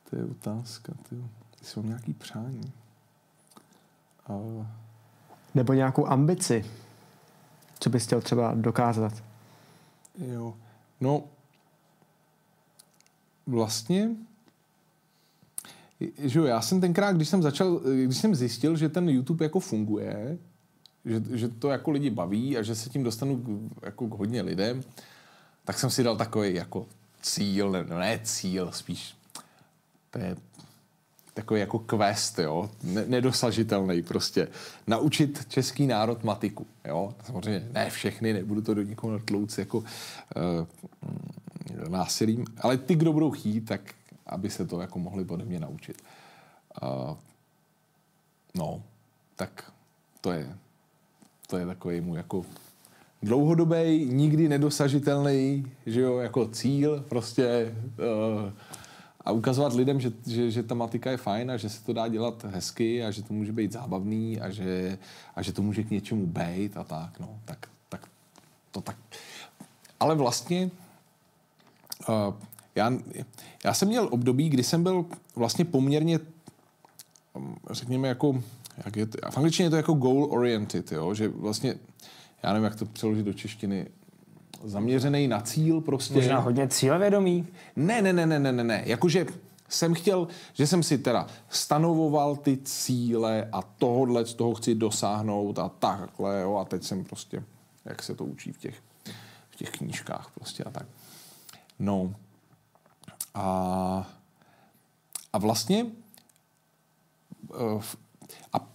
to 0.10 0.16
je 0.16 0.24
otázka, 0.26 0.94
ty. 1.10 1.16
Jestli 1.60 1.82
mám 1.82 1.88
nějaký 1.88 2.14
přání. 2.14 2.72
A... 4.28 4.34
Nebo 5.56 5.74
nějakou 5.74 6.08
ambici? 6.08 6.66
Co 7.80 7.90
bys 7.90 8.06
chtěl 8.06 8.22
třeba 8.22 8.54
dokázat? 8.56 9.24
Jo. 10.18 10.54
No, 11.02 11.24
vlastně, 13.48 14.10
že 16.18 16.40
jo, 16.40 16.46
já 16.46 16.62
jsem 16.62 16.82
tenkrát, 16.82 17.16
když 17.16 17.30
jsem 17.30 17.42
začal, 17.42 17.82
když 18.06 18.18
jsem 18.18 18.36
zjistil, 18.36 18.78
že 18.78 18.90
ten 18.90 19.10
YouTube 19.10 19.46
jako 19.46 19.60
funguje, 19.60 20.38
že, 21.06 21.24
že 21.34 21.48
to 21.48 21.70
jako 21.70 21.92
lidi 21.92 22.10
baví 22.10 22.58
a 22.58 22.62
že 22.62 22.76
se 22.76 22.90
tím 22.90 23.04
dostanu 23.04 23.38
k, 23.38 23.86
jako 23.86 24.08
k 24.08 24.14
hodně 24.14 24.42
lidem, 24.42 24.82
tak 25.66 25.80
jsem 25.80 25.90
si 25.90 26.04
dal 26.04 26.18
takový 26.18 26.54
jako 26.54 26.86
cíl, 27.22 27.72
ne, 27.72 27.84
ne 27.84 28.20
cíl, 28.24 28.72
spíš 28.72 29.20
to 30.12 30.20
je 30.20 30.36
takový 31.34 31.60
jako 31.60 31.80
quest, 31.80 32.40
jo, 32.40 32.70
nedosažitelný 32.84 34.02
prostě. 34.02 34.48
Naučit 34.88 35.46
český 35.48 35.88
národ 35.88 36.24
matiku, 36.24 36.68
jo. 36.88 37.14
Samozřejmě 37.24 37.68
ne 37.72 37.90
všechny, 37.90 38.34
nebudu 38.34 38.62
to 38.62 38.74
do 38.74 38.82
nikoho 38.82 39.14
natlouc 39.14 39.58
jako 39.58 39.78
uh, 39.78 39.86
násilím, 41.90 42.46
ale 42.58 42.78
ty, 42.78 42.96
kdo 42.96 43.14
budou 43.14 43.32
chtít, 43.32 43.62
tak 43.62 43.82
aby 44.30 44.50
se 44.50 44.66
to 44.66 44.82
jako 44.82 45.00
mohli 45.00 45.26
ode 45.26 45.46
mě 45.46 45.60
naučit. 45.60 46.02
Uh, 46.82 47.18
no, 48.56 48.84
tak 49.36 49.72
to 50.22 50.32
je, 50.32 50.56
to 51.48 51.58
je 51.58 51.66
takový 51.66 52.02
můj 52.02 52.18
jako 52.18 52.46
dlouhodobý, 53.24 54.06
nikdy 54.06 54.50
nedosažitelný, 54.50 55.72
že 55.86 56.02
jo, 56.02 56.18
jako 56.18 56.48
cíl, 56.48 57.06
prostě 57.10 57.76
uh, 57.98 58.52
a 59.26 59.32
ukazovat 59.32 59.74
lidem, 59.74 60.00
že, 60.00 60.12
že, 60.28 60.52
že 60.52 60.64
ta 60.64 60.76
matika 60.76 61.12
je 61.12 61.18
fajn 61.18 61.52
a 61.52 61.58
že 61.58 61.70
se 61.70 61.84
to 61.84 61.94
dá 61.94 62.08
dělat 62.08 62.44
hezky 62.44 63.04
a 63.04 63.12
že 63.12 63.24
to 63.24 63.34
může 63.34 63.52
být 63.52 63.72
zábavný 63.72 64.42
a 64.42 64.50
že, 64.50 64.98
a 65.36 65.42
že 65.42 65.54
to 65.54 65.62
může 65.62 65.84
k 65.84 65.92
něčemu 65.92 66.26
být 66.26 66.78
a 66.78 66.84
tak, 66.84 67.20
no, 67.20 67.40
tak, 67.46 67.70
tak 67.90 68.08
to 68.72 68.82
tak. 68.82 68.96
Ale 70.00 70.16
vlastně 70.16 70.70
uh, 72.10 72.34
já, 72.76 72.92
já 73.66 73.74
jsem 73.74 73.88
měl 73.88 74.08
období, 74.12 74.50
kdy 74.50 74.64
jsem 74.64 74.84
byl 74.84 75.06
vlastně 75.36 75.66
poměrně, 75.66 76.20
um, 77.34 77.56
řekněme, 77.72 78.08
jako, 78.08 78.44
jak 78.86 78.96
je 78.96 79.06
to, 79.06 79.18
v 79.32 79.38
angličtině 79.38 79.66
je 79.66 79.70
to 79.70 79.76
jako 79.76 79.94
goal 79.94 80.28
oriented, 80.32 80.92
jo, 80.92 81.14
že 81.14 81.28
vlastně, 81.28 81.76
já 82.44 82.54
nevím, 82.54 82.64
jak 82.64 82.76
to 82.76 82.86
přeložit 82.86 83.26
do 83.26 83.34
češtiny, 83.34 83.88
zaměřený 84.64 85.28
na 85.28 85.42
cíl 85.42 85.82
prostě. 85.82 86.14
Možná 86.14 86.40
hodně 86.40 86.68
cílevědomý? 86.68 87.48
Ne, 87.76 88.02
ne, 88.02 88.14
ne, 88.14 88.26
ne, 88.26 88.40
ne, 88.40 88.52
ne, 88.52 88.64
ne. 88.64 88.84
Jakože 88.86 89.26
jsem 89.70 89.94
chtěl, 89.94 90.28
že 90.54 90.68
jsem 90.68 90.84
si 90.84 90.98
teda 90.98 91.28
stanovoval 91.50 92.36
ty 92.36 92.58
cíle 92.58 93.48
a 93.52 93.62
tohodle 93.62 94.26
z 94.26 94.34
toho 94.34 94.54
chci 94.54 94.76
dosáhnout 94.76 95.60
a 95.60 95.70
takhle, 95.70 96.42
jo, 96.42 96.56
a 96.56 96.66
teď 96.66 96.84
jsem 96.84 97.04
prostě, 97.04 97.44
jak 97.86 98.04
se 98.04 98.16
to 98.16 98.26
učí 98.26 98.52
v 98.52 98.58
těch, 98.58 98.76
v 99.50 99.56
těch 99.56 99.70
knížkách 99.70 100.32
prostě 100.36 100.64
a 100.64 100.70
tak. 100.70 100.86
No. 101.80 102.16
A, 103.34 104.08
a 105.34 105.38
vlastně 105.38 105.86
eh, 107.54 107.82
a 108.54 108.68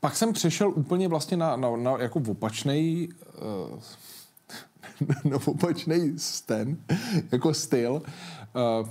pak 0.00 0.16
jsem 0.16 0.32
přešel 0.32 0.70
úplně 0.70 1.08
vlastně 1.08 1.36
na, 1.36 1.56
na, 1.56 1.76
na 1.76 1.98
jako 1.98 2.22
opačný 2.28 3.08
uh, 3.72 3.80
na 5.30 5.38
opačný 5.46 6.16
ten, 6.46 6.76
jako 7.32 7.54
styl, 7.54 8.02
uh, 8.82 8.88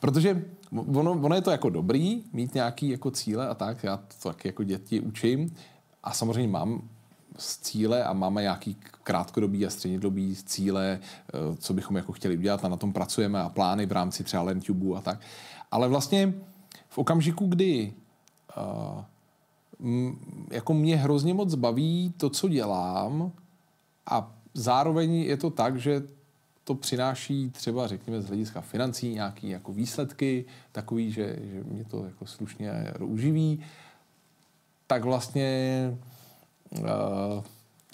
protože 0.00 0.44
ono, 0.72 1.12
ono 1.12 1.34
je 1.34 1.42
to 1.42 1.50
jako 1.50 1.70
dobrý, 1.70 2.22
mít 2.32 2.54
nějaký 2.54 2.88
jako 2.88 3.10
cíle 3.10 3.48
a 3.48 3.54
tak, 3.54 3.84
já 3.84 3.96
to 3.96 4.28
taky 4.28 4.48
jako 4.48 4.64
děti 4.64 5.00
učím 5.00 5.56
a 6.02 6.12
samozřejmě 6.12 6.48
mám 6.48 6.88
cíle 7.38 8.04
a 8.04 8.12
máme 8.12 8.42
nějaký 8.42 8.76
krátkodobý 9.02 9.66
a 9.66 9.70
střednědobý 9.70 10.36
cíle, 10.36 10.98
eh, 11.00 11.56
co 11.56 11.74
bychom 11.74 11.96
jako 11.96 12.12
chtěli 12.12 12.38
udělat 12.38 12.64
a 12.64 12.68
na 12.68 12.76
tom 12.76 12.92
pracujeme 12.92 13.40
a 13.40 13.48
plány 13.48 13.86
v 13.86 13.92
rámci 13.92 14.24
třeba 14.24 14.42
LenTube 14.42 14.98
a 14.98 15.00
tak. 15.00 15.20
Ale 15.70 15.88
vlastně 15.88 16.34
v 16.88 16.98
okamžiku, 16.98 17.46
kdy 17.46 17.92
m, 19.80 20.18
jako 20.50 20.74
mě 20.74 20.96
hrozně 20.96 21.34
moc 21.34 21.54
baví 21.54 22.14
to, 22.16 22.30
co 22.30 22.48
dělám 22.48 23.32
a 24.06 24.32
zároveň 24.54 25.14
je 25.14 25.36
to 25.36 25.50
tak, 25.50 25.76
že 25.76 26.02
to 26.64 26.74
přináší 26.74 27.50
třeba, 27.50 27.86
řekněme, 27.86 28.22
z 28.22 28.26
hlediska 28.26 28.60
financí 28.60 29.14
nějaké 29.14 29.46
jako 29.46 29.72
výsledky, 29.72 30.44
takový, 30.72 31.12
že, 31.12 31.38
že 31.52 31.64
mě 31.64 31.84
to 31.84 32.04
jako 32.04 32.26
slušně 32.26 32.92
uživí, 33.00 33.60
tak 34.86 35.04
vlastně 35.04 35.98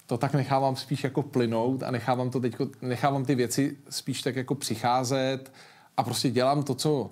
to 0.06 0.18
tak 0.18 0.34
nechávám 0.34 0.76
spíš 0.76 1.04
jako 1.04 1.22
plynout 1.22 1.82
a 1.82 1.90
nechávám 1.90 2.30
to 2.30 2.40
teďko, 2.40 2.66
nechávám 2.82 3.24
ty 3.24 3.34
věci 3.34 3.76
spíš 3.90 4.22
tak 4.22 4.36
jako 4.36 4.54
přicházet 4.54 5.52
a 5.96 6.02
prostě 6.02 6.30
dělám 6.30 6.62
to, 6.62 6.74
co, 6.74 7.10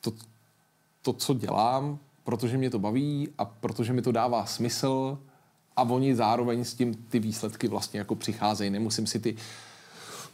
to, 0.00 0.12
to, 1.02 1.12
co 1.12 1.34
dělám, 1.34 1.98
protože 2.24 2.58
mě 2.58 2.70
to 2.70 2.78
baví 2.78 3.28
a 3.38 3.44
protože 3.44 3.92
mi 3.92 4.02
to 4.02 4.12
dává 4.12 4.46
smysl 4.46 5.18
a 5.76 5.82
oni 5.82 6.16
zároveň 6.16 6.64
s 6.64 6.74
tím 6.74 6.94
ty 6.94 7.18
výsledky 7.18 7.68
vlastně 7.68 7.98
jako 7.98 8.14
přicházejí. 8.14 8.70
Nemusím 8.70 9.06
si 9.06 9.20
ty 9.20 9.36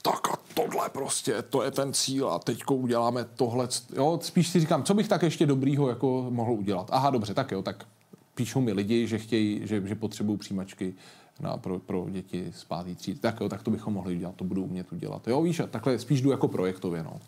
tak 0.02 0.30
a 0.30 0.38
tohle 0.54 0.88
prostě, 0.88 1.42
to 1.42 1.62
je 1.62 1.70
ten 1.70 1.92
cíl 1.92 2.30
a 2.30 2.38
teďko 2.38 2.74
uděláme 2.74 3.24
tohle. 3.24 3.68
Jo, 3.96 4.18
spíš 4.22 4.48
si 4.48 4.60
říkám, 4.60 4.82
co 4.82 4.94
bych 4.94 5.08
tak 5.08 5.22
ještě 5.22 5.46
dobrýho 5.46 5.88
jako 5.88 6.26
mohl 6.30 6.52
udělat. 6.52 6.88
Aha, 6.92 7.10
dobře, 7.10 7.34
tak 7.34 7.52
jo, 7.52 7.62
tak 7.62 7.86
píšou 8.34 8.60
mi 8.60 8.72
lidi, 8.72 9.06
že 9.06 9.18
chtějí, 9.18 9.60
že, 9.64 9.82
že 9.86 9.94
potřebují 9.94 10.38
přijímačky 10.38 10.94
na, 11.40 11.56
pro, 11.56 11.78
pro 11.78 12.06
děti 12.10 12.52
z 12.54 12.64
pátý 12.64 12.94
třídy. 12.94 13.18
Tak 13.18 13.40
jo, 13.40 13.48
tak 13.48 13.62
to 13.62 13.70
bychom 13.70 13.94
mohli 13.94 14.16
udělat, 14.16 14.34
to 14.34 14.44
budu 14.44 14.64
umět 14.64 14.92
udělat. 14.92 15.28
Jo, 15.28 15.42
víš, 15.42 15.60
a 15.60 15.66
takhle 15.66 15.98
spíš 15.98 16.20
jdu 16.20 16.30
jako 16.30 16.48
projektově, 16.48 17.02
no. 17.02 17.20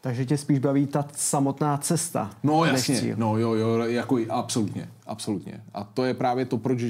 Takže 0.00 0.24
tě 0.24 0.38
spíš 0.38 0.58
baví 0.58 0.86
ta 0.86 1.06
samotná 1.12 1.76
cesta. 1.76 2.30
No 2.42 2.64
jasně, 2.64 3.16
no 3.16 3.38
jo, 3.38 3.54
jo, 3.54 3.78
jako 3.78 4.18
absolutně, 4.28 4.88
absolutně. 5.06 5.60
A 5.74 5.84
to 5.84 6.04
je 6.04 6.14
právě 6.14 6.44
to, 6.44 6.58
proč, 6.58 6.82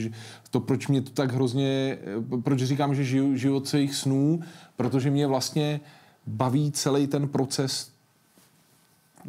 to, 0.51 0.60
proč 0.60 0.89
mě 0.89 1.02
to 1.02 1.10
tak 1.10 1.32
hrozně, 1.32 1.98
proč 2.43 2.62
říkám, 2.62 2.94
že 2.94 3.05
žiju 3.05 3.36
život 3.36 3.68
svých 3.68 3.94
snů, 3.94 4.40
protože 4.77 5.10
mě 5.10 5.27
vlastně 5.27 5.81
baví 6.27 6.73
celý 6.73 7.06
ten 7.06 7.28
proces 7.28 7.90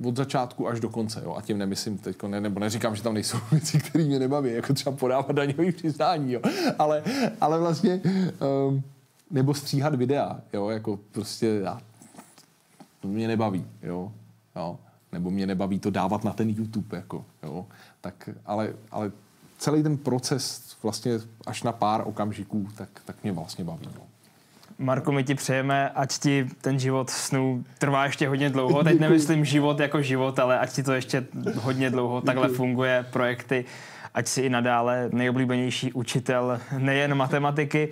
od 0.03 0.17
začátku 0.17 0.67
až 0.67 0.79
do 0.79 0.89
konce, 0.89 1.21
jo. 1.25 1.35
A 1.35 1.41
tím 1.41 1.57
nemyslím 1.57 1.97
teď, 1.97 2.23
ne, 2.23 2.41
nebo 2.41 2.59
neříkám, 2.59 2.95
že 2.95 3.03
tam 3.03 3.13
nejsou 3.13 3.37
věci, 3.51 3.79
které 3.79 4.03
mě 4.03 4.19
nebaví, 4.19 4.53
jako 4.53 4.73
třeba 4.73 4.95
podávat 4.95 5.31
daňový 5.31 5.71
přiznání, 5.71 6.33
jo. 6.33 6.41
Ale, 6.79 7.03
ale 7.41 7.59
vlastně, 7.59 8.01
um, 8.67 8.83
nebo 9.31 9.53
stříhat 9.53 9.95
videa, 9.95 10.39
jo, 10.53 10.69
jako 10.69 10.99
prostě 11.11 11.47
já 11.47 11.81
to 12.99 13.07
mě 13.07 13.27
nebaví, 13.27 13.65
jo, 13.83 14.11
jo. 14.55 14.79
Nebo 15.11 15.31
mě 15.31 15.47
nebaví 15.47 15.79
to 15.79 15.89
dávat 15.89 16.23
na 16.23 16.33
ten 16.33 16.49
YouTube, 16.49 16.97
jako, 16.97 17.25
jo. 17.43 17.65
Tak, 18.01 18.29
ale, 18.45 18.73
ale 18.91 19.11
celý 19.57 19.83
ten 19.83 19.97
proces 19.97 20.75
vlastně 20.83 21.19
až 21.47 21.63
na 21.63 21.71
pár 21.71 22.03
okamžiků, 22.05 22.67
tak, 22.77 22.89
tak 23.05 23.23
mě 23.23 23.31
vlastně 23.31 23.63
baví, 23.63 23.89
no. 23.95 24.06
Marko, 24.79 25.11
my 25.11 25.23
ti 25.23 25.35
přejeme, 25.35 25.89
ať 25.89 26.19
ti 26.19 26.47
ten 26.61 26.79
život 26.79 27.09
snů 27.09 27.63
trvá 27.77 28.05
ještě 28.05 28.27
hodně 28.27 28.49
dlouho. 28.49 28.83
Teď 28.83 28.99
nemyslím 28.99 29.45
život 29.45 29.79
jako 29.79 30.01
život, 30.01 30.39
ale 30.39 30.59
ať 30.59 30.73
ti 30.73 30.83
to 30.83 30.93
ještě 30.93 31.25
hodně 31.55 31.89
dlouho 31.89 32.21
takhle 32.21 32.49
funguje, 32.49 33.05
projekty 33.11 33.65
ať 34.17 34.27
si 34.27 34.41
i 34.41 34.49
nadále 34.49 35.09
nejoblíbenější 35.13 35.93
učitel 35.93 36.59
nejen 36.77 37.15
matematiky. 37.15 37.89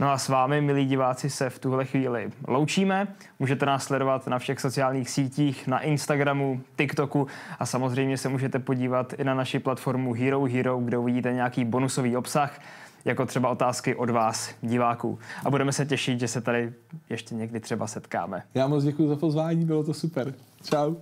No 0.00 0.10
a 0.10 0.18
s 0.18 0.28
vámi, 0.28 0.60
milí 0.60 0.86
diváci, 0.86 1.30
se 1.30 1.50
v 1.50 1.58
tuhle 1.58 1.84
chvíli 1.84 2.30
loučíme. 2.48 3.08
Můžete 3.38 3.66
nás 3.66 3.84
sledovat 3.84 4.26
na 4.26 4.38
všech 4.38 4.60
sociálních 4.60 5.10
sítích, 5.10 5.66
na 5.66 5.80
Instagramu, 5.80 6.60
TikToku 6.76 7.26
a 7.58 7.66
samozřejmě 7.66 8.18
se 8.18 8.28
můžete 8.28 8.58
podívat 8.58 9.12
i 9.12 9.24
na 9.24 9.34
naši 9.34 9.58
platformu 9.58 10.12
Hero 10.12 10.44
Hero, 10.44 10.78
kde 10.78 10.98
uvidíte 10.98 11.32
nějaký 11.32 11.64
bonusový 11.64 12.16
obsah 12.16 12.60
jako 13.08 13.26
třeba 13.26 13.48
otázky 13.48 13.94
od 13.94 14.10
vás, 14.10 14.50
diváků. 14.62 15.18
A 15.44 15.50
budeme 15.50 15.72
se 15.72 15.86
těšit, 15.86 16.20
že 16.20 16.28
se 16.28 16.40
tady 16.40 16.72
ještě 17.10 17.34
někdy 17.34 17.60
třeba 17.60 17.86
setkáme. 17.86 18.42
Já 18.54 18.66
moc 18.68 18.84
děkuji 18.84 19.08
za 19.08 19.16
pozvání, 19.16 19.64
bylo 19.64 19.84
to 19.84 19.94
super. 19.94 20.34
Čau. 20.62 20.94